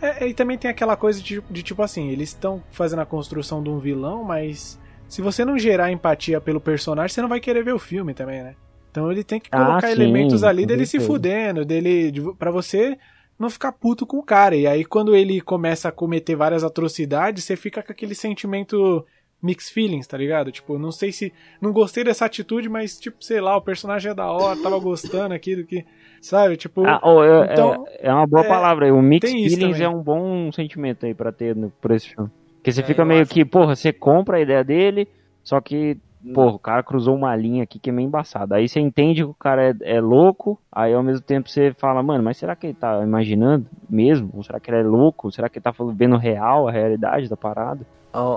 É, 0.00 0.28
e 0.28 0.34
também 0.34 0.58
tem 0.58 0.70
aquela 0.70 0.96
coisa 0.96 1.22
de, 1.22 1.42
de 1.48 1.62
tipo 1.62 1.82
assim, 1.82 2.10
eles 2.10 2.30
estão 2.30 2.62
fazendo 2.70 3.00
a 3.00 3.06
construção 3.06 3.62
de 3.62 3.70
um 3.70 3.78
vilão, 3.78 4.22
mas 4.24 4.78
se 5.08 5.22
você 5.22 5.44
não 5.44 5.58
gerar 5.58 5.90
empatia 5.90 6.40
pelo 6.40 6.60
personagem, 6.60 7.14
você 7.14 7.22
não 7.22 7.28
vai 7.28 7.40
querer 7.40 7.64
ver 7.64 7.72
o 7.72 7.78
filme 7.78 8.12
também, 8.14 8.42
né? 8.42 8.56
Então 8.90 9.10
ele 9.10 9.24
tem 9.24 9.40
que 9.40 9.50
Ah, 9.50 9.82
colocar 9.82 9.90
sim, 9.90 9.90
elementos 9.90 10.42
ali 10.44 10.66
dele 10.66 10.84
se 10.86 11.00
fudendo, 11.00 11.64
dele 11.64 12.10
de, 12.10 12.20
para 12.36 12.50
você 12.50 12.98
não 13.38 13.48
ficar 13.50 13.72
puto 13.72 14.06
com 14.06 14.18
o 14.18 14.22
cara. 14.24 14.54
E 14.56 14.66
aí 14.66 14.84
quando 14.84 15.14
ele 15.16 15.40
começa 15.40 15.88
a 15.88 15.92
cometer 15.92 16.34
várias 16.36 16.62
atrocidades, 16.64 17.44
você 17.44 17.56
fica 17.56 17.82
com 17.82 17.92
aquele 17.92 18.14
sentimento 18.14 19.04
mixed 19.42 19.72
feelings, 19.72 20.06
tá 20.06 20.16
ligado? 20.16 20.50
Tipo, 20.52 20.78
não 20.78 20.90
sei 20.92 21.12
se 21.12 21.32
não 21.60 21.72
gostei 21.72 22.04
dessa 22.04 22.24
atitude, 22.26 22.68
mas 22.68 22.98
tipo, 22.98 23.22
sei 23.22 23.40
lá, 23.40 23.56
o 23.56 23.62
personagem 23.62 24.10
é 24.10 24.14
da 24.14 24.30
hora, 24.30 24.58
tava 24.60 24.78
gostando 24.78 25.34
aqui 25.34 25.54
do 25.56 25.64
que, 25.66 25.84
sabe? 26.20 26.56
Tipo, 26.56 26.82
Ah, 26.82 27.00
oh, 27.02 27.22
é, 27.24 27.44
então, 27.44 27.86
é, 27.86 28.08
é 28.08 28.12
uma 28.12 28.26
boa 28.26 28.44
é, 28.44 28.48
palavra. 28.48 28.92
O 28.94 29.02
mix 29.02 29.20
tem 29.20 29.44
isso 29.44 29.56
feelings 29.56 29.80
é 29.80 29.88
um 29.88 30.02
bom 30.02 30.50
sentimento 30.52 31.06
aí 31.06 31.14
pra 31.14 31.32
ter 31.32 31.54
no, 31.56 31.70
por 31.70 31.90
esse 31.90 32.08
filme. 32.10 32.30
Porque 32.56 32.72
você 32.72 32.80
É, 32.80 32.84
fica 32.84 33.04
meio 33.04 33.22
acho. 33.22 33.30
que, 33.30 33.44
porra, 33.44 33.74
você 33.76 33.92
compra 33.92 34.36
a 34.38 34.40
ideia 34.40 34.62
dele, 34.64 35.08
só 35.42 35.60
que, 35.60 35.98
porra, 36.32 36.52
o 36.54 36.58
cara 36.58 36.82
cruzou 36.82 37.14
uma 37.16 37.34
linha 37.36 37.62
aqui 37.64 37.78
que 37.78 37.90
é 37.90 37.92
meio 37.92 38.06
embaçada. 38.06 38.56
Aí 38.56 38.68
você 38.68 38.80
entende 38.80 39.22
que 39.22 39.28
o 39.30 39.34
cara 39.34 39.70
é, 39.70 39.96
é 39.96 40.00
louco, 40.00 40.60
aí 40.70 40.92
ao 40.94 41.02
mesmo 41.02 41.24
tempo 41.24 41.48
você 41.48 41.72
fala, 41.78 42.02
mano, 42.02 42.22
mas 42.24 42.36
será 42.36 42.54
que 42.56 42.66
ele 42.68 42.74
tá 42.74 43.02
imaginando 43.02 43.68
mesmo? 43.88 44.30
Ou 44.34 44.42
será 44.42 44.60
que 44.60 44.70
ele 44.70 44.78
é 44.80 44.82
louco? 44.82 45.30
Será 45.32 45.48
que 45.48 45.58
ele 45.58 45.62
tá 45.64 45.72
vendo 45.94 46.16
real 46.16 46.68
a 46.68 46.72
realidade 46.72 47.28
da 47.28 47.36
parada? 47.36 47.86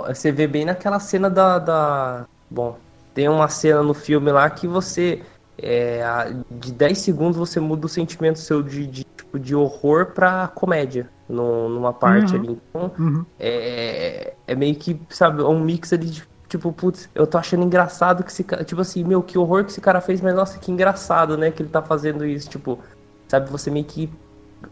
Você 0.07 0.31
vê 0.31 0.47
bem 0.47 0.65
naquela 0.65 0.99
cena 0.99 1.29
da, 1.29 1.59
da- 1.59 2.25
Bom, 2.49 2.77
tem 3.13 3.27
uma 3.29 3.47
cena 3.47 3.81
no 3.83 3.93
filme 3.93 4.31
lá 4.31 4.49
que 4.49 4.67
você. 4.67 5.21
é, 5.61 6.01
de 6.49 6.71
10 6.71 6.97
segundos 6.99 7.37
você 7.37 7.59
muda 7.59 7.85
o 7.85 7.89
sentimento 7.89 8.39
seu 8.39 8.63
de, 8.63 8.87
de, 8.87 9.03
tipo, 9.03 9.37
de 9.37 9.53
horror 9.53 10.07
pra 10.13 10.47
comédia 10.47 11.09
no- 11.27 11.67
numa 11.69 11.91
parte 11.93 12.35
Uhum. 12.35 12.41
ali. 12.43 12.61
Então, 12.69 12.91
uhum. 12.97 13.25
é, 13.37 14.33
é 14.47 14.55
meio 14.55 14.75
que, 14.75 14.99
sabe, 15.09 15.41
um 15.43 15.59
mix 15.59 15.91
ali 15.93 16.05
de. 16.07 16.23
Tipo, 16.47 16.71
putz, 16.73 17.07
eu 17.13 17.27
tô 17.27 17.37
achando 17.37 17.63
engraçado 17.63 18.23
que 18.23 18.31
esse 18.31 18.43
cara. 18.43 18.63
Tipo 18.63 18.81
assim, 18.81 19.03
meu, 19.03 19.21
que 19.21 19.37
horror 19.37 19.63
que 19.65 19.71
esse 19.71 19.81
cara 19.81 20.01
fez, 20.01 20.19
mas 20.21 20.33
nossa, 20.33 20.57
que 20.57 20.71
engraçado, 20.71 21.37
né? 21.37 21.51
Que 21.51 21.61
ele 21.61 21.69
tá 21.69 21.81
fazendo 21.81 22.25
isso. 22.25 22.49
Tipo, 22.49 22.79
sabe, 23.27 23.49
você 23.51 23.69
meio 23.69 23.85
que 23.85 24.09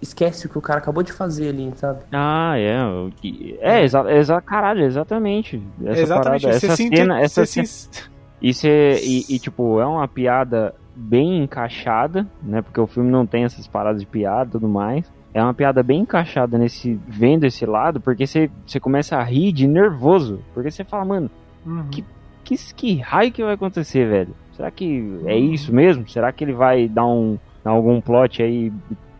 esquece 0.01 0.45
o 0.45 0.49
que 0.49 0.57
o 0.57 0.61
cara 0.61 0.79
acabou 0.79 1.01
de 1.03 1.11
fazer 1.13 1.49
ali, 1.49 1.71
sabe? 1.75 2.01
Ah, 2.11 2.53
é. 2.57 2.75
É, 3.61 3.83
exa, 3.83 4.03
exa, 4.11 4.41
caralho, 4.41 4.83
exatamente. 4.83 5.61
Essa 5.85 6.01
Exatamente. 6.01 6.41
parada, 6.43 6.57
essa 6.57 6.75
se 6.75 6.87
cena, 6.89 7.19
essa 7.21 7.45
você 7.45 7.65
cena, 7.65 7.65
se- 7.65 8.09
E, 8.41 8.53
cê- 8.53 8.99
e, 9.03 9.35
e, 9.35 9.39
tipo, 9.39 9.79
é 9.79 9.85
uma 9.85 10.07
piada 10.07 10.75
bem 10.95 11.43
encaixada, 11.43 12.27
né? 12.43 12.61
Porque 12.61 12.79
o 12.79 12.85
filme 12.87 13.09
não 13.09 13.25
tem 13.25 13.43
essas 13.45 13.67
paradas 13.67 14.01
de 14.01 14.07
piada 14.07 14.49
e 14.49 14.51
tudo 14.53 14.67
mais. 14.67 15.11
É 15.33 15.41
uma 15.43 15.53
piada 15.53 15.81
bem 15.83 16.01
encaixada 16.01 16.57
nesse. 16.57 16.99
vendo 17.07 17.45
esse 17.45 17.65
lado, 17.65 17.99
porque 17.99 18.25
você 18.27 18.49
você 18.65 18.79
começa 18.79 19.17
a 19.17 19.23
rir 19.23 19.51
de 19.51 19.67
nervoso. 19.67 20.39
Porque 20.53 20.69
você 20.71 20.83
fala, 20.83 21.05
mano, 21.05 21.29
Uhum. 21.65 21.87
que, 21.91 22.03
que, 22.43 22.55
que 22.75 22.95
raio 22.99 23.31
que 23.31 23.43
vai 23.43 23.53
acontecer, 23.53 24.07
velho? 24.07 24.35
Será 24.55 24.69
que 24.71 24.85
é 25.25 25.33
Uhum. 25.35 25.53
isso 25.53 25.73
mesmo? 25.73 26.07
Será 26.07 26.31
que 26.31 26.43
ele 26.43 26.53
vai 26.53 26.87
dar 26.87 27.05
um 27.05 27.37
algum 27.65 27.99
plot 27.99 28.41
aí 28.41 28.71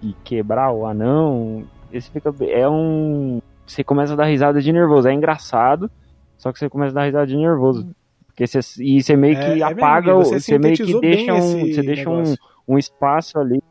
e 0.09 0.15
quebrar 0.23 0.71
o 0.71 0.85
anão? 0.85 1.63
Esse 1.91 2.09
fica. 2.11 2.33
É 2.41 2.67
um. 2.67 3.41
Você 3.65 3.83
começa 3.83 4.13
a 4.13 4.15
dar 4.15 4.25
risada 4.25 4.61
de 4.61 4.71
nervoso. 4.71 5.07
É 5.07 5.13
engraçado, 5.13 5.89
só 6.37 6.51
que 6.51 6.59
você 6.59 6.69
começa 6.69 6.91
a 6.91 6.95
dar 6.95 7.05
risada 7.05 7.27
de 7.27 7.35
nervoso. 7.35 7.87
Porque 8.27 8.45
você, 8.45 8.59
e 8.81 9.01
você 9.01 9.15
meio 9.15 9.35
É- 9.35 9.39
que 9.39 9.45
é 9.45 9.53
mesmo, 9.55 9.65
apaga, 9.65 10.11
Gui, 10.13 10.19
o- 10.19 10.23
você 10.25 10.39
você, 10.39 10.57
meio 10.59 10.75
que 10.75 10.99
deixa 10.99 11.33
um, 11.33 11.59
você 11.67 11.81
deixa 11.81 12.09
um, 12.09 12.35
um 12.67 12.77
espaço 12.77 13.39
ali 13.39 13.61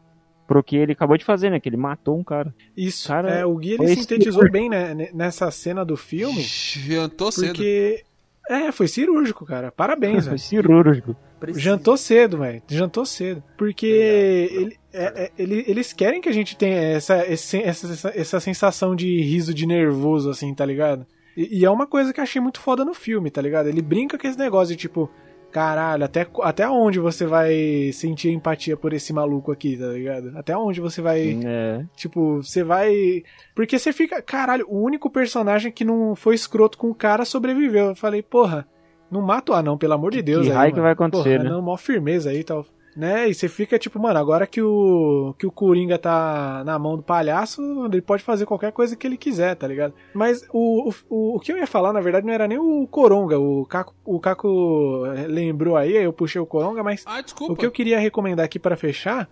pro 0.46 0.62
que 0.62 0.76
ele 0.76 0.92
acabou 0.92 1.16
de 1.16 1.24
fazer, 1.24 1.50
né? 1.50 1.58
Que 1.60 1.68
ele 1.68 1.76
matou 1.76 2.18
um 2.18 2.24
cara. 2.24 2.52
Isso, 2.76 3.08
Cara, 3.08 3.30
é, 3.30 3.44
o 3.46 3.56
Gui 3.56 3.72
ele 3.74 3.88
sintetizou 3.94 4.50
bem 4.50 4.68
né, 4.68 4.92
ne- 4.94 5.10
nessa 5.14 5.50
cena 5.50 5.84
do 5.84 5.96
filme, 5.96 6.40
Jantou 6.42 7.30
cedo. 7.32 7.48
porque... 7.48 8.02
É, 8.48 8.70
foi 8.70 8.86
cirúrgico, 8.86 9.44
cara. 9.44 9.72
Parabéns, 9.72 10.26
Foi 10.28 10.38
cirúrgico. 10.38 11.16
Precisa- 11.38 11.60
Jantou 11.64 11.96
cedo, 11.96 12.38
velho. 12.38 12.62
Jantou 12.68 13.04
cedo. 13.04 13.42
Porque 13.58 13.86
ele- 13.86 14.76
é- 14.92 15.24
é- 15.24 15.30
ele- 15.38 15.64
eles 15.66 15.92
querem 15.92 16.20
que 16.20 16.28
a 16.28 16.32
gente 16.32 16.56
tenha 16.56 16.76
essa, 16.76 17.26
esse- 17.30 17.62
essa, 17.62 17.86
essa, 17.92 18.12
essa 18.14 18.40
sensação 18.40 18.96
de 18.96 19.20
riso 19.22 19.52
de 19.52 19.66
nervoso, 19.66 20.30
assim, 20.30 20.54
tá 20.54 20.64
ligado? 20.64 21.06
E, 21.36 21.60
e 21.60 21.64
é 21.64 21.70
uma 21.70 21.86
coisa 21.86 22.12
que 22.12 22.20
eu 22.20 22.24
achei 22.24 22.40
muito 22.40 22.60
foda 22.60 22.84
no 22.84 22.94
filme, 22.94 23.30
tá 23.30 23.42
ligado? 23.42 23.68
Ele 23.68 23.82
brinca 23.82 24.18
com 24.18 24.26
esse 24.26 24.38
negócio 24.38 24.74
de 24.74 24.80
tipo, 24.80 25.10
caralho, 25.52 26.04
até, 26.04 26.26
até 26.42 26.68
onde 26.68 26.98
você 26.98 27.26
vai 27.26 27.90
sentir 27.92 28.30
empatia 28.30 28.76
por 28.76 28.92
esse 28.92 29.12
maluco 29.12 29.52
aqui, 29.52 29.76
tá 29.76 29.88
ligado? 29.88 30.32
Até 30.36 30.56
onde 30.56 30.80
você 30.80 31.00
vai. 31.02 31.38
É. 31.44 31.84
Tipo, 31.94 32.42
você 32.42 32.64
vai. 32.64 33.22
Porque 33.54 33.78
você 33.78 33.92
fica. 33.92 34.20
Caralho, 34.22 34.66
o 34.68 34.80
único 34.82 35.10
personagem 35.10 35.70
que 35.70 35.84
não 35.84 36.16
foi 36.16 36.34
escroto 36.34 36.78
com 36.78 36.88
o 36.90 36.94
cara 36.94 37.24
sobreviveu. 37.24 37.88
Eu 37.88 37.96
falei, 37.96 38.22
porra, 38.22 38.66
não 39.10 39.20
mata 39.22 39.52
o 39.52 39.54
anão, 39.54 39.76
pelo 39.78 39.94
amor 39.94 40.10
de 40.12 40.22
Deus. 40.22 40.44
Que 40.46 40.50
aí, 40.52 40.56
raio 40.56 40.70
que 40.72 40.76
mano. 40.76 40.82
vai 40.84 40.92
acontecer, 40.92 41.36
porra, 41.38 41.44
né? 41.44 41.50
Não, 41.50 41.62
mó 41.62 41.76
firmeza 41.76 42.30
aí 42.30 42.40
e 42.40 42.44
tal. 42.44 42.64
Né? 42.96 43.28
E 43.28 43.34
você 43.34 43.46
fica 43.46 43.78
tipo, 43.78 43.98
mano, 44.00 44.18
agora 44.18 44.46
que 44.46 44.62
o 44.62 45.34
que 45.38 45.46
o 45.46 45.50
Coringa 45.50 45.98
tá 45.98 46.62
na 46.64 46.78
mão 46.78 46.96
do 46.96 47.02
palhaço, 47.02 47.60
ele 47.92 48.00
pode 48.00 48.22
fazer 48.22 48.46
qualquer 48.46 48.72
coisa 48.72 48.96
que 48.96 49.06
ele 49.06 49.18
quiser, 49.18 49.54
tá 49.54 49.68
ligado? 49.68 49.92
Mas 50.14 50.46
o, 50.50 50.90
o, 51.10 51.36
o 51.36 51.38
que 51.40 51.52
eu 51.52 51.58
ia 51.58 51.66
falar, 51.66 51.92
na 51.92 52.00
verdade, 52.00 52.26
não 52.26 52.32
era 52.32 52.48
nem 52.48 52.58
o 52.58 52.86
Coronga. 52.86 53.38
O 53.38 53.66
Caco, 53.66 53.92
o 54.02 54.18
Caco 54.18 55.02
lembrou 55.28 55.76
aí, 55.76 55.94
eu 55.94 56.10
puxei 56.10 56.40
o 56.40 56.46
Coronga, 56.46 56.82
mas 56.82 57.04
Ah, 57.04 57.20
desculpa. 57.20 57.52
o 57.52 57.56
que 57.56 57.66
eu 57.66 57.70
queria 57.70 57.98
recomendar 57.98 58.46
aqui 58.46 58.58
pra 58.58 58.76
fechar, 58.78 59.28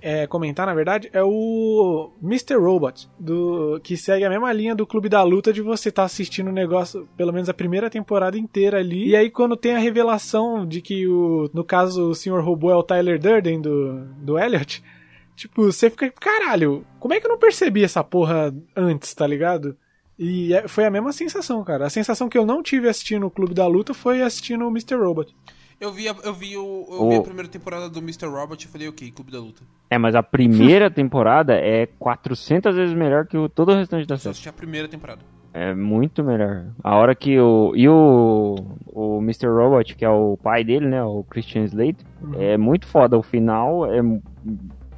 é, 0.00 0.26
comentar 0.26 0.66
na 0.66 0.74
verdade, 0.74 1.08
é 1.12 1.22
o 1.22 2.12
Mr. 2.22 2.56
Robot, 2.56 3.08
do, 3.18 3.80
que 3.82 3.96
segue 3.96 4.24
a 4.24 4.30
mesma 4.30 4.52
linha 4.52 4.74
do 4.74 4.86
Clube 4.86 5.08
da 5.08 5.22
Luta 5.22 5.52
de 5.52 5.62
você 5.62 5.88
estar 5.88 6.04
assistindo 6.04 6.48
o 6.48 6.52
negócio, 6.52 7.08
pelo 7.16 7.32
menos 7.32 7.48
a 7.48 7.54
primeira 7.54 7.88
temporada 7.88 8.38
inteira 8.38 8.78
ali. 8.78 9.08
E 9.08 9.16
aí 9.16 9.30
quando 9.30 9.56
tem 9.56 9.74
a 9.74 9.78
revelação 9.78 10.66
de 10.66 10.80
que 10.80 11.06
o, 11.06 11.50
no 11.52 11.64
caso 11.64 12.10
o 12.10 12.14
Sr. 12.14 12.40
Robô 12.40 12.70
é 12.70 12.76
o 12.76 12.82
Tyler 12.82 13.18
Durden 13.18 13.60
do, 13.60 14.04
do 14.18 14.38
Elliot, 14.38 14.82
tipo, 15.36 15.64
você 15.64 15.88
fica, 15.90 16.10
caralho, 16.10 16.84
como 16.98 17.14
é 17.14 17.20
que 17.20 17.26
eu 17.26 17.30
não 17.30 17.38
percebi 17.38 17.84
essa 17.84 18.02
porra 18.02 18.54
antes, 18.76 19.14
tá 19.14 19.26
ligado? 19.26 19.76
E 20.18 20.52
é- 20.52 20.66
foi 20.66 20.84
a 20.84 20.90
mesma 20.90 21.12
sensação, 21.12 21.62
cara. 21.62 21.86
A 21.86 21.90
sensação 21.90 22.28
que 22.28 22.36
eu 22.36 22.44
não 22.44 22.62
tive 22.62 22.88
assistindo 22.88 23.26
o 23.26 23.30
Clube 23.30 23.54
da 23.54 23.66
Luta 23.66 23.94
foi 23.94 24.20
assistindo 24.20 24.66
o 24.66 24.70
Mr. 24.70 24.96
Robot. 24.96 25.34
Eu 25.80 25.92
vi, 25.92 26.08
a, 26.08 26.14
eu, 26.24 26.34
vi 26.34 26.56
o, 26.56 26.86
eu 26.90 27.08
vi 27.08 27.14
a 27.16 27.18
O- 27.20 27.22
primeira 27.22 27.48
temporada 27.48 27.88
do 27.88 28.00
Mr. 28.00 28.26
Robot 28.26 28.64
e 28.64 28.68
falei, 28.68 28.88
ok, 28.88 29.10
Clube 29.12 29.30
da 29.30 29.38
Luta. 29.38 29.62
É, 29.90 29.96
mas 29.96 30.14
a 30.16 30.22
primeira 30.22 30.90
temporada 30.90 31.54
é 31.54 31.86
400 31.98 32.74
vezes 32.74 32.94
melhor 32.96 33.26
que 33.26 33.36
o, 33.38 33.48
todo 33.48 33.70
o 33.72 33.74
restante 33.76 34.06
da 34.06 34.16
Só 34.16 34.22
série. 34.24 34.30
assisti 34.32 34.48
a 34.48 34.52
primeira 34.52 34.88
temporada. 34.88 35.20
É 35.54 35.72
muito 35.74 36.22
melhor. 36.24 36.66
A 36.84 36.96
hora 36.96 37.14
que 37.14 37.38
o. 37.40 37.72
E 37.74 37.88
o. 37.88 38.56
O 38.92 39.18
Mr. 39.18 39.46
Robot, 39.48 39.94
que 39.96 40.04
é 40.04 40.10
o 40.10 40.36
pai 40.42 40.62
dele, 40.62 40.86
né? 40.86 41.02
O 41.02 41.24
Christian 41.24 41.64
Slater, 41.64 42.04
é 42.36 42.56
muito 42.58 42.86
foda. 42.86 43.16
O 43.16 43.22
final 43.22 43.86
é. 43.90 43.98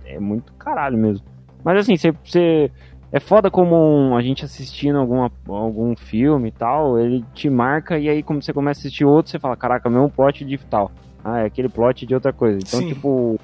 É 0.07 0.19
muito 0.19 0.53
caralho 0.55 0.99
mesmo. 0.99 1.25
Mas 1.63 1.79
assim, 1.79 1.95
você. 1.97 2.71
É 3.13 3.19
foda 3.21 3.51
como 3.51 3.75
um- 3.77 4.17
a 4.17 4.23
gente 4.23 4.45
assistindo 4.45 4.99
alguma, 4.99 5.31
algum 5.49 5.97
filme 5.97 6.49
e 6.49 6.53
tal, 6.53 6.99
ele 6.99 7.25
te 7.35 7.49
marca 7.51 7.99
e 7.99 8.09
aí 8.09 8.23
como 8.23 8.43
você 8.43 8.53
começa 8.53 8.79
a 8.79 8.83
assistir 8.83 9.05
outro, 9.05 9.31
você 9.31 9.39
fala, 9.39 9.57
caraca, 9.57 9.89
mesmo 9.91 10.11
plot 10.11 10.45
de 10.45 10.57
tal. 10.59 10.91
Ah, 11.25 11.41
é 11.41 11.47
aquele 11.47 11.69
plot 11.69 12.07
de 12.07 12.15
outra 12.15 12.33
coisa. 12.33 12.59
Então, 12.59 12.81
Sim. 12.81 12.89
tipo, 12.89 13.39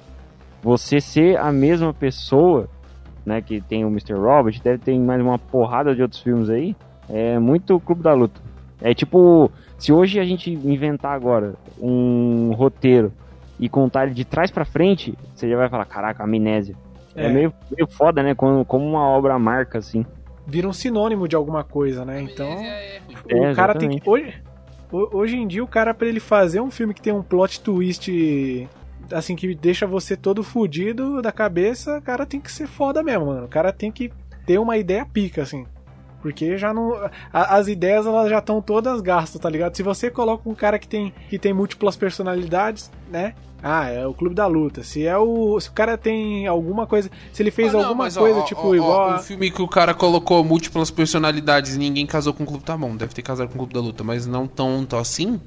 você 0.63 0.99
ser 0.99 1.37
a 1.37 1.51
mesma 1.51 1.93
pessoa, 1.93 2.67
né, 3.25 3.41
que 3.41 3.61
tem 3.61 3.85
o 3.85 3.89
Mr. 3.89 4.13
Robot, 4.13 4.61
deve 4.63 4.79
ter 4.79 4.97
mais 4.97 5.21
uma 5.21 5.37
porrada 5.37 5.93
de 5.93 6.01
outros 6.01 6.21
filmes 6.21 6.49
aí, 6.49 6.75
é 7.09 7.37
muito 7.37 7.79
Clube 7.79 8.01
da 8.01 8.13
Luta. 8.13 8.41
É 8.81 8.93
tipo, 8.93 9.51
se 9.77 9.91
hoje 9.91 10.19
a 10.19 10.23
gente 10.25 10.51
inventar 10.51 11.13
agora 11.13 11.55
um 11.79 12.51
roteiro 12.53 13.11
e 13.59 13.67
contar 13.67 14.05
ele 14.05 14.13
de 14.13 14.23
trás 14.25 14.49
pra 14.51 14.65
frente, 14.65 15.17
você 15.33 15.49
já 15.49 15.57
vai 15.57 15.67
falar, 15.69 15.85
caraca, 15.85 16.23
amnésia. 16.23 16.75
É, 17.17 17.25
É. 17.25 17.29
meio, 17.29 17.53
meio 17.75 17.87
foda, 17.89 18.21
né? 18.23 18.33
Como, 18.35 18.63
como 18.63 18.85
uma 18.85 19.05
obra 19.07 19.37
marca, 19.39 19.79
assim. 19.79 20.05
Vira 20.45 20.67
um 20.67 20.73
sinônimo 20.73 21.27
de 21.27 21.35
alguma 21.35 21.63
coisa, 21.63 22.05
né? 22.05 22.21
Então. 22.21 22.47
É, 22.47 22.97
é, 22.97 23.01
É, 23.29 23.51
o 23.51 23.55
cara 23.55 23.75
tem 23.75 23.89
que. 23.89 24.09
Hoje, 24.09 24.33
ho- 24.91 25.09
hoje 25.11 25.35
em 25.35 25.45
dia, 25.47 25.63
o 25.63 25.67
cara, 25.67 25.93
pra 25.93 26.07
ele 26.07 26.19
fazer 26.21 26.61
um 26.61 26.71
filme 26.71 26.93
que 26.93 27.01
tem 27.01 27.11
um 27.11 27.21
plot 27.23 27.59
twist. 27.59 28.67
Assim, 29.11 29.35
que 29.35 29.55
deixa 29.55 29.87
você 29.87 30.15
todo 30.17 30.43
fudido 30.43 31.21
da 31.21 31.31
cabeça, 31.31 31.97
o 31.97 32.01
cara 32.01 32.25
tem 32.25 32.39
que 32.41 32.51
ser 32.51 32.67
foda 32.67 33.01
mesmo, 33.01 33.27
mano. 33.27 33.45
O 33.45 33.49
cara 33.49 33.71
tem 33.73 33.91
que 33.91 34.11
ter 34.45 34.57
uma 34.59 34.77
ideia 34.77 35.05
pica, 35.05 35.41
assim. 35.41 35.65
Porque 36.21 36.57
já 36.57 36.73
não. 36.73 36.93
a- 37.31 37.55
as 37.57 37.67
ideias 37.67 38.05
elas 38.05 38.29
já 38.29 38.39
estão 38.39 38.61
todas 38.61 38.99
gastas, 39.01 39.39
tá 39.39 39.49
ligado? 39.49 39.75
Se 39.75 39.83
você 39.83 40.09
coloca 40.09 40.49
um 40.49 40.55
cara 40.55 40.77
que 40.79 40.87
tem, 40.87 41.13
que 41.29 41.37
tem 41.39 41.53
múltiplas 41.53 41.95
personalidades, 41.95 42.91
né? 43.09 43.33
Ah, 43.61 43.89
é 43.89 44.05
o 44.05 44.13
clube 44.13 44.35
da 44.35 44.45
luta. 44.45 44.83
Se 44.83 45.05
é 45.05 45.17
o. 45.17 45.59
Se 45.59 45.69
o 45.69 45.71
cara 45.73 45.97
tem 45.97 46.45
alguma 46.47 46.85
coisa. 46.85 47.09
Se 47.33 47.41
ele 47.41 47.49
fez 47.51 47.73
Ah, 47.73 47.79
não, 47.79 47.85
alguma 47.89 48.11
coisa, 48.11 48.39
ó, 48.39 48.43
tipo, 48.43 48.67
ó, 48.67 48.75
igual. 48.75 49.09
ó, 49.11 49.15
Um 49.15 49.19
filme 49.19 49.49
que 49.49 49.61
o 49.61 49.67
cara 49.67 49.93
colocou 49.93 50.43
múltiplas 50.43 50.91
personalidades 50.91 51.75
e 51.75 51.79
ninguém 51.79 52.05
casou 52.05 52.33
com 52.33 52.43
o 52.43 52.47
Clube 52.47 52.63
tá 52.63 52.77
bom. 52.77 52.95
Deve 52.95 53.13
ter 53.13 53.23
casado 53.23 53.47
com 53.47 53.55
o 53.55 53.57
Clube 53.57 53.73
da 53.73 53.79
Luta, 53.79 54.03
mas 54.03 54.27
não 54.27 54.47
tanto 54.47 54.95
assim. 54.95 55.41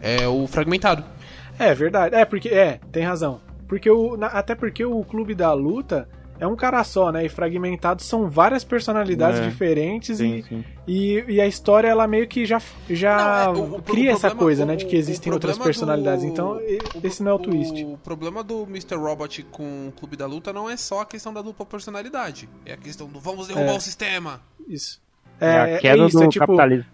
É 0.00 0.26
o 0.28 0.46
Fragmentado. 0.46 1.04
É 1.58 1.74
verdade. 1.74 2.14
É, 2.14 2.24
porque. 2.24 2.48
É, 2.48 2.78
tem 2.92 3.02
razão. 3.02 3.40
Porque 3.66 3.90
o. 3.90 4.16
até 4.22 4.54
porque 4.54 4.84
o 4.84 5.02
clube 5.04 5.34
da 5.34 5.52
luta 5.52 6.08
é 6.40 6.46
um 6.46 6.56
cara 6.56 6.82
só, 6.84 7.10
né? 7.12 7.24
E 7.26 7.28
fragmentado 7.28 8.02
são 8.02 8.28
várias 8.30 8.64
personalidades 8.64 9.40
É. 9.40 9.48
diferentes 9.48 10.18
Sim, 10.18 10.36
e, 10.36 10.42
sim. 10.42 10.64
e, 10.86 11.24
e 11.28 11.40
a 11.40 11.46
história 11.46 11.88
ela 11.88 12.06
meio 12.06 12.26
que 12.28 12.46
já, 12.46 12.60
já 12.88 13.46
Não, 13.46 13.54
é, 13.54 13.58
o- 13.58 13.74
o 13.76 13.82
cria 13.82 14.10
pro- 14.10 14.16
essa 14.16 14.34
coisa, 14.34 14.62
o- 14.62 14.66
né? 14.66 14.76
De 14.76 14.86
que 14.86 14.96
o- 14.96 14.98
existem 14.98 15.30
o 15.30 15.34
outras 15.34 15.58
personalidades. 15.58 16.24
do- 16.24 16.28
Então, 16.30 16.52
o- 16.56 17.06
esse 17.06 17.22
não 17.22 17.32
é 17.32 17.34
o 17.34 17.38
twist. 17.38 17.84
O 17.84 17.98
problema 17.98 18.42
do 18.44 18.62
Mr. 18.64 18.94
Robot 18.96 19.42
com 19.50 19.88
o 19.88 19.92
Clube 19.92 20.16
da 20.16 20.26
Luta 20.26 20.52
não 20.52 20.68
é 20.70 20.76
só 20.76 21.00
a 21.02 21.06
questão 21.06 21.32
da 21.32 21.42
dupla 21.42 21.66
personalidade. 21.66 22.48
É 22.64 22.72
a 22.72 22.76
questão 22.76 23.06
do 23.08 23.18
vamos 23.20 23.48
derrubar 23.48 23.74
É. 23.74 23.76
o 23.76 23.80
sistema. 23.80 24.40
Isso. 24.68 25.00
É, 25.40 25.76
a 25.76 25.78
queda 25.78 26.06
isso, 26.06 26.18
do 26.18 26.24
é 26.24 26.28
tipo. 26.28 26.46
capitalismo. 26.46 26.86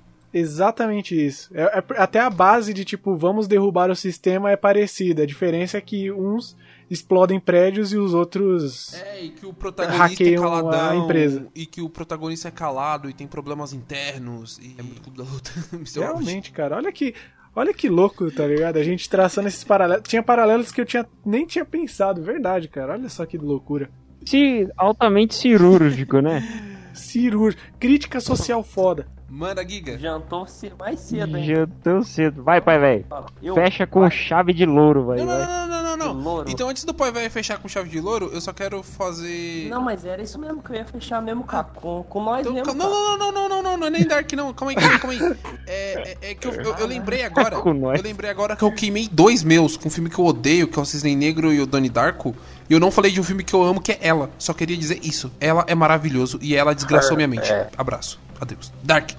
Exatamente 0.45 1.15
isso. 1.15 1.49
É, 1.55 1.62
é- 1.79 1.85
até 1.97 2.19
a 2.21 2.29
base 2.29 2.75
de 2.75 2.85
tipo, 2.85 3.16
vamos 3.16 3.47
derrubar 3.47 3.91
o 3.91 3.95
sistema 3.97 4.51
é 4.51 4.57
parecida. 4.57 5.23
A 5.23 5.27
diferença 5.27 5.79
é 5.79 5.81
que 5.81 6.11
uns 6.11 6.57
explodem 6.90 7.40
prédios 7.40 7.93
e 7.93 7.97
os 7.97 8.15
outros. 8.15 8.94
É, 8.94 9.24
e 9.24 9.31
que 9.31 9.47
o 9.47 9.52
protagonista 9.52 10.05
é 10.05 10.09
Hackeiam 10.09 10.44
a 10.44 10.62
caladão. 10.62 11.05
empresa. 11.05 11.47
E 11.55 11.66
que 11.66 11.81
o 11.81 11.89
protagonista 11.89 12.48
é 12.48 12.51
calado 12.51 13.09
e 13.09 13.12
tem 13.12 13.27
problemas 13.27 13.73
internos. 13.73 14.59
E 14.59 14.74
é 14.78 14.82
muito 14.82 15.02
Clube 15.02 15.19
da 15.19 15.24
Luta. 15.24 15.51
Robot. 15.73 15.98
Realmente, 15.98 16.52
cara, 16.52 16.77
olha 16.77 16.93
que. 16.93 17.15
Olha 17.56 17.73
que 17.73 17.89
louco, 17.89 18.31
tá 18.32 18.44
ligado? 18.47 18.78
A 18.78 18.82
gente 18.82 19.09
traçando 19.09 19.47
esses 19.47 19.62
paralelos. 19.62 20.02
Tinha 20.09 20.23
paralelos 20.24 20.73
que 20.73 20.81
eu 20.81 20.85
tinha, 20.85 21.06
nem 21.24 21.47
tinha 21.47 21.65
pensado, 21.65 22.20
verdade, 22.20 22.66
cara. 22.66 22.94
Olha 22.94 23.09
só 23.09 23.24
que 23.24 23.39
loucura. 23.39 23.89
Ci- 24.27 24.66
altamente 24.77 25.35
cirúrgico, 25.36 26.19
né? 26.20 26.43
Cirúrgico. 26.93 27.62
Crítica 27.78 28.20
social 28.20 28.62
foda. 28.65 29.06
Manda, 29.29 29.67
Giga. 29.69 29.99
Jantou 29.99 30.47
ce- 30.47 30.73
mais 30.79 31.01
cedo, 31.01 31.37
hein? 31.37 31.45
Já 31.45 31.67
tão 31.83 32.03
cedo. 32.05 32.43
Vai, 32.43 32.61
pai, 32.61 32.79
velho. 32.79 33.07
Eu- 33.43 33.55
Fecha 33.55 33.87
com 33.87 34.01
vai. 34.01 34.11
chave 34.11 34.53
de 34.53 34.65
louro, 34.65 35.07
vai. 35.07 35.19
Não, 35.19 35.27
não, 35.27 35.67
não, 35.67 35.97
não, 35.97 35.97
não, 36.15 36.15
não. 36.15 36.45
Então, 36.47 36.69
antes 36.69 36.85
do 36.85 36.95
pai 36.95 37.11
vai 37.11 37.29
fechar 37.31 37.59
com 37.59 37.67
chave 37.67 37.89
de 37.89 38.01
louro, 38.01 38.31
eu 38.33 38.41
só 38.41 38.53
quero 38.53 38.83
fazer. 38.83 39.69
Não, 39.69 39.81
mas 39.81 40.05
era 40.05 40.23
isso 40.23 40.39
mesmo 40.39 40.63
que 40.63 40.71
eu 40.71 40.77
ia 40.77 40.85
fechar 40.85 41.21
mesmo. 41.23 41.45
Com, 41.75 42.03
com 42.05 42.23
nós 42.23 42.41
Então, 42.43 42.53
mesmo. 42.53 42.75
não, 42.75 42.89
não, 42.91 43.19
não, 43.19 43.33
não, 43.33 43.49
não, 43.49 43.63
não, 43.63 43.77
não 43.79 43.87
é 43.87 43.91
nem 43.91 44.07
Dark, 44.07 44.31
não. 44.35 44.53
Calma 44.53 44.73
aí, 44.73 44.77
calma 44.77 45.13
aí, 45.13 45.19
calma 45.19 45.33
aí. 45.33 45.37
É, 46.05 46.17
É, 46.21 46.31
é 46.31 46.35
que 46.35 46.47
eu, 46.47 46.53
eu- 46.53 46.75
eu 46.77 46.87
lembrei 46.87 47.23
agora. 47.25 47.57
Eu 47.57 48.03
lembrei 48.03 48.31
agora 48.31 48.57
que 48.57 48.63
eu 48.65 48.73
queimei 48.73 49.09
dois 49.11 49.43
meus 49.43 49.77
com 49.77 49.89
um 49.89 49.91
filme 49.91 50.09
que 50.11 50.19
eu 50.19 50.25
odeio, 50.25 50.69
que 50.69 50.79
é 50.79 50.83
o 50.83 50.85
Cisne 50.85 51.15
Negro 51.17 51.53
e 51.53 51.61
o 51.61 51.67
Donnie 51.67 51.91
Darko. 51.91 52.35
E 52.69 52.73
eu 52.73 52.81
não 52.81 52.91
falei 52.91 53.11
de 53.11 53.21
um 53.21 53.25
filme 53.25 53.43
que 53.45 53.55
eu 53.55 53.63
amo, 53.63 53.81
que 53.81 53.93
é 53.93 53.99
ela. 54.01 54.31
Só 54.39 54.53
queria 54.55 54.77
dizer 54.77 55.01
isso. 55.03 55.31
Ela 55.41 55.65
é 55.67 55.75
maravilhoso 55.75 56.39
e 56.41 56.55
ela 56.57 56.75
desgraçou 56.75 57.17
minha 57.17 57.29
mente. 57.29 57.53
É. 57.53 57.69
Abraço. 57.77 58.19
Adeus. 58.41 58.73
Dark. 58.83 59.11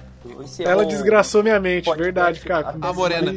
Encerrou 0.42 0.72
Ela 0.72 0.84
desgraçou 0.86 1.42
minha 1.42 1.60
mente, 1.60 1.84
podcast 1.84 2.02
verdade, 2.04 2.40
Caco. 2.40 2.78
A 2.84 2.92
morena. 2.92 3.32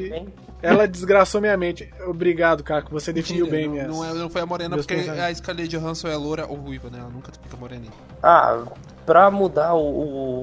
Ela 0.62 0.88
desgraçou 0.88 1.40
minha 1.40 1.56
mente. 1.56 1.88
Obrigado, 2.06 2.64
Caco. 2.64 2.92
Você 2.92 3.14
definiu 3.14 3.46
Mentira, 3.46 3.58
bem 3.58 3.68
não, 3.68 3.74
minhas. 3.74 3.88
não, 3.88 4.06
é- 4.06 4.14
não 4.24 4.30
foi 4.30 4.42
a 4.42 4.46
morena, 4.46 4.76
porque 4.76 4.94
a 4.96 5.34
Scarlett 5.34 5.70
Johansson 5.70 6.08
é 6.10 6.16
loura 6.18 6.46
ou 6.48 6.56
ruiva, 6.58 6.90
né? 6.90 6.98
Ela 7.00 7.10
nunca 7.10 7.32
fica 7.32 7.56
moreninha. 7.56 7.92
Ah, 8.22 8.64
pra 9.06 9.30
mudar 9.32 9.74
o, 9.76 9.80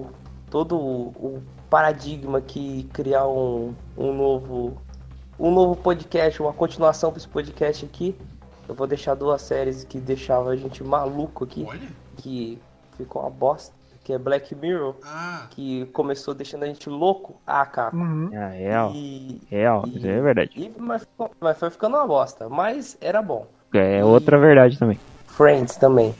o- 0.03 0.07
todo 0.49 0.77
o 0.79 1.43
paradigma 1.77 2.41
que 2.41 2.85
criar 2.91 3.27
um, 3.29 3.75
um 3.99 4.11
novo 4.15 4.79
um 5.39 5.51
novo 5.51 5.77
podcast, 5.77 6.41
uma 6.41 6.55
continuação 6.55 7.11
pra 7.11 7.19
esse 7.19 7.29
podcast 7.29 7.85
aqui, 7.85 8.17
eu 8.67 8.75
vou 8.75 8.87
deixar 8.87 9.15
duas 9.15 9.43
séries 9.43 9.85
que 9.85 10.01
deixavam 10.01 10.49
a 10.49 10.57
gente 10.57 10.83
maluco 10.83 11.45
aqui, 11.45 11.67
Olha. 11.69 11.87
que 12.17 12.59
ficou 12.97 13.21
uma 13.21 13.29
bosta, 13.31 13.75
que 14.03 14.11
é 14.15 14.19
Black 14.19 14.55
Mirror, 14.55 14.95
Ah. 15.05 15.49
que 15.51 15.85
começou 15.93 16.33
deixando 16.33 16.63
a 16.63 16.67
gente 16.67 16.89
louco. 16.89 17.37
Ah, 17.47 17.67
cara. 17.67 17.95
Uhum. 17.95 18.31
É 18.33 18.57
real. 18.57 18.93
E, 18.95 19.43
Real, 19.51 19.83
e- 19.87 19.99
isso 19.99 20.07
é 20.07 20.21
verdade. 20.23 20.53
e- 20.57 20.73
mas, 20.81 21.07
mas 21.39 21.59
foi 21.59 21.69
ficando 21.69 21.99
uma 21.99 22.07
bosta, 22.07 22.49
mas 22.49 22.97
era 23.03 23.21
bom. 23.21 23.47
É 23.75 24.03
outra 24.03 24.39
verdade 24.39 24.79
também. 24.79 24.99
Friends 25.27 25.77
também. 25.77 26.15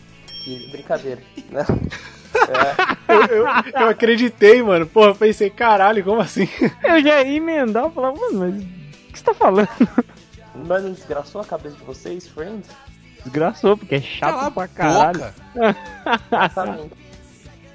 Que 0.45 0.69
brincadeira, 0.71 1.23
né? 1.51 1.65
Eu, 3.09 3.23
eu- 3.37 3.47
eu 3.83 3.89
acreditei, 3.89 4.63
mano. 4.63 4.87
Porra, 4.87 5.09
eu 5.09 5.15
pensei, 5.15 5.49
caralho, 5.51 6.03
como 6.05 6.21
assim? 6.21 6.49
Eu 6.85 7.03
já 7.03 7.23
ia 7.23 7.37
emendar 7.37 7.87
e 7.89 7.91
falar, 7.95 8.13
mano, 8.13 8.39
mas 8.41 8.55
o 8.55 9.13
que 9.13 9.19
você 9.19 9.25
tá 9.25 9.35
falando? 9.35 9.69
Mas 10.67 10.83
não 10.85 10.93
desgraçou 10.93 11.41
a 11.41 11.45
cabeça 11.45 11.77
de 11.77 11.85
vocês, 11.85 12.27
Friends? 12.29 12.69
Desgraçou, 13.25 13.77
porque 13.77 13.97
é 13.97 14.01
chato 14.01 14.35
Cala 14.35 14.51
pra 14.51 14.69
caralho. 14.69 15.35
Exatamente. 16.33 16.93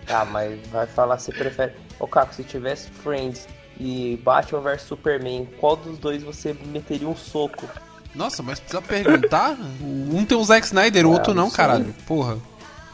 ah, 0.09 0.25
mas 0.25 0.59
vai 0.69 0.87
falar 0.87 1.17
se 1.17 1.31
prefere. 1.31 1.73
Ô, 1.99 2.07
Caco, 2.07 2.33
se 2.33 2.43
tivesse 2.43 2.89
Friends 2.89 3.47
e 3.79 4.19
Batman 4.23 4.61
vs 4.61 4.81
Superman, 4.83 5.47
qual 5.59 5.75
dos 5.75 5.97
dois 5.97 6.23
você 6.23 6.55
meteria 6.65 7.07
um 7.07 7.15
soco? 7.15 7.67
Nossa, 8.15 8.41
mas 8.43 8.59
precisa 8.59 8.81
perguntar? 8.81 9.55
Um 9.81 10.25
tem 10.25 10.37
o 10.37 10.43
Zack 10.43 10.65
Snyder, 10.65 11.05
o 11.05 11.09
Ah, 11.09 11.13
outro 11.13 11.33
não 11.33 11.49
caralho. 11.49 11.93
Porra. 12.05 12.37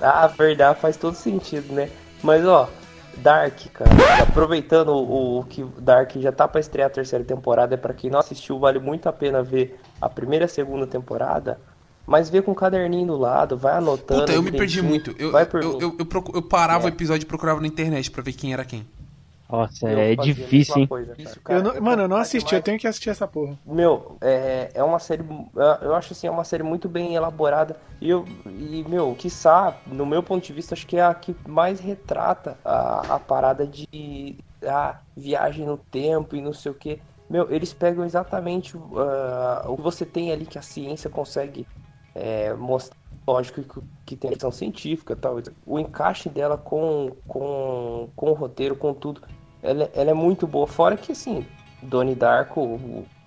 Ah, 0.01 0.27
verdade, 0.27 0.79
faz 0.79 0.95
todo 0.95 1.15
sentido, 1.15 1.73
né? 1.73 1.89
Mas 2.23 2.45
ó, 2.45 2.69
Dark, 3.17 3.59
cara, 3.73 3.91
aproveitando 4.21 4.89
o, 4.89 5.39
o 5.39 5.43
que 5.43 5.63
Dark 5.79 6.11
já 6.17 6.31
tá 6.31 6.47
pra 6.47 6.59
estrear 6.59 6.87
a 6.87 6.91
terceira 6.91 7.23
temporada, 7.25 7.73
é 7.73 7.77
pra 7.77 7.93
quem 7.93 8.09
não 8.09 8.19
assistiu, 8.19 8.59
vale 8.59 8.79
muito 8.79 9.07
a 9.09 9.13
pena 9.13 9.41
ver 9.41 9.79
a 9.99 10.07
primeira 10.07 10.45
e 10.45 10.47
a 10.47 10.49
segunda 10.49 10.85
temporada. 10.85 11.59
Mas 12.05 12.29
vê 12.29 12.41
com 12.41 12.51
o 12.51 12.55
caderninho 12.55 13.07
do 13.07 13.17
lado, 13.17 13.57
vai 13.57 13.73
anotando. 13.73 14.21
Puta, 14.21 14.31
eu 14.31 14.41
me 14.41 14.51
perdi 14.51 14.81
muito. 14.81 15.13
Eu, 15.19 15.31
eu, 15.31 15.79
eu, 15.81 15.97
eu, 15.99 16.23
eu 16.35 16.41
parava 16.41 16.83
É. 16.83 16.85
o 16.85 16.87
episódio 16.87 17.25
e 17.25 17.27
procurava 17.27 17.59
na 17.59 17.67
internet 17.67 18.09
pra 18.09 18.23
ver 18.23 18.31
quem 18.31 18.53
era 18.53 18.63
quem. 18.63 18.87
Nossa, 19.49 19.89
Eu 19.89 19.99
é 19.99 20.15
difícil, 20.15 20.77
hein? 20.77 20.87
coisa. 20.87 21.15
Isso, 21.17 21.39
Cara, 21.41 21.59
Eu 21.59 21.63
não- 21.63 21.81
mano, 21.81 22.01
eu 22.03 22.07
não 22.07 22.17
assisti, 22.17 22.53
eu 22.53 22.61
tenho 22.61 22.77
que 22.77 22.87
assistir 22.87 23.09
essa 23.09 23.27
porra. 23.27 23.57
Meu, 23.65 24.17
é, 24.21 24.71
é 24.73 24.83
uma 24.83 24.99
série. 24.99 25.23
Eu 25.81 25.95
acho 25.95 26.13
assim, 26.13 26.27
é 26.27 26.31
uma 26.31 26.43
série 26.43 26.63
muito 26.63 26.89
bem 26.89 27.15
elaborada. 27.15 27.77
E, 28.01 28.09
eu, 28.09 28.25
e 28.45 28.83
meu, 28.87 29.15
quiçá, 29.15 29.77
no 29.87 30.05
meu 30.05 30.21
ponto 30.21 30.45
de 30.45 30.53
vista, 30.53 30.73
acho 30.73 30.85
que 30.85 30.97
é 30.97 31.03
a 31.03 31.13
que 31.13 31.35
mais 31.47 31.79
retrata 31.79 32.57
a, 32.63 33.15
a 33.15 33.19
parada 33.19 33.65
de 33.65 34.37
a 34.65 34.95
viagem 35.15 35.65
no 35.65 35.77
tempo 35.77 36.35
e 36.35 36.41
não 36.41 36.53
sei 36.53 36.71
o 36.71 36.75
que. 36.75 36.99
Meu, 37.29 37.51
eles 37.51 37.73
pegam 37.73 38.03
exatamente 38.05 38.75
ah, 38.95 39.65
o 39.67 39.75
que 39.75 39.81
você 39.81 40.05
tem 40.05 40.31
ali 40.31 40.45
que 40.45 40.57
a 40.57 40.61
ciência 40.61 41.09
consegue 41.09 41.65
é, 42.15 42.53
mostrar. 42.53 42.95
Lógico 43.27 43.61
que, 43.61 43.81
que 44.05 44.15
tem 44.15 44.29
questão 44.31 44.51
científica 44.51 45.11
e 45.11 45.15
tal. 45.15 45.37
O 45.65 45.77
encaixe 45.77 46.29
dela 46.29 46.57
com, 46.57 47.11
com, 47.27 48.09
com 48.15 48.31
o 48.31 48.33
roteiro, 48.33 48.73
com 48.75 48.93
tudo. 48.93 49.21
Ela, 49.67 49.89
ela 49.93 50.09
é 50.11 50.13
muito 50.13 50.47
boa. 50.47 50.65
Fora 50.65 50.95
que, 50.95 51.11
assim, 51.11 51.45
Donnie 51.81 52.15
Darko 52.15 52.79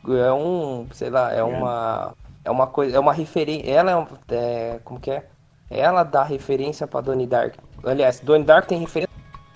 é 0.09 0.33
um, 0.33 0.87
sei 0.93 1.11
lá, 1.11 1.33
é 1.33 1.43
uma 1.43 2.13
é 2.43 2.51
uma 2.51 2.67
coisa, 2.67 2.97
é 2.97 2.99
uma 2.99 3.13
referência, 3.13 3.71
ela 3.71 3.91
é, 3.91 3.97
um- 3.97 4.07
é 4.31 4.81
como 4.83 4.99
que 4.99 5.11
é? 5.11 5.27
Ela 5.71 6.03
dá 6.03 6.23
referência 6.25 6.87
pra 6.87 7.03
Donnie 7.03 7.27
Dark. 7.27 7.55
Aliás, 7.85 8.19
Donnie 8.21 8.45
Dark 8.47 8.67
tem 8.67 8.79
referência 8.79 9.11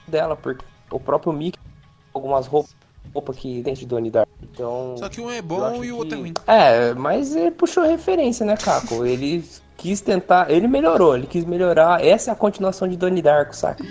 dela 0.07 0.37
porque 0.37 0.65
o 0.91 1.01
próprio 1.01 1.33
Mickey 1.33 1.59
algumas 2.13 2.47
roupas 2.47 2.77
roupa 3.13 3.33
que 3.33 3.63
tem 3.63 3.75
de 3.75 3.87
Donnie 3.87 4.11
Dark. 4.11 4.29
Então, 4.43 4.95
Só 4.99 5.09
que 5.09 5.21
um 5.21 5.31
é 5.31 5.41
bom 5.41 5.83
e 5.83 5.91
o 5.91 5.97
outro 5.97 6.17
é 6.17 6.21
ruim. 6.21 6.35
É, 6.47 6.93
mas 6.95 7.35
ele 7.35 7.51
puxou 7.51 7.85
referência, 7.85 8.45
né, 8.45 8.57
Caco? 8.57 9.05
Ele 9.07 9.43
quis 9.77 10.01
tentar, 10.01 10.51
ele 10.51 10.69
melhorou, 10.69 11.17
ele 11.17 11.27
quis 11.27 11.45
melhorar. 11.45 12.05
Essa 12.05 12.31
é 12.31 12.33
a 12.33 12.37
continuação 12.37 12.87
de 12.87 12.97
Donnie 12.97 13.23
Darko, 13.23 13.57
saca? 13.57 13.83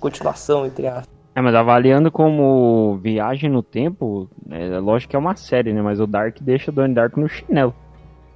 Continuação 0.00 0.66
entre 0.66 0.86
aspas. 0.88 1.19
É, 1.34 1.40
mas 1.40 1.54
avaliando 1.54 2.10
como 2.10 2.98
viagem 3.02 3.48
no 3.48 3.62
tempo, 3.62 4.28
é 4.50 4.78
lógico 4.78 5.10
que 5.10 5.16
é 5.16 5.18
uma 5.18 5.36
série, 5.36 5.72
né? 5.72 5.80
Mas 5.80 6.00
o 6.00 6.06
Dark 6.06 6.38
deixa 6.40 6.70
o 6.70 6.74
Donnie 6.74 6.94
Darko 6.94 7.20
no 7.20 7.28
chinelo. 7.28 7.74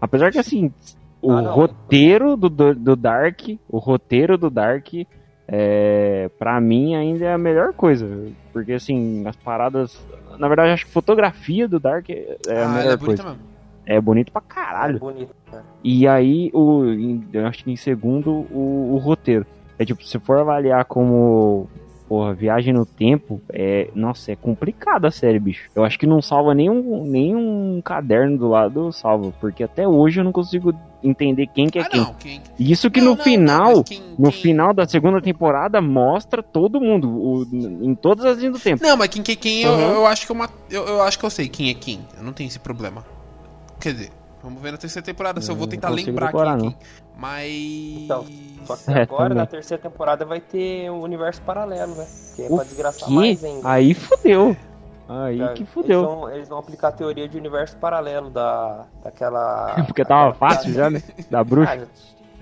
Apesar 0.00 0.30
que, 0.30 0.38
assim, 0.38 0.72
o 1.20 1.32
Ah, 1.32 1.40
roteiro 1.40 2.36
do, 2.36 2.48
do, 2.48 2.74
do 2.74 2.96
Dark, 2.96 3.40
o 3.68 3.78
roteiro 3.78 4.38
do 4.38 4.48
Dark, 4.48 4.86
é, 5.48 6.30
pra 6.38 6.60
mim 6.60 6.94
ainda 6.94 7.24
é 7.24 7.32
a 7.32 7.38
melhor 7.38 7.72
coisa. 7.72 8.08
Porque, 8.52 8.72
assim, 8.72 9.26
as 9.26 9.36
paradas... 9.36 9.98
Na 10.38 10.46
verdade, 10.48 10.70
acho 10.70 10.84
que 10.84 10.90
a 10.90 10.94
fotografia 10.94 11.66
do 11.66 11.80
Dark 11.80 12.08
é 12.10 12.36
a 12.48 12.50
ah, 12.50 12.52
ela 12.54 12.68
melhor 12.68 12.92
é 12.94 12.96
coisa. 12.96 13.22
mesmo. 13.24 13.38
É 13.86 14.00
bonito 14.00 14.32
pra 14.32 14.40
caralho. 14.40 14.98
Bonito, 14.98 15.34
cara. 15.50 15.64
E 15.82 16.06
aí, 16.08 16.50
o, 16.54 16.84
em- 16.86 17.26
eu 17.32 17.46
acho 17.46 17.62
que 17.64 17.70
em 17.70 17.76
segundo, 17.76 18.30
o, 18.50 18.92
o 18.94 18.98
roteiro. 18.98 19.44
É 19.78 19.84
tipo, 19.84 20.02
se 20.04 20.18
for 20.20 20.38
avaliar 20.38 20.84
como, 20.86 21.68
porra, 22.09 22.35
viagem 22.35 22.72
no 22.72 22.85
tempo, 22.85 23.40
é, 23.51 23.89
nossa, 23.94 24.32
é 24.32 24.36
complicada 24.36 25.09
a 25.09 25.10
série, 25.10 25.39
bicho. 25.39 25.70
Eu 25.74 25.85
acho 25.85 25.98
que 25.98 26.06
não 26.06 26.20
salva 26.20 26.55
nenhum, 26.55 27.05
nenhum 27.05 27.81
caderno 27.82 28.36
do 28.39 28.48
lado 28.48 28.93
salva, 28.93 29.32
porque 29.40 29.62
até 29.64 29.89
hoje 29.89 30.20
eu 30.20 30.24
não 30.24 30.32
consigo 30.32 30.74
entender 31.02 31.47
quem 31.48 31.68
que 31.68 31.78
é 31.78 31.82
Ah, 31.82 31.89
quem. 31.89 32.01
não. 32.01 32.14
Quem... 32.14 32.40
Isso 32.59 32.90
que 32.90 33.01
Não, 33.01 33.10
no 33.12 33.16
não, 33.16 33.24
final, 33.24 33.85
quem- 33.85 34.01
no 34.18 34.31
quem- 34.31 34.43
final 34.43 34.72
da 34.74 34.86
segunda 34.86 35.20
temporada, 35.20 35.81
mostra 35.81 36.43
todo 36.43 36.81
mundo, 36.81 37.09
o- 37.10 37.47
em 37.52 37.94
todas 37.94 38.24
as 38.24 38.39
linhas 38.39 38.52
do 38.55 38.60
tempo. 38.60 38.82
Não, 38.82 38.97
mas 38.97 39.09
quem 39.09 39.22
que 39.22 39.32
é 39.32 39.36
quem, 39.36 39.62
eu, 39.62 39.72
Uhum. 39.72 39.81
eu 39.81 40.06
acho 40.06 40.24
que 40.26 40.32
eu, 40.32 40.36
ma- 40.36 40.48
eu, 40.70 40.85
eu 40.86 41.02
acho 41.02 41.18
que 41.18 41.24
eu 41.24 41.31
sei 41.31 41.48
quem 41.48 41.70
é 41.70 41.74
quem. 41.74 42.01
Eu 42.16 42.22
não 42.22 42.32
tenho 42.32 42.48
esse 42.48 42.59
problema. 42.59 43.05
Quer 43.81 43.93
dizer, 43.93 44.10
vamos 44.43 44.62
ver 44.62 44.72
na 44.72 44.78
terceira 44.78 45.05
temporada 45.05 45.40
se 45.40 45.51
eu 45.51 45.55
vou 45.55 45.64
Eu 45.64 45.66
não 45.66 45.70
tentar 45.70 45.89
lembrar 45.90 46.26
decorar, 46.26 46.59
quem 46.59 46.68
é 46.68 46.70
quem. 46.70 46.78
Mas. 47.16 47.51
Então, 48.05 48.24
Só 48.65 48.77
que 48.77 48.91
É, 48.93 49.03
agora, 49.03 49.23
também. 49.24 49.39
na 49.39 49.47
terceira 49.47 49.82
temporada, 49.82 50.24
vai 50.24 50.41
ter 50.41 50.91
um 50.91 51.01
universo 51.03 51.41
paralelo, 51.43 51.95
né? 51.95 52.07
Que 52.35 52.43
é 52.43 52.47
O 52.51 52.57
pra 52.57 52.65
desgraçar 52.65 53.09
quê? 53.09 53.15
mais 53.15 53.45
ainda. 53.45 53.69
Aí 53.69 53.95
fudeu. 53.95 54.57
Aí 55.09 55.36
Já- 55.39 55.53
que 55.53 55.65
fudeu. 55.66 56.01
Eles 56.01 56.11
vão, 56.15 56.31
eles 56.31 56.49
vão 56.49 56.59
aplicar 56.59 56.89
a 56.89 56.93
teoria 56.93 57.28
de 57.28 57.36
universo 57.36 57.77
paralelo 57.77 58.31
da, 58.31 58.86
daquela. 59.03 59.74
Porque 59.86 60.05
tava 60.05 60.31
aquela- 60.31 60.35
fácil 60.35 60.73
já, 60.73 60.89
né? 60.91 61.03
Da 61.31 61.45
bruxa. 61.45 61.73
Ah, 61.82 61.86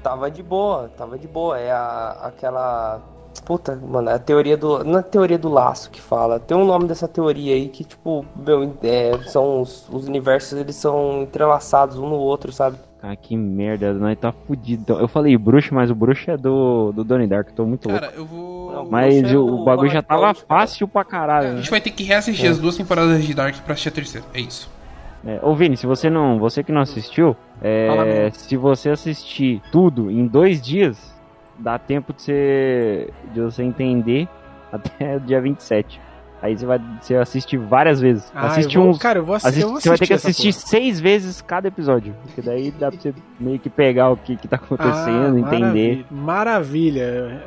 tava 0.03 0.31
de 0.31 0.43
boa, 0.43 0.91
tava 0.97 1.19
de 1.19 1.27
boa. 1.29 1.59
É 1.59 1.73
a, 1.73 2.11
aquela. 2.23 3.01
Puta, 3.47 3.75
mano, 3.75 4.11
a 4.11 4.19
teoria 4.19 4.57
do. 4.57 4.85
Não 4.85 4.99
é 4.99 5.01
a 5.01 5.03
teoria 5.03 5.39
do 5.39 5.49
laço 5.49 5.91
que 5.91 6.01
fala. 6.01 6.39
Tem 6.39 6.57
um 6.57 6.65
nome 6.67 6.87
dessa 6.87 7.09
teoria 7.09 7.55
aí 7.55 7.69
que, 7.69 7.83
tipo, 7.83 8.25
meu, 8.37 8.75
é, 8.83 9.19
são 9.25 9.61
os, 9.63 9.89
os 9.89 10.07
universos, 10.07 10.53
eles 10.59 10.77
são 10.77 11.23
entrelaçados 11.23 11.97
um 11.99 12.09
no 12.09 12.17
outro, 12.17 12.53
sabe? 12.53 12.77
Ah, 13.05 13.17
que 13.17 13.37
merda, 13.37 13.93
nós 13.93 14.17
tá 14.17 14.31
fudido. 14.31 14.83
Então, 14.83 15.01
Eu 15.01 15.09
falei 15.09 15.37
bruxo, 15.37 15.75
mas 15.75 15.91
o 15.91 15.95
bruxo 15.95 16.31
é 16.31 16.37
do, 16.37 16.93
do 16.93 17.03
Donnie 17.03 17.27
Dark, 17.27 17.51
tô 17.51 17.67
muito 17.67 17.89
louco. 17.89 18.01
Cara, 18.01 18.15
eu 18.15 18.25
vou. 18.25 18.73
Não, 18.73 18.89
Mas 18.89 19.19
bruxo 19.21 19.35
é 19.35 19.39
o, 19.39 19.65
bagulho 19.65 19.91
já 19.91 20.03
tava 20.03 20.33
cara. 20.33 20.35
fácil 20.35 20.87
pra 20.87 21.05
caralho. 21.05 21.49
A 21.49 21.51
né? 21.51 21.57
gente 21.57 21.71
vai 21.71 21.81
ter 21.81 21.91
que 21.91 22.05
reassistir 22.05 22.49
as 22.49 22.59
duas 22.59 22.77
temporadas 22.77 23.25
de 23.25 23.35
Dark 23.35 23.57
pra 23.65 23.73
assistir 23.73 23.89
a 23.89 23.93
terceira. 23.93 24.27
É 24.33 24.41
isso. 24.41 24.71
É, 25.27 25.41
ô 25.43 25.53
Vini, 25.55 25.77
se 25.77 25.85
você 25.85 26.09
não. 26.09 26.39
Você 26.39 26.63
que 26.63 26.71
não 26.71 26.81
assistiu, 26.81 27.37
é, 27.61 28.31
se 28.33 28.57
você 28.57 28.91
assistir 28.91 29.61
tudo 29.73 30.09
em 30.09 30.25
dois 30.27 30.63
dias, 30.63 31.13
dá 31.59 31.81
tempo 31.81 32.13
de 32.13 32.23
você, 32.23 33.11
de 33.35 33.41
você 33.41 33.65
entender 33.65 34.29
até 34.73 35.17
o 35.19 35.21
dia 35.21 35.41
27. 35.41 36.01
Aí 36.43 36.59
você 36.59 36.67
vai 36.67 36.81
você 37.01 37.15
assiste 37.15 37.57
várias 37.57 38.01
vezes. 38.01 38.31
Ah, 38.35 38.49
assiste 38.49 38.75
eu 38.75 38.83
vou, 38.83 38.91
uns. 38.91 38.99
cara, 38.99 39.21
eu 39.21 39.25
vou, 39.25 39.37
assi- 39.37 39.47
assiste- 39.47 39.63
eu 39.63 39.69
vou 39.71 39.81
você 39.81 39.89
vai 39.89 39.99
ter 39.99 40.07
que 40.09 40.13
assistir 40.15 40.53
seis 40.53 40.99
vezes 40.99 41.41
cada 41.41 41.69
episódio. 41.69 42.15
Porque 42.25 42.43
daí 42.43 42.73
dá 42.73 42.91
pra 42.91 43.01
você 43.01 43.15
meio 43.39 43.59
que 43.61 43.71
pegar 43.71 44.11
o 44.11 44.17
que, 44.17 44.37
que 44.37 44.49
tá 44.49 44.57
acontecendo, 44.57 45.37
Ah, 45.37 45.39
entender. 45.41 46.05
Maravilha. 46.11 47.43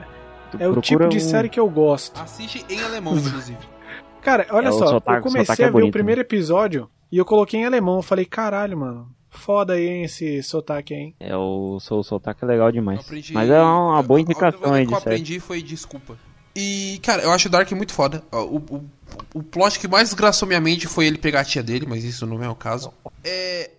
Tu 0.52 0.58
É 0.60 0.68
o 0.70 0.80
tipo 0.82 1.08
de 1.10 1.18
um- 1.18 1.20
série 1.20 1.50
que 1.50 1.60
eu 1.60 1.70
gosto. 1.70 2.20
Assiste 2.22 2.66
em 2.70 2.82
alemão, 2.82 3.18
inclusive. 3.18 3.58
Cara, 4.22 4.48
olha 4.50 4.68
É, 4.68 4.70
o 4.70 4.74
só, 4.74 4.88
sotaque- 4.88 5.18
eu 5.18 5.20
o 5.20 5.24
comecei 5.34 5.66
é 5.66 5.68
a 5.68 5.72
ver 5.72 5.78
o 5.78 5.80
bonito, 5.80 5.94
primeiro 5.94 6.22
episódio 6.22 6.90
e 7.12 7.18
eu 7.18 7.26
coloquei 7.26 7.60
em 7.60 7.66
alemão. 7.66 7.98
Eu 7.98 8.02
falei, 8.02 8.26
caralho, 8.26 8.78
mano. 8.78 9.08
Foda 9.30 9.74
aí, 9.74 9.86
hein, 9.88 10.04
esse 10.06 10.42
sotaque 10.42 10.94
hein? 10.94 11.14
É, 11.20 11.36
o 11.36 11.78
seu 11.82 12.02
sotaque 12.02 12.44
é 12.46 12.48
legal 12.48 12.68
Eu 12.70 12.72
demais. 12.72 13.02
aprendi- 13.02 13.34
Mas 13.34 13.50
é 13.50 13.62
uma 13.62 14.02
boa 14.02 14.22
indicação 14.22 14.74
aí 14.74 14.86
O 14.86 14.88
que 14.88 14.94
eu 14.94 14.98
de 14.98 15.04
série. 15.04 15.16
aprendi 15.16 15.40
foi 15.42 15.62
desculpa. 15.62 16.16
E, 16.56 16.99
cara, 17.03 17.22
eu 17.23 17.32
acho 17.32 17.48
o 17.48 17.52
Dark 17.52 17.69
muito 17.73 17.94
foda. 17.94 18.23
O, 18.32 18.57
o, 18.57 18.90
o 19.34 19.44
plot 19.44 19.77
que 19.80 19.88
mais 19.88 20.10
desgraçou 20.10 20.48
minha 20.48 20.61
mente 20.61 20.88
foi 20.88 21.06
ele 21.06 21.18
pegar 21.18 21.41
a 21.41 21.45
tia 21.45 21.61
dele, 21.61 21.86
mas 21.88 22.03
isso 22.03 22.26
não 22.26 22.41
é 22.44 22.49
o 22.49 22.56
caso. 22.56 22.94
É. 23.23 23.69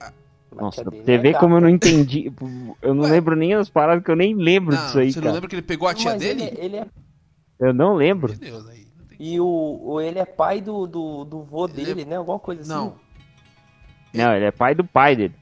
Nossa, 0.54 0.84
você 0.84 1.12
é 1.12 1.18
vê 1.18 1.34
como 1.34 1.56
eu 1.56 1.60
não 1.60 1.68
entendi. 1.68 2.32
Eu 2.82 2.94
não 2.94 3.04
Ué. 3.04 3.10
lembro 3.10 3.34
nem 3.34 3.52
as 3.54 3.68
paradas 3.68 4.04
que 4.04 4.10
eu 4.10 4.16
nem 4.16 4.34
lembro 4.34 4.74
Não, 4.74 4.84
disso 4.84 4.98
aí, 4.98 5.10
você 5.12 5.18
não 5.18 5.24
cara. 5.24 5.34
lembra 5.34 5.48
que 5.48 5.54
ele 5.56 5.62
pegou 5.62 5.88
a 5.88 5.94
tia 5.94 6.12
Mas 6.12 6.20
dele? 6.20 6.44
Ele, 6.44 6.60
ele 6.60 6.76
é, 6.76 6.86
Eu 7.58 7.72
não 7.74 7.94
lembro. 7.94 8.28
Meu 8.30 8.38
Deus, 8.38 8.68
aí. 8.68 8.86
não 8.98 9.16
e 9.18 9.40
o, 9.40 9.80
o- 9.82 10.00
ele 10.00 10.18
é 10.18 10.24
pai 10.24 10.60
do, 10.60 10.86
do, 10.86 11.24
do 11.24 11.42
vô 11.42 11.66
Ele 11.66 11.82
é- 11.82 11.84
dele, 11.86 12.04
né? 12.04 12.16
Alguma 12.16 12.38
coisa 12.38 12.60
assim. 12.62 12.70
Não. 12.70 12.96
Não, 14.14 14.34
ele 14.34 14.44
é 14.44 14.50
pai 14.52 14.74
do 14.74 14.84
pai 14.84 15.16
dele. 15.16 15.34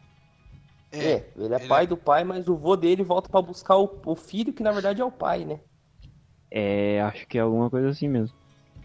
É, 0.90 1.24
ele 1.36 1.54
é 1.54 1.58
ele 1.58 1.68
pai 1.68 1.84
é- 1.84 1.86
do 1.86 1.96
pai, 1.96 2.24
mas 2.24 2.48
o 2.48 2.56
vô 2.56 2.76
dele 2.76 3.02
volta 3.02 3.28
pra 3.28 3.42
buscar 3.42 3.76
o, 3.76 4.00
o 4.06 4.14
filho, 4.16 4.52
que 4.52 4.62
na 4.62 4.70
verdade 4.72 5.00
é 5.00 5.04
o 5.04 5.10
pai, 5.12 5.44
né? 5.44 5.58
É, 6.56 7.00
acho 7.02 7.26
que 7.26 7.36
é 7.36 7.40
alguma 7.40 7.68
coisa 7.68 7.88
assim 7.88 8.06
mesmo. 8.08 8.36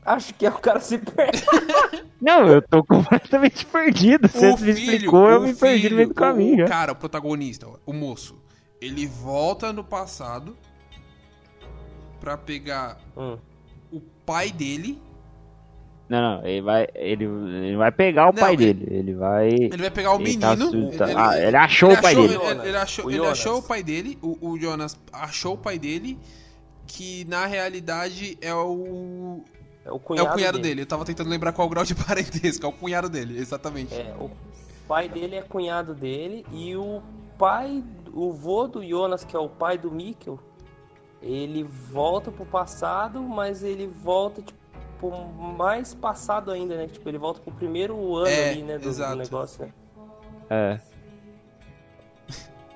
Acho 0.03 0.33
que 0.33 0.45
é 0.45 0.49
o 0.49 0.57
cara 0.57 0.79
se 0.79 0.97
perde. 0.97 1.43
Não, 2.19 2.47
eu 2.47 2.61
tô 2.63 2.83
completamente 2.83 3.63
perdido. 3.67 4.27
Você 4.27 4.55
me 4.55 4.71
explicou, 4.71 5.29
eu 5.29 5.39
o 5.39 5.43
me 5.43 5.53
perdi 5.53 5.89
no 5.89 5.95
meio 5.97 6.07
do 6.07 6.11
o- 6.11 6.15
caminho. 6.15 6.55
O 6.55 6.57
já. 6.59 6.65
cara, 6.67 6.91
o 6.93 6.95
protagonista, 6.95 7.67
o 7.85 7.93
moço, 7.93 8.41
ele 8.81 9.05
volta 9.05 9.71
no 9.71 9.83
passado 9.83 10.57
pra 12.19 12.35
pegar 12.37 12.97
Hum. 13.15 13.37
o 13.91 14.01
pai 14.25 14.51
dele. 14.51 14.99
Não, 16.09 16.19
não, 16.39 16.47
ele 16.47 16.61
vai, 16.61 16.87
ele, 16.95 17.25
ele 17.25 17.77
vai 17.77 17.91
pegar 17.91 18.23
o 18.23 18.33
Não, 18.33 18.33
pai 18.33 18.53
ele- 18.55 18.73
dele. 18.73 18.87
Ele 18.97 19.13
vai. 19.13 19.47
Ele 19.49 19.77
vai 19.77 19.91
pegar 19.91 20.15
o 20.15 20.19
Ele 20.19 20.37
tá 20.37 20.55
menino. 20.55 20.91
tá- 20.97 21.05
ah, 21.15 21.39
ele 21.39 21.55
achou 21.55 21.93
o 21.93 22.01
pai 22.01 22.13
achou, 22.13 22.27
dele. 22.27 22.43
Ele, 22.43 22.67
ele 22.69 22.77
achou, 22.77 23.05
O 23.05 23.11
ele 23.11 23.25
achou 23.27 23.57
o 23.59 23.61
pai 23.63 23.83
dele. 23.83 24.17
O, 24.23 24.49
o 24.49 24.59
Jonas 24.59 24.97
achou 25.13 25.53
o 25.53 25.57
pai 25.57 25.77
dele. 25.77 26.17
Que 26.89 27.23
na 27.25 27.45
realidade 27.45 28.37
é 28.41 28.53
o. 28.53 29.43
É 29.85 29.91
o 29.91 29.95
é 29.95 29.99
cunhado, 29.99 30.29
o 30.29 30.33
cunhado 30.33 30.59
dele. 30.59 30.81
Eu 30.81 30.85
tava 30.85 31.05
tentando 31.05 31.29
lembrar 31.29 31.53
qual 31.53 31.67
o 31.67 31.69
grau 31.69 31.85
de 31.85 31.93
parentesco. 31.95 32.65
É 32.65 32.69
o 32.69 32.73
cunhado 32.73 33.07
dele, 33.07 33.39
exatamente. 33.39 33.93
É, 33.93 34.15
o 34.19 34.31
pai 34.87 35.07
dele 35.07 35.35
é 35.35 35.41
cunhado 35.41 35.93
dele 35.93 36.45
e 36.51 36.75
o 36.75 37.01
pai, 37.37 37.83
o 38.11 38.33
vô 38.33 38.67
do 38.67 38.83
Jonas, 38.85 39.23
que 39.23 39.35
é 39.35 39.39
o 39.39 39.47
pai 39.47 39.77
do 39.77 39.91
Mikkel, 39.91 40.39
ele 41.21 41.63
volta 41.63 42.31
pro 42.31 42.45
passado, 42.45 43.21
mas 43.21 43.63
ele 43.63 43.87
volta 43.87 44.41
tipo 44.41 45.11
mais 45.39 45.93
passado 45.93 46.51
ainda, 46.51 46.75
né? 46.75 46.87
Tipo, 46.87 47.07
ele 47.07 47.17
volta 47.17 47.39
pro 47.39 47.53
primeiro 47.53 48.15
ano 48.15 48.27
É, 48.27 48.49
ali, 48.49 48.63
né, 48.63 48.77
do, 48.77 48.91
do 48.91 49.15
negócio, 49.15 49.65
né? 49.65 49.73
É. 50.49 50.79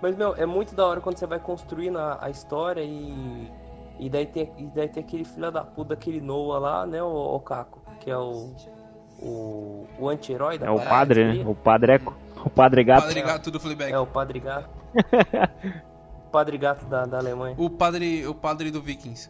Mas, 0.03 0.18
meu, 0.18 0.35
é 0.35 0.45
muito 0.45 0.76
da 0.76 0.85
hora 0.85 0.99
quando 0.99 1.18
você 1.18 1.26
vai 1.26 1.40
construindo 1.40 1.98
a, 1.98 2.26
a 2.26 2.30
história 2.30 2.81
e. 2.81 3.49
E 3.99 4.10
daí, 4.10 4.26
tem, 4.26 4.52
e 4.57 4.65
daí 4.68 4.88
tem 4.90 5.03
aquele 5.03 5.24
filho 5.24 5.52
da 5.52 5.64
puta, 5.64 5.94
aquele 5.94 6.20
Noah 6.20 6.60
lá, 6.60 6.86
né, 6.86 7.02
o, 7.02 7.36
o 7.36 7.40
Caco, 7.40 7.82
que 7.99 8.10
é 8.10 8.18
o. 8.18 8.52
O, 9.20 9.86
o 9.99 10.10
anti-herói 10.10 10.57
da 10.57 10.65
É 10.65 10.70
o 10.70 10.76
parada, 10.76 10.90
padre, 10.91 11.44
né? 11.44 11.49
O 11.49 11.56
padreco. 11.56 12.14
O 12.44 12.49
padre 12.49 12.84
gato. 12.84 13.03
Padre 13.03 13.22
Gato 13.22 13.52
do 13.52 13.60
Fleabag. 13.60 13.94
É, 13.94 13.99
o 13.99 14.06
Padre 14.06 14.40
Gato. 14.40 14.70
o 16.28 16.30
Padre 16.30 16.57
Gato 16.57 16.86
da, 16.88 17.06
da 17.06 17.20
Alemanha. 17.20 17.56
O 17.57 17.70
padre, 17.70 18.28
o 18.28 18.36
padre 18.36 18.70
do 18.70 18.82
Vikings. 18.82 19.30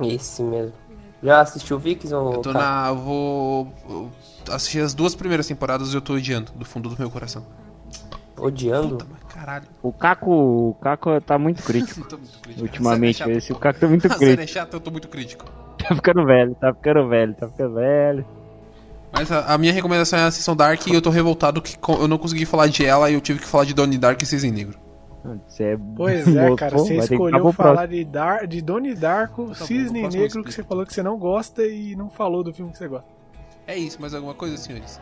Esse 0.00 0.42
mesmo. 0.42 0.74
Já 1.22 1.40
assistiu 1.40 1.78
Vikings 1.78 2.14
ou 2.14 2.34
Eu 2.34 2.42
tô 2.42 2.52
Caco? 2.52 2.64
na. 2.64 2.88
eu 2.88 2.96
Vou. 2.96 3.72
eu 3.88 4.10
assisti 4.52 4.78
as 4.78 4.94
duas 4.94 5.14
primeiras 5.16 5.48
temporadas 5.48 5.92
e 5.92 5.96
eu 5.96 6.00
tô 6.02 6.14
odiando, 6.14 6.52
do 6.52 6.64
fundo 6.64 6.88
do 6.88 6.96
meu 6.98 7.10
coração. 7.10 7.44
Odiando? 8.36 8.96
Puta, 8.96 9.06
mas. 9.10 9.64
O 9.82 9.92
Caco, 9.92 10.30
o 10.30 10.74
Caco 10.80 11.20
tá 11.20 11.38
muito 11.38 11.62
crítico. 11.64 12.00
Muito 12.00 12.18
crítico. 12.40 12.62
Ultimamente, 12.62 13.22
é 13.22 13.30
esse 13.32 13.48
chata, 13.48 13.58
o 13.58 13.60
Caco 13.60 13.80
tá 13.80 13.88
muito 13.88 14.08
crítico. 14.16 14.42
é 14.42 14.46
chata, 14.46 14.76
eu 14.76 14.80
tô 14.80 14.90
muito 14.90 15.08
crítico. 15.08 15.44
Tá 15.78 15.94
ficando 15.94 16.24
velho, 16.24 16.54
tá 16.54 16.72
ficando 16.72 17.08
velho, 17.08 17.34
tá 17.34 17.48
ficando 17.48 17.74
velho. 17.74 18.26
Mas 19.12 19.30
a, 19.30 19.54
a 19.54 19.58
minha 19.58 19.72
recomendação 19.72 20.18
é 20.18 20.24
a 20.24 20.30
Sessão 20.30 20.56
Dark 20.56 20.86
e 20.86 20.94
eu 20.94 21.00
tô 21.02 21.10
revoltado 21.10 21.62
que 21.62 21.76
eu 21.88 22.08
não 22.08 22.18
consegui 22.18 22.44
falar 22.44 22.66
de 22.66 22.84
ela 22.84 23.10
e 23.10 23.14
eu 23.14 23.20
tive 23.20 23.38
que 23.38 23.46
falar 23.46 23.64
de 23.64 23.74
Donnie 23.74 23.98
Dark 23.98 24.20
e 24.20 24.26
Cisne 24.26 24.50
Negro. 24.50 24.78
Você 25.46 25.64
é 25.64 25.78
Pois 25.96 26.36
é, 26.36 26.54
cara, 26.54 26.76
você 26.76 26.96
escolheu 26.96 27.52
falar 27.52 27.86
de, 27.86 28.04
Dar, 28.04 28.46
de 28.46 28.60
Donnie 28.60 28.94
Darko, 28.94 29.48
Tá 29.48 29.54
Cisne 29.54 30.06
Negro, 30.08 30.42
que 30.42 30.52
você 30.52 30.62
falou 30.62 30.84
que 30.84 30.92
você 30.92 31.02
não 31.02 31.16
gosta 31.16 31.64
e 31.64 31.96
não 31.96 32.10
falou 32.10 32.42
do 32.42 32.52
filme 32.52 32.72
que 32.72 32.78
você 32.78 32.88
gosta. 32.88 33.08
É 33.66 33.76
isso, 33.76 33.98
mais 34.00 34.14
alguma 34.14 34.34
coisa, 34.34 34.56
senhores? 34.56 35.00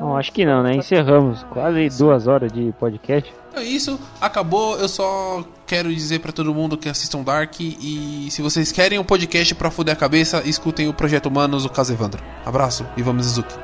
Não, 0.00 0.16
acho 0.16 0.32
que 0.32 0.44
não, 0.44 0.62
né? 0.62 0.74
Encerramos 0.74 1.44
quase 1.50 1.88
duas 1.98 2.26
horas 2.26 2.52
de 2.52 2.72
podcast. 2.78 3.32
Então 3.50 3.62
é 3.62 3.66
isso, 3.66 4.00
acabou. 4.20 4.76
Eu 4.78 4.88
só 4.88 5.44
quero 5.66 5.92
dizer 5.92 6.20
pra 6.20 6.32
todo 6.32 6.54
mundo 6.54 6.76
que 6.76 6.88
assistam 6.88 7.22
Dark 7.22 7.60
e 7.60 8.28
se 8.30 8.40
vocês 8.40 8.72
querem 8.72 8.98
um 8.98 9.04
podcast 9.04 9.54
pra 9.54 9.70
fuder 9.70 9.94
a 9.94 9.96
cabeça, 9.96 10.42
escutem 10.44 10.88
o 10.88 10.94
Projeto 10.94 11.26
Humanos, 11.26 11.64
o 11.64 11.68
caso 11.68 11.92
Evandro. 11.92 12.22
Abraço 12.44 12.86
e 12.96 13.02
vamos 13.02 13.26
Suzuki. 13.26 13.54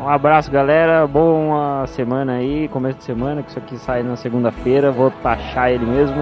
Um 0.00 0.08
abraço, 0.08 0.50
galera. 0.50 1.06
Boa 1.06 1.86
semana 1.88 2.32
aí, 2.32 2.68
começo 2.68 2.98
de 2.98 3.04
semana, 3.04 3.42
que 3.42 3.50
isso 3.50 3.58
aqui 3.58 3.76
sai 3.76 4.02
na 4.02 4.16
segunda-feira. 4.16 4.90
Vou 4.90 5.10
taxar 5.10 5.70
ele 5.70 5.84
mesmo 5.84 6.16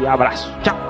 e 0.00 0.06
abraço. 0.06 0.50
Tchau. 0.62 0.87